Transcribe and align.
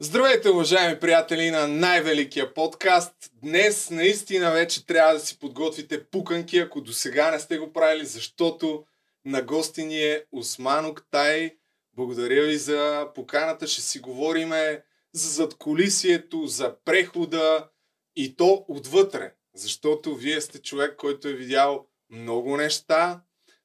Здравейте, 0.00 0.50
уважаеми 0.50 1.00
приятели 1.00 1.50
на 1.50 1.68
най-великия 1.68 2.54
подкаст. 2.54 3.14
Днес 3.32 3.90
наистина 3.90 4.50
вече 4.52 4.86
трябва 4.86 5.14
да 5.14 5.20
си 5.20 5.38
подготвите 5.38 6.04
пуканки, 6.04 6.58
ако 6.58 6.80
до 6.80 6.92
сега 6.92 7.30
не 7.30 7.38
сте 7.38 7.58
го 7.58 7.72
правили, 7.72 8.06
защото 8.06 8.84
на 9.24 9.42
гости 9.42 9.84
ни 9.84 10.02
е 10.02 10.24
Осман 10.32 10.86
Октай. 10.86 11.56
Благодаря 11.92 12.42
ви 12.42 12.56
за 12.56 13.08
поканата. 13.14 13.66
Ще 13.66 13.80
си 13.80 13.98
говориме 13.98 14.82
за 15.12 15.28
задколисието, 15.28 16.46
за 16.46 16.76
прехода 16.84 17.68
и 18.16 18.36
то 18.36 18.64
отвътре. 18.68 19.34
Защото 19.54 20.14
вие 20.14 20.40
сте 20.40 20.62
човек, 20.62 20.96
който 20.96 21.28
е 21.28 21.32
видял 21.32 21.86
много 22.10 22.56
неща, 22.56 23.20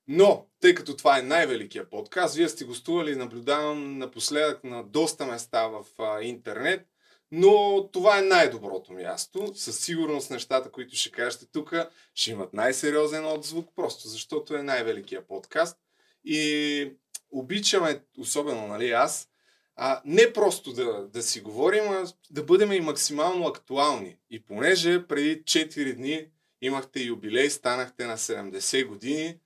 но, 0.07 0.47
тъй 0.59 0.75
като 0.75 0.97
това 0.97 1.19
е 1.19 1.21
най-великия 1.21 1.89
подкаст, 1.89 2.35
вие 2.35 2.49
сте 2.49 2.65
гостували, 2.65 3.15
наблюдавам 3.15 3.97
напоследък 3.97 4.63
на 4.63 4.83
доста 4.83 5.25
места 5.25 5.67
в 5.67 5.85
а, 5.99 6.21
интернет, 6.21 6.87
но 7.31 7.87
това 7.91 8.19
е 8.19 8.21
най-доброто 8.21 8.93
място. 8.93 9.51
Със 9.55 9.79
сигурност 9.79 10.31
нещата, 10.31 10.71
които 10.71 10.95
ще 10.95 11.11
кажете 11.11 11.45
тук, 11.51 11.73
ще 12.15 12.31
имат 12.31 12.53
най-сериозен 12.53 13.25
отзвук, 13.25 13.69
просто 13.75 14.07
защото 14.07 14.55
е 14.55 14.63
най-великия 14.63 15.27
подкаст. 15.27 15.77
И 16.25 16.93
обичаме, 17.31 18.03
особено 18.17 18.67
нали, 18.67 18.91
аз, 18.91 19.27
а, 19.75 20.01
не 20.05 20.33
просто 20.33 20.73
да, 20.73 21.07
да 21.07 21.23
си 21.23 21.41
говорим, 21.41 21.83
а 21.83 22.07
да 22.29 22.43
бъдем 22.43 22.71
и 22.71 22.81
максимално 22.81 23.47
актуални. 23.47 24.17
И 24.29 24.43
понеже 24.45 25.07
преди 25.07 25.43
4 25.43 25.95
дни 25.95 26.27
имахте 26.61 26.99
юбилей, 26.99 27.49
станахте 27.49 28.05
на 28.05 28.17
70 28.17 28.85
години, 28.85 29.39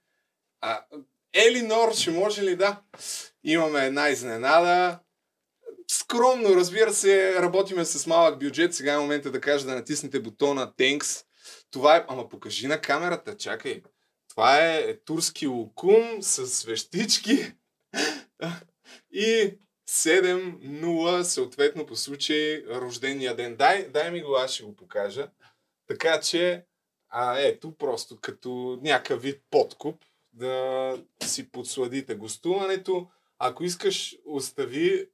а, 0.65 0.85
Елинор, 1.33 1.93
ще 1.93 2.11
може 2.11 2.43
ли 2.43 2.55
да? 2.55 2.81
Имаме 3.43 3.85
една 3.85 4.09
изненада. 4.09 4.99
Скромно, 5.87 6.55
разбира 6.55 6.93
се, 6.93 7.41
работиме 7.41 7.85
с 7.85 8.07
малък 8.07 8.39
бюджет. 8.39 8.73
Сега 8.73 8.93
е 8.93 8.97
момента 8.97 9.31
да 9.31 9.41
кажа 9.41 9.65
да 9.65 9.75
натиснете 9.75 10.19
бутона 10.19 10.73
Thanks. 10.77 11.25
Това 11.71 11.97
е... 11.97 12.05
Ама 12.07 12.29
покажи 12.29 12.67
на 12.67 12.81
камерата, 12.81 13.37
чакай. 13.37 13.81
Това 14.29 14.57
е 14.57 14.97
турски 14.97 15.47
лукум 15.47 16.21
с 16.21 16.47
свещички. 16.47 17.53
И 19.11 19.57
7-0, 19.89 21.21
съответно 21.21 21.85
по 21.85 21.95
случай 21.95 22.63
рождения 22.67 23.35
ден. 23.35 23.55
Дай, 23.55 23.89
дай 23.89 24.11
ми 24.11 24.21
го, 24.21 24.35
аз 24.35 24.51
ще 24.51 24.63
го 24.63 24.75
покажа. 24.75 25.29
Така 25.87 26.19
че, 26.21 26.65
а 27.09 27.39
ето, 27.39 27.77
просто 27.77 28.17
като 28.21 28.79
някакъв 28.81 29.21
вид 29.21 29.41
подкуп 29.49 30.05
да 30.35 30.97
си 31.23 31.51
подсладите 31.51 32.15
гостуването. 32.15 33.07
Ако 33.39 33.63
искаш, 33.63 34.17
остави... 34.25 35.09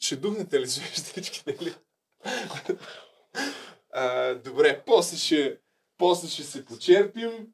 Ще 0.00 0.16
духнете 0.16 0.60
ли 0.60 0.66
свещичките 0.66 1.64
ли? 1.64 1.74
а, 3.92 4.34
добре, 4.34 4.82
после 4.86 5.16
ще, 5.16 5.60
после 5.98 6.28
ще 6.28 6.42
се 6.42 6.64
почерпим. 6.64 7.48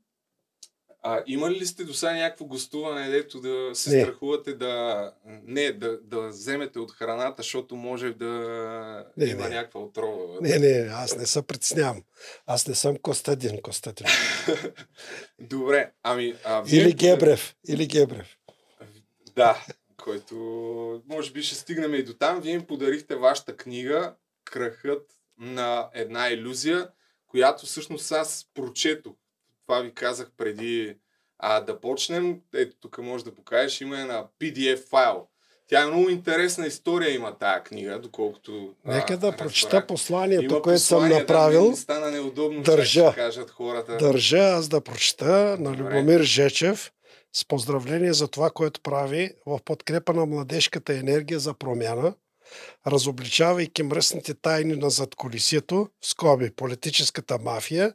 А, 1.02 1.22
имали 1.26 1.58
ли 1.58 1.66
сте 1.66 1.84
до 1.84 1.94
сега 1.94 2.12
някакво 2.12 2.44
гостуване, 2.44 3.08
дето 3.08 3.40
да 3.40 3.70
се 3.74 3.96
не. 3.96 4.02
страхувате 4.02 4.54
да, 4.54 5.12
не, 5.26 5.72
да, 5.72 5.98
да 6.02 6.28
вземете 6.28 6.78
от 6.78 6.92
храната, 6.92 7.42
защото 7.42 7.76
може 7.76 8.12
да 8.12 8.26
не, 9.16 9.26
има 9.26 9.42
не. 9.42 9.54
някаква 9.54 9.80
отрова? 9.80 10.38
Не, 10.40 10.58
не, 10.58 10.90
аз 10.92 11.16
не 11.16 11.26
се 11.26 11.42
притеснявам. 11.42 12.02
Аз 12.46 12.66
не 12.66 12.74
съм 12.74 12.96
Костадин 12.96 13.62
Костадин. 13.62 14.06
Добре, 15.38 15.92
ами... 16.02 16.34
А, 16.44 16.60
вие... 16.60 16.80
Или 16.80 16.92
Гебрев, 16.92 17.54
или 17.68 17.86
Гебрев. 17.86 18.36
Да, 19.36 19.64
който 19.96 20.34
може 21.08 21.32
би 21.32 21.42
ще 21.42 21.54
стигнем 21.54 21.94
и 21.94 22.02
до 22.02 22.14
там. 22.14 22.40
Вие 22.40 22.52
им 22.52 22.66
подарихте 22.66 23.16
вашата 23.16 23.56
книга 23.56 24.14
Крахът 24.44 25.10
на 25.38 25.90
една 25.94 26.28
иллюзия, 26.30 26.88
която 27.26 27.66
всъщност 27.66 28.12
аз 28.12 28.46
прочетох 28.54 29.19
това 29.70 29.80
ви 29.80 29.94
казах 29.94 30.30
преди 30.36 30.96
а, 31.38 31.60
да 31.60 31.80
почнем. 31.80 32.40
Ето 32.54 32.76
тук 32.80 32.98
може 32.98 33.24
да 33.24 33.34
покажеш, 33.34 33.80
има 33.80 33.96
на 33.96 34.26
PDF 34.40 34.88
файл. 34.88 35.26
Тя 35.68 35.82
е 35.82 35.86
много 35.86 36.08
интересна 36.08 36.66
история 36.66 37.14
има 37.14 37.38
тая 37.38 37.62
книга, 37.62 37.98
доколкото... 37.98 38.74
Нека 38.84 39.16
да 39.16 39.36
прочета 39.36 39.86
посланието, 39.86 40.62
което 40.62 40.80
съм 40.80 41.08
направил. 41.08 41.70
Да 41.70 41.76
стана 41.76 42.10
неудобно, 42.10 42.62
държа, 42.62 43.12
кажат 43.14 43.50
хората. 43.50 43.96
Държа 43.96 44.38
аз 44.38 44.68
да 44.68 44.80
прочета 44.80 45.56
на 45.60 45.70
Любомир 45.70 46.20
Жечев 46.20 46.92
с 47.32 47.44
поздравление 47.44 48.12
за 48.12 48.28
това, 48.28 48.50
което 48.50 48.80
прави 48.80 49.30
в 49.46 49.60
подкрепа 49.64 50.12
на 50.12 50.26
младежката 50.26 50.94
енергия 50.94 51.38
за 51.38 51.54
промяна, 51.54 52.14
разобличавайки 52.86 53.82
мръсните 53.82 54.34
тайни 54.34 54.76
на 54.76 54.90
задколисието, 54.90 55.88
скоби, 56.02 56.50
политическата 56.50 57.38
мафия, 57.38 57.92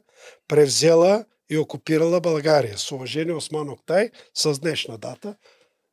превзела 0.48 1.24
и 1.50 1.58
окупирала 1.58 2.20
България. 2.20 2.78
С 2.78 2.92
уважение 2.92 3.34
Осман 3.34 3.68
Октай 3.68 4.10
с 4.34 4.60
днешна 4.60 4.98
дата. 4.98 5.36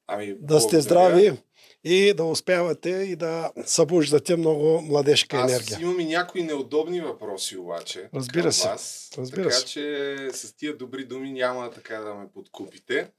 Ами, 0.07 0.35
да 0.39 0.59
сте 0.59 0.81
здрави 0.81 1.37
и 1.83 2.13
да 2.13 2.23
успявате 2.23 2.89
и 2.89 3.15
да 3.15 3.51
събуждате 3.65 4.35
много 4.35 4.81
младежка 4.81 5.37
Аз 5.37 5.51
енергия. 5.51 5.75
Аз 5.75 5.81
имам 5.81 5.99
и 5.99 6.05
някои 6.05 6.43
неудобни 6.43 7.01
въпроси 7.01 7.57
обаче. 7.57 8.09
Разбира 8.15 8.51
се. 8.51 8.67
Вас, 8.67 9.09
Разбира 9.17 9.43
така 9.43 9.55
се. 9.55 9.65
че 9.65 10.17
с 10.33 10.55
тия 10.55 10.77
добри 10.77 11.05
думи 11.05 11.31
няма 11.31 11.71
така 11.71 11.97
да 11.97 12.13
ме 12.13 12.25
подкупите. 12.33 13.11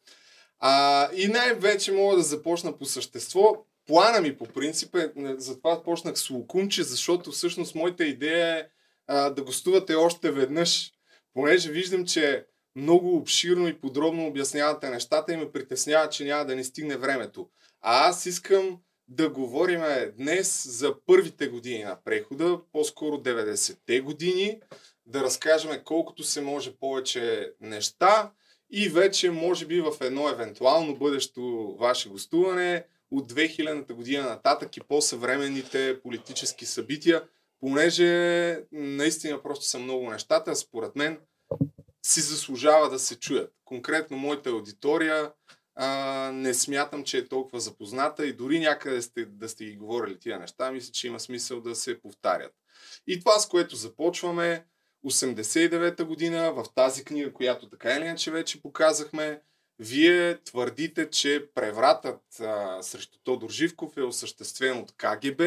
А, 0.59 1.09
и 1.15 1.28
най-вече 1.28 1.93
мога 1.93 2.17
да 2.17 2.23
започна 2.23 2.78
по 2.78 2.84
същество. 2.84 3.67
Плана 3.87 4.21
ми 4.21 4.37
по 4.37 4.44
принцип 4.44 4.94
е, 4.97 5.12
затова 5.37 5.83
почнах 5.83 6.19
с 6.19 6.31
Лукумче, 6.31 6.83
защото 6.83 7.31
всъщност 7.33 7.75
моята 7.75 8.05
идея 8.05 8.59
е 8.59 8.67
а, 9.06 9.31
да 9.31 9.43
гостувате 9.43 9.94
още 9.94 10.31
веднъж 10.31 10.93
понеже 11.34 11.71
виждам, 11.71 12.06
че 12.06 12.47
много 12.77 13.17
обширно 13.17 13.69
и 13.69 13.81
подробно 13.81 14.27
обяснявате 14.27 14.91
нещата 14.91 15.33
и 15.33 15.37
ме 15.37 15.53
притеснява, 15.53 16.09
че 16.09 16.25
няма 16.25 16.45
да 16.45 16.56
ни 16.56 16.65
стигне 16.65 16.97
времето. 16.97 17.49
А 17.81 18.09
аз 18.09 18.27
искам 18.27 18.78
да 19.09 19.31
говорим 19.31 19.83
днес 20.17 20.67
за 20.69 20.94
първите 21.06 21.49
години 21.49 21.84
на 21.84 21.99
прехода, 22.05 22.61
по-скоро 22.73 23.17
90-те 23.17 24.00
години, 24.00 24.61
да 25.06 25.21
разкажем 25.21 25.81
колкото 25.84 26.23
се 26.23 26.41
може 26.41 26.77
повече 26.77 27.53
неща 27.61 28.33
и 28.71 28.89
вече, 28.89 29.31
може 29.31 29.67
би, 29.67 29.81
в 29.81 29.93
едно 30.00 30.28
евентуално 30.28 30.97
бъдещо 30.97 31.77
ваше 31.81 32.09
гостуване 32.09 32.84
от 33.11 33.33
2000-та 33.33 33.94
година 33.94 34.23
нататък 34.23 34.77
и 34.77 34.81
по-съвременните 34.81 36.00
политически 36.03 36.67
събития, 36.67 37.23
понеже 37.64 38.60
наистина 38.72 39.42
просто 39.42 39.64
са 39.64 39.78
много 39.78 40.10
нещата, 40.10 40.56
според 40.56 40.97
мен 40.97 41.19
си 42.06 42.20
заслужава 42.20 42.91
да 42.91 42.98
се 42.98 43.19
чуят. 43.19 43.52
Конкретно 43.64 44.16
моята 44.16 44.50
аудитория 44.50 45.32
а, 45.75 46.30
не 46.34 46.54
смятам, 46.54 47.04
че 47.04 47.19
е 47.19 47.28
толкова 47.28 47.60
запозната 47.60 48.26
и 48.26 48.32
дори 48.32 48.60
някъде 48.60 49.02
сте, 49.02 49.25
да 49.25 49.48
сте 49.48 49.64
ги 49.64 49.76
говорили 49.76 50.19
тия 50.19 50.38
неща, 50.38 50.72
мисля, 50.72 50.92
че 50.92 51.06
има 51.06 51.20
смисъл 51.20 51.60
да 51.60 51.75
се 51.75 52.00
повтарят. 52.00 52.52
И 53.06 53.20
това, 53.20 53.38
с 53.38 53.48
което 53.48 53.76
започваме, 53.76 54.64
89-та 55.06 56.04
година, 56.04 56.52
в 56.52 56.64
тази 56.75 57.04
книга, 57.04 57.32
която 57.32 57.69
така 57.69 57.96
или 57.96 58.04
иначе 58.04 58.31
вече 58.31 58.62
показахме, 58.62 59.41
вие 59.78 60.38
твърдите, 60.42 61.10
че 61.10 61.46
превратът 61.54 62.41
а, 62.41 62.82
срещу 62.82 63.19
Тодор 63.22 63.50
Живков 63.50 63.96
е 63.96 64.02
осъществен 64.02 64.78
от 64.78 64.92
КГБ 64.96 65.42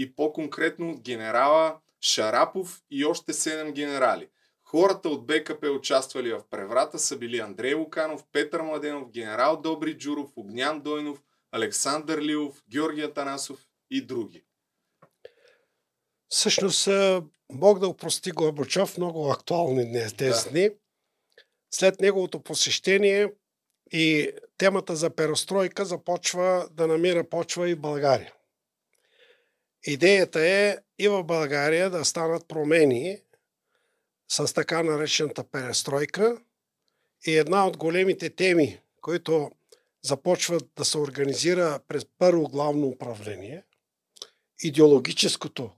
и 0.00 0.14
по-конкретно 0.14 0.90
от 0.90 1.00
генерала 1.00 1.78
Шарапов 2.00 2.82
и 2.90 3.04
още 3.04 3.32
7 3.32 3.72
генерали. 3.72 4.28
Хората 4.64 5.08
от 5.08 5.26
БКП 5.26 5.70
участвали 5.70 6.32
в 6.32 6.42
преврата 6.50 6.98
са 6.98 7.16
били 7.16 7.38
Андрей 7.38 7.74
Луканов, 7.74 8.24
Петър 8.32 8.62
Младенов, 8.62 9.10
генерал 9.10 9.60
Добри 9.60 9.98
Джуров, 9.98 10.30
Огнян 10.36 10.80
Дойнов, 10.80 11.22
Александър 11.52 12.22
Лилов, 12.22 12.62
Георги 12.70 13.00
Атанасов 13.00 13.66
и 13.90 14.06
други. 14.06 14.44
Всъщност, 16.28 16.88
Бог 17.52 17.78
да 17.78 17.88
опрости 17.88 18.30
Горбачов, 18.30 18.96
много 18.96 19.30
актуални 19.30 19.84
днес 19.88 20.14
тези 20.14 20.44
да. 20.44 20.50
дни. 20.50 20.70
След 21.70 22.00
неговото 22.00 22.42
посещение 22.42 23.32
и 23.92 24.30
темата 24.58 24.96
за 24.96 25.10
перестройка 25.10 25.84
започва 25.84 26.68
да 26.70 26.86
намира 26.86 27.28
почва 27.28 27.70
и 27.70 27.74
в 27.74 27.80
България. 27.80 28.32
Идеята 29.84 30.40
е 30.40 30.78
и 30.98 31.08
в 31.08 31.24
България 31.24 31.90
да 31.90 32.04
станат 32.04 32.48
промени 32.48 33.18
с 34.28 34.54
така 34.54 34.82
наречената 34.82 35.44
перестройка 35.44 36.38
и 37.26 37.36
една 37.36 37.66
от 37.66 37.76
големите 37.76 38.30
теми, 38.30 38.80
които 39.00 39.50
започват 40.02 40.70
да 40.76 40.84
се 40.84 40.98
организира 40.98 41.80
през 41.88 42.06
първо 42.18 42.48
главно 42.48 42.86
управление, 42.86 43.64
идеологическото, 44.62 45.70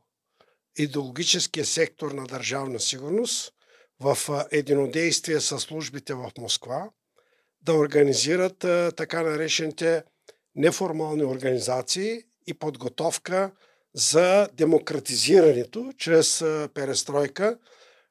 идеологическия 0.78 1.64
сектор 1.64 2.12
на 2.12 2.26
държавна 2.26 2.81
сигурност 2.81 3.54
в 4.00 4.19
единодействие 4.50 5.40
с 5.40 5.58
службите 5.58 6.14
в 6.14 6.32
Москва, 6.38 6.90
да 7.60 7.75
организират 7.75 8.58
така 8.96 9.22
наречените 9.22 10.04
неформални 10.54 11.25
организации 11.25 12.22
и 12.46 12.54
подготовка 12.54 13.52
за 13.94 14.49
демократизирането 14.53 15.93
чрез 15.99 16.44
перестройка 16.75 17.59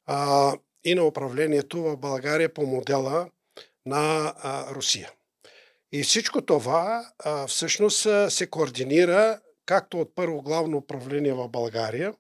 а, 0.06 0.54
и 0.84 0.96
на 0.96 1.04
управлението 1.04 1.84
в 1.84 1.98
България 1.98 2.54
по 2.54 2.66
модела 2.66 3.30
на 3.86 4.34
а, 4.38 4.76
Русия. 4.76 5.12
И 5.92 6.04
всичко 6.04 6.42
това 6.42 7.12
а, 7.20 7.48
всъщност 7.48 8.08
се 8.30 8.48
координира 8.48 9.40
както 9.66 10.00
от 10.00 10.16
първо 10.16 10.42
главно 10.42 10.78
управление 10.78 11.34
в 11.34 11.50
България 11.50 12.14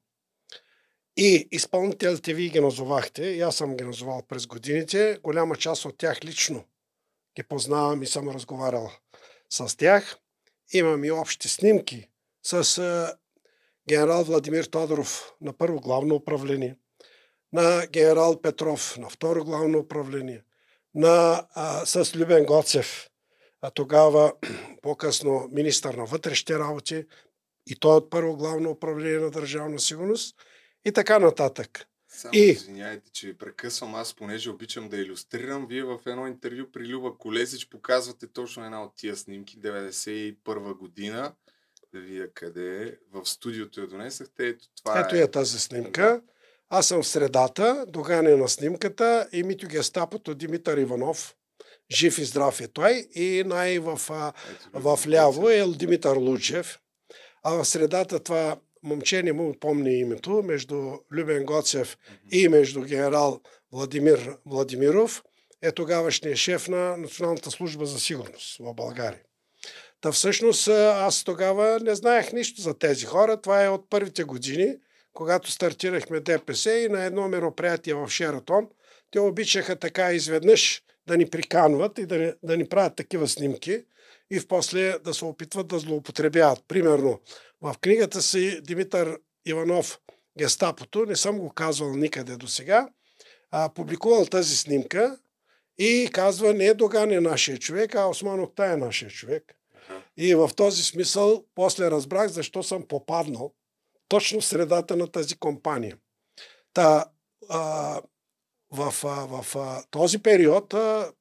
и 1.18 1.48
изпълнителите 1.52 2.34
вие 2.34 2.50
ги 2.50 2.60
назовахте, 2.60 3.24
и 3.24 3.42
аз 3.42 3.56
съм 3.56 3.78
ги 3.78 3.84
назовал 3.84 4.22
през 4.28 4.48
годините, 4.48 5.20
голяма 5.24 5.56
част 5.56 5.86
от 5.86 5.98
тях 5.98 6.24
лично 6.24 6.64
ги 7.36 7.44
познавам 7.44 8.04
и 8.04 8.08
съм 8.08 8.30
разговарял 8.30 8.92
с 9.50 9.78
тях. 9.78 10.18
Имам 10.74 11.04
и 11.04 11.12
общи 11.12 11.50
снимки 11.50 12.10
с 12.44 13.18
генерал 13.92 14.24
Владимир 14.24 14.64
Тодоров 14.64 15.34
на 15.42 15.54
първо 15.54 15.80
главно 15.80 16.16
управление, 16.16 16.76
на 17.54 17.88
генерал 17.88 18.42
Петров 18.42 18.98
на 18.98 19.10
второ 19.10 19.46
главно 19.46 19.80
управление, 19.80 20.44
на, 20.96 21.48
а, 21.54 21.86
с 21.86 22.16
Любен 22.16 22.46
Гоцев, 22.46 23.10
а 23.62 23.70
тогава 23.70 24.34
по-късно 24.82 25.50
министър 25.52 25.94
на 25.94 26.06
вътрешните 26.06 26.60
работи, 26.60 27.06
и 27.68 27.76
той 27.76 27.96
от 27.96 28.10
първо 28.10 28.38
главно 28.38 28.70
управление 28.70 29.20
на 29.20 29.32
държавна 29.32 29.80
сигурност 29.80 30.36
и 30.86 30.92
така 30.92 31.20
нататък. 31.20 31.86
Само 32.08 32.32
и... 32.34 32.40
извиняйте, 32.40 33.12
че 33.12 33.28
ви 33.28 33.38
прекъсвам. 33.38 33.96
Аз, 33.96 34.14
понеже 34.14 34.50
обичам 34.50 34.90
да 34.90 34.98
иллюстрирам, 34.98 35.68
вие 35.68 35.84
в 35.84 36.00
едно 36.06 36.28
интервю 36.28 36.72
при 36.72 36.88
Люба 36.88 37.18
Колезич 37.18 37.70
показвате 37.70 38.28
точно 38.28 38.66
една 38.66 38.84
от 38.84 38.96
тия 38.96 39.16
снимки, 39.16 39.60
91 39.60 40.78
година. 40.78 41.34
Видя 41.94 42.28
къде 42.34 42.84
е. 42.84 42.92
В 43.14 43.26
студиото 43.26 43.82
я 43.82 43.88
донесахте. 43.88 44.48
Ето 44.48 44.66
това 44.76 45.00
Ето 45.00 45.16
е, 45.16 45.20
е 45.20 45.32
тази 45.32 45.60
снимка. 45.60 46.22
Аз 46.70 46.88
съм 46.88 47.04
в 47.04 47.08
средата, 47.08 47.86
доганя 47.88 48.38
на 48.38 48.50
снимката 48.50 49.28
и 49.32 49.44
Митю 49.44 49.68
Гестапото 49.68 50.36
Димитър 50.36 50.78
Иванов. 50.78 51.36
Жив 51.92 52.18
и 52.18 52.26
здрав 52.26 52.62
е 52.62 52.68
той. 52.68 53.08
И 53.16 53.44
най 53.46 53.80
в, 53.80 53.98
в 54.74 55.00
ляво 55.08 55.50
е 55.50 55.68
Димитър 55.68 56.18
Лучев. 56.18 56.80
А 57.44 57.54
в 57.54 57.66
средата 57.66 58.20
това 58.20 58.58
момче 58.84 59.24
не 59.24 59.34
му 59.34 59.60
помни 59.60 60.00
името, 60.00 60.44
между 60.44 60.98
Любен 61.12 61.46
Гоцев 61.46 61.98
и 62.32 62.48
между 62.48 62.82
генерал 62.82 63.42
Владимир 63.72 64.38
Владимиров, 64.46 65.24
е 65.62 65.72
тогавашният 65.72 66.38
шеф 66.38 66.68
на 66.68 66.98
Националната 66.98 67.52
служба 67.52 67.86
за 67.86 68.00
сигурност 68.00 68.58
в 68.60 68.74
България. 68.74 69.22
Та 70.02 70.12
всъщност 70.12 70.68
аз 70.68 71.24
тогава 71.24 71.80
не 71.80 71.96
знаех 71.96 72.34
нищо 72.34 72.62
за 72.62 72.78
тези 72.78 73.06
хора. 73.06 73.42
Това 73.42 73.64
е 73.64 73.70
от 73.70 73.90
първите 73.90 74.24
години, 74.24 74.76
когато 75.14 75.52
стартирахме 75.52 76.20
ДПС 76.20 76.72
и 76.72 76.90
на 76.90 77.04
едно 77.04 77.28
мероприятие 77.28 77.94
в 77.94 78.10
Шератон, 78.10 78.68
те 79.12 79.20
обичаха 79.20 79.76
така 79.76 80.14
изведнъж 80.14 80.82
да 81.08 81.18
ни 81.18 81.30
приканват 81.30 81.98
и 81.98 82.06
да 82.06 82.18
ни, 82.18 82.34
да 82.44 82.58
ни 82.58 82.70
правят 82.70 82.96
такива 82.96 83.28
снимки 83.28 83.84
и 84.32 84.40
в 84.40 84.48
после 84.48 85.00
да 85.00 85.14
се 85.14 85.26
опитват 85.26 85.68
да 85.68 85.80
злоупотребяват. 85.80 86.64
Примерно, 86.68 87.20
в 87.62 87.76
книгата 87.82 88.22
си 88.22 88.62
Димитър 88.62 89.18
Иванов 89.46 90.00
Гестапото, 90.38 91.06
не 91.06 91.16
съм 91.16 91.40
го 91.40 91.50
казвал 91.50 91.94
никъде 91.94 92.36
до 92.36 92.48
сега, 92.48 92.90
публикувал 93.76 94.26
тази 94.26 94.58
снимка 94.58 95.18
и 95.78 96.10
казва, 96.14 96.54
не 96.54 96.74
Доган 96.74 97.12
е 97.12 97.20
нашия 97.20 97.58
човек, 97.58 97.96
а 97.96 98.06
Осман 98.06 98.40
Окта 98.40 98.66
е 98.66 98.78
нашия 98.78 99.12
човек. 99.12 99.44
И 100.24 100.36
в 100.36 100.50
този 100.56 100.84
смисъл 100.84 101.46
после 101.56 101.92
разбрах 101.92 102.28
защо 102.28 102.64
съм 102.64 102.88
попаднал 102.88 103.54
точно 104.08 104.42
в 104.42 104.46
средата 104.46 104.96
на 104.96 105.08
тази 105.08 105.36
компания. 105.36 105.98
Та, 106.74 107.06
а, 107.50 108.02
в, 108.72 108.94
а, 109.04 109.42
в 109.42 109.56
а, 109.56 109.84
този 109.92 110.20
период, 110.20 110.74
а, 110.74 111.12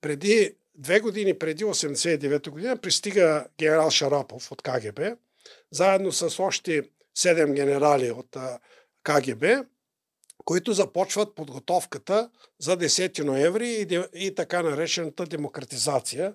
преди 0.00 0.56
две 0.74 1.00
години 1.00 1.38
преди 1.38 1.64
89 1.64 2.50
година, 2.50 2.76
пристига 2.76 3.46
генерал 3.58 3.90
Шарапов 3.90 4.52
от 4.52 4.62
КГБ, 4.62 5.00
заедно 5.70 6.12
с 6.12 6.42
още 6.42 6.82
седем 7.14 7.54
генерали 7.54 8.10
от 8.10 8.36
КГБ, 9.02 9.64
които 10.44 10.72
започват 10.72 11.34
подготовката 11.34 12.30
за 12.60 12.76
10 12.76 13.22
ноември 13.22 13.68
и, 13.68 14.00
и 14.26 14.34
така 14.34 14.62
наречената 14.62 15.26
демократизация 15.26 16.34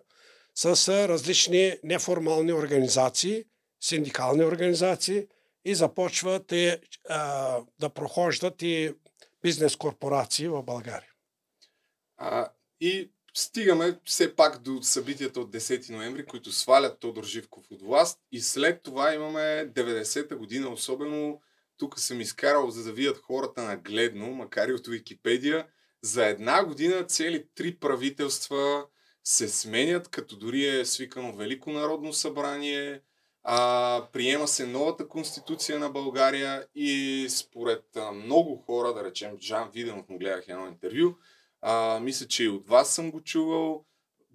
с 0.55 0.89
различни 1.07 1.77
неформални 1.83 2.53
организации, 2.53 3.45
синдикални 3.81 4.44
организации 4.44 5.27
и 5.65 5.75
започват 5.75 6.51
и, 6.51 6.77
а, 7.09 7.59
да 7.79 7.89
прохождат 7.89 8.61
и 8.61 8.94
бизнес 9.41 9.75
корпорации 9.75 10.47
в 10.47 10.63
България. 10.63 11.09
А, 12.17 12.50
и 12.81 13.11
стигаме 13.33 14.00
все 14.05 14.35
пак 14.35 14.61
до 14.61 14.81
събитията 14.81 15.39
от 15.39 15.51
10 15.51 15.89
ноември, 15.89 16.25
които 16.25 16.51
свалят 16.51 16.99
Тодор 16.99 17.23
Живков 17.23 17.65
от 17.71 17.81
власт 17.81 18.19
и 18.31 18.41
след 18.41 18.81
това 18.83 19.13
имаме 19.13 19.71
90-та 19.75 20.35
година, 20.35 20.69
особено 20.69 21.41
тук 21.77 21.99
съм 21.99 22.21
изкарал, 22.21 22.69
за 22.69 22.83
да 22.83 22.91
видят 22.91 23.17
хората 23.17 23.63
нагледно, 23.63 24.31
макар 24.31 24.67
и 24.67 24.73
от 24.73 24.88
Википедия, 24.88 25.67
за 26.01 26.25
една 26.25 26.65
година 26.65 27.03
цели 27.03 27.45
три 27.56 27.79
правителства 27.79 28.85
се 29.23 29.47
сменят, 29.47 30.07
като 30.07 30.35
дори 30.35 30.79
е 30.79 30.85
свикано 30.85 31.35
Велико 31.35 31.71
народно 31.71 32.13
събрание, 32.13 33.01
а, 33.43 34.07
приема 34.13 34.47
се 34.47 34.67
новата 34.67 35.07
конституция 35.07 35.79
на 35.79 35.89
България 35.89 36.65
и 36.75 37.27
според 37.29 37.83
а, 37.95 38.11
много 38.11 38.55
хора, 38.55 38.93
да 38.93 39.03
речем 39.03 39.37
Жан 39.41 39.69
Виденов 39.73 40.09
му 40.09 40.17
гледах 40.17 40.47
едно 40.47 40.67
интервю, 40.67 41.15
а, 41.61 41.99
мисля, 41.99 42.27
че 42.27 42.43
и 42.43 42.49
от 42.49 42.67
вас 42.67 42.95
съм 42.95 43.11
го 43.11 43.21
чувал. 43.21 43.85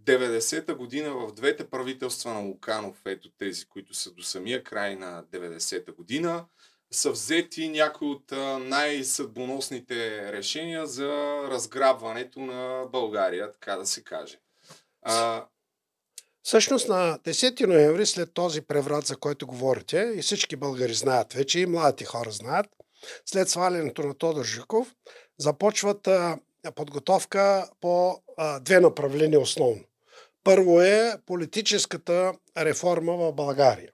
90-та 0.05 0.75
година 0.75 1.15
в 1.15 1.33
двете 1.33 1.71
правителства 1.71 2.35
на 2.35 2.41
Луканов, 2.41 3.03
ето 3.07 3.31
тези, 3.31 3.65
които 3.65 3.95
са 3.95 4.11
до 4.11 4.23
самия 4.23 4.65
край 4.65 4.97
на 4.97 5.25
90-та 5.33 5.93
година, 5.93 6.45
са 6.91 7.11
взети 7.11 7.69
някои 7.69 8.09
от 8.09 8.33
най-съдбоносните 8.61 10.33
решения 10.33 10.87
за 10.87 11.09
разграбването 11.51 12.41
на 12.41 12.87
България, 12.93 13.53
така 13.53 13.77
да 13.77 13.87
се 13.87 14.05
каже. 14.05 14.39
А... 15.09 15.45
Всъщност 16.43 16.89
на 16.89 17.19
10 17.25 17.67
ноември, 17.67 18.07
след 18.07 18.35
този 18.35 18.61
преврат, 18.61 19.07
за 19.07 19.17
който 19.17 19.47
говорите, 19.47 20.13
и 20.17 20.23
всички 20.23 20.57
българи 20.57 20.95
знаят 20.95 21.33
вече, 21.33 21.61
и 21.61 21.67
младите 21.67 22.05
хора 22.05 22.31
знаят, 22.31 22.67
след 23.27 23.49
свалянето 23.49 24.03
на 24.03 24.15
Тодор 24.15 24.45
Жиков, 24.45 24.95
започват 25.39 26.09
подготовка 26.75 27.71
по 27.81 28.23
а, 28.37 28.61
две 28.61 28.81
направления 28.81 29.41
основно. 29.41 29.85
Първо 30.45 30.81
е 30.81 31.15
политическата 31.27 32.33
реформа 32.59 33.17
в 33.17 33.33
България. 33.33 33.91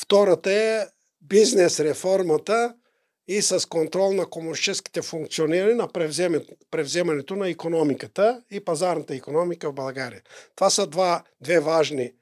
Втората 0.00 0.52
е 0.52 0.86
бизнес 1.20 1.80
реформата 1.80 2.74
и 3.32 3.42
с 3.42 3.68
контрол 3.68 4.12
на 4.12 4.26
комунистическите 4.26 5.02
функционери 5.02 5.74
на 5.74 5.88
превземането 6.70 7.36
на 7.36 7.48
економиката 7.48 8.42
и 8.50 8.64
пазарната 8.64 9.14
економика 9.14 9.70
в 9.70 9.74
България. 9.74 10.22
Това 10.56 10.70
са 10.70 10.86
два, 10.86 11.22
две 11.40 11.60
важни 11.60 12.12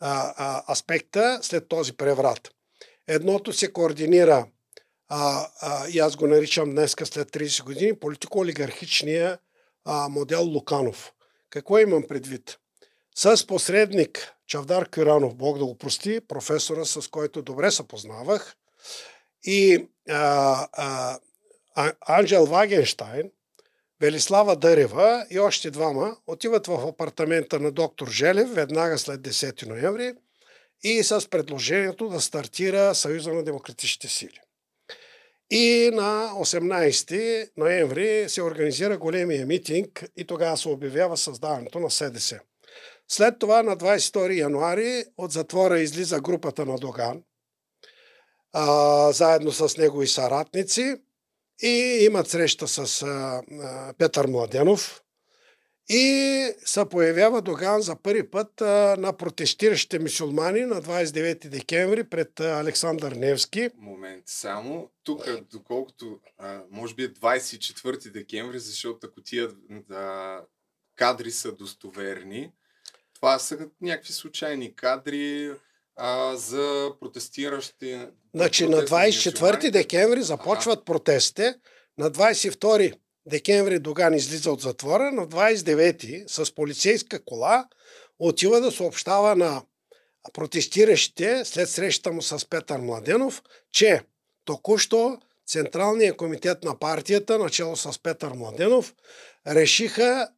а, 0.00 0.34
а, 0.36 0.72
аспекта 0.72 1.38
след 1.42 1.68
този 1.68 1.92
преврат. 1.92 2.50
Едното 3.06 3.52
се 3.52 3.72
координира 3.72 4.46
а, 5.08 5.48
а, 5.60 5.88
и 5.88 5.98
аз 5.98 6.16
го 6.16 6.26
наричам 6.26 6.70
днеска 6.70 7.06
след 7.06 7.30
30 7.30 7.64
години, 7.64 7.92
политико-олигархичния 7.92 9.38
а, 9.84 10.08
модел 10.08 10.44
Луканов. 10.44 11.12
Какво 11.50 11.78
имам 11.78 12.02
предвид? 12.08 12.58
С 13.14 13.46
посредник 13.46 14.34
Чавдар 14.46 14.88
Кюранов, 14.88 15.34
Бог 15.34 15.58
да 15.58 15.64
го 15.64 15.78
прости, 15.78 16.20
професора, 16.28 16.84
с 16.84 17.08
който 17.08 17.42
добре 17.42 17.70
се 17.70 17.88
познавах, 17.88 18.56
и 19.44 19.88
а, 20.08 21.18
Анджел 22.00 22.46
Вагенштайн, 22.46 23.30
Велислава 24.00 24.56
Дърева 24.56 25.26
и 25.30 25.38
още 25.38 25.70
двама 25.70 26.16
отиват 26.26 26.66
в 26.66 26.88
апартамента 26.88 27.60
на 27.60 27.72
доктор 27.72 28.08
Желев 28.10 28.54
веднага 28.54 28.98
след 28.98 29.20
10 29.20 29.66
ноември 29.66 30.12
и 30.82 31.02
с 31.02 31.30
предложението 31.30 32.08
да 32.08 32.20
стартира 32.20 32.94
Съюза 32.94 33.32
на 33.32 33.44
демократичните 33.44 34.08
сили. 34.08 34.40
И 35.50 35.90
на 35.94 36.30
18 36.34 37.50
ноември 37.56 38.28
се 38.28 38.42
организира 38.42 38.98
големия 38.98 39.46
митинг 39.46 40.04
и 40.16 40.24
тогава 40.24 40.56
се 40.56 40.68
обявява 40.68 41.16
създаването 41.16 41.80
на 41.80 41.90
СДС. 41.90 42.40
След 43.08 43.38
това 43.38 43.62
на 43.62 43.76
22 43.76 44.38
януари 44.38 45.04
от 45.16 45.32
затвора 45.32 45.80
излиза 45.80 46.20
групата 46.20 46.66
на 46.66 46.78
Доган, 46.78 47.22
а, 48.58 49.12
заедно 49.12 49.52
с 49.52 49.76
него 49.76 50.02
и 50.02 50.06
съратници 50.06 50.96
и 51.62 51.98
имат 52.06 52.28
среща 52.28 52.68
с 52.68 53.02
а, 53.02 53.42
а, 53.62 53.94
Петър 53.98 54.26
Младенов 54.26 55.02
И 55.88 56.52
се 56.64 56.84
появява 56.88 57.42
Доган 57.42 57.82
за 57.82 57.96
първи 57.96 58.30
път 58.30 58.60
а, 58.60 58.96
на 58.98 59.16
протестиращите 59.16 59.98
мусулмани 59.98 60.60
на 60.60 60.82
29 60.82 61.48
декември 61.48 62.04
пред 62.04 62.40
а, 62.40 62.60
Александър 62.60 63.12
Невски. 63.12 63.70
Момент 63.76 64.22
само. 64.26 64.90
Тук, 65.04 65.24
доколкото, 65.52 66.20
а, 66.38 66.62
може 66.70 66.94
би 66.94 67.04
е 67.04 67.08
24 67.08 68.10
декември, 68.10 68.58
защото 68.58 69.06
ако 69.06 69.20
тия 69.20 69.48
да, 69.70 70.40
кадри 70.96 71.30
са 71.30 71.52
достоверни, 71.52 72.52
това 73.14 73.38
са 73.38 73.68
някакви 73.80 74.12
случайни 74.12 74.74
кадри 74.74 75.54
а, 75.98 76.36
за 76.36 76.90
протестиращи. 77.00 77.98
Значи 78.34 78.68
на 78.68 78.76
24 78.76 79.70
декември 79.70 80.22
започват 80.22 80.76
ага. 80.78 80.84
протестите, 80.84 81.54
на 81.98 82.10
22 82.10 82.94
декември 83.26 83.78
Доган 83.78 84.14
излиза 84.14 84.52
от 84.52 84.60
затвора, 84.60 85.12
на 85.12 85.26
29-ти 85.26 86.24
с 86.26 86.54
полицейска 86.54 87.24
кола 87.24 87.64
отива 88.18 88.60
да 88.60 88.70
съобщава 88.70 89.36
на 89.36 89.62
протестиращите 90.32 91.44
след 91.44 91.70
срещата 91.70 92.12
му 92.12 92.22
с 92.22 92.48
Петър 92.50 92.78
Младенов, 92.78 93.42
че 93.72 94.02
току-що 94.44 95.18
Централният 95.46 96.16
комитет 96.16 96.64
на 96.64 96.78
партията, 96.78 97.38
начало 97.38 97.76
с 97.76 98.02
Петър 98.02 98.32
Младенов, 98.32 98.94
решиха 99.46 100.28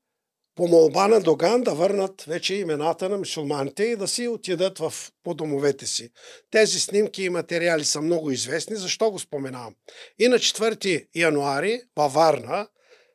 по 0.55 0.69
молба 0.69 1.09
на 1.09 1.21
Доган 1.21 1.63
да 1.63 1.75
върнат 1.75 2.23
вече 2.23 2.55
имената 2.55 3.09
на 3.09 3.19
мусулманите 3.19 3.85
и 3.85 3.97
да 3.97 4.09
си 4.09 4.29
отидат 4.29 4.79
в, 4.79 4.95
по 5.25 5.35
домовете 5.35 5.87
си. 5.87 6.11
Тези 6.51 6.81
снимки 6.81 7.23
и 7.23 7.31
материали 7.31 7.85
са 7.85 8.01
много 8.01 8.31
известни. 8.31 8.77
Защо 8.77 9.11
го 9.11 9.19
споменавам? 9.19 9.75
И 10.19 10.29
на 10.29 10.37
4 10.37 11.07
януари 11.15 11.83
във 11.97 12.13
Варна 12.13 12.69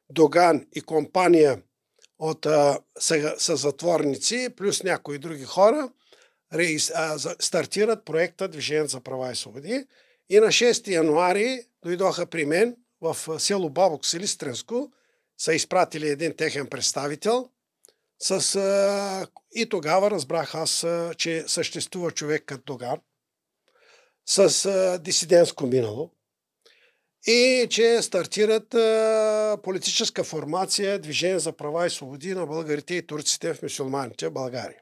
Доган 0.10 0.66
и 0.76 0.82
компания 0.82 1.62
от 2.20 2.46
а, 2.46 2.80
са, 3.00 3.36
са 3.38 3.56
затворници, 3.56 4.50
плюс 4.58 4.84
някои 4.84 5.18
други 5.18 5.44
хора, 5.44 5.90
реис, 6.54 6.92
а, 6.96 7.20
стартират 7.20 8.06
проекта 8.06 8.48
Движение 8.48 8.88
за 8.88 9.00
права 9.00 9.32
и 9.32 9.36
свободи. 9.36 9.86
И 10.30 10.40
на 10.40 10.48
6 10.48 10.88
януари 10.88 11.62
дойдоха 11.84 12.26
при 12.26 12.46
мен 12.46 12.76
в 13.02 13.40
село 13.40 13.70
Бабок, 13.70 14.06
Силистренско, 14.06 14.92
са 15.38 15.54
изпратили 15.54 16.10
един 16.10 16.36
техен 16.36 16.68
представител. 16.68 17.50
С, 18.20 18.56
а, 18.56 19.28
и 19.56 19.70
тогава 19.70 20.12
разбрах 20.12 20.56
аз, 20.56 20.84
а, 20.84 21.14
че 21.18 21.44
съществува 21.48 22.12
човек 22.12 22.44
като 22.46 22.64
Доган 22.66 22.98
с 24.26 24.66
а, 24.66 24.98
дисидентско 24.98 25.68
минало 25.68 26.12
и 27.28 27.68
че 27.70 28.02
стартират 28.02 28.74
а, 28.74 29.58
политическа 29.64 30.24
формация 30.24 31.00
Движение 31.00 31.40
за 31.40 31.52
права 31.52 31.88
и 31.88 31.90
свободи 31.90 32.34
на 32.34 32.46
българите 32.46 32.96
и 32.96 33.08
турците 33.08 33.54
в 33.54 33.62
мусулманите 33.62 34.30
България. 34.30 34.80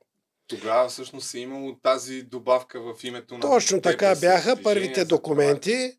Тогава 0.47 0.89
всъщност 0.89 1.33
е 1.33 1.39
имало 1.39 1.75
тази 1.75 2.21
добавка 2.21 2.81
в 2.81 3.03
името 3.03 3.33
на... 3.33 3.39
Точно 3.39 3.81
така 3.81 4.15
бяха 4.15 4.63
първите 4.63 5.05
документи. 5.05 5.97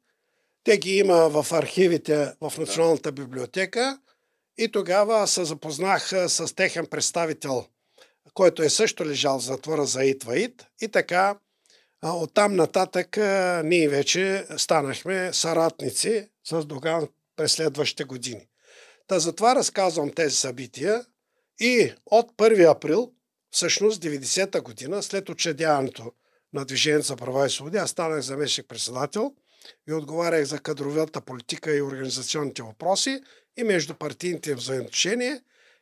Те 0.64 0.78
ги 0.78 0.96
има 0.96 1.28
в 1.28 1.52
архивите 1.52 2.32
в 2.40 2.52
Националната 2.58 3.12
библиотека. 3.12 3.98
И 4.58 4.68
тогава 4.72 5.26
се 5.26 5.44
запознах 5.44 6.12
с 6.28 6.54
техен 6.54 6.86
представител, 6.86 7.66
който 8.34 8.62
е 8.62 8.70
също 8.70 9.04
лежал 9.04 9.38
в 9.38 9.44
затвора 9.44 9.86
за 9.86 10.04
Итваид. 10.04 10.66
И 10.80 10.88
така, 10.88 11.38
оттам 12.02 12.56
нататък 12.56 13.16
ние 13.64 13.88
вече 13.88 14.46
станахме 14.56 15.32
саратници 15.32 16.28
с 16.44 16.64
Доган 16.64 17.08
през 17.36 17.52
следващите 17.52 18.04
години. 18.04 18.48
Та 19.06 19.18
затова 19.18 19.54
разказвам 19.54 20.12
тези 20.12 20.36
събития 20.36 21.04
и 21.60 21.92
от 22.06 22.32
1 22.36 22.70
април, 22.70 23.12
всъщност 23.50 24.02
90-та 24.02 24.60
година, 24.60 25.02
след 25.02 25.28
учредяването 25.28 26.12
на 26.52 26.64
Движението 26.64 27.06
за 27.06 27.16
права 27.16 27.46
и 27.46 27.50
свободи, 27.50 27.76
аз 27.76 27.90
станах 27.90 28.20
заместник 28.20 28.68
председател 28.68 29.34
и 29.88 29.92
отговарях 29.92 30.44
за 30.44 30.58
кадровата 30.58 31.20
политика 31.20 31.76
и 31.76 31.82
организационните 31.82 32.62
въпроси 32.62 33.20
и 33.56 33.64
между 33.64 33.94
партийните 33.94 34.54
взаимоотношения 34.54 35.40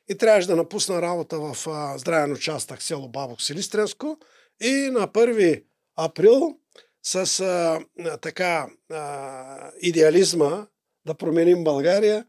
и 0.09 0.19
трябваше 0.19 0.49
да 0.49 0.57
напусна 0.57 1.03
работа 1.03 1.39
в 1.39 1.57
здравен 1.99 2.33
участък 2.33 2.83
село 2.83 3.09
Бабок 3.09 3.43
Силистренско 3.43 4.19
и 4.61 4.73
на 4.73 5.09
1 5.09 5.63
април 5.97 6.57
с 7.03 7.41
а, 7.41 7.81
така 8.19 8.67
а, 8.93 9.71
идеализма 9.81 10.67
да 11.07 11.15
променим 11.15 11.65
България, 11.65 12.25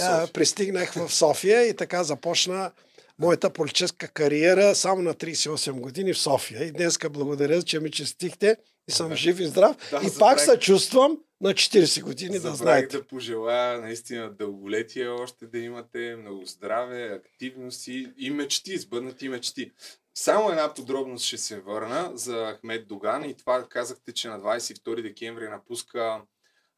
а, 0.00 0.26
пристигнах 0.26 0.92
в 0.92 1.14
София 1.14 1.68
и 1.68 1.76
така 1.76 2.04
започна 2.04 2.70
моята 3.18 3.50
политическа 3.50 4.08
кариера 4.08 4.74
само 4.74 5.02
на 5.02 5.14
38 5.14 5.72
години 5.72 6.12
в 6.12 6.18
София. 6.18 6.64
И 6.64 6.72
днеска 6.72 7.10
благодаря, 7.10 7.62
че 7.62 7.80
ми 7.80 7.90
честихте 7.90 8.56
и 8.88 8.92
съм 8.92 9.14
жив 9.14 9.40
и 9.40 9.46
здрав. 9.46 9.76
Да, 9.90 10.00
и 10.06 10.18
пак 10.18 10.40
се 10.40 10.58
чувствам 10.58 11.18
на 11.42 11.54
40 11.54 12.02
години 12.02 12.38
да 12.38 12.54
знаете. 12.54 12.96
да 12.96 13.06
пожелая 13.06 13.80
наистина 13.80 14.30
дълголетие 14.30 15.08
още 15.08 15.46
да 15.46 15.58
имате, 15.58 16.16
много 16.16 16.44
здраве, 16.46 17.04
активност 17.04 17.88
и, 17.88 18.12
и 18.18 18.30
мечти, 18.30 18.78
сбъднати 18.78 19.28
мечти. 19.28 19.72
Само 20.14 20.50
една 20.50 20.74
подробност 20.74 21.24
ще 21.24 21.38
се 21.38 21.60
върна 21.60 22.10
за 22.14 22.56
Ахмед 22.58 22.88
Доган 22.88 23.30
и 23.30 23.36
това 23.36 23.68
казахте, 23.68 24.12
че 24.12 24.28
на 24.28 24.40
22 24.40 25.02
декември 25.02 25.48
напуска, 25.48 26.22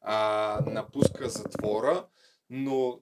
а, 0.01 0.59
напуска 0.67 1.29
затвора, 1.29 2.05
но 2.49 2.99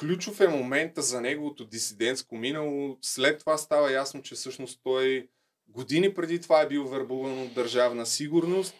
ключов 0.00 0.40
е 0.40 0.48
момента 0.48 1.02
за 1.02 1.20
неговото 1.20 1.64
дисидентско 1.64 2.36
минало. 2.36 2.98
След 3.02 3.40
това 3.40 3.58
става 3.58 3.92
ясно, 3.92 4.22
че 4.22 4.34
всъщност 4.34 4.80
той 4.84 5.28
години 5.68 6.14
преди 6.14 6.40
това 6.40 6.60
е 6.60 6.68
бил 6.68 6.88
вербуван 6.88 7.42
от 7.42 7.54
държавна 7.54 8.06
сигурност, 8.06 8.74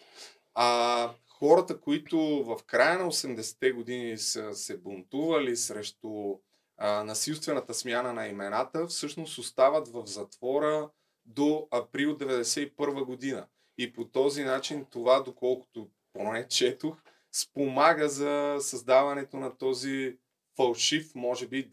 а 0.53 1.09
хората, 1.39 1.81
които 1.81 2.17
в 2.43 2.57
края 2.65 2.99
на 2.99 3.11
80-те 3.11 3.71
години 3.71 4.17
са 4.17 4.53
се 4.53 4.77
бунтували 4.77 5.55
срещу 5.55 6.39
а, 6.77 7.03
насилствената 7.03 7.73
смяна 7.73 8.13
на 8.13 8.27
имената, 8.27 8.87
всъщност 8.87 9.37
остават 9.37 9.87
в 9.87 10.05
затвора 10.05 10.89
до 11.25 11.67
април 11.71 12.17
1991 12.17 13.05
година. 13.05 13.47
И 13.77 13.93
по 13.93 14.05
този 14.05 14.43
начин 14.43 14.85
това, 14.91 15.19
доколкото 15.19 15.89
поне 16.13 16.47
четох, 16.47 16.97
спомага 17.31 18.09
за 18.09 18.57
създаването 18.59 19.37
на 19.37 19.57
този 19.57 20.17
фалшив, 20.57 21.15
може 21.15 21.47
би, 21.47 21.69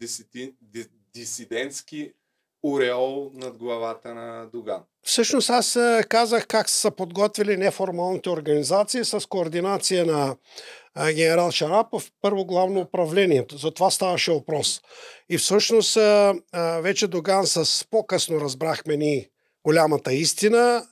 дисидентски 1.13 2.13
ореол 2.63 3.31
над 3.33 3.57
главата 3.57 4.13
на 4.13 4.45
Доган. 4.53 4.81
Всъщност 5.05 5.49
аз 5.49 5.79
казах 6.09 6.47
как 6.47 6.69
са 6.69 6.91
подготвили 6.91 7.57
неформалните 7.57 8.29
организации 8.29 9.05
с 9.05 9.27
координация 9.29 10.05
на 10.05 10.35
генерал 11.13 11.51
Шарапов, 11.51 12.11
първо 12.21 12.45
главно 12.45 12.79
управление. 12.79 13.45
За 13.53 13.71
това 13.71 13.91
ставаше 13.91 14.31
въпрос. 14.31 14.81
И 15.29 15.37
всъщност 15.37 15.97
вече 16.81 17.07
Доган 17.07 17.47
с 17.47 17.85
по-късно 17.89 18.41
разбрахме 18.41 18.97
ни 18.97 19.27
голямата 19.63 20.13
истина. 20.13 20.87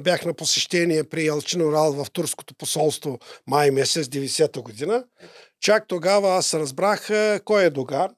Бях 0.00 0.24
на 0.24 0.34
посещение 0.34 1.04
при 1.04 1.26
Елчин 1.26 1.62
Орал 1.62 1.92
в 1.92 2.10
турското 2.10 2.54
посолство 2.54 3.18
май 3.46 3.70
месец 3.70 4.06
90-та 4.06 4.60
година. 4.60 5.04
Чак 5.60 5.88
тогава 5.88 6.36
аз 6.36 6.54
разбрах 6.54 7.08
кой 7.44 7.64
е 7.64 7.70
Доган 7.70 8.15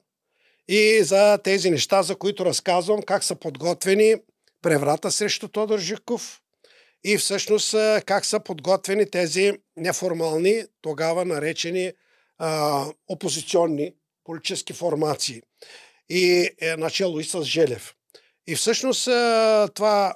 и 0.71 1.03
за 1.03 1.37
тези 1.37 1.71
неща, 1.71 2.03
за 2.03 2.15
които 2.15 2.45
разказвам, 2.45 3.01
как 3.01 3.23
са 3.23 3.35
подготвени 3.35 4.15
преврата 4.61 5.11
срещу 5.11 5.47
Тодор 5.47 5.79
Жиков 5.79 6.41
и 7.03 7.17
всъщност 7.17 7.75
как 8.05 8.25
са 8.25 8.39
подготвени 8.39 9.09
тези 9.09 9.53
неформални, 9.77 10.63
тогава 10.81 11.25
наречени 11.25 11.91
а, 12.37 12.85
опозиционни 13.07 13.93
политически 14.23 14.73
формации. 14.73 15.41
И 16.09 16.49
е, 16.61 16.75
начало 16.75 17.19
и 17.19 17.23
с 17.23 17.43
Желев. 17.43 17.93
И 18.47 18.55
всъщност 18.55 19.05
това, 19.73 20.13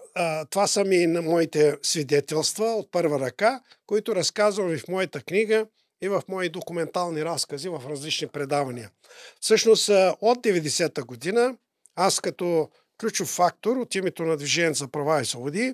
това 0.49 0.67
са 0.67 0.83
ми 0.83 1.07
моите 1.07 1.75
свидетелства 1.81 2.65
от 2.65 2.91
първа 2.91 3.19
ръка, 3.19 3.61
които 3.85 4.15
разказвам 4.15 4.73
и 4.73 4.77
в 4.77 4.87
моята 4.87 5.21
книга 5.21 5.65
и 6.03 6.09
в 6.09 6.23
мои 6.27 6.49
документални 6.49 7.25
разкази 7.25 7.69
в 7.69 7.81
различни 7.89 8.27
предавания. 8.27 8.89
Всъщност 9.41 9.89
от 10.21 10.37
90-та 10.43 11.03
година 11.03 11.57
аз 11.95 12.19
като 12.19 12.69
ключов 12.99 13.27
фактор 13.27 13.77
от 13.77 13.95
името 13.95 14.23
на 14.23 14.37
Движение 14.37 14.73
за 14.73 14.87
права 14.87 15.21
и 15.21 15.25
свободи 15.25 15.73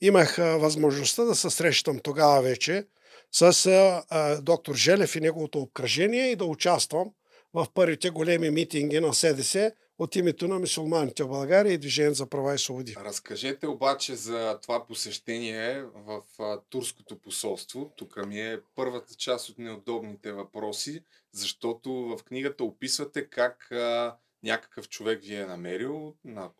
имах 0.00 0.36
възможността 0.36 1.24
да 1.24 1.34
се 1.34 1.50
срещам 1.50 1.98
тогава 1.98 2.42
вече 2.42 2.86
с 3.32 4.02
доктор 4.42 4.74
Желев 4.74 5.16
и 5.16 5.20
неговото 5.20 5.58
обкръжение 5.58 6.30
и 6.30 6.36
да 6.36 6.44
участвам 6.44 7.10
в 7.54 7.66
първите 7.74 8.10
големи 8.10 8.50
митинги 8.50 9.00
на 9.00 9.14
СДС 9.14 9.72
от 10.00 10.16
името 10.16 10.48
на 10.48 10.58
мусулманите 10.58 11.24
в 11.24 11.28
България 11.28 11.72
и 11.72 11.78
Движение 11.78 12.14
за 12.14 12.26
права 12.26 12.54
и 12.54 12.58
свободи. 12.58 12.96
Разкажете 13.04 13.66
обаче 13.66 14.14
за 14.14 14.58
това 14.62 14.86
посещение 14.86 15.84
в 15.94 16.22
турското 16.70 17.18
посолство. 17.18 17.92
Тук 17.96 18.26
ми 18.26 18.40
е 18.40 18.60
първата 18.74 19.14
част 19.14 19.48
от 19.48 19.58
неудобните 19.58 20.32
въпроси, 20.32 21.02
защото 21.32 21.92
в 21.92 22.24
книгата 22.24 22.64
описвате 22.64 23.26
как 23.26 23.72
а, 23.72 24.16
някакъв 24.42 24.88
човек 24.88 25.22
ви 25.22 25.34
е 25.34 25.46
намерил 25.46 26.14
на 26.24 26.50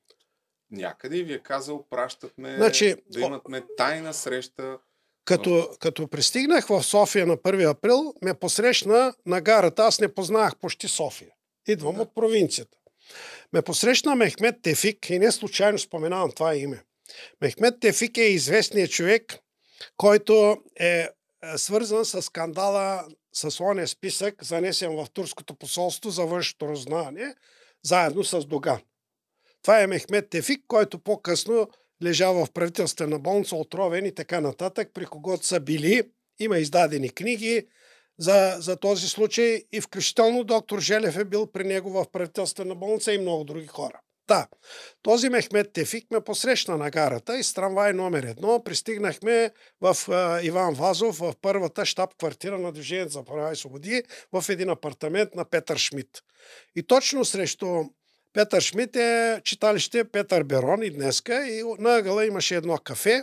някъде 0.70 1.16
и 1.16 1.24
ви 1.24 1.32
е 1.32 1.38
казал, 1.38 1.86
пращат 1.90 2.38
ме 2.38 2.56
Значи, 2.56 2.96
да 3.10 3.20
имаме 3.20 3.62
тайна 3.76 4.14
среща. 4.14 4.78
Като, 5.24 5.68
като 5.80 6.08
пристигнах 6.08 6.66
в 6.66 6.82
София 6.82 7.26
на 7.26 7.36
1 7.36 7.70
април, 7.70 8.14
ме 8.22 8.34
посрещна 8.34 9.14
на 9.26 9.40
гарата. 9.40 9.82
Аз 9.82 10.00
не 10.00 10.14
познах 10.14 10.56
почти 10.56 10.88
София. 10.88 11.30
Идвам 11.68 11.94
Да. 11.94 12.02
от 12.02 12.14
провинцията. 12.14 12.79
Ме 13.52 13.62
посрещна 13.62 14.14
Мехмед 14.14 14.62
Тефик 14.62 15.10
и 15.10 15.18
не 15.18 15.32
случайно 15.32 15.78
споменавам 15.78 16.32
това 16.32 16.56
име. 16.56 16.82
Мехмед 17.40 17.80
Тефик 17.80 18.18
е 18.18 18.22
известният 18.22 18.90
човек, 18.90 19.38
който 19.96 20.62
е 20.80 21.08
е 21.42 21.58
свързан 21.58 22.04
с 22.04 22.22
скандала 22.22 23.04
с 23.32 23.60
ония 23.60 23.88
списък, 23.88 24.44
занесен 24.44 24.96
в 24.96 25.06
турското 25.12 25.54
посолство 25.54 26.10
за 26.10 26.26
външното 26.26 26.68
разузнаване, 26.68 27.34
заедно 27.82 28.24
с 28.24 28.44
Доган. 28.44 28.80
Това 29.62 29.80
е 29.80 29.86
Мехмед 29.86 30.30
Тефик, 30.30 30.64
който 30.68 30.98
по-късно 30.98 31.68
лежа 32.02 32.32
в 32.32 32.48
правителствена 32.54 33.18
болница, 33.18 33.56
отровен 33.56 34.06
и 34.06 34.14
така 34.14 34.40
нататък, 34.40 34.90
при 34.94 35.06
когото 35.06 35.46
са 35.46 35.60
били. 35.60 36.02
Има 36.38 36.58
издадени 36.58 37.10
книги 37.10 37.66
за, 38.20 38.56
за 38.58 38.76
този 38.76 39.08
случай 39.08 39.62
и 39.72 39.80
включително 39.80 40.44
доктор 40.44 40.80
Желев 40.80 41.16
е 41.16 41.24
бил 41.24 41.46
при 41.46 41.64
него 41.64 41.90
в 41.90 42.06
правителствена 42.12 42.74
болница 42.74 43.12
и 43.12 43.18
много 43.18 43.44
други 43.44 43.66
хора. 43.66 44.00
Да, 44.28 44.46
този 45.02 45.28
Мехмед 45.28 45.72
Тефик 45.72 46.10
ме 46.10 46.20
посрещна 46.20 46.76
на 46.76 46.90
гарата 46.90 47.38
и 47.38 47.42
с 47.42 47.54
трамвай 47.54 47.92
номер 47.92 48.22
едно 48.22 48.64
пристигнахме 48.64 49.50
в 49.80 49.96
а, 50.08 50.40
Иван 50.42 50.74
Вазов, 50.74 51.18
в 51.18 51.34
първата 51.42 51.86
щаб-квартира 51.86 52.58
на 52.58 52.72
Движението 52.72 53.12
за 53.12 53.24
права 53.24 53.52
и 53.52 53.56
свободи, 53.56 54.02
в 54.32 54.44
един 54.48 54.70
апартамент 54.70 55.34
на 55.34 55.44
Петър 55.44 55.76
Шмидт. 55.76 56.18
И 56.76 56.82
точно 56.82 57.24
срещу 57.24 57.84
Петър 58.32 58.60
Шмидт 58.60 58.96
е 58.96 59.40
читалище 59.44 60.04
Петър 60.04 60.42
Берон 60.42 60.82
и 60.82 60.90
днеска 60.90 61.46
и 61.48 61.62
на 61.78 61.96
ъгъла 61.96 62.26
имаше 62.26 62.56
едно 62.56 62.78
кафе 62.78 63.22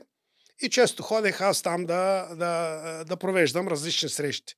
и 0.62 0.70
често 0.70 1.04
ходех 1.04 1.42
аз 1.42 1.62
там 1.62 1.86
да, 1.86 2.28
да, 2.36 3.04
да 3.08 3.18
провеждам 3.18 3.68
различни 3.68 4.10
срещи. 4.10 4.56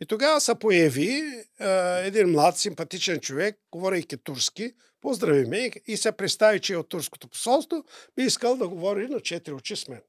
И 0.00 0.06
тогава 0.06 0.40
се 0.40 0.54
появи 0.54 1.44
е, 1.60 1.66
един 2.06 2.30
млад, 2.30 2.58
симпатичен 2.58 3.20
човек, 3.20 3.58
говорейки 3.72 4.16
турски, 4.16 4.72
поздрави 5.00 5.46
ме 5.46 5.70
и 5.86 5.96
се 5.96 6.12
представи, 6.12 6.60
че 6.60 6.72
е 6.72 6.76
от 6.76 6.88
турското 6.88 7.28
посолство, 7.28 7.84
би 8.16 8.22
искал 8.22 8.56
да 8.56 8.68
говори 8.68 9.08
на 9.08 9.20
четири 9.20 9.54
очи 9.54 9.76
с 9.76 9.88
мен. 9.88 10.02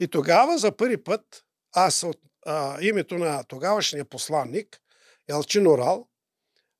И 0.00 0.08
тогава 0.08 0.58
за 0.58 0.76
първи 0.76 1.04
път 1.04 1.44
аз 1.72 2.02
от 2.02 2.20
а, 2.46 2.82
името 2.82 3.18
на 3.18 3.44
тогавашния 3.44 4.04
посланник, 4.04 4.80
Елчин 5.28 5.66
Орал, 5.66 6.08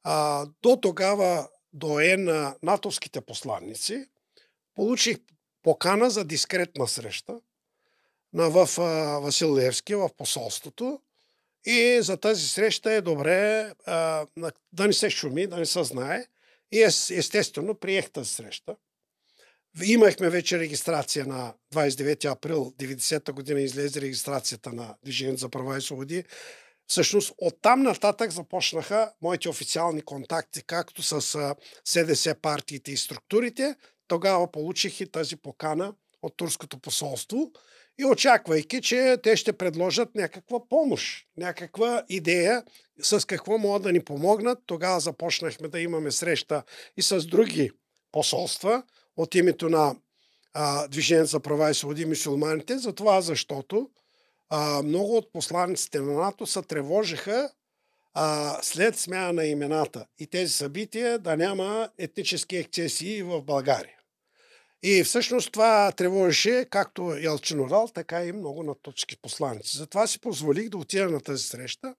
а, 0.05 0.47
до 0.63 0.77
тогава 0.77 1.49
доен 1.73 2.25
на 2.25 2.57
натовските 2.63 3.21
посланници, 3.21 4.07
получих 4.75 5.19
покана 5.63 6.11
за 6.11 6.25
дискретна 6.25 6.89
среща 6.89 7.41
на, 8.33 8.51
в 8.51 8.79
а, 8.79 9.19
Васил 9.19 9.57
Левски, 9.57 9.95
в 9.95 10.11
посолството. 10.17 11.01
И 11.67 11.99
за 12.03 12.17
тази 12.17 12.49
среща 12.49 12.93
е 12.93 13.01
добре 13.01 13.73
а, 13.87 14.27
да 14.73 14.87
не 14.87 14.93
се 14.93 15.11
шуми, 15.11 15.47
да 15.47 15.57
не 15.57 15.67
се 15.67 15.85
знае. 15.85 16.27
И 16.73 16.83
ес, 16.83 17.11
естествено 17.11 17.75
приех 17.75 18.11
тази 18.11 18.31
среща. 18.31 18.77
Имахме 19.85 20.31
вече 20.31 20.59
регистрация 20.59 21.27
на 21.27 21.55
29 21.75 22.25
април 22.25 22.73
90-та 22.79 23.33
година 23.33 23.61
излезе 23.61 24.01
регистрацията 24.01 24.73
на 24.73 24.95
Движението 25.05 25.41
за 25.41 25.49
права 25.49 25.79
и 25.79 25.81
свободи. 25.81 26.25
Всъщност 26.87 27.33
оттам 27.39 27.83
нататък 27.83 28.31
започнаха 28.31 29.13
моите 29.23 29.49
официални 29.49 30.03
контакти, 30.03 30.63
както 30.67 31.03
с 31.03 31.21
СДС 31.85 32.35
партиите 32.35 32.93
и 32.93 32.97
структурите. 32.97 33.77
Тогава 34.09 34.53
получих 34.53 35.01
и 35.01 35.11
тази 35.11 35.37
покана 35.37 35.95
от 36.23 36.37
турското 36.37 36.79
посолство 36.79 37.53
и 37.99 38.05
очаквайки, 38.05 38.81
че 38.81 39.17
те 39.23 39.37
ще 39.37 39.53
предложат 39.53 40.15
някаква 40.15 40.69
помощ, 40.69 41.27
някаква 41.37 42.05
идея 42.09 42.63
с 43.03 43.27
какво 43.27 43.59
могат 43.59 43.83
да 43.83 43.93
ни 43.93 44.01
помогнат. 44.01 44.59
Тогава 44.67 45.01
започнахме 45.01 45.69
да 45.69 45.81
имаме 45.81 46.11
среща 46.11 46.63
и 46.97 47.03
с 47.03 47.27
други 47.27 47.71
посолства 48.13 48.83
от 49.17 49.35
името 49.35 49.69
на 49.69 49.97
а, 50.55 50.89
Движението 50.89 51.31
за 51.31 51.41
права 51.41 51.71
и 51.71 51.75
свободи 51.75 52.05
мусулманите, 52.05 52.79
за 52.79 52.93
това 52.93 53.21
защото 53.21 53.91
а, 54.49 54.83
много 54.83 55.17
от 55.17 55.33
посланиците 55.33 56.01
на 56.01 56.13
НАТО 56.13 56.47
се 56.47 56.63
тревожиха 56.63 57.51
а, 58.15 58.59
след 58.63 58.99
смяна 58.99 59.33
на 59.33 59.47
имената 59.47 60.07
и 60.19 60.27
тези 60.27 60.53
събития 60.53 61.19
да 61.19 61.37
няма 61.37 61.89
етнически 61.99 62.57
ексцесии 62.57 63.23
в 63.23 63.43
България. 63.43 63.98
И 64.83 65.05
всъщност 65.05 65.53
това 65.53 65.93
тревожеше 65.93 66.67
както 66.71 67.13
Елчин 67.13 67.61
Орал, 67.61 67.89
така 67.95 68.25
и 68.25 68.33
много 68.33 68.63
наточки 68.63 69.17
посланици. 69.17 69.77
Затова 69.77 70.07
си 70.07 70.21
позволих 70.21 70.69
да 70.69 70.77
отида 70.77 71.09
на 71.09 71.21
тази 71.21 71.43
среща 71.43 71.95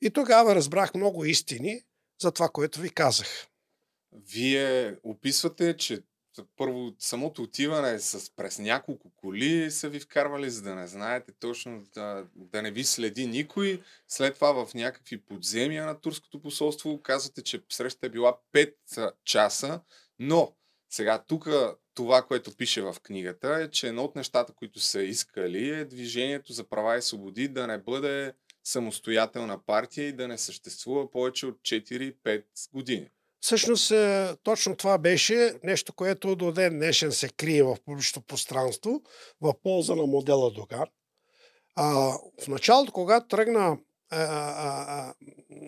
и 0.00 0.10
тогава 0.10 0.54
разбрах 0.54 0.94
много 0.94 1.24
истини 1.24 1.82
за 2.20 2.32
това, 2.32 2.48
което 2.48 2.80
ви 2.80 2.90
казах. 2.90 3.46
Вие 4.12 4.96
описвате, 5.02 5.76
че 5.76 6.02
първо 6.56 6.92
самото 6.98 7.42
отиване 7.42 7.98
с 7.98 8.30
през 8.36 8.58
няколко 8.58 9.10
коли 9.16 9.70
са 9.70 9.88
ви 9.88 10.00
вкарвали, 10.00 10.50
за 10.50 10.62
да 10.62 10.74
не 10.74 10.86
знаете 10.86 11.32
точно, 11.40 11.84
да, 11.94 12.26
да 12.34 12.62
не 12.62 12.70
ви 12.70 12.84
следи 12.84 13.26
никой. 13.26 13.82
След 14.08 14.34
това 14.34 14.64
в 14.64 14.74
някакви 14.74 15.20
подземия 15.20 15.86
на 15.86 16.00
турското 16.00 16.42
посолство 16.42 17.02
казвате, 17.02 17.42
че 17.42 17.62
срещата 17.72 18.06
е 18.06 18.10
била 18.10 18.38
5 18.52 19.12
часа, 19.24 19.80
но 20.18 20.56
сега 20.90 21.24
тук 21.26 21.48
това, 21.96 22.22
което 22.22 22.56
пише 22.56 22.82
в 22.82 22.96
книгата 23.02 23.58
е, 23.62 23.70
че 23.70 23.88
едно 23.88 24.04
от 24.04 24.16
нещата, 24.16 24.52
които 24.52 24.80
са 24.80 25.02
искали 25.02 25.68
е 25.68 25.84
движението 25.84 26.52
за 26.52 26.64
права 26.64 26.96
и 26.96 27.02
свободи 27.02 27.48
да 27.48 27.66
не 27.66 27.78
бъде 27.78 28.32
самостоятелна 28.64 29.58
партия 29.66 30.08
и 30.08 30.12
да 30.12 30.28
не 30.28 30.38
съществува 30.38 31.10
повече 31.10 31.46
от 31.46 31.54
4-5 31.54 32.44
години. 32.72 33.10
Всъщност 33.40 33.90
е, 33.90 34.28
точно 34.42 34.76
това 34.76 34.98
беше 34.98 35.54
нещо, 35.64 35.92
което 35.92 36.36
до 36.36 36.52
ден 36.52 36.78
днешен 36.78 37.12
се 37.12 37.28
крие 37.28 37.62
в 37.62 37.76
публичното 37.84 38.26
пространство 38.26 39.02
в 39.40 39.54
полза 39.62 39.94
на 39.94 40.06
модела 40.06 40.50
Доган. 40.50 40.86
А, 41.76 41.86
в 42.42 42.48
началото, 42.48 42.92
когато 42.92 43.28
тръгна 43.28 43.78
а, 44.10 44.18
а, 44.20 45.14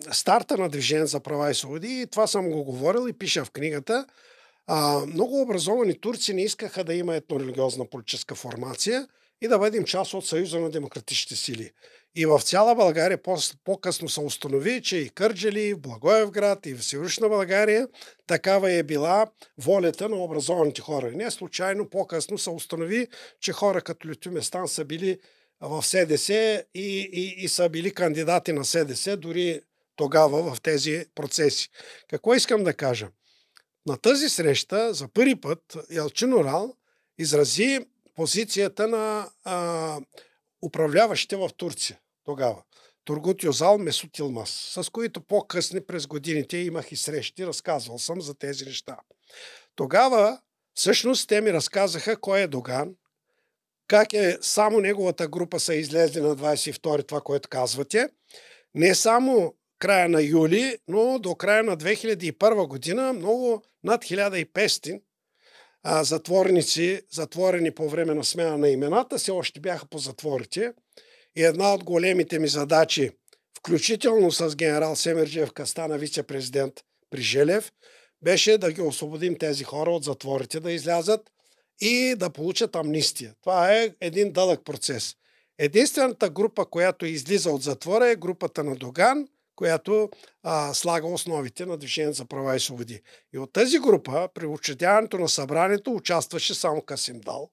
а, 0.07 0.13
старта 0.13 0.57
на 0.57 0.69
Движение 0.69 1.05
за 1.05 1.19
права 1.19 1.51
и 1.51 1.55
свободи, 1.55 2.01
и 2.01 2.07
това 2.07 2.27
съм 2.27 2.49
го 2.49 2.63
говорил 2.63 3.07
и 3.09 3.13
пиша 3.13 3.45
в 3.45 3.51
книгата, 3.51 4.05
а, 4.71 5.05
много 5.05 5.41
образовани 5.41 5.99
турци 5.99 6.33
не 6.33 6.41
искаха 6.41 6.83
да 6.83 6.93
има 6.93 7.15
етнорелигиозна 7.15 7.85
политическа 7.85 8.35
формация 8.35 9.07
и 9.41 9.47
да 9.47 9.59
бъдем 9.59 9.83
част 9.83 10.13
от 10.13 10.25
Съюза 10.25 10.59
на 10.59 10.69
демократичните 10.69 11.35
сили. 11.35 11.71
И 12.15 12.25
в 12.25 12.39
цяла 12.39 12.75
България 12.75 13.23
по- 13.23 13.37
по-късно 13.63 14.09
се 14.09 14.21
установи, 14.21 14.81
че 14.81 14.97
и 14.97 15.09
Кърджали, 15.09 15.61
и 15.61 15.75
Благоевград, 15.75 16.65
и 16.65 16.73
в 16.73 16.83
Северична 16.83 17.29
България 17.29 17.87
такава 18.27 18.71
е 18.71 18.83
била 18.83 19.27
волята 19.57 20.09
на 20.09 20.15
образованите 20.15 20.81
хора. 20.81 21.09
И 21.09 21.15
не 21.15 21.31
случайно 21.31 21.89
по-късно 21.89 22.37
се 22.37 22.49
установи, 22.49 23.07
че 23.41 23.51
хора 23.51 23.81
като 23.81 24.07
Лютю 24.07 24.31
Местан 24.31 24.67
са 24.67 24.85
били 24.85 25.19
в 25.61 25.83
СДС 25.83 26.33
и, 26.75 27.09
и, 27.13 27.35
и 27.37 27.47
са 27.47 27.69
били 27.69 27.93
кандидати 27.93 28.53
на 28.53 28.65
СДС 28.65 29.17
дори 29.17 29.61
тогава 29.95 30.53
в 30.53 30.61
тези 30.61 31.05
процеси. 31.15 31.69
Какво 32.09 32.33
искам 32.33 32.63
да 32.63 32.73
кажа? 32.73 33.07
На 33.89 33.97
тази 33.97 34.29
среща 34.29 34.93
за 34.93 35.07
първи 35.07 35.35
път 35.35 35.77
Елчин 35.91 36.33
Орал 36.33 36.73
изрази 37.17 37.79
позицията 38.15 38.87
на 38.87 39.29
а, 39.43 39.99
управляващите 40.65 41.35
в 41.35 41.49
Турция 41.57 41.99
тогава. 42.25 42.61
Тургут 43.05 43.43
Йозал 43.43 43.77
Месут 43.77 44.17
Илмас, 44.17 44.49
с 44.49 44.89
които 44.89 45.21
по-късни 45.21 45.81
през 45.85 46.07
годините 46.07 46.57
имах 46.57 46.91
и 46.91 46.95
срещи, 46.95 47.45
разказвал 47.45 47.99
съм 47.99 48.21
за 48.21 48.33
тези 48.33 48.65
неща. 48.65 48.97
Тогава 49.75 50.39
всъщност 50.73 51.27
те 51.27 51.41
ми 51.41 51.53
разказаха 51.53 52.21
кой 52.21 52.39
е 52.39 52.47
Доган, 52.47 52.95
как 53.87 54.13
е 54.13 54.37
само 54.41 54.79
неговата 54.79 55.27
група 55.27 55.59
са 55.59 55.75
излезли 55.75 56.21
на 56.21 56.35
22 56.35 57.07
това, 57.07 57.21
което 57.21 57.49
казвате. 57.49 58.09
Не 58.75 58.95
само 58.95 59.53
края 59.79 60.09
на 60.09 60.21
юли, 60.21 60.77
но 60.87 61.19
до 61.19 61.35
края 61.35 61.63
на 61.63 61.77
2001 61.77 62.67
година 62.67 63.13
много 63.13 63.63
над 63.83 64.03
1500 64.03 65.01
а, 65.83 66.03
затворници, 66.03 67.01
затворени 67.11 67.71
по 67.71 67.89
време 67.89 68.13
на 68.13 68.23
смяна 68.23 68.57
на 68.57 68.69
имената, 68.69 69.17
все 69.17 69.31
още 69.31 69.59
бяха 69.59 69.85
по 69.85 69.97
затворите. 69.97 70.73
И 71.35 71.43
една 71.43 71.73
от 71.73 71.83
големите 71.83 72.39
ми 72.39 72.47
задачи, 72.47 73.11
включително 73.59 74.31
с 74.31 74.55
генерал 74.55 74.95
Семерджиев 74.95 75.53
Кастана, 75.53 75.97
вице-президент 75.97 76.73
при 77.09 77.21
Желев, 77.21 77.71
беше 78.21 78.57
да 78.57 78.71
ги 78.71 78.81
освободим 78.81 79.37
тези 79.37 79.63
хора 79.63 79.91
от 79.91 80.03
затворите, 80.03 80.59
да 80.59 80.71
излязат 80.71 81.21
и 81.81 82.15
да 82.17 82.29
получат 82.29 82.75
амнистия. 82.75 83.33
Това 83.41 83.73
е 83.73 83.91
един 84.01 84.31
дълъг 84.31 84.65
процес. 84.65 85.15
Единствената 85.57 86.29
група, 86.29 86.65
която 86.65 87.05
излиза 87.05 87.51
от 87.51 87.61
затвора 87.61 88.07
е 88.07 88.15
групата 88.15 88.63
на 88.63 88.75
Доган, 88.75 89.27
която 89.59 90.09
а, 90.43 90.73
слага 90.73 91.07
основите 91.07 91.65
на 91.65 91.77
Движението 91.77 92.17
за 92.17 92.25
права 92.25 92.55
и 92.55 92.59
свободи. 92.59 93.01
И 93.33 93.37
от 93.37 93.53
тази 93.53 93.79
група, 93.79 94.29
при 94.33 94.45
учредяването 94.45 95.17
на 95.17 95.29
събранието, 95.29 95.91
участваше 95.91 96.53
само 96.53 96.81
Касим 96.81 97.19
Дал. 97.19 97.49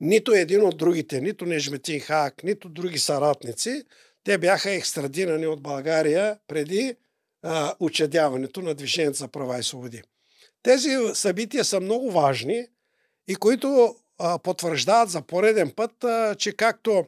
Нито 0.00 0.32
един 0.32 0.62
от 0.62 0.78
другите, 0.78 1.20
нито 1.20 1.46
Нежметин 1.46 2.00
Хак, 2.00 2.42
нито 2.44 2.68
други 2.68 2.98
съратници, 2.98 3.82
те 4.24 4.38
бяха 4.38 4.70
екстрадирани 4.70 5.46
от 5.46 5.62
България 5.62 6.38
преди 6.48 6.94
а, 7.42 7.74
учредяването 7.80 8.62
на 8.62 8.74
Движението 8.74 9.18
за 9.18 9.28
права 9.28 9.58
и 9.58 9.62
свободи. 9.62 10.02
Тези 10.62 10.90
събития 11.14 11.64
са 11.64 11.80
много 11.80 12.10
важни 12.10 12.66
и 13.28 13.36
които 13.36 13.96
а, 14.18 14.38
потвърждават 14.38 15.10
за 15.10 15.22
пореден 15.22 15.70
път, 15.76 16.04
а, 16.04 16.34
че 16.34 16.52
както 16.52 17.04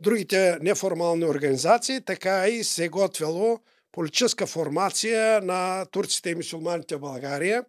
другите 0.00 0.58
неформални 0.60 1.24
организации, 1.24 2.00
така 2.00 2.48
и 2.48 2.64
се 2.64 2.84
е 2.84 2.88
готвяло 2.88 3.60
политическа 3.92 4.46
формация 4.46 5.40
на 5.40 5.86
турците 5.86 6.30
и 6.30 6.34
мусулманите 6.34 6.96
в 6.96 7.00
България, 7.00 7.64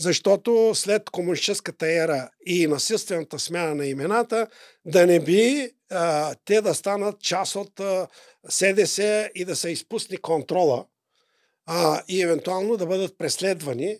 защото 0.00 0.72
след 0.74 1.10
комунистическата 1.10 1.92
ера 1.92 2.30
и 2.46 2.66
насилствената 2.66 3.38
смяна 3.38 3.74
на 3.74 3.86
имената, 3.86 4.46
да 4.84 5.06
не 5.06 5.20
би 5.20 5.70
а, 5.90 6.34
те 6.44 6.60
да 6.60 6.74
станат 6.74 7.20
част 7.20 7.56
от 7.56 7.80
а, 7.80 8.08
СДС 8.48 9.30
и 9.34 9.44
да 9.44 9.56
се 9.56 9.70
изпусне 9.70 10.16
контрола 10.16 10.86
а, 11.66 12.02
и 12.08 12.22
евентуално 12.22 12.76
да 12.76 12.86
бъдат 12.86 13.18
преследвани 13.18 13.98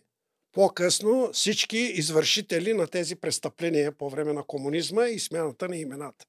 по-късно 0.52 1.30
всички 1.32 1.78
извършители 1.78 2.72
на 2.74 2.86
тези 2.86 3.16
престъпления 3.16 3.92
по 3.92 4.10
време 4.10 4.32
на 4.32 4.42
комунизма 4.42 5.06
и 5.06 5.18
смяната 5.18 5.68
на 5.68 5.76
имената. 5.76 6.24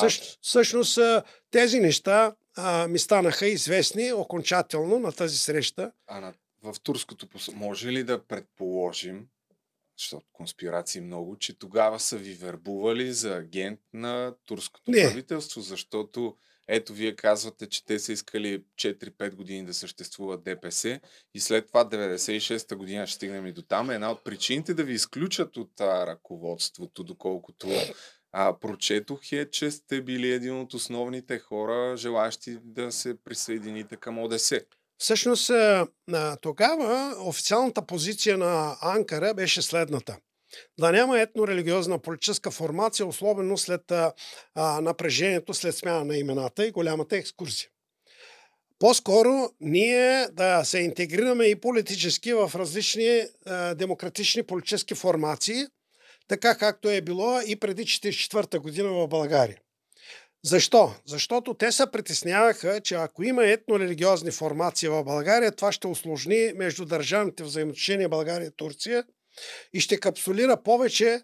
Същ, 0.00 0.38
всъщност 0.42 0.98
тези 1.50 1.80
неща 1.80 2.34
а, 2.56 2.88
ми 2.88 2.98
станаха 2.98 3.46
известни 3.46 4.12
окончателно 4.12 4.98
на 4.98 5.12
тази 5.12 5.38
среща. 5.38 5.92
А 6.06 6.20
на, 6.20 6.34
в 6.62 6.80
турското 6.82 7.26
може 7.54 7.88
ли 7.88 8.04
да 8.04 8.26
предположим, 8.26 9.26
защото 9.98 10.26
конспирации 10.32 11.00
много, 11.00 11.38
че 11.38 11.58
тогава 11.58 12.00
са 12.00 12.16
ви 12.16 12.34
вербували 12.34 13.12
за 13.12 13.36
агент 13.36 13.80
на 13.92 14.34
турското 14.46 14.90
Не. 14.90 15.08
правителство, 15.08 15.60
защото 15.60 16.36
ето, 16.68 16.92
вие 16.92 17.16
казвате, 17.16 17.68
че 17.68 17.84
те 17.84 17.98
са 17.98 18.12
искали 18.12 18.64
4-5 18.76 19.34
години 19.34 19.66
да 19.66 19.74
съществуват 19.74 20.44
ДПС 20.44 21.00
и 21.34 21.40
след 21.40 21.66
това 21.66 21.84
96-та 21.84 22.76
година 22.76 23.06
ще 23.06 23.16
стигнем 23.16 23.46
и 23.46 23.52
до 23.52 23.62
там. 23.62 23.90
Една 23.90 24.10
от 24.10 24.24
причините 24.24 24.74
да 24.74 24.84
ви 24.84 24.92
изключат 24.92 25.56
от 25.56 25.80
а, 25.80 26.06
ръководството, 26.06 27.04
доколкото 27.04 27.68
а, 28.32 28.58
прочетох 28.60 29.32
е, 29.32 29.50
че 29.50 29.70
сте 29.70 30.02
били 30.02 30.32
един 30.32 30.60
от 30.60 30.74
основните 30.74 31.38
хора, 31.38 31.96
желащи 31.96 32.58
да 32.64 32.92
се 32.92 33.14
присъедините 33.24 33.96
към 33.96 34.18
ОДС. 34.18 34.60
Всъщност, 34.98 35.50
тогава 36.40 37.14
официалната 37.18 37.86
позиция 37.86 38.38
на 38.38 38.76
Анкара 38.82 39.34
беше 39.34 39.62
следната– 39.62 40.16
да 40.78 40.92
няма 40.92 41.18
етно-религиозна 41.18 41.98
политическа 41.98 42.50
формация, 42.50 43.06
особено 43.06 43.58
след 43.58 43.90
а, 43.90 44.12
напрежението, 44.54 45.54
след 45.54 45.76
смяна 45.76 46.04
на 46.04 46.16
имената 46.16 46.66
и 46.66 46.70
голямата 46.70 47.16
екскурсия. 47.16 47.68
По-скоро 48.78 49.50
ние 49.60 50.26
да 50.32 50.64
се 50.64 50.78
интегрираме 50.78 51.44
и 51.44 51.60
политически 51.60 52.32
в 52.32 52.52
различни 52.54 53.22
а, 53.46 53.74
демократични 53.74 54.42
политически 54.42 54.94
формации, 54.94 55.66
така 56.28 56.54
както 56.54 56.88
е 56.88 57.00
било 57.00 57.40
и 57.46 57.56
преди 57.56 57.84
1944 57.84 58.58
година 58.58 58.88
в 58.88 59.08
България. 59.08 59.58
Защо? 60.44 60.94
Защото 61.06 61.54
те 61.54 61.72
се 61.72 61.84
притесняваха, 61.92 62.80
че 62.80 62.94
ако 62.94 63.22
има 63.22 63.42
етно-религиозни 63.42 64.30
формации 64.30 64.88
в 64.88 65.04
България, 65.04 65.52
това 65.52 65.72
ще 65.72 65.86
осложни 65.86 66.52
между 66.56 66.84
държавните 66.84 67.42
взаимоотношения 67.42 68.08
България 68.08 68.46
и 68.46 68.56
Турция– 68.56 69.04
и 69.72 69.80
ще 69.80 70.00
капсулира 70.00 70.62
повече 70.62 71.20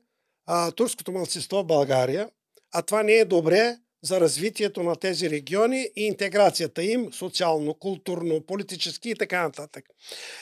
а, 0.46 0.70
турското 0.70 1.12
мълцинство 1.12 1.56
в 1.56 1.64
България, 1.64 2.30
а 2.72 2.82
това 2.82 3.02
не 3.02 3.12
е 3.12 3.24
добре 3.24 3.76
за 4.02 4.20
развитието 4.20 4.82
на 4.82 4.96
тези 4.96 5.30
региони 5.30 5.90
и 5.96 6.06
интеграцията 6.06 6.84
им 6.84 7.12
социално, 7.12 7.74
културно, 7.74 8.40
политически 8.40 9.10
и 9.10 9.14
така 9.14 9.42
нататък. 9.42 9.84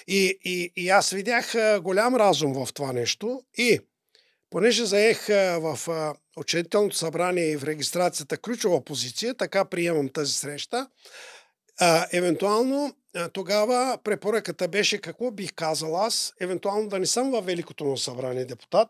И, 0.07 0.39
и, 0.45 0.73
и 0.77 0.89
аз 0.89 1.11
видях 1.11 1.55
голям 1.81 2.17
разум 2.17 2.65
в 2.65 2.73
това 2.73 2.93
нещо 2.93 3.43
и 3.59 3.81
понеже 4.51 4.85
заех 4.85 5.27
в 5.59 5.79
учредителното 6.37 6.97
събрание 6.97 7.51
и 7.51 7.57
в 7.57 7.65
регистрацията 7.65 8.37
ключова 8.37 8.85
позиция, 8.85 9.35
така 9.35 9.65
приемам 9.65 10.09
тази 10.09 10.33
среща, 10.33 10.89
а, 11.81 12.07
евентуално 12.13 12.95
тогава 13.33 13.99
препоръката 14.05 14.69
беше 14.69 15.01
какво 15.01 15.31
бих 15.31 15.55
казал 15.55 15.97
аз, 15.97 16.35
евентуално 16.41 16.89
да 16.89 16.99
не 16.99 17.07
съм 17.07 17.31
във 17.31 17.47
Великото 17.47 17.97
събрание 17.97 18.45
депутат. 18.45 18.89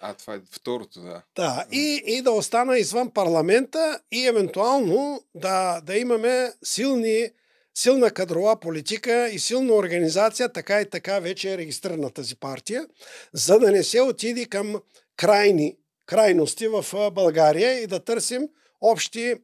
А, 0.00 0.14
това 0.14 0.34
е 0.34 0.40
второто, 0.50 1.00
да. 1.00 1.22
Да, 1.36 1.64
и, 1.72 2.02
и 2.06 2.22
да 2.22 2.32
остана 2.32 2.78
извън 2.78 3.10
парламента 3.10 4.00
и 4.12 4.26
евентуално 4.26 5.22
да, 5.34 5.80
да 5.80 5.96
имаме 5.96 6.52
силни, 6.64 7.30
силна 7.74 8.10
кадрова 8.10 8.60
политика 8.60 9.28
и 9.28 9.38
силна 9.38 9.72
организация, 9.72 10.52
така 10.52 10.80
и 10.80 10.90
така 10.90 11.18
вече 11.18 11.52
е 11.52 11.58
регистрирана 11.58 12.10
тази 12.10 12.36
партия, 12.36 12.86
за 13.32 13.58
да 13.58 13.70
не 13.70 13.82
се 13.82 14.00
отиде 14.00 14.44
към 14.44 14.80
крайни, 15.16 15.76
крайности 16.06 16.68
в 16.68 17.10
България 17.10 17.82
и 17.82 17.86
да 17.86 18.04
търсим 18.04 18.48
общи 18.80 19.34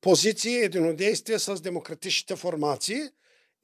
позиции, 0.00 0.56
единодействие 0.56 1.38
с 1.38 1.60
демократичните 1.60 2.36
формации– 2.36 3.02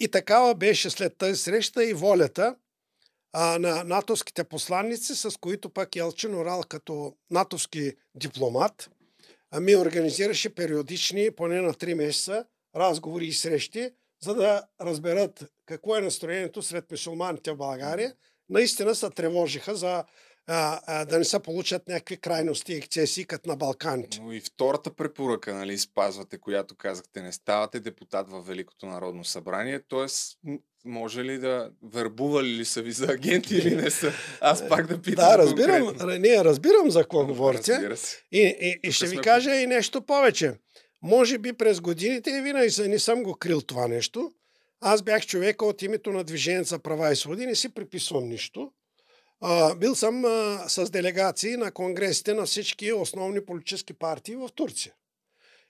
и 0.02 0.08
такава 0.08 0.54
беше 0.54 0.90
след 0.90 1.18
тази 1.18 1.36
среща 1.36 1.84
и 1.84 1.94
волята 1.94 2.56
а, 3.32 3.58
на 3.58 3.84
натовските 3.84 4.44
посланници, 4.44 5.14
с 5.14 5.30
които 5.40 5.70
пък 5.70 5.96
Елчин 5.96 6.34
Орал 6.34 6.62
като 6.68 7.14
натовски 7.30 7.92
дипломат 8.14 8.90
ми 9.60 9.76
организираше 9.76 10.54
периодични, 10.54 11.30
поне 11.30 11.60
на 11.60 11.74
3 11.74 11.94
месеца, 11.94 12.44
разговори 12.76 13.26
и 13.26 13.32
срещи, 13.32 13.90
за 14.24 14.34
да 14.34 14.62
разберат 14.80 15.44
какво 15.66 15.96
е 15.96 16.00
настроението 16.00 16.62
сред 16.62 16.90
мусулманите 16.90 17.52
в 17.52 17.56
България. 17.56 18.14
Наистина 18.48 18.94
се 18.94 19.10
тревожиха 19.10 19.74
за 19.74 20.04
а, 20.46 20.80
а, 20.86 21.04
да 21.04 21.18
не 21.18 21.24
се 21.24 21.38
получат 21.38 21.88
някакви 21.88 22.16
крайности 22.16 22.72
и 22.72 22.76
ексцесии, 22.76 23.24
като 23.24 23.48
на 23.48 23.56
Балканите. 23.56 24.20
Но 24.22 24.32
и 24.32 24.40
втората 24.40 24.90
препоръка, 24.90 25.54
нали, 25.54 25.78
спазвате, 25.78 26.38
която 26.38 26.74
казахте, 26.74 27.22
не 27.22 27.32
ставате 27.32 27.80
депутат 27.80 28.30
в 28.30 28.40
Великото 28.40 28.86
народно 28.86 29.24
събрание, 29.24 29.80
т.е. 29.88 30.06
може 30.84 31.24
ли 31.24 31.38
да 31.38 31.70
вербували 31.82 32.48
ли 32.48 32.64
са 32.64 32.82
ви 32.82 32.92
за 32.92 33.06
агенти 33.12 33.54
или 33.54 33.76
не 33.76 33.90
са? 33.90 34.12
Аз 34.40 34.68
пак 34.68 34.86
да 34.86 35.02
питам. 35.02 35.24
Да, 35.24 35.38
разбирам, 35.38 35.96
не, 36.20 36.44
разбирам 36.44 36.90
за 36.90 37.02
какво 37.02 37.26
говорите. 37.26 37.96
И, 38.32 38.56
и, 38.60 38.88
и 38.88 38.92
ще 38.92 39.06
ви 39.06 39.16
кажа 39.16 39.56
и 39.56 39.66
нещо 39.66 40.02
повече. 40.02 40.54
Може 41.02 41.38
би 41.38 41.52
през 41.52 41.80
годините 41.80 42.30
и 42.30 42.40
винаги 42.40 42.88
не 42.88 42.98
съм 42.98 43.22
го 43.22 43.34
крил 43.34 43.60
това 43.60 43.88
нещо. 43.88 44.32
Аз 44.80 45.02
бях 45.02 45.26
човека 45.26 45.66
от 45.66 45.82
името 45.82 46.12
на 46.12 46.24
Движение 46.24 46.64
за 46.64 46.78
права 46.78 47.12
и 47.12 47.16
свободи, 47.16 47.46
не 47.46 47.54
си 47.54 47.68
приписвам 47.68 48.28
нищо. 48.28 48.72
А, 49.40 49.74
бил 49.74 49.94
съм 49.94 50.24
а, 50.24 50.64
с 50.68 50.90
делегации 50.90 51.56
на 51.56 51.72
конгресите 51.72 52.34
на 52.34 52.46
всички 52.46 52.92
основни 52.92 53.44
политически 53.44 53.92
партии 53.92 54.36
в 54.36 54.48
Турция. 54.54 54.94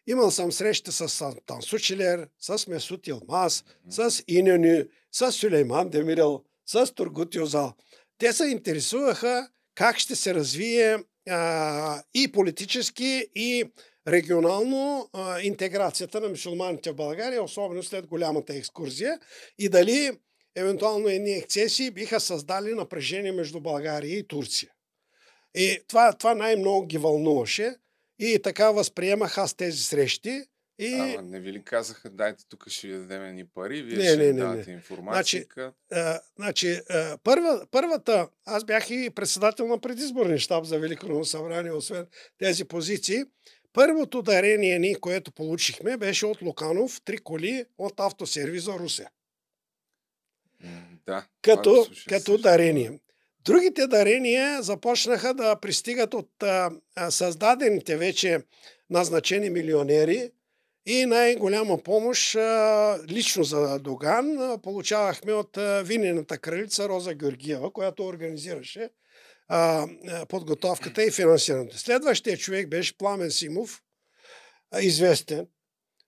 Имал 0.07 0.31
съм 0.31 0.53
среща 0.53 0.93
с 0.93 1.09
Сантан 1.09 1.63
Сучилер, 1.63 2.29
с 2.41 2.67
Месут 2.67 3.07
Илмаз, 3.07 3.65
с 3.91 4.25
Инюни, 4.29 4.85
с 5.13 5.33
Сулейман 5.33 5.91
Демирел, 5.91 6.43
с 6.67 6.95
Тургут 6.95 7.35
Юзал. 7.35 7.73
Те 8.19 8.33
се 8.33 8.45
интересуваха 8.45 9.49
как 9.75 9.99
ще 9.99 10.17
се 10.17 10.35
развие 10.35 10.99
а, 11.29 12.03
и 12.15 12.33
политически, 12.33 13.27
и 13.35 13.65
регионално 14.09 15.11
а, 15.13 15.41
интеграцията 15.41 16.21
на 16.21 16.29
мусулманите 16.29 16.91
в 16.91 16.95
България, 16.95 17.43
особено 17.43 17.83
след 17.83 18.07
голямата 18.07 18.55
екскурзия, 18.55 19.19
и 19.59 19.69
дали 19.69 20.11
евентуално 20.57 21.09
едни 21.09 21.33
ексцесии 21.33 21.91
биха 21.91 22.21
създали 22.21 22.75
напрежение 22.75 23.33
между 23.33 23.61
България 23.61 24.19
и 24.19 24.27
Турция. 24.27 24.71
И 25.55 25.81
това, 25.89 26.13
това 26.13 26.35
най-много 26.35 26.87
ги 26.87 26.99
вълнуваше 26.99 27.75
и 28.19 28.39
така 28.43 28.71
възприемах 28.71 29.39
аз 29.39 29.55
тези 29.55 29.83
срещи. 29.83 30.45
И... 30.79 30.95
Ама 30.95 31.23
не 31.23 31.41
ви 31.41 31.53
ли 31.53 31.65
казаха, 31.65 32.11
дайте 32.11 32.45
тук 32.49 32.69
ще 32.69 32.87
ви 32.87 32.93
дадем 32.93 33.25
едни 33.25 33.45
пари, 33.47 33.83
вие 33.83 33.97
не, 33.97 34.05
ще 34.05 34.17
не, 34.17 34.33
не, 34.33 34.33
дадете 34.33 34.71
не. 34.71 34.77
информация? 34.77 35.47
Значи, 35.55 35.73
а, 35.93 36.21
значи 36.37 36.81
а, 36.91 37.19
първа, 37.25 37.67
първата, 37.71 38.29
аз 38.45 38.65
бях 38.65 38.91
и 38.91 39.11
председател 39.15 39.67
на 39.67 39.81
предизборния 39.81 40.39
щаб 40.39 40.65
за 40.65 40.79
Велико 40.79 41.25
събрание, 41.25 41.73
освен 41.73 42.07
тези 42.39 42.65
позиции. 42.65 43.25
Първото 43.73 44.23
дарение 44.23 44.79
ни, 44.79 44.95
което 44.95 45.33
получихме, 45.33 45.97
беше 45.97 46.27
от 46.27 46.43
Луканов, 46.43 47.01
три 47.05 47.19
коли 47.19 47.65
от 47.79 48.01
автосервиза 48.01 48.73
Русе. 48.73 49.07
Да, 51.07 51.27
като, 51.43 51.87
като 52.09 52.39
дарение. 52.39 53.01
Другите 53.45 53.87
дарения 53.87 54.63
започнаха 54.63 55.35
да 55.35 55.57
пристигат 55.57 56.15
от 56.15 56.43
а, 56.43 56.71
създадените 57.11 57.97
вече 57.97 58.39
назначени 58.91 59.51
милионери 59.51 60.31
И 60.87 61.07
най-голяма 61.07 61.83
помощ 61.83 62.35
а, 62.35 62.99
лично 63.09 63.45
за 63.45 63.79
Доган 63.79 64.39
а, 64.39 64.59
получавахме 64.59 65.33
от 65.33 65.57
а, 65.57 65.83
винената 65.83 66.39
кралица 66.39 66.89
Роза 66.89 67.15
Георгиева, 67.15 67.73
която 67.73 68.07
организираше 68.07 68.91
а, 69.55 69.87
подготовката 70.29 71.05
и 71.05 71.11
финансирането. 71.11 71.79
Следващия 71.79 72.37
човек 72.37 72.69
беше 72.69 72.99
Пламен 72.99 73.31
Симов, 73.31 73.83
известен. 74.81 75.47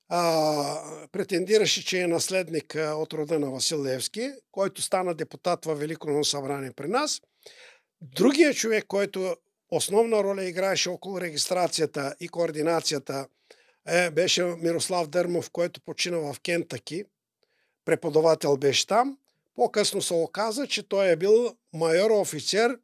А, 0.08 1.06
претендираше, 1.12 1.84
че 1.84 2.00
е 2.00 2.06
наследник 2.06 2.76
от 2.78 3.12
рода 3.12 3.38
на 3.38 3.50
Васил 3.50 3.84
Левски, 3.84 4.30
който 4.52 4.82
стана 4.82 5.14
депутат 5.14 5.64
във 5.64 5.78
Велико 5.78 6.24
събрание 6.24 6.72
при 6.76 6.88
нас. 6.88 7.20
Другия 8.00 8.54
човек, 8.54 8.84
който 8.88 9.36
основна 9.70 10.24
роля 10.24 10.44
играеше 10.44 10.88
около 10.88 11.20
регистрацията 11.20 12.14
и 12.20 12.28
координацията 12.28 13.26
е, 13.88 14.10
беше 14.10 14.44
Мирослав 14.44 15.06
Дърмов, 15.06 15.50
който 15.50 15.80
почина 15.80 16.18
в 16.18 16.36
Кентаки. 16.44 17.04
Преподавател 17.84 18.56
беше 18.56 18.86
там. 18.86 19.18
По-късно 19.54 20.02
се 20.02 20.14
оказа, 20.14 20.66
че 20.66 20.88
той 20.88 21.10
е 21.10 21.16
бил 21.16 21.56
майор 21.72 22.10
офицер 22.10 22.78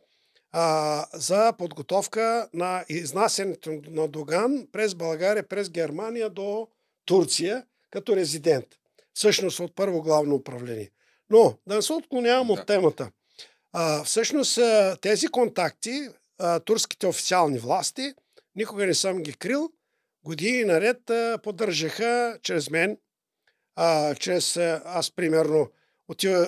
а, 0.52 1.06
за 1.14 1.52
подготовка 1.58 2.48
на 2.54 2.84
изнасянето 2.88 3.80
на 3.90 4.08
Доган 4.08 4.66
през 4.72 4.94
България, 4.94 5.48
през 5.48 5.70
Германия 5.70 6.30
до 6.30 6.68
Турция 7.04 7.64
като 7.90 8.16
резидент. 8.16 8.66
Всъщност 9.14 9.60
от 9.60 9.74
първо 9.74 10.02
главно 10.02 10.34
управление. 10.34 10.90
Но 11.30 11.54
да 11.66 11.74
не 11.74 11.82
се 11.82 11.92
отклонявам 11.92 12.46
да. 12.46 12.52
от 12.52 12.66
темата. 12.66 13.10
А, 13.72 14.04
всъщност 14.04 14.58
тези 15.00 15.28
контакти, 15.28 16.08
а, 16.38 16.60
турските 16.60 17.06
официални 17.06 17.58
власти, 17.58 18.14
никога 18.56 18.86
не 18.86 18.94
съм 18.94 19.22
ги 19.22 19.32
крил, 19.32 19.70
години 20.24 20.64
наред 20.64 21.10
а, 21.10 21.38
поддържаха 21.42 22.38
чрез 22.42 22.70
мен, 22.70 22.98
а, 23.76 24.14
чрез 24.14 24.56
аз 24.84 25.10
примерно 25.10 25.68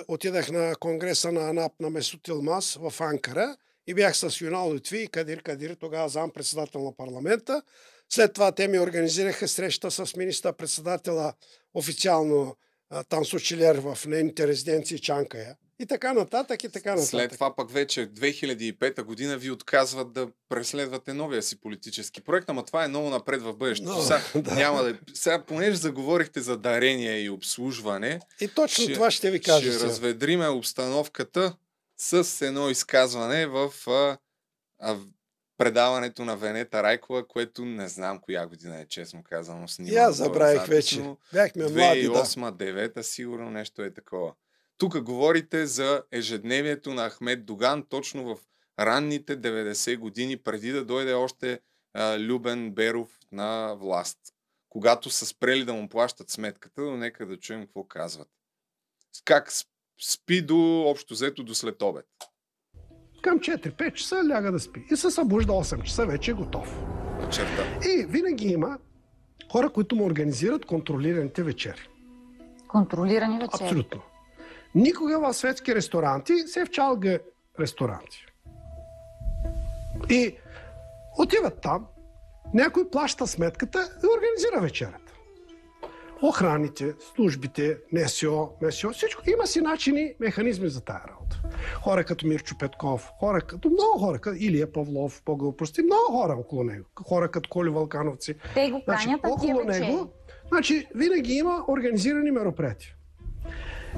отидах 0.07 0.51
на 0.51 0.75
конгреса 0.75 1.31
на 1.31 1.49
АНАП 1.49 1.71
на 1.79 1.89
Месут 1.89 2.27
Илмас 2.27 2.77
в 2.81 2.93
Анкара 3.01 3.57
и 3.87 3.93
бях 3.93 4.17
с 4.17 4.41
Юнал 4.41 4.73
Литви 4.73 5.03
и 5.03 5.07
Кадир 5.07 5.43
Кадир, 5.43 5.75
тогава 5.79 6.09
зам 6.09 6.31
председател 6.31 6.81
на 6.81 6.95
парламента. 6.95 7.61
След 8.09 8.33
това 8.33 8.51
те 8.51 8.67
ми 8.67 8.79
организираха 8.79 9.47
среща 9.47 9.91
с 9.91 10.15
министър-председателя 10.15 11.33
официално 11.73 12.55
там 13.09 13.25
Сочилер 13.25 13.75
в 13.75 13.97
нейните 14.05 14.47
резиденции 14.47 14.99
Чанкая. 14.99 15.55
И 15.79 15.85
така 15.85 16.13
нататък, 16.13 16.63
и 16.63 16.69
така 16.69 16.89
нататък. 16.89 17.09
След 17.09 17.31
това 17.31 17.55
пък 17.55 17.71
вече 17.71 18.07
2005 18.07 19.03
година 19.03 19.37
ви 19.37 19.51
отказват 19.51 20.13
да 20.13 20.27
преследвате 20.49 21.13
новия 21.13 21.43
си 21.43 21.61
политически 21.61 22.21
проект, 22.21 22.49
ама 22.49 22.65
това 22.65 22.85
е 22.85 22.87
много 22.87 23.09
напред 23.09 23.41
в 23.41 23.53
бъдещето. 23.53 23.89
Но, 23.89 24.01
сега, 24.01 24.21
да. 24.41 24.55
няма 24.55 24.83
да... 24.83 24.97
сега, 25.13 25.43
понеже 25.43 25.77
заговорихте 25.77 26.41
за 26.41 26.57
дарение 26.57 27.19
и 27.19 27.29
обслужване, 27.29 28.19
и 28.41 28.47
точно 28.47 28.83
ще, 28.83 28.93
това 28.93 29.11
ще 29.11 29.31
ви 29.31 29.41
кажа. 29.41 29.61
Ще 29.61 29.71
сега. 29.71 29.85
разведриме 29.85 30.47
обстановката 30.47 31.55
с 31.97 32.41
едно 32.45 32.69
изказване 32.69 33.47
в 33.47 33.73
а, 33.87 34.17
а, 34.79 34.97
предаването 35.57 36.25
на 36.25 36.37
Венета 36.37 36.83
Райкова, 36.83 37.27
което 37.27 37.65
не 37.65 37.87
знам 37.87 38.19
коя 38.19 38.47
година 38.47 38.79
е, 38.79 38.85
честно 38.85 39.23
казано. 39.23 39.65
Я 39.79 40.11
забравих 40.11 40.65
вече. 40.65 41.15
Бяхме 41.33 41.63
млади, 41.63 42.09
2008-2009, 42.09 42.93
да. 42.93 43.03
сигурно 43.03 43.49
нещо 43.49 43.83
е 43.83 43.93
такова. 43.93 44.33
Тук 44.77 45.01
говорите 45.01 45.65
за 45.65 46.03
ежедневието 46.11 46.93
на 46.93 47.09
Ахмед 47.09 47.45
Доган 47.45 47.85
точно 47.89 48.23
в 48.23 48.37
ранните 48.79 49.41
90 49.41 49.97
години, 49.97 50.37
преди 50.37 50.71
да 50.71 50.85
дойде 50.85 51.13
още 51.13 51.59
а, 51.93 52.19
Любен 52.19 52.71
Беров 52.71 53.19
на 53.31 53.75
власт. 53.75 54.19
Когато 54.69 55.09
са 55.09 55.25
спрели 55.25 55.65
да 55.65 55.73
му 55.73 55.89
плащат 55.89 56.29
сметката, 56.29 56.81
но 56.81 56.97
нека 56.97 57.25
да 57.25 57.39
чуем 57.39 57.61
какво 57.61 57.83
казват. 57.83 58.29
Как 59.25 59.51
спи 60.01 60.41
до 60.41 60.83
общо 60.87 61.13
взето 61.13 61.43
до 61.43 61.55
след 61.55 61.81
обед? 61.81 62.05
Към 63.21 63.39
4-5 63.39 63.93
часа 63.93 64.23
ляга 64.29 64.51
да 64.51 64.59
спи. 64.59 64.85
И 64.91 64.95
се 64.95 65.11
събужда 65.11 65.51
8 65.51 65.83
часа, 65.83 66.05
вече 66.05 66.31
е 66.31 66.33
готов. 66.33 66.83
Черта. 67.31 67.63
И 67.89 68.05
винаги 68.05 68.47
има 68.47 68.77
хора, 69.51 69.69
които 69.69 69.95
му 69.95 70.05
организират 70.05 70.65
контролираните 70.65 71.43
вечери. 71.43 71.89
Контролирани 72.67 73.39
вечери? 73.39 73.63
Абсолютно. 73.63 74.01
Никога 74.75 75.19
в 75.19 75.33
светски 75.33 75.75
ресторанти 75.75 76.37
се 76.47 76.65
в 76.65 76.69
чалга 76.69 77.19
ресторанти. 77.59 78.25
И 80.09 80.35
отиват 81.17 81.61
там, 81.61 81.87
някой 82.53 82.89
плаща 82.89 83.27
сметката 83.27 83.79
и 84.03 84.07
организира 84.17 84.61
вечерята. 84.61 85.02
Охраните, 86.23 86.93
службите, 87.15 87.77
НСО, 87.91 88.49
МСО, 88.61 88.89
всичко. 88.89 89.21
Има 89.29 89.47
си 89.47 89.61
начини, 89.61 90.13
механизми 90.19 90.69
за 90.69 90.81
тая 90.81 91.01
работа. 91.09 91.41
Хора 91.83 92.03
като 92.03 92.27
Мирчо 92.27 92.57
Петков, 92.57 93.11
хора 93.19 93.41
като 93.41 93.69
много 93.69 93.99
хора, 93.99 94.19
като 94.19 94.37
Илия 94.39 94.71
Павлов, 94.71 95.21
Бога 95.25 95.57
прости, 95.57 95.81
много 95.81 96.21
хора 96.21 96.33
около 96.33 96.63
него. 96.63 96.85
Хора 97.07 97.31
като 97.31 97.49
Коли 97.49 97.69
Валкановци. 97.69 98.35
Те 98.53 98.71
го 98.71 98.81
значи, 98.85 99.05
канят, 99.05 99.21
около 99.23 99.63
него, 99.63 100.07
значи, 100.47 100.87
винаги 100.95 101.33
има 101.33 101.65
организирани 101.67 102.31
мероприятия. 102.31 102.95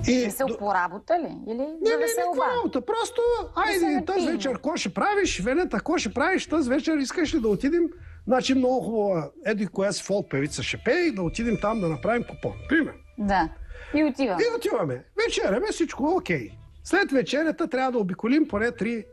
И 0.08 0.32
се 0.32 0.44
по 0.60 0.74
работа 0.74 1.14
ли? 1.20 1.38
Или 1.48 1.58
не, 1.58 1.66
не, 1.66 1.98
не, 1.98 2.56
работа. 2.58 2.82
Просто, 2.82 3.22
айде, 3.56 4.06
тази 4.06 4.28
вечер, 4.28 4.54
какво 4.54 4.76
ще 4.76 4.94
правиш? 4.94 5.42
Венета, 5.42 5.78
какво 5.78 5.98
ще 5.98 6.14
правиш? 6.14 6.48
Тази 6.48 6.70
вечер 6.70 6.98
искаш 6.98 7.34
ли 7.34 7.40
да 7.40 7.48
отидем? 7.48 7.90
Значи 8.28 8.54
много 8.54 8.82
хубава, 8.82 9.32
еди 9.46 9.68
коя 9.68 9.92
си 9.92 10.04
фолк 10.04 10.30
певица 10.30 10.64
ще 10.64 10.78
пее 10.78 11.08
и 11.08 11.12
да 11.12 11.22
отидем 11.22 11.58
там 11.62 11.82
да 11.82 11.90
направим 11.90 12.24
купон. 12.24 12.54
Пример. 12.70 12.94
Да. 13.18 13.50
И 13.94 14.04
отиваме. 14.04 14.44
И 14.44 14.56
отиваме. 14.56 15.04
Вечеряме, 15.26 15.68
всичко 15.72 16.12
е 16.12 16.16
окей. 16.16 16.52
След 16.84 17.12
вечерята 17.12 17.68
трябва 17.68 17.92
да 17.92 17.98
обиколим 17.98 18.48
поне 18.48 18.72
три 18.72 19.06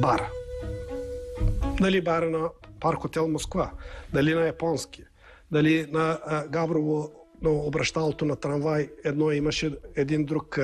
бара. 0.00 0.30
Дали 1.80 2.00
бара 2.00 2.30
на 2.30 2.48
Парк 2.80 2.98
Хотел 3.00 3.28
Москва, 3.28 3.70
дали 4.12 4.34
на 4.34 4.46
японския, 4.46 5.06
дали 5.52 5.86
на 5.92 6.18
а, 6.26 6.46
Гаврово 6.48 7.10
но 7.42 7.56
обращалото 7.56 8.24
на 8.24 8.36
трамвай 8.36 8.90
едно 9.04 9.32
имаше 9.32 9.76
един 9.96 10.24
друг. 10.24 10.58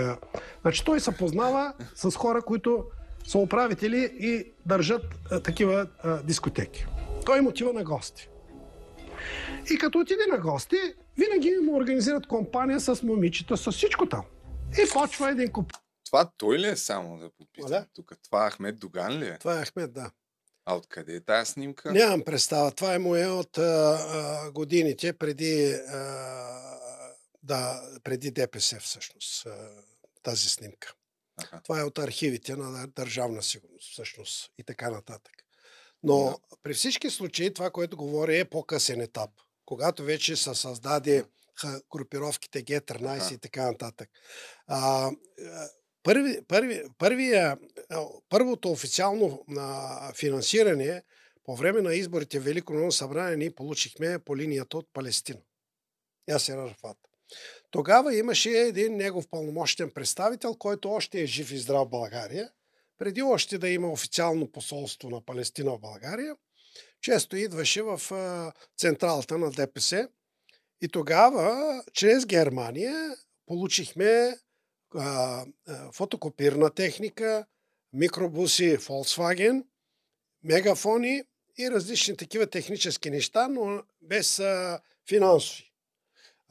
Значи 0.63 0.85
той 0.85 1.01
се 1.01 1.17
познава 1.17 1.73
с 1.95 2.11
хора, 2.17 2.43
които 2.43 2.85
са 3.25 3.39
управители 3.39 4.11
и 4.19 4.53
държат 4.67 5.03
а, 5.31 5.41
такива 5.41 5.87
а, 6.03 6.23
дискотеки. 6.23 6.87
Той 7.27 7.39
им 7.39 7.47
отива 7.47 7.73
на 7.73 7.85
гости. 7.85 8.29
И 9.71 9.79
като 9.79 9.99
отиде 9.99 10.27
на 10.31 10.39
гости, 10.39 10.77
винаги 11.19 11.57
му 11.63 11.77
организират 11.77 12.27
компания 12.27 12.81
с 12.81 13.03
момичета, 13.03 13.57
с 13.57 13.73
всичко 13.73 14.09
там. 14.09 14.25
И 14.73 14.93
почва 14.93 15.31
един 15.31 15.53
куп. 15.53 15.73
Това 16.05 16.31
той 16.37 16.59
ли 16.59 16.69
е 16.69 16.77
само 16.77 17.19
да 17.19 17.31
попитам? 17.31 17.71
Да? 17.71 17.87
Тук 17.95 18.13
това 18.25 18.51
Ахмед 18.51 18.79
Доган 18.79 19.19
ли 19.19 19.27
е? 19.27 19.39
Това 19.39 19.61
е 19.61 19.65
Ахмед, 19.65 19.93
да. 19.93 20.11
А 20.65 20.77
откъде 20.77 21.15
е 21.15 21.21
тази 21.21 21.53
снимка? 21.53 21.93
Нямам 21.93 22.23
представа. 22.25 22.71
Това 22.71 22.95
е 22.95 22.99
мое 22.99 23.27
от 23.27 23.59
а, 23.59 23.63
а, 23.63 24.51
годините 24.51 25.13
преди, 25.13 25.75
а, 25.89 25.99
да, 27.43 27.83
преди 28.05 28.31
ДПС 28.31 28.81
всъщност, 28.81 29.47
а, 29.47 29.69
тази 30.23 30.49
снимка. 30.49 30.95
Аха. 31.43 31.61
Това 31.65 31.81
е 31.81 31.85
от 31.85 31.99
архивите 31.99 32.57
на 32.57 32.87
Държавна 32.87 33.43
сигурност 33.43 33.93
всъщност 33.93 34.53
и 34.59 34.63
така 34.63 34.91
нататък. 34.91 35.46
Но 36.07 36.25
да. 36.25 36.37
при 36.63 36.75
всички 36.75 37.11
случаи 37.11 37.55
това, 37.55 37.71
което 37.71 37.97
говоря 37.97 38.39
е 38.39 38.45
по-късен 38.45 39.01
етап. 39.01 39.31
Когато 39.65 40.05
вече 40.05 40.37
се 40.37 40.55
създаде 40.55 41.25
групировките 41.93 42.65
G13 42.65 43.27
ага. 43.27 43.35
и 43.35 43.39
така 43.39 43.67
нататък. 43.67 44.11
А, 44.67 45.11
първи, 46.03 46.41
първи, 46.49 46.83
първия, 46.99 47.59
първото 48.29 48.71
официално 48.71 49.45
а, 49.59 50.13
финансиране 50.15 51.03
по 51.45 51.57
време 51.57 51.83
на 51.83 51.95
изборите 51.95 52.41
в 52.41 52.45
Велико 52.45 52.73
Народно 52.73 52.93
събрание 52.93 53.37
ние 53.37 53.55
получихме 53.55 54.19
по 54.19 54.37
линията 54.37 54.79
от 54.79 54.89
Палестина. 54.93 55.41
Ясер 56.29 56.59
Арафат. 56.59 56.97
Тогава 57.71 58.17
имаше 58.17 58.51
един 58.51 58.97
негов 58.97 59.29
пълномощен 59.31 59.91
представител, 59.91 60.55
който 60.55 60.91
още 60.91 61.21
е 61.21 61.27
жив 61.27 61.53
и 61.53 61.59
здрав 61.59 61.87
в 61.87 61.91
България. 61.91 62.51
Преди 62.99 63.23
още 63.23 63.59
да 63.59 63.69
има 63.69 63.89
официално 63.89 64.53
посолство 64.53 65.11
на 65.11 65.21
Палестина 65.21 65.71
в 65.71 65.81
България, 65.81 66.37
често 67.01 67.37
идваше 67.37 67.83
в 67.83 68.01
централата 68.79 69.39
на 69.39 69.51
ДПС. 69.51 70.09
И 70.81 70.89
тогава, 70.89 71.83
чрез 71.93 72.27
Германия, 72.27 73.17
получихме 73.47 74.39
а, 74.95 75.45
а, 75.69 75.93
фотокопирна 75.93 76.71
техника, 76.71 77.47
микробуси 77.93 78.79
Volkswagen, 78.79 79.65
мегафони 80.45 81.23
и 81.59 81.71
различни 81.71 82.17
такива 82.17 82.47
технически 82.47 83.11
неща, 83.11 83.49
но 83.49 83.83
без 84.03 84.39
а, 84.39 84.81
финансови. 85.09 85.73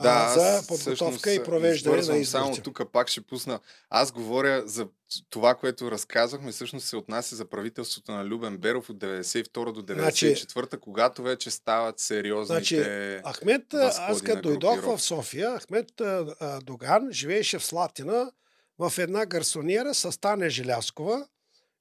Да, 0.01 0.25
а, 0.27 0.39
за 0.39 0.67
подготовка 0.67 1.33
и 1.33 1.43
провеждане 1.43 1.95
на 1.95 2.01
изборите. 2.01 2.25
Само 2.25 2.55
тук 2.55 2.91
пак 2.91 3.07
ще 3.07 3.21
пусна. 3.21 3.59
Аз 3.89 4.11
говоря 4.11 4.63
за 4.65 4.87
това, 5.29 5.55
което 5.55 5.91
разказахме, 5.91 6.51
всъщност 6.51 6.87
се 6.87 6.97
отнася 6.97 7.35
за 7.35 7.45
правителството 7.45 8.11
на 8.11 8.25
Любен 8.25 8.57
Беров 8.57 8.89
от 8.89 8.97
92 8.97 9.71
до 9.71 9.81
94, 9.81 10.53
значи, 10.53 10.77
когато 10.81 11.23
вече 11.23 11.51
стават 11.51 11.99
сериозните 11.99 12.53
значи, 12.53 13.21
Ахмед, 13.31 13.73
аз 13.73 14.21
като 14.21 14.41
дойдох 14.41 14.81
в 14.81 14.99
София, 14.99 15.59
Ахмед 15.59 16.01
а, 16.01 16.59
Доган 16.61 17.11
живееше 17.11 17.59
в 17.59 17.65
Слатина 17.65 18.31
в 18.79 18.93
една 18.97 19.25
гарсониера 19.25 19.93
с 19.93 20.19
Таня 20.19 20.49
Желяскова 20.49 21.27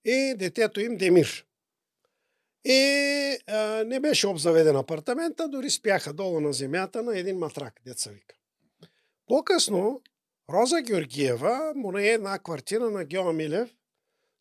и 0.05 0.35
детето 0.39 0.81
им 0.81 0.97
Демир. 0.97 1.47
И 2.65 2.81
а, 3.47 3.85
не 3.87 4.01
беше 4.01 4.27
обзаведен 4.27 4.77
апартамента, 4.77 5.49
дори 5.49 5.71
спяха 5.71 6.13
долу 6.13 6.41
на 6.41 6.53
земята 6.53 7.03
на 7.03 7.19
един 7.19 7.39
матрак, 7.39 7.81
деца 7.87 8.11
вика. 8.11 8.35
По-късно 9.27 10.03
Роза 10.51 10.83
Георгиева 10.83 11.73
му 11.77 11.93
на 11.93 12.07
една 12.07 12.39
квартира 12.39 12.91
на 12.91 13.05
Гео 13.05 13.33
Милев 13.33 13.75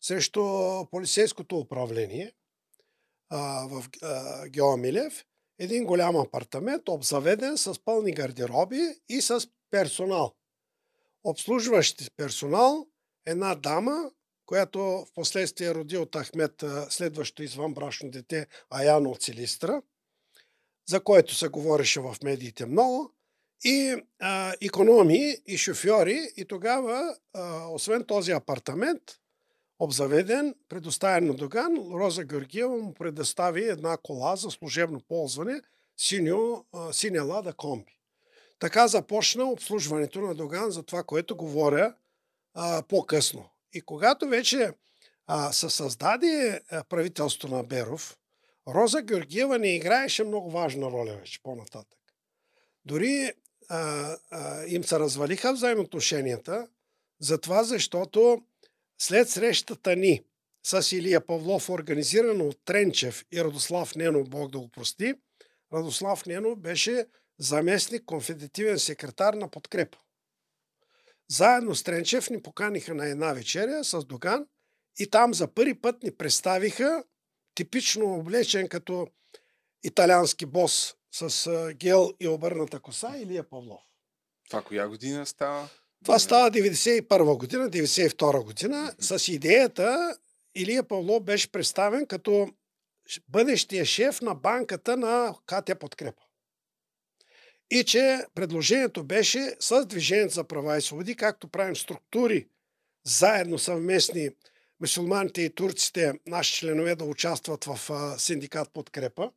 срещу 0.00 0.42
полицейското 0.90 1.58
управление 1.58 2.32
а, 3.28 3.68
в 3.68 3.84
а, 4.02 4.48
Гео 4.48 4.76
Милев. 4.76 5.24
Един 5.58 5.84
голям 5.84 6.16
апартамент, 6.16 6.88
обзаведен 6.88 7.58
с 7.58 7.84
пълни 7.84 8.12
гардероби 8.12 8.80
и 9.08 9.20
с 9.20 9.48
персонал. 9.70 10.34
Обслужващ 11.24 12.12
персонал, 12.16 12.86
една 13.26 13.54
дама, 13.54 14.10
която 14.46 14.78
в 14.80 15.06
последствие 15.14 15.74
роди 15.74 15.96
от 15.96 16.16
Ахмет 16.16 16.64
следващо 16.88 17.42
извънбрачно 17.42 18.10
дете 18.10 18.46
Аяно 18.70 19.10
от 19.10 19.22
Силистра, 19.22 19.82
за 20.88 21.00
което 21.00 21.34
се 21.34 21.48
говореше 21.48 22.00
в 22.00 22.16
медиите 22.22 22.66
много, 22.66 23.14
и 23.64 23.96
а, 24.20 24.54
економии, 24.60 25.36
и 25.46 25.56
шофьори. 25.56 26.28
И 26.36 26.44
тогава, 26.44 27.16
а, 27.34 27.68
освен 27.68 28.04
този 28.04 28.32
апартамент, 28.32 29.02
обзаведен, 29.78 30.54
предоставен 30.68 31.26
на 31.26 31.34
Доган, 31.34 31.76
Роза 31.92 32.24
Георгиева 32.24 32.76
му 32.76 32.94
предостави 32.94 33.64
една 33.64 33.96
кола 33.96 34.36
за 34.36 34.50
служебно 34.50 35.00
ползване, 35.08 35.60
синьо, 35.96 36.64
а, 36.72 36.92
синя 36.92 37.22
лада 37.22 37.52
комби. 37.52 37.98
Така 38.58 38.88
започна 38.88 39.44
обслужването 39.44 40.20
на 40.20 40.34
Доган 40.34 40.70
за 40.70 40.82
това, 40.82 41.02
което 41.02 41.36
говоря 41.36 41.94
а, 42.54 42.82
по-късно. 42.82 43.50
И 43.72 43.80
когато 43.80 44.28
вече 44.28 44.70
а, 45.26 45.52
се 45.52 45.70
създаде 45.70 46.60
правителство 46.88 47.48
на 47.48 47.62
Беров, 47.62 48.16
Роза 48.68 49.02
Георгиева 49.02 49.58
не 49.58 49.74
играеше 49.74 50.24
много 50.24 50.50
важна 50.50 50.90
роля 50.90 51.16
вече 51.20 51.42
по-нататък. 51.42 51.98
Дори 52.84 53.32
а, 53.74 54.16
а, 54.30 54.64
им 54.66 54.84
се 54.84 54.98
развалиха 54.98 55.52
взаимоотношенията, 55.52 56.68
затова 57.20 57.64
защото 57.64 58.42
след 58.98 59.28
срещата 59.28 59.96
ни 59.96 60.24
с 60.66 60.96
Илия 60.96 61.26
Павлов, 61.26 61.70
организирано 61.70 62.44
от 62.44 62.58
Тренчев 62.64 63.24
и 63.32 63.44
Радослав 63.44 63.94
Нено, 63.94 64.24
Бог 64.24 64.50
да 64.50 64.58
го 64.58 64.68
прости, 64.68 65.14
Радослав 65.72 66.26
Нено 66.26 66.56
беше 66.56 67.06
заместник 67.38 68.04
конфедеративен 68.04 68.78
секретар 68.78 69.34
на 69.34 69.48
подкрепа. 69.48 69.98
Заедно 71.28 71.74
с 71.74 71.82
Тренчев 71.82 72.30
ни 72.30 72.42
поканиха 72.42 72.94
на 72.94 73.06
една 73.06 73.32
вечеря 73.32 73.84
с 73.84 74.04
Доган 74.04 74.46
и 74.98 75.10
там 75.10 75.34
за 75.34 75.48
първи 75.48 75.74
път 75.74 76.02
ни 76.02 76.10
представиха 76.10 77.04
типично 77.54 78.14
облечен 78.14 78.68
като 78.68 79.06
италиански 79.82 80.46
бос 80.46 80.94
с 81.14 81.50
гел 81.74 82.12
и 82.20 82.28
обърната 82.28 82.80
коса 82.80 83.18
Илия 83.18 83.42
Павлов. 83.50 83.80
Това 84.48 84.62
коя 84.62 84.88
година 84.88 85.26
става? 85.26 85.68
Това 86.04 86.18
става 86.18 86.50
91 86.50 87.38
година, 87.38 87.70
92 87.70 88.44
година, 88.44 88.94
с 88.98 89.32
идеята 89.32 90.18
Илия 90.54 90.82
Павлов 90.82 91.22
беше 91.22 91.52
представен 91.52 92.06
като 92.06 92.48
бъдещия 93.28 93.84
шеф 93.84 94.20
на 94.20 94.34
банката 94.34 94.96
на 94.96 95.34
КТ 95.46 95.78
Подкрепа. 95.78 96.22
И 97.70 97.84
че 97.84 98.18
предложението 98.34 99.04
беше 99.04 99.56
с 99.60 99.86
Движението 99.86 100.34
за 100.34 100.44
права 100.44 100.78
и 100.78 100.80
свободи, 100.80 101.16
както 101.16 101.48
правим 101.48 101.76
структури 101.76 102.48
заедно 103.04 103.58
съвместни 103.58 104.30
мусулманите 104.80 105.42
и 105.42 105.54
турците, 105.54 106.12
наши 106.26 106.58
членове 106.58 106.94
да 106.94 107.04
участват 107.04 107.64
в 107.64 107.78
синдикат 108.18 108.70
подкрепа 108.72 109.30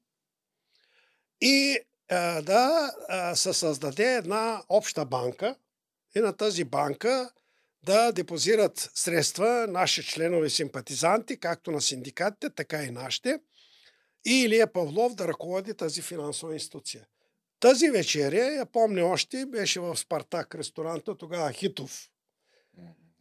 и 1.42 1.80
а, 2.10 2.42
да 2.42 2.92
а, 3.10 3.36
се 3.36 3.54
създаде 3.54 4.16
една 4.16 4.64
обща 4.70 5.06
банка 5.06 5.56
и 6.16 6.20
на 6.20 6.34
тази 6.34 6.64
банка 6.64 7.32
да 7.84 8.12
депозират 8.12 8.92
средства 8.96 9.66
наши 9.70 10.04
членове 10.04 10.50
симпатизанти, 10.50 11.40
както 11.40 11.72
на 11.72 11.82
синдикатите, 11.82 12.50
така 12.50 12.84
и 12.84 12.92
нашите, 12.92 13.40
и 14.26 14.44
Илия 14.44 14.74
Павлов 14.74 15.16
да 15.16 15.28
ръководи 15.28 15.74
тази 15.74 16.02
финансова 16.02 16.54
институция. 16.54 17.08
Тази 17.60 17.90
вечеря, 17.90 18.44
я 18.44 18.66
помня 18.66 19.06
още, 19.06 19.46
беше 19.46 19.80
в 19.80 19.98
Спартак 19.98 20.56
ресторанта, 20.56 21.18
тогава 21.18 21.52
Хитов. 21.52 22.10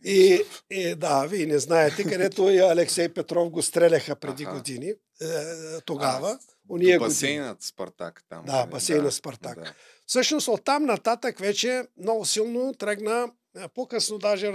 И, 0.05 0.43
и 0.71 0.95
да, 0.95 1.27
вие 1.27 1.47
не 1.47 1.59
знаете, 1.59 2.05
където 2.05 2.51
и 2.51 2.59
Алексей 2.59 3.09
Петров 3.09 3.51
го 3.51 3.63
стреляха 3.63 4.17
преди 4.17 4.45
ага. 4.45 4.55
години, 4.55 4.95
е, 5.21 5.81
тогава. 5.81 6.31
А, 6.31 6.39
Уния 6.69 6.99
басейнът 6.99 7.63
Спартак 7.63 8.25
там. 8.29 8.45
Да, 8.45 8.53
нали? 8.53 8.71
басейнът 8.71 9.05
да, 9.05 9.13
Спартак. 9.13 9.59
Да. 9.59 9.75
Всъщност 10.07 10.49
оттам 10.49 10.85
нататък 10.85 11.39
вече 11.39 11.83
много 11.99 12.25
силно 12.25 12.75
тръгна, 12.75 13.29
по-късно 13.75 14.19
даже 14.19 14.53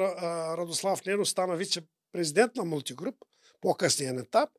Радослав 0.57 1.05
Нено 1.05 1.25
стана 1.25 1.55
вице-президент 1.55 2.55
на 2.55 2.65
мултигруп, 2.65 3.15
по-късният 3.61 4.19
етап. 4.19 4.49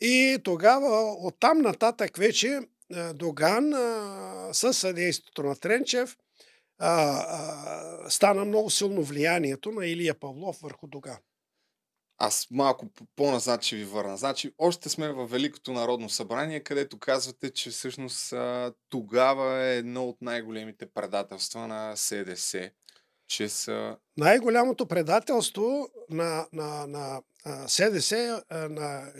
И 0.00 0.38
тогава 0.44 1.12
оттам 1.18 1.58
нататък 1.58 2.16
вече 2.16 2.60
Доган 3.14 3.72
със 4.52 4.78
съдействието 4.78 5.42
на 5.42 5.56
Тренчев 5.56 6.16
стана 8.08 8.44
много 8.44 8.70
силно 8.70 9.02
влиянието 9.02 9.72
на 9.72 9.86
Илия 9.86 10.20
Павлов 10.20 10.58
върху 10.62 10.86
Доган. 10.86 11.18
Аз 12.24 12.46
малко 12.50 12.86
по-назад 13.16 13.62
ще 13.62 13.76
ви 13.76 13.84
върна. 13.84 14.16
Значи, 14.16 14.54
още 14.58 14.88
сме 14.88 15.12
в 15.12 15.26
Великото 15.26 15.72
народно 15.72 16.08
събрание, 16.08 16.60
където 16.60 16.98
казвате, 16.98 17.50
че 17.50 17.70
всъщност 17.70 18.34
тогава 18.88 19.64
е 19.64 19.76
едно 19.76 20.08
от 20.08 20.22
най-големите 20.22 20.86
предателства 20.86 21.68
на 21.68 21.96
СДС. 21.96 22.70
Че 23.28 23.48
са... 23.48 23.96
Най-голямото 24.16 24.86
предателство 24.86 25.88
на, 26.10 26.46
на, 26.52 26.86
на, 26.86 27.22
на 27.46 27.68
СДС, 27.68 28.42
на 28.50 29.12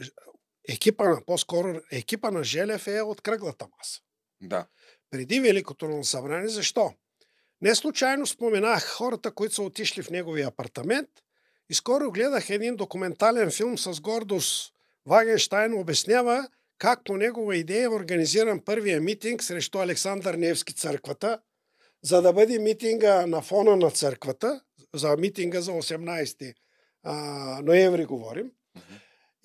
екипа 0.69 1.09
на, 1.09 1.25
по-скоро 1.27 1.81
екипа 1.93 2.31
на 2.31 2.45
Желев 2.45 2.87
е 2.87 3.01
от 3.01 3.21
кръглата 3.21 3.67
маса. 3.79 4.01
Да. 4.41 4.67
Преди 5.11 5.41
Великото 5.41 5.85
народно 5.85 6.05
събрание. 6.05 6.49
Защо? 6.49 6.95
Не 7.61 7.75
случайно 7.75 8.27
споменах 8.27 8.89
хората, 8.89 9.35
които 9.35 9.55
са 9.55 9.63
отишли 9.63 10.03
в 10.03 10.11
неговия 10.11 10.49
апартамент– 10.49 11.09
и 11.73 11.75
скоро 11.75 12.11
гледах 12.11 12.51
един 12.51 12.77
документален 12.77 13.51
филм 13.51 13.79
с 13.79 14.01
гордост. 14.01 14.73
Вагенштайн 15.07 15.75
обяснява 15.75 16.49
как 16.79 17.05
по 17.05 17.17
негова 17.17 17.57
идея 17.57 17.85
е 17.85 17.89
организиран 17.89 18.61
първия 18.65 19.01
митинг 19.01 19.43
срещу 19.43 19.79
Александър 19.79 20.35
Невски 20.35 20.75
църквата, 20.75 21.39
за 22.03 22.23
да 22.23 22.33
бъде 22.33 22.59
митинга 22.59 23.27
на 23.27 23.43
фона 23.43 23.77
на 23.77 23.91
църквата, 23.91 24.61
за 24.95 25.17
митинга 25.17 25.61
за 25.61 25.71
18 25.71 26.55
а, 27.03 27.15
ноември 27.63 28.05
говорим. 28.05 28.51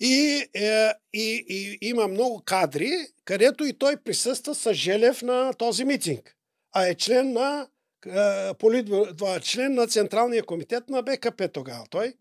И, 0.00 0.44
е, 0.54 0.92
и, 1.12 1.44
и 1.48 1.78
има 1.80 2.08
много 2.08 2.42
кадри, 2.44 2.90
където 3.24 3.64
и 3.64 3.78
той 3.78 3.96
присъства 3.96 4.54
с 4.54 4.74
Желев 4.74 5.22
на 5.22 5.54
този 5.54 5.84
митинг, 5.84 6.36
а 6.72 6.86
е 6.86 6.94
член 6.94 7.32
на 7.32 7.68
политбюро, 8.58 9.40
член 9.40 9.74
на 9.74 9.86
Централния 9.86 10.42
комитет 10.42 10.88
на 10.88 11.02
БКП 11.02 11.48
тогава. 11.48 11.84
Той, 11.90 12.14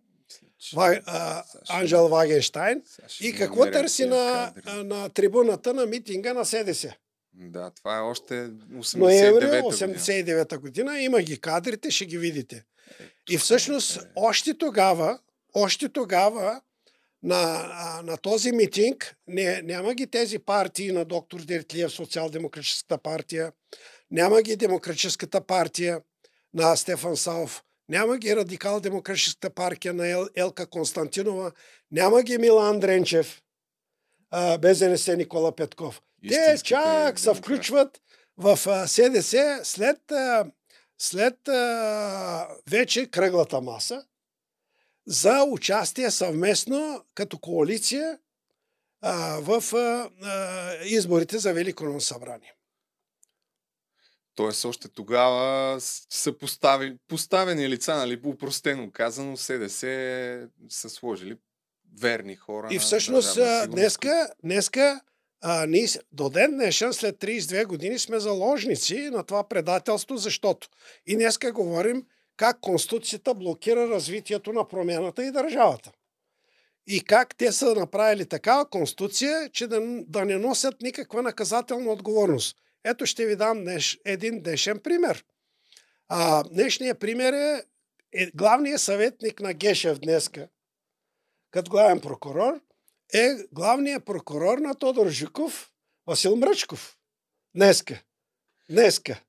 Ва, 0.73 1.01
а, 1.05 1.43
Анжел 1.69 2.07
Вагенштайн. 2.07 2.81
И 3.21 3.33
какво 3.33 3.71
търси 3.71 4.05
на, 4.05 4.53
на 4.65 5.09
трибуната 5.09 5.73
на 5.73 5.85
митинга 5.85 6.33
на 6.33 6.45
СДС? 6.45 6.95
Да, 7.33 7.71
това 7.71 7.97
е 7.97 8.01
още 8.01 8.33
89-та 8.33 9.61
89 9.61 10.57
година. 10.57 10.99
Има 10.99 11.21
ги 11.21 11.39
кадрите, 11.39 11.91
ще 11.91 12.05
ги 12.05 12.17
видите. 12.17 12.55
Е, 12.55 12.63
и 13.29 13.37
всъщност 13.37 13.97
е... 13.97 13.99
още 14.15 14.57
тогава, 14.57 15.19
още 15.53 15.89
тогава 15.89 16.61
на, 17.23 18.01
на 18.03 18.17
този 18.17 18.51
митинг 18.51 19.15
не, 19.27 19.61
няма 19.61 19.93
ги 19.93 20.07
тези 20.07 20.39
партии 20.39 20.91
на 20.91 21.05
доктор 21.05 21.41
Дертлиев, 21.41 21.91
Социал-демократическата 21.91 22.97
партия, 22.97 23.51
няма 24.11 24.41
ги 24.41 24.55
Демократическата 24.55 25.41
партия 25.41 26.01
на 26.53 26.75
Стефан 26.75 27.17
Саов. 27.17 27.63
Няма 27.89 28.17
ги 28.17 28.35
Радикал-демократическата 28.35 29.49
партия 29.49 29.93
на 29.93 30.07
Ел, 30.07 30.27
Елка 30.35 30.65
Константинова. 30.65 31.51
Няма 31.91 32.23
ги 32.23 32.37
Милан 32.37 32.79
Дренчев. 32.79 33.41
А, 34.31 34.57
без 34.57 34.81
НС 34.81 35.07
Никола 35.07 35.55
Петков. 35.55 36.01
Те 36.29 36.57
чак 36.63 37.19
се 37.19 37.33
включват 37.33 38.01
в 38.37 38.59
а, 38.67 38.87
СДС 38.87 39.59
след, 39.63 40.11
а, 40.11 40.45
след 40.97 41.47
а, 41.47 42.47
вече 42.69 43.11
кръглата 43.11 43.61
маса, 43.61 44.05
за 45.07 45.43
участие 45.43 46.11
съвместно 46.11 47.03
като 47.15 47.39
коалиция 47.39 48.19
а, 49.01 49.39
в 49.41 49.73
а, 49.73 50.09
изборите 50.85 51.37
за 51.37 51.53
Велико 51.53 52.01
събрание. 52.01 52.53
Тоест 54.37 54.65
още 54.65 54.87
тогава 54.87 55.75
са 56.09 56.37
постави, 56.37 56.97
поставени 57.07 57.69
лица, 57.69 57.95
нали, 57.95 58.21
упростено 58.25 58.91
казано, 58.91 59.37
СДС 59.37 60.49
са 60.69 60.89
сложили 60.89 61.37
верни 62.01 62.35
хора. 62.35 62.67
И 62.71 62.79
всъщност 62.79 63.39
днеска, 63.67 64.29
днеска 64.43 65.01
а, 65.41 65.65
ние 65.65 65.87
до 66.11 66.29
ден 66.29 66.51
днешен, 66.51 66.93
след 66.93 67.15
32 67.15 67.65
години, 67.65 67.99
сме 67.99 68.19
заложници 68.19 69.09
на 69.09 69.23
това 69.23 69.47
предателство, 69.47 70.17
защото 70.17 70.67
и 71.05 71.15
днеска 71.15 71.51
говорим 71.51 72.03
как 72.35 72.59
Конституцията 72.61 73.33
блокира 73.33 73.89
развитието 73.89 74.53
на 74.53 74.67
промяната 74.67 75.25
и 75.25 75.31
държавата. 75.31 75.91
И 76.87 77.01
как 77.03 77.35
те 77.35 77.51
са 77.51 77.75
направили 77.75 78.25
такава 78.25 78.69
Конституция, 78.69 79.49
че 79.49 79.67
да, 79.67 79.81
да 80.07 80.25
не 80.25 80.37
носят 80.37 80.81
никаква 80.81 81.21
наказателна 81.21 81.91
отговорност. 81.91 82.57
Ето 82.89 83.05
ще 83.05 83.25
ви 83.25 83.35
дам 83.35 83.63
днеш, 83.63 83.99
един 84.05 84.41
днешен 84.41 84.79
пример. 84.79 85.25
А, 86.07 86.43
днешният 86.43 86.99
пример 86.99 87.33
е, 87.33 87.63
е 88.13 88.31
главният 88.35 88.81
съветник 88.81 89.39
на 89.39 89.53
Гешев 89.53 89.99
днеска, 89.99 90.47
като 91.51 91.71
главен 91.71 92.01
прокурор, 92.01 92.61
е 93.13 93.35
главният 93.51 94.05
прокурор 94.05 94.57
на 94.57 94.75
Тодор 94.75 95.09
Жуков, 95.09 95.71
Васил 96.07 96.35
Мръчков. 96.35 96.97
Днеска. 97.55 98.03
Днеска. 98.69 99.21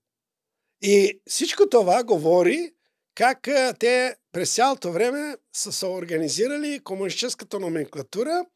И 0.82 1.20
всичко 1.26 1.68
това 1.68 2.04
говори 2.04 2.74
как 3.14 3.48
те 3.78 4.16
през 4.32 4.54
цялото 4.54 4.92
време 4.92 5.36
са 5.52 5.72
се 5.72 5.86
организирали 5.86 6.80
комунистическата 6.84 7.60
номенклатура 7.60 8.46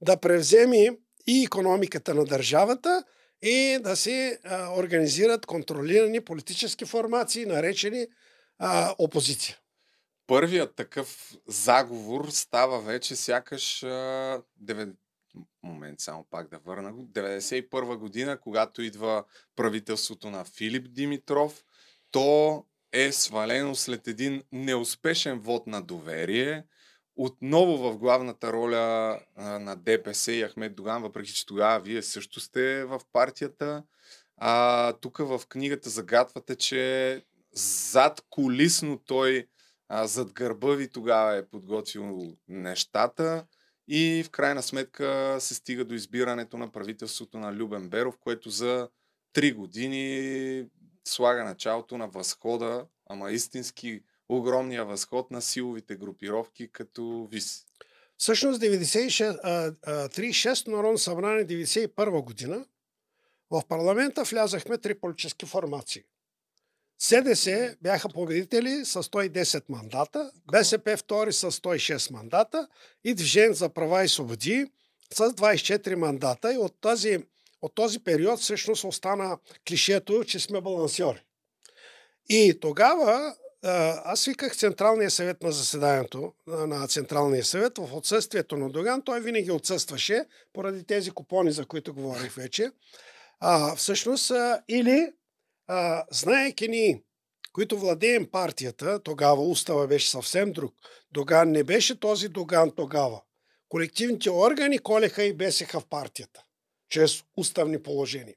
да 0.00 0.16
превземи 0.16 0.90
и 1.26 1.44
економиката 1.44 2.14
на 2.14 2.24
държавата 2.24 3.04
и 3.42 3.78
да 3.80 3.96
се 3.96 4.38
организират 4.76 5.46
контролирани 5.46 6.20
политически 6.20 6.84
формации, 6.84 7.46
наречени 7.46 8.06
а, 8.58 8.94
опозиция. 8.98 9.56
Първият 10.26 10.74
такъв 10.74 11.36
заговор 11.46 12.28
става 12.30 12.80
вече 12.80 13.16
сякаш 13.16 13.82
а, 13.82 13.86
9... 14.64 14.92
момент 15.62 16.00
само 16.00 16.26
пак 16.30 16.48
да 16.48 16.58
върна 16.58 16.92
го. 16.92 17.02
91 17.02 17.96
година, 17.96 18.40
когато 18.40 18.82
идва 18.82 19.24
правителството 19.56 20.30
на 20.30 20.44
Филип 20.44 20.92
Димитров, 20.92 21.64
то 22.10 22.64
е 22.92 23.12
свалено 23.12 23.74
след 23.74 24.08
един 24.08 24.42
неуспешен 24.52 25.40
вод 25.40 25.66
на 25.66 25.82
доверие. 25.82 26.64
Отново 27.16 27.76
в 27.76 27.98
главната 27.98 28.52
роля 28.52 29.18
а, 29.36 29.58
на 29.58 29.76
ДПС 29.76 30.32
и 30.32 30.42
Ахмед 30.48 30.74
Доган, 30.74 31.02
въпреки 31.02 31.32
че 31.32 31.46
тогава 31.46 31.80
вие 31.80 32.02
също 32.02 32.40
сте 32.40 32.84
в 32.84 33.00
партията. 33.12 33.82
А, 34.36 34.92
тук 34.92 35.18
в 35.18 35.40
книгата 35.48 35.90
загадвате, 35.90 36.56
че 36.56 37.22
зад 37.52 38.24
колисно 38.30 38.98
той 38.98 39.46
а, 39.88 40.06
зад 40.06 40.32
гърба 40.32 40.74
ви 40.74 40.88
тогава 40.88 41.36
е 41.36 41.46
подготвил 41.46 42.36
нещата 42.48 43.46
и 43.88 44.22
в 44.26 44.30
крайна 44.30 44.62
сметка 44.62 45.36
се 45.40 45.54
стига 45.54 45.84
до 45.84 45.94
избирането 45.94 46.58
на 46.58 46.72
правителството 46.72 47.38
на 47.38 47.52
Любен 47.52 47.88
Беров, 47.88 48.18
което 48.18 48.50
за 48.50 48.88
три 49.32 49.52
години 49.52 50.66
слага 51.04 51.44
началото 51.44 51.98
на 51.98 52.08
възхода, 52.08 52.86
ама 53.08 53.30
истински 53.30 54.02
огромния 54.36 54.84
възход 54.84 55.30
на 55.30 55.42
силовите 55.42 55.96
групировки 55.96 56.72
като 56.72 57.28
ВИС. 57.30 57.64
Всъщност 58.16 58.60
36, 58.60 60.68
Народно 60.68 60.98
събрание 60.98 61.46
91 61.46 62.24
година 62.24 62.66
в 63.50 63.62
парламента 63.68 64.24
влязахме 64.24 64.78
три 64.78 65.00
политически 65.00 65.46
формации. 65.46 66.02
СДС 66.98 67.76
бяха 67.82 68.08
победители 68.08 68.84
с 68.84 69.02
110 69.02 69.64
мандата, 69.68 70.32
БСП 70.52 70.96
втори 70.96 71.32
с 71.32 71.50
106 71.50 72.12
мандата 72.12 72.68
и 73.04 73.14
Движение 73.14 73.52
за 73.52 73.68
права 73.68 74.04
и 74.04 74.08
свободи 74.08 74.66
с 75.14 75.18
24 75.18 75.94
мандата. 75.94 76.54
И 76.54 76.58
от 76.58 76.80
тази 76.80 77.18
от 77.62 77.74
този 77.74 77.98
период 77.98 78.40
всъщност 78.40 78.84
остана 78.84 79.38
клишето, 79.68 80.24
че 80.24 80.40
сме 80.40 80.60
балансьори. 80.60 81.22
И 82.28 82.60
тогава 82.60 83.34
аз 83.62 84.24
виках 84.24 84.56
Централния 84.56 85.10
съвет 85.10 85.42
на 85.42 85.52
заседанието 85.52 86.32
на 86.46 86.88
Централния 86.88 87.44
съвет. 87.44 87.78
В 87.78 87.94
отсъствието 87.94 88.56
на 88.56 88.70
Доган 88.70 89.02
той 89.02 89.20
винаги 89.20 89.50
отсъстваше 89.50 90.24
поради 90.52 90.84
тези 90.84 91.10
купони, 91.10 91.52
за 91.52 91.66
които 91.66 91.94
говорих 91.94 92.34
вече. 92.34 92.70
А, 93.40 93.76
всъщност, 93.76 94.30
а, 94.30 94.62
или 94.68 95.12
а, 95.66 96.04
знаеки 96.10 96.68
ни, 96.68 97.02
които 97.52 97.78
владеем 97.78 98.30
партията, 98.30 99.02
тогава 99.02 99.42
устава 99.42 99.86
беше 99.86 100.10
съвсем 100.10 100.52
друг. 100.52 100.74
Доган 101.12 101.50
не 101.50 101.64
беше 101.64 102.00
този 102.00 102.28
Доган 102.28 102.70
тогава. 102.70 103.20
Колективните 103.68 104.30
органи 104.30 104.78
колеха 104.78 105.22
и 105.24 105.32
бесеха 105.32 105.80
в 105.80 105.86
партията 105.86 106.44
чрез 106.88 107.24
уставни 107.36 107.82
положения. 107.82 108.36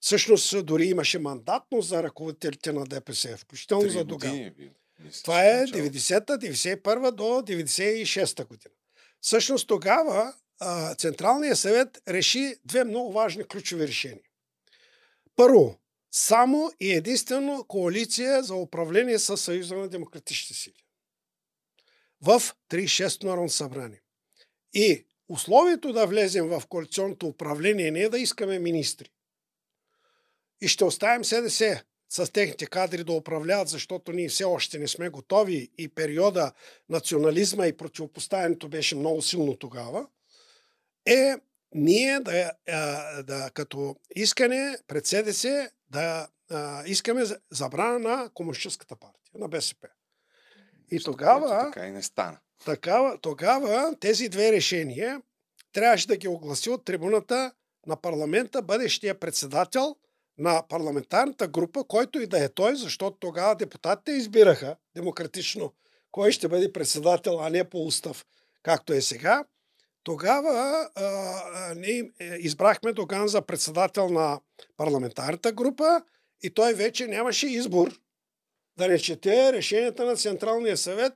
Всъщност 0.00 0.66
дори 0.66 0.84
имаше 0.84 1.18
мандатност 1.18 1.88
за 1.88 2.02
ръководителите 2.02 2.72
на 2.72 2.84
ДПС, 2.84 3.36
включително 3.36 3.88
за 3.88 4.04
Доган. 4.04 4.50
Това 5.24 5.44
е 5.44 5.66
90-та, 5.66 6.38
91-та 6.38 7.10
до 7.10 7.24
96-та 7.24 8.44
година. 8.44 8.74
Всъщност 9.20 9.68
тогава 9.68 10.34
а, 10.60 10.94
Централният 10.94 11.58
съвет 11.58 12.02
реши 12.08 12.54
две 12.64 12.84
много 12.84 13.12
важни 13.12 13.44
ключови 13.44 13.88
решения. 13.88 14.24
Първо, 15.36 15.78
само 16.10 16.72
и 16.80 16.92
единствено 16.92 17.64
коалиция 17.68 18.42
за 18.42 18.54
управление 18.54 19.18
с 19.18 19.36
Съюза 19.36 19.76
на 19.76 19.88
демократичните 19.88 20.54
сили. 20.54 20.84
В 22.22 22.42
36-то 22.70 23.26
Народно 23.26 23.48
събрание. 23.48 24.00
И 24.74 25.06
условието 25.28 25.92
да 25.92 26.06
влезем 26.06 26.48
в 26.48 26.62
коалиционното 26.68 27.26
управление 27.26 27.90
не 27.90 28.00
е 28.00 28.08
да 28.08 28.18
искаме 28.18 28.58
министри. 28.58 29.10
И 30.60 30.68
ще 30.68 30.84
оставим 30.84 31.24
СДС 31.24 31.82
с 32.08 32.32
техните 32.32 32.66
кадри 32.66 33.04
да 33.04 33.12
управляват, 33.12 33.68
защото 33.68 34.12
ние 34.12 34.28
все 34.28 34.44
още 34.44 34.78
не 34.78 34.88
сме 34.88 35.08
готови 35.08 35.68
и 35.78 35.88
периода 35.88 36.52
национализма 36.88 37.66
и 37.66 37.76
противопоставянето 37.76 38.68
беше 38.68 38.96
много 38.96 39.22
силно 39.22 39.56
тогава, 39.56 40.06
е 41.06 41.34
ние 41.74 42.20
да, 42.20 42.52
да 43.22 43.50
като 43.54 43.96
искане 44.16 44.78
пред 44.86 45.06
СДС 45.06 45.70
да 45.90 46.28
искаме 46.86 47.24
забрана 47.50 47.98
на 47.98 48.30
Комунистическата 48.34 48.96
партия, 48.96 49.30
на 49.34 49.48
БСП. 49.48 49.88
И 50.90 51.00
тогава... 51.00 51.70
Така 51.74 51.86
и 51.86 51.90
не 51.90 52.02
стана. 52.02 52.38
Такава, 52.64 53.18
тогава 53.18 53.94
тези 54.00 54.28
две 54.28 54.52
решения 54.52 55.22
трябваше 55.72 56.06
да 56.06 56.16
ги 56.16 56.28
огласи 56.28 56.70
от 56.70 56.84
трибуната 56.84 57.52
на 57.86 57.96
парламента 57.96 58.62
бъдещия 58.62 59.20
председател 59.20 59.96
на 60.38 60.62
парламентарната 60.68 61.48
група, 61.48 61.84
който 61.84 62.20
и 62.20 62.26
да 62.26 62.44
е 62.44 62.48
той, 62.48 62.76
защото 62.76 63.16
тогава 63.20 63.54
депутатите 63.54 64.12
избираха 64.12 64.76
демократично 64.94 65.72
кой 66.10 66.32
ще 66.32 66.48
бъде 66.48 66.72
председател, 66.72 67.40
а 67.40 67.50
не 67.50 67.64
по 67.64 67.86
устав, 67.86 68.26
както 68.62 68.92
е 68.92 69.00
сега. 69.00 69.44
Тогава 70.02 70.88
а, 70.94 71.74
ние 71.76 72.10
е, 72.20 72.24
избрахме 72.24 72.92
Доган 72.92 73.28
за 73.28 73.42
председател 73.42 74.08
на 74.08 74.40
парламентарната 74.76 75.52
група 75.52 76.02
и 76.42 76.50
той 76.50 76.74
вече 76.74 77.06
нямаше 77.06 77.46
избор 77.46 78.00
да 78.76 78.88
не 78.88 78.98
чете 78.98 79.52
решенията 79.52 80.04
на 80.04 80.16
Централния 80.16 80.76
съвет 80.76 81.12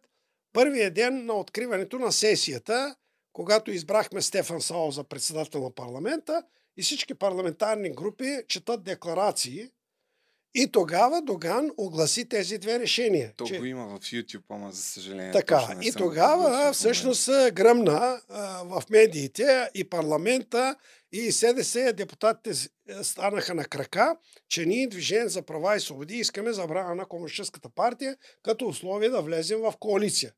първия 0.53 0.91
ден 0.91 1.27
на 1.27 1.35
откриването 1.35 1.99
на 1.99 2.13
сесията, 2.13 2.97
когато 3.33 3.71
избрахме 3.71 4.23
Стефан 4.23 4.61
Сао 4.61 4.91
за 4.91 5.05
председател 5.05 5.63
на 5.63 5.71
парламента 5.71 6.43
и 6.77 6.83
всички 6.83 7.15
парламентарни 7.15 7.91
групи 7.91 8.43
четат 8.49 8.85
декларации, 8.85 9.71
и 10.55 10.73
тогава 10.73 11.23
Доган 11.23 11.71
огласи 11.77 12.29
тези 12.29 12.59
две 12.59 12.81
решения. 12.81 13.33
То 13.37 13.45
че... 13.45 13.59
го 13.59 13.65
има 13.65 13.87
в 13.89 14.01
YouTube, 14.01 14.43
ама 14.49 14.73
за 14.73 14.83
съжаление. 14.83 15.33
Така, 15.33 15.77
и 15.83 15.93
тогава 15.93 16.73
всъщност 16.73 17.31
гръмна 17.53 18.21
а, 18.29 18.63
в 18.65 18.83
медиите 18.91 19.71
и 19.75 19.91
парламента 19.91 20.77
и 21.13 21.33
СДС 21.33 21.93
депутатите 21.93 22.69
станаха 23.03 23.55
на 23.55 23.65
крака, 23.65 24.17
че 24.49 24.67
ние 24.67 24.89
Движение 24.89 25.29
за 25.29 25.43
права 25.43 25.77
и 25.77 25.81
свободи 25.81 26.17
искаме 26.17 26.53
забрана 26.53 26.95
на 26.95 27.05
Комунистическата 27.05 27.69
партия 27.69 28.17
като 28.43 28.67
условие 28.67 29.09
да 29.09 29.23
влезем 29.23 29.61
в 29.61 29.75
коалиция. 29.81 30.33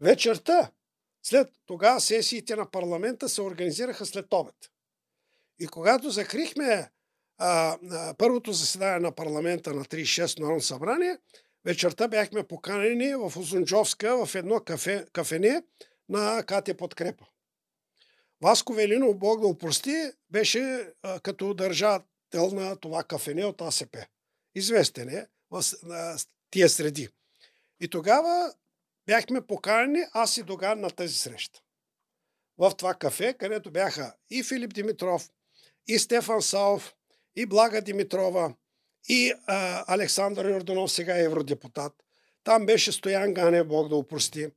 Вечерта, 0.00 0.70
след 1.22 1.48
тогава 1.66 2.00
сесиите 2.00 2.56
на 2.56 2.70
парламента 2.70 3.28
се 3.28 3.42
организираха 3.42 4.06
след 4.06 4.26
обед. 4.32 4.54
И 5.60 5.66
когато 5.66 6.10
закрихме 6.10 6.90
а, 7.38 7.78
а, 7.90 8.14
първото 8.18 8.52
заседание 8.52 8.98
на 8.98 9.12
парламента 9.12 9.74
на 9.74 9.84
36 9.84 10.40
Народно 10.40 10.60
събрание, 10.60 11.18
вечерта 11.64 12.08
бяхме 12.08 12.46
поканени 12.46 13.14
в 13.14 13.32
Озунджовска 13.36 14.26
в 14.26 14.34
едно 14.34 14.60
кафе, 14.60 15.06
кафене 15.12 15.62
на 16.08 16.42
Катя 16.42 16.76
Подкрепа. 16.76 17.26
Васко 18.42 18.72
Велинов, 18.72 19.18
Бог 19.18 19.40
да 19.40 19.46
упрости, 19.46 20.10
беше 20.30 20.92
а, 21.02 21.20
като 21.20 21.54
държател 21.54 22.50
на 22.52 22.76
това 22.76 23.04
кафене 23.04 23.44
от 23.44 23.60
АСП. 23.60 23.96
Известен 24.54 25.08
е 25.08 25.26
в 25.50 25.62
на 25.82 26.16
тия 26.50 26.68
среди. 26.68 27.08
И 27.80 27.88
тогава 27.88 28.54
бяхме 29.06 29.46
поканени 29.46 30.04
аз 30.12 30.36
и 30.36 30.42
Доган 30.42 30.80
на 30.80 30.90
тази 30.90 31.14
среща. 31.14 31.60
В 32.58 32.72
това 32.76 32.94
кафе, 32.94 33.34
където 33.38 33.70
бяха 33.70 34.14
и 34.30 34.44
Филип 34.44 34.74
Димитров, 34.74 35.30
и 35.88 35.98
Стефан 35.98 36.42
Саов, 36.42 36.94
и 37.36 37.46
Блага 37.46 37.80
Димитрова, 37.80 38.54
и 39.08 39.32
а, 39.46 39.84
Александър 39.94 40.50
Йорданов, 40.50 40.92
сега 40.92 41.18
е 41.18 41.24
евродепутат. 41.24 41.92
Там 42.44 42.66
беше 42.66 42.92
Стоян 42.92 43.34
Ганев, 43.34 43.66
Бог 43.66 43.88
да 43.88 43.96
упрости. 43.96 44.48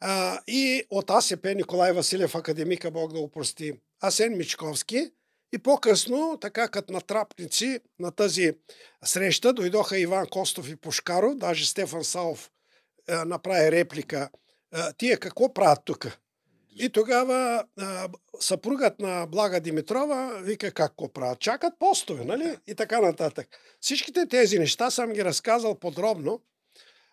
А, 0.00 0.40
и 0.46 0.84
от 0.90 1.10
АСП 1.10 1.54
Николай 1.54 1.92
Василев, 1.92 2.34
академика, 2.34 2.90
Бог 2.90 3.12
да 3.12 3.18
упрости. 3.18 3.72
Асен 4.00 4.36
Мичковски. 4.36 5.10
И 5.52 5.58
по-късно, 5.58 6.38
така 6.40 6.68
като 6.68 6.92
натрапници 6.92 7.80
на 7.98 8.10
тази 8.10 8.52
среща, 9.04 9.52
дойдоха 9.52 9.98
Иван 9.98 10.26
Костов 10.26 10.68
и 10.68 10.76
Пушкаров, 10.76 11.34
даже 11.34 11.66
Стефан 11.66 12.04
Саов 12.04 12.50
е, 13.08 13.14
направи 13.14 13.72
реплика. 13.72 14.30
Тие 14.98 15.16
какво 15.16 15.54
правят 15.54 15.80
тук? 15.84 16.18
И 16.80 16.90
тогава 16.90 17.64
а, 17.78 18.08
съпругът 18.40 19.00
на 19.00 19.26
Блага 19.26 19.60
Димитрова 19.60 20.40
вика 20.42 20.72
какво 20.72 21.12
правят. 21.12 21.40
Чакат 21.40 21.74
постове, 21.78 22.24
нали? 22.24 22.56
И 22.66 22.74
така 22.74 23.00
нататък. 23.00 23.48
Всичките 23.80 24.26
тези 24.26 24.58
неща 24.58 24.90
съм 24.90 25.12
ги 25.12 25.24
разказал 25.24 25.78
подробно. 25.78 26.42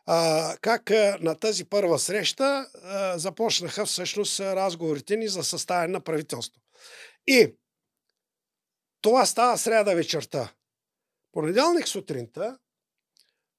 А, 0.05 0.57
как 0.61 0.91
а, 0.91 1.17
на 1.21 1.35
тази 1.35 1.65
първа 1.65 1.99
среща 1.99 2.69
а, 2.83 3.17
започнаха 3.17 3.85
всъщност 3.85 4.39
разговорите 4.39 5.15
ни 5.17 5.27
за 5.27 5.43
съставяне 5.43 5.87
на 5.87 6.01
правителство. 6.01 6.61
И 7.27 7.55
това 9.01 9.25
става 9.25 9.57
сряда 9.57 9.95
вечерта. 9.95 10.53
Понеделник 11.31 11.87
сутринта 11.87 12.57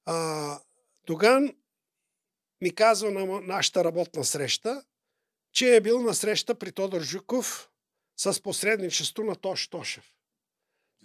а, 0.05 0.59
Доган 1.07 1.53
ми 2.61 2.75
казва 2.75 3.11
на 3.11 3.41
нашата 3.41 3.83
работна 3.83 4.23
среща, 4.23 4.83
че 5.57 5.75
е 5.75 5.81
бил 5.81 6.01
на 6.01 6.13
среща 6.13 6.55
при 6.55 6.71
Тодор 6.71 7.01
Жуков 7.01 7.69
с 8.17 8.43
посредничество 8.43 9.23
на 9.23 9.35
Тош 9.35 9.67
Тошев. 9.67 10.05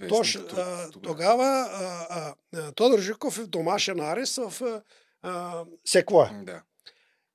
Тош, 0.08 0.36
а, 0.36 0.90
тогава 0.90 1.68
а, 1.70 2.34
а, 2.54 2.72
Тодор 2.72 2.98
Жуков 2.98 3.38
е 3.38 3.42
в 3.42 3.46
домашен 3.46 4.00
арест 4.00 4.36
в 4.36 4.82
а, 5.22 5.64
Секвоя. 5.84 6.42
Да. 6.44 6.62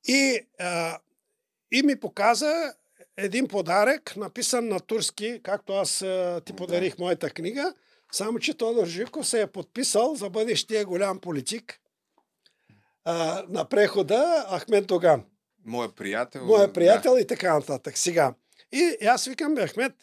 И, 0.08 0.48
а, 0.60 1.00
и 1.72 1.84
ми 1.84 2.00
показа 2.00 2.74
един 3.18 3.48
подарък, 3.48 4.16
написан 4.16 4.68
на 4.68 4.80
турски, 4.80 5.40
както 5.44 5.74
аз 5.74 6.02
а, 6.02 6.42
ти 6.46 6.54
подарих 6.54 6.96
да. 6.96 7.04
моята 7.04 7.30
книга, 7.30 7.74
само 8.12 8.40
че 8.40 8.54
Тодор 8.54 8.88
Жуков 8.88 9.28
се 9.28 9.42
е 9.42 9.48
подписал 9.48 10.16
за 10.16 10.30
бъдещия 10.30 10.86
голям 10.86 11.20
политик 11.20 11.80
а, 13.04 13.46
на 13.50 13.66
прехода 13.70 14.48
Ахмед 14.52 14.88
Доган. 14.88 15.24
Моя 15.68 15.90
приятел. 15.90 16.46
Моя 16.46 16.74
приятел 16.74 17.14
да. 17.14 17.22
и 17.22 17.28
така 17.28 17.54
нататък. 17.54 17.98
Сега. 17.98 18.34
И, 18.72 18.98
и 19.02 19.06
аз 19.06 19.26
викам, 19.26 19.56
бе, 19.56 19.68
Ахмед, 19.68 19.94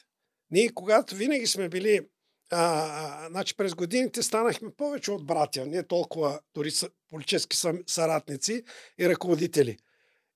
ние 0.51 0.69
когато 0.69 1.15
винаги 1.15 1.47
сме 1.47 1.69
били, 1.69 2.01
а, 2.51 3.29
значи 3.31 3.57
през 3.57 3.75
годините 3.75 4.23
станахме 4.23 4.71
повече 4.71 5.11
от 5.11 5.27
братя, 5.27 5.67
не 5.67 5.83
толкова 5.83 6.41
дори 6.55 6.71
са, 6.71 6.89
политически 7.11 7.57
са, 7.57 7.75
съратници 7.87 8.63
и 8.99 9.09
ръководители. 9.09 9.79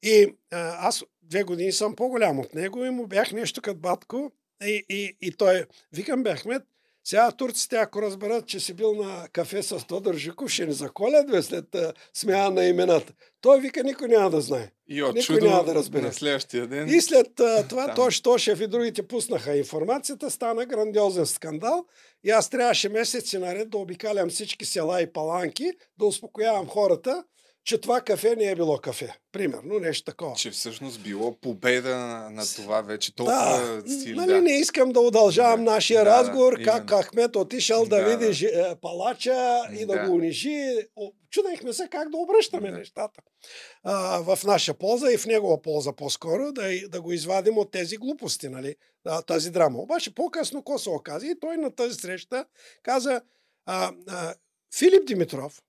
И 0.02 0.36
а, 0.50 0.88
аз 0.88 1.04
две 1.22 1.42
години 1.42 1.72
съм 1.72 1.96
по-голям 1.96 2.38
от 2.38 2.54
него 2.54 2.84
и 2.84 2.90
му 2.90 3.06
бях 3.06 3.32
нещо 3.32 3.62
като 3.62 3.80
батко. 3.80 4.32
И, 4.64 4.84
и, 4.88 5.16
и 5.20 5.32
той, 5.32 5.64
викам, 5.92 6.22
бе, 6.22 6.36
Ахмед, 6.36 6.62
сега 7.08 7.32
турците, 7.32 7.76
ако 7.76 8.02
разберат, 8.02 8.46
че 8.46 8.60
си 8.60 8.74
бил 8.74 8.94
на 8.94 9.28
кафе 9.32 9.62
с 9.62 9.86
Тодор 9.86 10.14
Жиков, 10.14 10.50
ще 10.50 10.66
ни 10.66 10.72
заколят 10.72 11.30
бе, 11.30 11.42
след 11.42 11.76
смяна 12.14 12.50
на 12.50 12.64
имената. 12.64 13.12
Той 13.40 13.60
вика, 13.60 13.84
никой 13.84 14.08
няма 14.08 14.30
да 14.30 14.40
знае. 14.40 14.70
И 14.88 15.02
от 15.02 15.14
никой 15.14 15.40
няма 15.40 15.64
да 15.64 15.74
разбере. 15.74 16.02
на 16.02 16.12
следващия 16.12 16.66
ден. 16.66 16.88
И 16.88 17.00
след 17.00 17.26
това 17.68 17.94
Тош 17.94 18.20
Тошев 18.20 18.60
и 18.60 18.66
другите 18.66 19.08
пуснаха 19.08 19.56
информацията, 19.56 20.30
стана 20.30 20.66
грандиозен 20.66 21.26
скандал 21.26 21.84
и 22.24 22.30
аз 22.30 22.50
трябваше 22.50 22.88
месеци 22.88 23.38
наред 23.38 23.70
да 23.70 23.78
обикалям 23.78 24.30
всички 24.30 24.64
села 24.64 25.02
и 25.02 25.12
паланки, 25.12 25.72
да 25.98 26.06
успокоявам 26.06 26.66
хората, 26.66 27.24
че 27.68 27.78
това 27.78 28.00
кафе 28.00 28.36
не 28.36 28.44
е 28.44 28.54
било 28.54 28.78
кафе. 28.78 29.18
Примерно, 29.32 29.78
нещо 29.78 30.04
такова. 30.04 30.34
Че 30.36 30.50
всъщност 30.50 31.00
било 31.00 31.36
победа 31.36 31.96
на, 32.30 32.42
това 32.56 32.80
вече 32.80 33.14
толкова 33.14 33.82
да, 33.84 33.90
сили. 33.90 34.16
Нали, 34.16 34.32
да. 34.32 34.42
не 34.42 34.52
искам 34.52 34.92
да 34.92 35.00
удължавам 35.00 35.64
Да, 35.64 35.70
нашия 35.70 36.04
да, 36.04 36.10
разговор, 36.10 36.58
да, 36.58 36.64
как 36.64 36.90
именно. 36.90 37.02
Ахмет 37.02 37.36
отишъл 37.36 37.86
да, 37.86 37.96
Да, 37.96 38.04
види 38.16 38.32
жи- 38.32 38.70
е, 38.70 38.76
палача 38.80 39.60
и 39.72 39.86
да, 39.86 39.92
Да. 39.92 40.06
го 40.08 40.14
унижи. 40.14 40.76
Чудехме 41.30 41.72
се 41.72 41.88
как 41.90 42.10
да 42.10 42.16
обръщаме 42.16 42.70
Да. 42.70 42.78
нещата 42.78 43.20
а, 43.82 44.18
в 44.18 44.44
наша 44.44 44.74
полза 44.74 45.12
и 45.12 45.18
в 45.18 45.26
негова 45.26 45.62
полза 45.62 45.92
по-скоро, 45.92 46.52
да, 46.52 46.88
да 46.88 47.00
го 47.00 47.12
извадим 47.12 47.58
от 47.58 47.70
тези 47.70 47.96
глупости, 47.96 48.48
нали, 48.48 48.76
тази 49.26 49.50
драма. 49.50 49.78
Обаче 49.78 50.14
по-късно 50.14 50.60
какво 50.60 50.78
се 50.78 50.90
оказа? 50.90 51.26
И 51.26 51.40
той 51.40 51.56
на 51.56 51.70
тази 51.70 51.94
среща 51.94 52.44
каза, 52.82 53.20
а, 53.66 53.92
а, 54.08 54.34
Филип 54.78 55.06
Димитров 55.06 55.62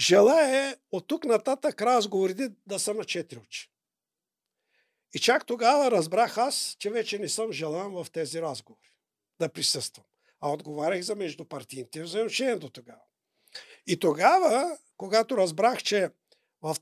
желае 0.00 0.76
от 0.92 1.06
тук 1.06 1.24
нататък 1.24 1.82
разговорите 1.82 2.50
да 2.66 2.78
са 2.78 2.94
на 2.94 3.04
четири 3.04 3.38
очи. 3.38 3.70
И 5.14 5.18
чак 5.18 5.46
тогава 5.46 5.90
разбрах 5.90 6.38
аз, 6.38 6.76
че 6.78 6.90
вече 6.90 7.18
не 7.18 7.28
съм 7.28 7.52
желан 7.52 7.92
в 7.92 8.06
тези 8.12 8.42
разговори 8.42 8.92
да 9.40 9.48
присъствам. 9.48 10.04
А 10.40 10.50
отговарях 10.50 11.02
за 11.02 11.14
междупартийните 11.14 12.02
взаимоотношения 12.02 12.58
до 12.58 12.68
тогава. 12.68 13.02
И 13.86 13.98
тогава, 13.98 14.78
когато 14.96 15.36
разбрах, 15.36 15.82
че 15.82 16.10
в 16.62 16.76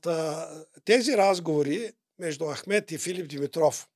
тези 0.85 1.17
разговори 1.17 1.91
между 2.19 2.45
Ахмет 2.45 2.91
и 2.91 2.97
Филип 2.97 3.27
Димитров 3.27 3.89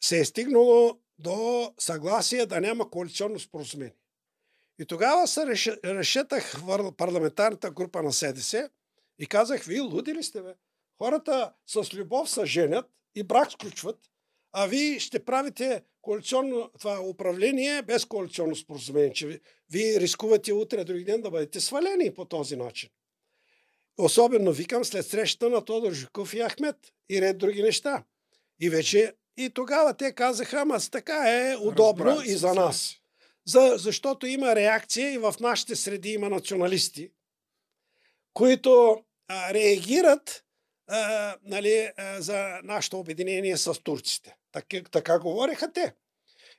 се 0.00 0.18
е 0.18 0.24
стигнало 0.24 0.98
до 1.18 1.72
съгласие 1.78 2.46
да 2.46 2.60
няма 2.60 2.90
коалиционно 2.90 3.38
споразумение. 3.40 3.94
И 4.78 4.86
тогава 4.86 5.26
се 5.26 5.40
реш- 5.40 5.84
решетах 5.84 6.52
в 6.58 6.92
парламентарната 6.92 7.70
група 7.70 8.02
на 8.02 8.12
СДС 8.12 8.70
и 9.18 9.26
казах, 9.26 9.64
вие 9.64 9.80
луди 9.80 10.14
ли 10.14 10.22
сте, 10.22 10.42
бе? 10.42 10.54
Хората 10.98 11.52
с 11.66 11.94
любов 11.94 12.30
се 12.30 12.46
женят 12.46 12.86
и 13.14 13.22
брак 13.22 13.52
сключват, 13.52 13.98
а 14.52 14.66
вие 14.66 14.98
ще 14.98 15.24
правите 15.24 15.82
коалиционно 16.02 16.70
това 16.78 17.00
управление 17.00 17.82
без 17.82 18.04
коалиционно 18.04 18.56
споразумение, 18.56 19.12
че 19.12 19.26
ви, 19.26 19.40
вие 19.70 20.00
рискувате 20.00 20.52
утре, 20.52 20.84
други 20.84 21.04
ден 21.04 21.22
да 21.22 21.30
бъдете 21.30 21.60
свалени 21.60 22.14
по 22.14 22.24
този 22.24 22.56
начин. 22.56 22.90
Особено 23.98 24.52
викам 24.52 24.84
след 24.84 25.06
срещата 25.06 25.50
на 25.50 25.64
Тодор 25.64 25.92
Жуков 25.92 26.34
и 26.34 26.40
Ахмет 26.40 26.76
и 27.10 27.20
ред 27.20 27.38
други 27.38 27.62
неща. 27.62 28.04
И 28.60 28.70
вече 28.70 29.14
и 29.36 29.50
тогава 29.50 29.94
те 29.94 30.12
казаха, 30.12 30.60
ама 30.60 30.78
така 30.90 31.24
е 31.28 31.56
удобно 31.56 32.22
и 32.24 32.32
за 32.36 32.54
нас. 32.54 32.94
За, 33.46 33.74
защото 33.76 34.26
има 34.26 34.56
реакция 34.56 35.12
и 35.12 35.18
в 35.18 35.34
нашите 35.40 35.76
среди 35.76 36.10
има 36.10 36.28
националисти, 36.28 37.10
които 38.32 39.04
а, 39.28 39.54
реагират 39.54 40.44
а, 40.88 41.34
нали, 41.44 41.90
а, 41.96 42.20
за 42.20 42.60
нашето 42.64 42.98
обединение 42.98 43.56
с 43.56 43.74
турците. 43.82 44.36
Така, 44.52 44.80
така 44.90 45.18
говориха 45.18 45.72
те. 45.72 45.94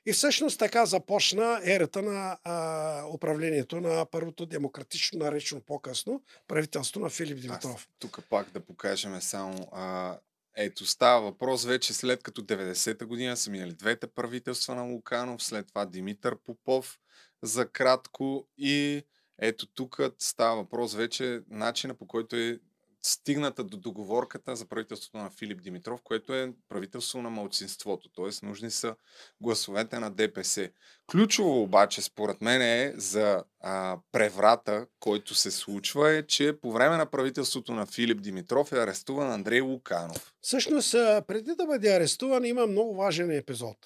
И 0.06 0.12
всъщност 0.12 0.58
така 0.58 0.86
започна 0.86 1.60
ерата 1.64 2.02
на 2.02 2.38
а, 2.44 3.04
управлението 3.14 3.80
на 3.80 4.06
първото 4.06 4.46
демократично, 4.46 5.18
наречено 5.18 5.60
по-късно, 5.60 6.22
правителство 6.48 7.00
на 7.00 7.10
Филип 7.10 7.40
Димитров. 7.40 7.88
Тук 7.98 8.20
пак 8.30 8.50
да 8.50 8.60
покажем 8.60 9.20
само. 9.20 9.68
А, 9.72 10.18
ето, 10.60 10.86
става 10.86 11.20
въпрос 11.20 11.64
вече 11.64 11.92
след 11.92 12.22
като 12.22 12.42
90-та 12.42 13.06
година 13.06 13.36
са 13.36 13.50
минали 13.50 13.72
двете 13.72 14.06
правителства 14.06 14.74
на 14.74 14.82
Луканов, 14.82 15.42
след 15.42 15.68
това 15.68 15.86
Димитър 15.86 16.36
Попов 16.44 16.98
за 17.42 17.68
кратко 17.68 18.48
и 18.58 19.02
ето 19.38 19.66
тук 19.66 20.00
става 20.18 20.56
въпрос 20.56 20.94
вече 20.94 21.40
начина 21.50 21.94
по 21.94 22.06
който 22.06 22.36
е 22.36 22.58
стигната 23.02 23.64
до 23.64 23.76
договорката 23.76 24.56
за 24.56 24.66
правителството 24.66 25.16
на 25.16 25.30
Филип 25.30 25.62
Димитров, 25.62 26.00
което 26.04 26.34
е 26.34 26.52
правителство 26.68 27.22
на 27.22 27.30
малцинството, 27.30 28.08
т.е. 28.08 28.46
нужни 28.46 28.70
са 28.70 28.96
гласовете 29.40 29.98
на 29.98 30.10
ДПС. 30.10 30.70
Ключово 31.10 31.62
обаче, 31.62 32.02
според 32.02 32.40
мен 32.40 32.62
е 32.62 32.92
за 32.96 33.44
а, 33.60 33.98
преврата, 34.12 34.86
който 35.00 35.34
се 35.34 35.50
случва, 35.50 36.10
е, 36.10 36.26
че 36.26 36.60
по 36.60 36.72
време 36.72 36.96
на 36.96 37.06
правителството 37.06 37.72
на 37.72 37.86
Филип 37.86 38.22
Димитров 38.22 38.72
е 38.72 38.82
арестуван 38.82 39.32
Андрей 39.32 39.60
Луканов. 39.60 40.32
Всъщност, 40.40 40.94
а, 40.94 41.22
преди 41.26 41.54
да 41.54 41.66
бъде 41.66 41.96
арестуван, 41.96 42.44
има 42.44 42.66
много 42.66 42.94
важен 42.96 43.30
епизод. 43.30 43.76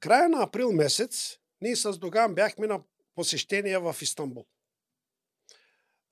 Края 0.00 0.28
на 0.28 0.42
април 0.42 0.72
месец 0.72 1.38
ние 1.60 1.76
с 1.76 1.98
Доган 1.98 2.34
бяхме 2.34 2.66
на 2.66 2.80
посещение 3.14 3.78
в 3.78 3.96
Истанбул. 4.00 4.46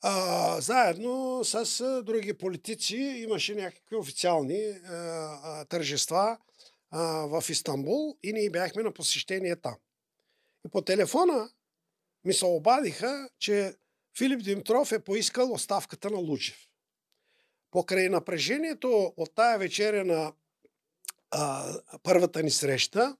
А, 0.02 0.60
заедно 0.60 1.44
с 1.44 1.80
а, 1.80 2.02
други 2.02 2.32
политици 2.32 2.96
имаше 2.96 3.54
някакви 3.54 3.96
официални 3.96 4.64
а, 4.64 4.94
а, 5.42 5.64
тържества 5.64 6.38
а, 6.90 7.02
в 7.02 7.50
Истанбул 7.50 8.18
и 8.22 8.32
ние 8.32 8.50
бяхме 8.50 8.82
на 8.82 8.92
посещение 8.92 9.56
там. 9.56 9.76
И 10.66 10.70
по 10.70 10.82
телефона 10.82 11.50
ми 12.24 12.32
се 12.32 12.44
обадиха, 12.44 13.28
че 13.38 13.74
Филип 14.18 14.42
Димитров 14.42 14.92
е 14.92 15.04
поискал 15.04 15.52
оставката 15.52 16.10
на 16.10 16.18
Лучев. 16.18 16.58
Покрай 17.70 18.08
напрежението 18.08 19.12
от 19.16 19.34
тая 19.34 19.58
вечеря 19.58 20.04
на 20.04 20.32
а, 21.30 21.74
първата 22.02 22.42
ни 22.42 22.50
среща, 22.50 23.16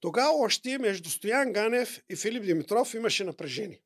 тогава 0.00 0.32
още 0.32 0.78
между 0.78 1.10
Стоян 1.10 1.52
Ганев 1.52 2.00
и 2.08 2.16
Филип 2.16 2.44
Димитров 2.44 2.94
имаше 2.94 3.24
напрежение. 3.24 3.80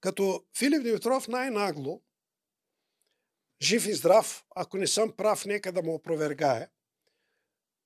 Като 0.00 0.44
Филип 0.58 0.82
Димитров 0.82 1.28
най-нагло, 1.28 2.02
жив 3.62 3.86
и 3.86 3.94
здрав, 3.94 4.44
ако 4.56 4.76
не 4.76 4.86
съм 4.86 5.12
прав, 5.12 5.46
нека 5.46 5.72
да 5.72 5.82
му 5.82 5.94
опровергае, 5.94 6.68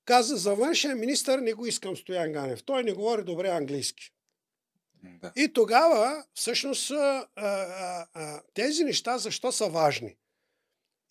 каза 0.04 0.36
за 0.36 0.54
външен 0.54 1.00
министър 1.00 1.38
не 1.38 1.52
го 1.52 1.66
искам 1.66 1.96
Стоян 1.96 2.32
Ганев. 2.32 2.64
Той 2.64 2.84
не 2.84 2.92
говори 2.92 3.24
добре 3.24 3.48
английски. 3.48 4.10
Да. 5.02 5.32
И 5.36 5.52
тогава, 5.52 6.24
всъщност, 6.34 6.90
а, 6.90 7.28
а, 7.36 8.06
а, 8.14 8.42
тези 8.54 8.84
неща 8.84 9.18
защо 9.18 9.52
са 9.52 9.68
важни? 9.68 10.16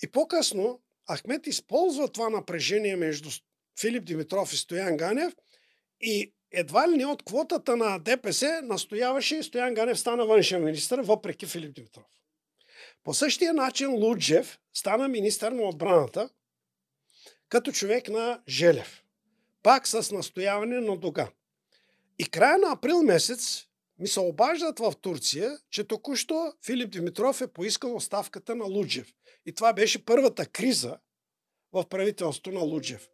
И 0.04 0.12
по-късно 0.12 0.82
Ахмет 1.12 1.48
използва 1.48 2.08
това 2.08 2.30
напрежение 2.30 2.96
между 2.96 3.30
Филип 3.80 4.06
Димитров 4.06 4.54
и 4.54 4.58
Стоян 4.58 4.98
Ганев 4.98 5.34
и 6.02 6.34
едва 6.54 6.90
ли 6.90 6.98
не 6.98 7.06
от 7.06 7.24
квотата 7.24 7.78
на 7.78 8.00
ДПС 8.00 8.62
настояваше 8.64 9.44
Стоян 9.44 9.74
Ганев 9.74 10.00
стана 10.00 10.26
външен 10.26 10.64
министр, 10.64 11.02
въпреки 11.04 11.46
Филип 11.46 11.76
Димитров. 11.76 12.06
По 13.04 13.14
същия 13.14 13.54
начин 13.54 13.90
Луджев 13.90 14.60
стана 14.74 15.08
министър 15.08 15.52
на 15.52 15.64
отбраната, 15.64 16.30
като 17.50 17.72
човек 17.72 18.10
на 18.10 18.42
Желев. 18.48 19.04
Пак 19.64 19.88
с 19.88 20.12
настояване 20.12 20.80
на 20.80 20.98
Дога. 20.98 21.30
И 22.20 22.26
края 22.26 22.58
на 22.58 22.72
април 22.72 23.04
месец 23.04 23.66
ми 24.00 24.08
се 24.08 24.20
обаждат 24.20 24.80
в 24.80 24.94
Турция, 25.02 25.58
че 25.70 25.84
току-що 25.84 26.54
Филип 26.66 26.92
Димитров 26.92 27.42
е 27.42 27.48
поискал 27.48 27.96
оставката 27.96 28.56
на 28.56 28.66
Луджев. 28.66 29.14
И 29.46 29.54
това 29.54 29.74
беше 29.74 30.06
първата 30.06 30.46
криза 30.46 30.98
в 31.74 31.86
правителството 31.90 32.52
на 32.52 32.60
Луджев. 32.60 33.10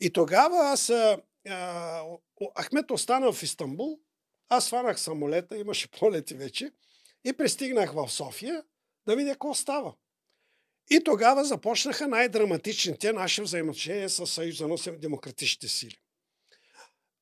И 0.00 0.10
тогава 0.10 0.56
аз 0.58 0.92
Ахмет 2.54 2.90
остана 2.90 3.32
в 3.32 3.42
Истанбул, 3.42 4.00
аз 4.48 4.66
сванах 4.66 5.00
самолета, 5.00 5.58
имаше 5.58 5.90
полети 5.98 6.34
вече, 6.34 6.70
и 7.24 7.32
пристигнах 7.32 7.92
в 7.92 8.08
София 8.08 8.62
да 9.06 9.16
видя 9.16 9.32
какво 9.32 9.54
става. 9.54 9.94
И 10.90 11.04
тогава 11.04 11.44
започнаха 11.44 12.08
най-драматичните 12.08 13.12
наши 13.12 13.42
взаимоотношения 13.42 14.10
с 14.10 14.26
Съюза 14.26 14.68
на 14.68 14.76
демократичните 14.98 15.68
сили. 15.68 15.96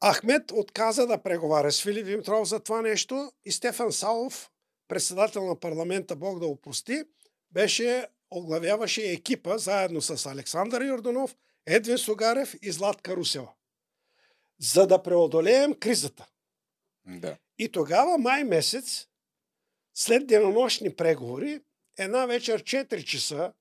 Ахмед 0.04 0.50
отказа 0.50 1.06
да 1.06 1.22
преговаря 1.22 1.72
с 1.72 1.82
Филип 1.82 2.06
Димитров 2.06 2.48
за 2.48 2.60
това 2.60 2.82
нещо 2.82 3.32
и 3.44 3.52
Стефан 3.52 3.92
Салов, 3.92 4.50
председател 4.88 5.46
на 5.46 5.60
парламента, 5.60 6.16
Бог 6.16 6.40
да 6.40 6.46
опрости, 6.46 7.02
беше, 7.50 8.06
оглавяваше 8.30 9.02
екипа 9.02 9.58
заедно 9.58 10.02
с 10.02 10.26
Александър 10.26 10.82
Йорданов, 10.82 11.36
Едвин 11.66 11.98
Сугарев 11.98 12.54
и 12.62 12.72
Златка 12.72 13.16
Русева. 13.16 13.52
За 14.62 14.86
да 14.86 15.02
преодолеем 15.02 15.74
кризата. 15.74 16.26
Да. 17.06 17.36
И 17.58 17.68
тогава, 17.68 18.18
май 18.18 18.44
месец, 18.44 19.06
след 19.94 20.26
денонощни 20.26 20.96
преговори, 20.96 21.60
една 21.98 22.26
вечер 22.26 22.62
4 22.62 23.04
часа 23.04 23.52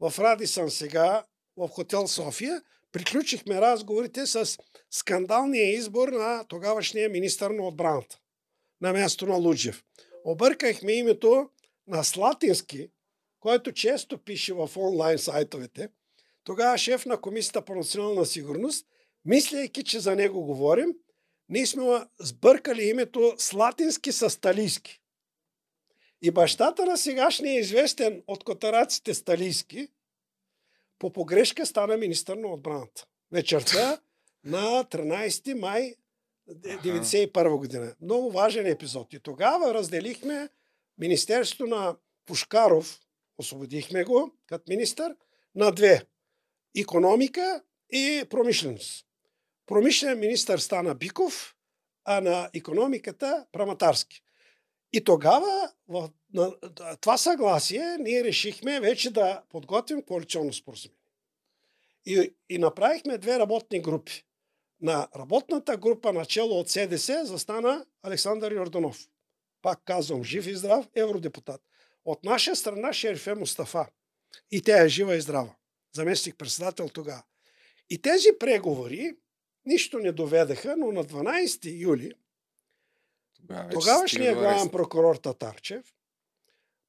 в 0.00 0.18
Радисън 0.18 0.70
сега, 0.70 1.24
в 1.56 1.68
хотел 1.68 2.08
София, 2.08 2.62
приключихме 2.92 3.60
разговорите 3.60 4.26
с 4.26 4.58
скандалния 4.90 5.74
избор 5.74 6.08
на 6.08 6.44
тогавашния 6.48 7.08
министър 7.08 7.50
на 7.50 7.66
отбраната 7.66 8.18
на 8.80 8.92
място 8.92 9.26
на 9.26 9.36
Луджев. 9.36 9.84
Объркахме 10.24 10.92
името 10.92 11.50
на 11.86 12.04
Слатински, 12.04 12.88
който 13.40 13.72
често 13.72 14.18
пише 14.18 14.54
в 14.54 14.70
онлайн 14.76 15.18
сайтовете. 15.18 15.88
Тогава 16.44 16.78
шеф 16.78 17.06
на 17.06 17.20
Комисията 17.20 17.62
по 17.62 17.74
национална 17.74 18.26
сигурност, 18.26 18.86
мислейки, 19.24 19.84
че 19.84 20.00
за 20.00 20.16
него 20.16 20.44
говорим, 20.44 20.94
ние 21.48 21.66
сме 21.66 22.06
сбъркали 22.20 22.82
името 22.82 23.34
Слатински 23.38 24.12
с 24.12 24.30
Сталийски. 24.30 25.00
И 26.22 26.30
бащата 26.30 26.86
на 26.86 26.96
сегашния 26.96 27.60
известен 27.60 28.22
от 28.26 28.44
котараците 28.44 29.14
Сталийски 29.14 29.88
по 30.98 31.12
погрешка 31.12 31.66
стана 31.66 31.96
министър 31.96 32.36
на 32.36 32.48
отбраната. 32.48 33.06
Вечерта 33.32 34.00
на 34.44 34.84
13 34.84 35.54
май 35.54 35.94
1991 36.50 37.58
година. 37.58 37.94
Много 38.00 38.30
важен 38.30 38.66
епизод. 38.66 39.12
И 39.12 39.20
тогава 39.20 39.74
разделихме 39.74 40.48
Министерството 40.98 41.66
на 41.66 41.96
Пушкаров, 42.26 43.00
освободихме 43.38 44.04
го 44.04 44.30
като 44.46 44.64
министър, 44.68 45.16
на 45.54 45.72
две. 45.72 46.02
Економика 46.76 47.62
и 47.90 48.24
промишленост. 48.30 49.06
Промишлен 49.66 50.18
министър 50.18 50.58
стана 50.58 50.94
Биков, 50.94 51.56
а 52.04 52.20
на 52.20 52.50
економиката 52.54 53.46
Праматарски. 53.52 54.22
И 54.92 55.04
тогава 55.04 55.72
в 55.88 56.10
на 56.34 56.52
това 57.00 57.18
съгласие 57.18 57.96
ние 58.00 58.24
решихме 58.24 58.80
вече 58.80 59.10
да 59.10 59.42
подготвим 59.50 60.02
коалиционно 60.02 60.52
споразумение. 60.52 61.00
И, 62.06 62.34
и 62.48 62.58
направихме 62.58 63.18
две 63.18 63.38
работни 63.38 63.80
групи. 63.80 64.24
На 64.80 65.08
работната 65.16 65.76
група 65.76 66.12
начало 66.12 66.60
от 66.60 66.70
СДС 66.70 67.26
застана 67.26 67.86
Александър 68.02 68.52
Йорданов. 68.52 69.08
Пак 69.62 69.80
казвам, 69.84 70.24
жив 70.24 70.46
и 70.46 70.54
здрав, 70.54 70.88
евродепутат. 70.94 71.60
От 72.04 72.24
наша 72.24 72.56
страна 72.56 72.92
Шерифе 72.92 73.34
Мустафа. 73.34 73.86
И 74.50 74.62
тя 74.62 74.84
е 74.84 74.88
жива 74.88 75.16
и 75.16 75.20
здрава. 75.20 75.54
Заместник 75.92 76.38
председател 76.38 76.88
тогава. 76.88 77.22
И 77.90 78.02
тези 78.02 78.28
преговори 78.40 79.16
нищо 79.66 79.98
не 79.98 80.12
доведаха, 80.12 80.76
но 80.76 80.92
на 80.92 81.04
12 81.04 81.80
юли 81.80 82.12
Тогава 83.48 83.70
тогавашният 83.70 84.38
главен 84.38 84.68
прокурор 84.68 85.16
Татарчев 85.16 85.94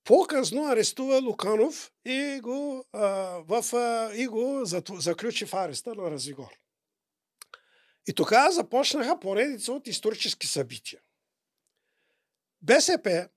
по-късно 0.05 0.65
арестува 0.67 1.21
Луканов 1.21 1.91
и 2.05 2.39
го, 2.43 2.85
а, 2.93 2.99
в, 3.47 3.73
а, 3.73 4.11
и 4.15 4.27
го 4.27 4.61
заключи 4.99 5.45
в 5.45 5.53
ареста 5.53 5.95
на 5.95 6.11
Развигор. 6.11 6.59
И 8.07 8.13
тогава 8.13 8.51
започнаха 8.51 9.19
поредица 9.19 9.73
от 9.73 9.87
исторически 9.87 10.47
събития. 10.47 11.01
БСП 12.61 13.29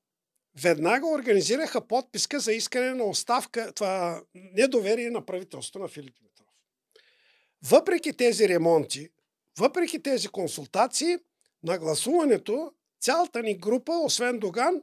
веднага 0.62 1.07
организираха 1.07 1.86
подписка 1.86 2.41
за 2.41 2.53
искане 2.53 2.95
на 2.95 3.05
оставка, 3.05 3.72
това 3.72 4.22
недоверие 4.34 5.11
на 5.11 5.26
правителството 5.26 5.78
на 5.78 5.89
Филип 5.89 6.14
Димитров. 6.16 6.47
Въпреки 7.62 8.16
тези 8.16 8.49
ремонти, 8.49 9.09
въпреки 9.59 10.02
тези 10.02 10.28
консултации, 10.28 11.16
на 11.62 11.78
гласуването 11.78 12.72
цялата 13.00 13.42
ни 13.42 13.54
група, 13.54 13.92
освен 13.92 14.38
Доган, 14.38 14.82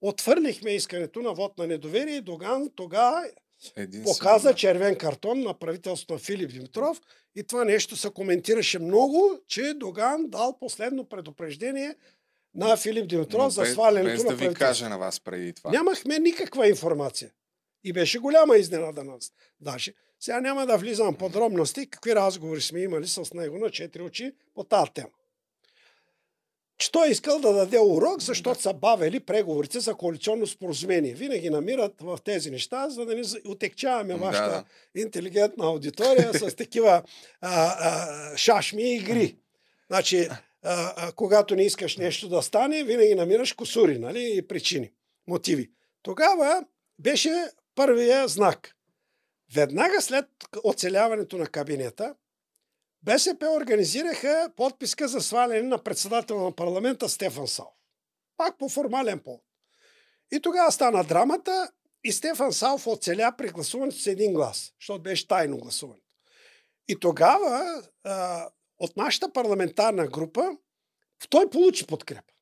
отвърлихме 0.00 0.70
искането 0.70 1.22
на 1.22 1.32
вод 1.32 1.58
на 1.58 1.66
недоверие 1.66 2.16
и 2.16 2.20
Доган 2.20 2.70
тогава 2.76 3.24
показа 4.04 4.54
червен 4.54 4.98
картон 4.98 5.40
на 5.40 5.54
правителството 5.54 6.12
на 6.12 6.18
Филип 6.18 6.50
Димитров 6.50 7.00
и 7.34 7.42
това 7.42 7.64
нещо 7.64 7.96
се 7.96 8.10
коментираше 8.10 8.78
много, 8.78 9.38
че 9.46 9.74
Доган 9.74 10.28
дал 10.28 10.58
последно 10.58 11.04
предупреждение 11.04 11.94
на 12.54 12.76
Филип 12.76 13.08
Димитров 13.08 13.46
без, 13.46 13.54
за 13.54 13.66
свалянето 13.66 14.10
без 14.10 14.24
на 14.24 14.30
да 14.30 14.36
ви 14.36 14.54
кажа 14.54 14.88
на 14.88 14.98
вас 14.98 15.20
преди 15.20 15.52
това. 15.52 15.70
Нямахме 15.70 16.18
никаква 16.18 16.68
информация. 16.68 17.30
И 17.84 17.92
беше 17.92 18.18
голяма 18.18 18.56
изненада 18.56 19.04
на 19.04 19.12
нас. 19.12 19.32
Даже 19.60 19.94
сега 20.20 20.40
няма 20.40 20.66
да 20.66 20.78
влизам 20.78 21.14
в 21.14 21.18
подробности 21.18 21.90
какви 21.90 22.14
разговори 22.14 22.60
сме 22.60 22.80
имали 22.80 23.06
с 23.06 23.34
него 23.34 23.58
на 23.58 23.70
четири 23.70 24.02
очи 24.02 24.32
по 24.54 24.64
тази 24.64 24.90
тема 24.94 25.10
че 26.80 26.92
той 26.92 27.08
искал 27.08 27.38
да 27.38 27.52
даде 27.52 27.78
урок, 27.80 28.22
защото 28.22 28.60
са 28.60 28.72
бавели 28.72 29.20
преговорите 29.20 29.80
за 29.80 29.94
коалиционно 29.94 30.46
споразумение. 30.46 31.14
Винаги 31.14 31.50
намират 31.50 31.94
в 32.00 32.18
тези 32.24 32.50
неща, 32.50 32.90
за 32.90 33.06
да 33.06 33.14
не 33.14 33.22
отекчаваме 33.44 34.14
вашата 34.14 34.64
да. 34.94 35.00
интелигентна 35.00 35.64
аудитория 35.64 36.34
с 36.34 36.54
такива 36.56 37.02
а, 37.40 37.74
а, 37.78 38.36
шашми 38.36 38.82
и 38.82 38.96
игри. 38.96 39.36
Значи, 39.90 40.28
а, 40.30 40.38
а, 40.62 41.12
когато 41.12 41.56
не 41.56 41.62
искаш 41.62 41.96
нещо 41.96 42.28
да 42.28 42.42
стане, 42.42 42.84
винаги 42.84 43.14
намираш 43.14 43.52
косури, 43.52 43.98
нали, 43.98 44.32
и 44.36 44.48
причини, 44.48 44.90
мотиви. 45.26 45.70
Тогава 46.02 46.64
беше 46.98 47.44
първия 47.74 48.28
знак. 48.28 48.76
Веднага 49.54 50.00
след 50.00 50.26
оцеляването 50.64 51.38
на 51.38 51.46
кабинета, 51.46 52.14
БСП 53.02 53.46
организираха 53.56 54.52
подписка 54.56 55.08
за 55.08 55.20
сваляне 55.20 55.62
на 55.62 55.82
председател 55.82 56.40
на 56.44 56.56
парламента 56.56 57.08
Стефан 57.08 57.48
Сал. 57.48 57.74
Пак 58.36 58.58
по 58.58 58.68
формален 58.68 59.18
повод. 59.18 59.44
И 60.32 60.40
тогава 60.40 60.72
стана 60.72 61.04
драмата 61.04 61.70
и 62.04 62.12
Стефан 62.12 62.52
Салф 62.52 62.86
оцеля 62.86 63.32
при 63.38 63.48
гласуването 63.48 63.98
с 63.98 64.06
един 64.06 64.32
глас, 64.32 64.72
защото 64.80 65.02
беше 65.02 65.28
тайно 65.28 65.58
гласуване. 65.58 66.00
И 66.88 67.00
тогава 67.00 67.82
а, 68.04 68.48
от 68.78 68.96
нашата 68.96 69.32
парламентарна 69.32 70.06
група 70.06 70.50
той 71.30 71.50
получи 71.50 71.86
подкрепа. 71.86 72.32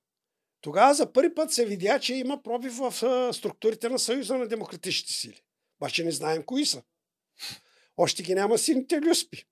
Тогава 0.61 0.95
за 0.95 1.13
първи 1.13 1.35
път 1.35 1.53
се 1.53 1.67
видя, 1.67 2.01
че 2.01 2.15
има 2.15 2.43
пробив 2.43 2.77
в 2.77 2.93
структурите 3.33 3.89
на 3.89 3.99
Съюза 3.99 4.39
на 4.39 4.49
демократичните 4.49 5.13
сили. 5.13 5.41
Обаче 5.81 6.05
не 6.05 6.11
знаем 6.11 6.43
кои 6.43 6.67
са. 6.67 6.83
Още 7.99 8.23
ги 8.23 8.35
няма 8.35 8.59
сините 8.59 9.01
люспи. 9.01 9.45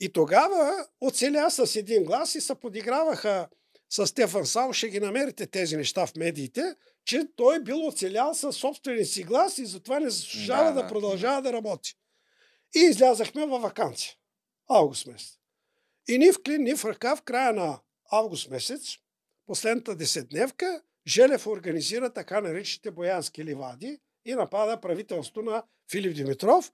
И 0.00 0.12
тогава 0.12 0.86
оцеля 1.00 1.50
с 1.50 1.76
един 1.76 2.04
глас 2.04 2.34
и 2.34 2.40
се 2.40 2.54
подиграваха 2.54 3.48
с 3.90 4.06
Стефан 4.06 4.46
Сал, 4.46 4.72
ще 4.72 4.88
ги 4.88 5.00
намерите 5.00 5.46
тези 5.46 5.76
неща 5.76 6.06
в 6.06 6.16
медиите, 6.16 6.74
че 7.04 7.26
той 7.36 7.62
бил 7.62 7.86
оцелял 7.86 8.34
със 8.34 8.56
собствения 8.56 9.06
си 9.06 9.22
глас 9.22 9.58
и 9.58 9.66
затова 9.66 10.00
не 10.00 10.10
заслужава 10.10 10.64
да, 10.64 10.74
да, 10.74 10.82
да 10.82 10.88
продължава 10.88 11.42
да 11.42 11.52
работи. 11.52 11.94
И 12.76 12.78
излязахме 12.78 13.46
във 13.46 13.62
вакансия. 13.62 14.14
Август 14.68 15.06
месец. 15.06 15.38
И 16.08 16.18
ни 16.18 16.32
в 16.32 16.42
клин, 16.44 16.62
ни 16.62 16.76
в 16.76 16.84
ръка 16.84 17.16
в 17.16 17.22
края 17.22 17.52
на 17.52 17.80
август 18.10 18.50
месец, 18.50 18.96
последната 19.46 19.96
десетдневка, 19.96 20.82
Желев 21.06 21.46
организира 21.46 22.12
така 22.12 22.40
наречените 22.40 22.90
боянски 22.90 23.44
ливади 23.44 23.98
и 24.24 24.34
напада 24.34 24.80
правителството 24.80 25.42
на 25.42 25.62
Филип 25.90 26.14
Димитров 26.14 26.72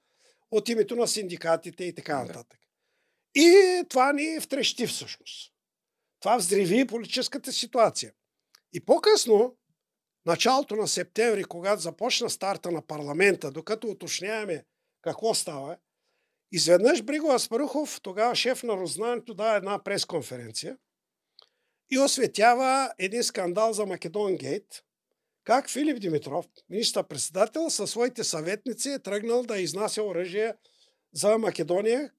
от 0.50 0.68
името 0.68 0.96
на 0.96 1.08
синдикатите 1.08 1.84
и 1.84 1.94
така 1.94 2.24
нататък. 2.24 2.60
И 3.34 3.82
това 3.88 4.12
ни 4.12 4.40
втрещи 4.40 4.86
всъщност. 4.86 5.52
Това 6.20 6.36
взриви 6.36 6.86
политическата 6.86 7.52
ситуация. 7.52 8.12
И 8.72 8.84
по-късно, 8.84 9.56
началото 10.26 10.76
на 10.76 10.88
септември, 10.88 11.44
когато 11.44 11.82
започна 11.82 12.30
старта 12.30 12.70
на 12.70 12.86
парламента, 12.86 13.50
докато 13.50 13.86
уточняваме 13.86 14.64
какво 15.02 15.34
става, 15.34 15.76
изведнъж 16.52 17.02
Бриго 17.02 17.32
Аспарухов, 17.32 18.00
тогава 18.02 18.34
шеф 18.34 18.62
на 18.62 18.76
Рознанието, 18.76 19.34
даде 19.34 19.56
една 19.56 19.84
пресконференция 19.84 20.76
и 21.90 21.98
осветява 21.98 22.92
един 22.98 23.24
скандал 23.24 23.72
за 23.72 23.86
Македон 23.86 24.36
Гейт, 24.36 24.84
как 25.44 25.70
Филип 25.70 26.00
Димитров, 26.00 26.46
министър-председател, 26.70 27.70
със 27.70 27.90
своите 27.90 28.24
съветници 28.24 28.88
е 28.88 28.98
тръгнал 28.98 29.42
да 29.42 29.58
изнася 29.58 30.02
оръжие 30.02 30.54
за 31.12 31.38
Македония. 31.38 32.10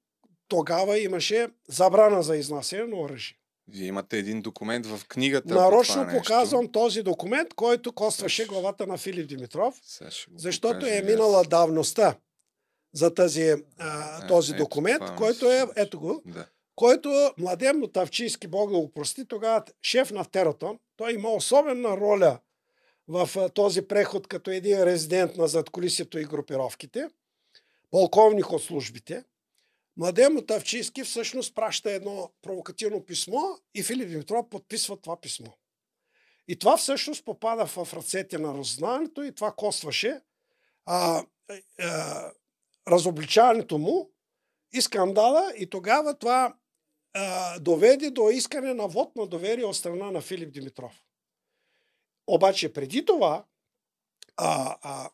Тогава 0.48 1.00
имаше 1.00 1.48
забрана 1.70 2.24
за 2.24 2.38
изнасяне 2.38 2.84
на 2.84 2.96
оръжие. 2.96 3.38
Вие 3.68 3.88
имате 3.88 4.18
един 4.18 4.42
документ 4.42 4.86
в 4.86 5.02
книгата. 5.08 5.54
Нарочно 5.54 6.08
по 6.08 6.18
показвам 6.18 6.72
този 6.72 7.04
документ, 7.04 7.54
който 7.54 7.94
костваше 7.94 8.46
главата 8.46 8.88
на 8.88 8.98
Филип 8.98 9.28
Димитров, 9.28 9.76
защото 10.36 10.86
е 10.86 11.02
минала 11.02 11.44
давността 11.44 12.16
за 12.94 13.14
тази, 13.14 13.56
а, 13.78 14.28
този 14.28 14.52
ето, 14.54 14.64
документ, 14.64 15.04
който 15.18 15.52
е, 15.52 15.66
ето 15.76 16.00
го, 16.00 16.22
да. 16.26 16.48
който 16.76 17.32
Младен 17.38 17.80
Мотавчийски, 17.80 18.48
Бог 18.48 18.72
да 18.72 18.78
го 18.78 18.92
прости, 18.92 19.26
тогава 19.26 19.64
шеф 19.82 20.12
на 20.12 20.26
Тератон, 20.26 20.80
той 20.98 21.14
има 21.14 21.30
особена 21.30 21.98
роля 21.98 22.40
в 23.08 23.50
този 23.50 23.82
преход 23.82 24.28
като 24.28 24.52
един 24.52 24.84
резидент 24.84 25.36
на 25.36 25.48
задколисието 25.48 26.20
и 26.20 26.26
групировките, 26.26 27.08
полковник 27.92 28.52
от 28.52 28.64
службите. 28.64 29.24
Младен 29.98 30.34
Мотавчийски 30.34 31.04
всъщност 31.04 31.56
праща 31.56 31.92
едно 31.92 32.32
провокативно 32.42 33.06
писмо 33.06 33.42
и 33.76 33.84
Филип 33.84 34.10
Димитров 34.10 34.50
подписва 34.50 34.98
това 34.98 35.22
писмо. 35.22 35.52
И 36.48 36.60
това 36.60 36.78
всъщност 36.78 37.26
попада 37.26 37.66
в 37.66 37.94
ръцете 37.94 38.38
на 38.38 38.54
разузнаването 38.54 39.24
и 39.24 39.36
това 39.36 39.52
костваше 39.52 40.22
а, 40.86 41.24
а, 41.80 42.32
разобличаването 42.88 43.78
му 43.78 44.12
и 44.74 44.82
скандала 44.82 45.54
и 45.58 45.70
тогава 45.70 46.18
това 46.18 46.56
а, 47.14 47.60
доведе 47.60 48.12
до 48.12 48.30
искане 48.30 48.74
на 48.74 48.88
вод 48.88 49.16
на 49.16 49.28
доверие 49.28 49.66
от 49.66 49.76
страна 49.76 50.12
на 50.12 50.22
Филип 50.22 50.54
Димитров. 50.54 51.04
Обаче 52.34 52.74
преди 52.74 53.06
това 53.06 53.44
а, 54.38 54.78
а, 54.82 55.10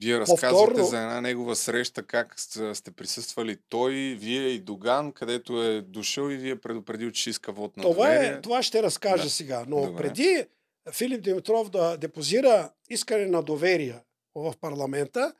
вие 0.00 0.20
разказвате 0.20 0.54
Повторно... 0.54 0.84
за 0.84 0.98
една 0.98 1.20
негова 1.20 1.56
среща, 1.56 2.02
как 2.02 2.40
сте 2.74 2.90
присъствали 2.96 3.58
той, 3.68 3.92
вие 4.20 4.48
и 4.48 4.58
Доган, 4.58 5.12
където 5.12 5.62
е 5.62 5.80
дошъл 5.80 6.30
и 6.30 6.36
вие 6.36 6.56
предупредил, 6.56 7.10
че 7.10 7.30
иска 7.30 7.52
вод 7.52 7.76
на 7.76 7.82
това 7.82 7.94
доверие. 7.94 8.28
Е, 8.28 8.40
това 8.40 8.62
ще 8.62 8.82
разкажа 8.82 9.22
да. 9.22 9.30
сега. 9.30 9.64
Но 9.68 9.80
Добре. 9.80 10.02
преди 10.02 10.44
Филип 10.92 11.22
Димитров 11.22 11.70
да 11.70 11.96
депозира 11.96 12.70
искане 12.90 13.26
на 13.26 13.42
доверие 13.42 14.00
в 14.34 14.54
парламента, 14.60 15.32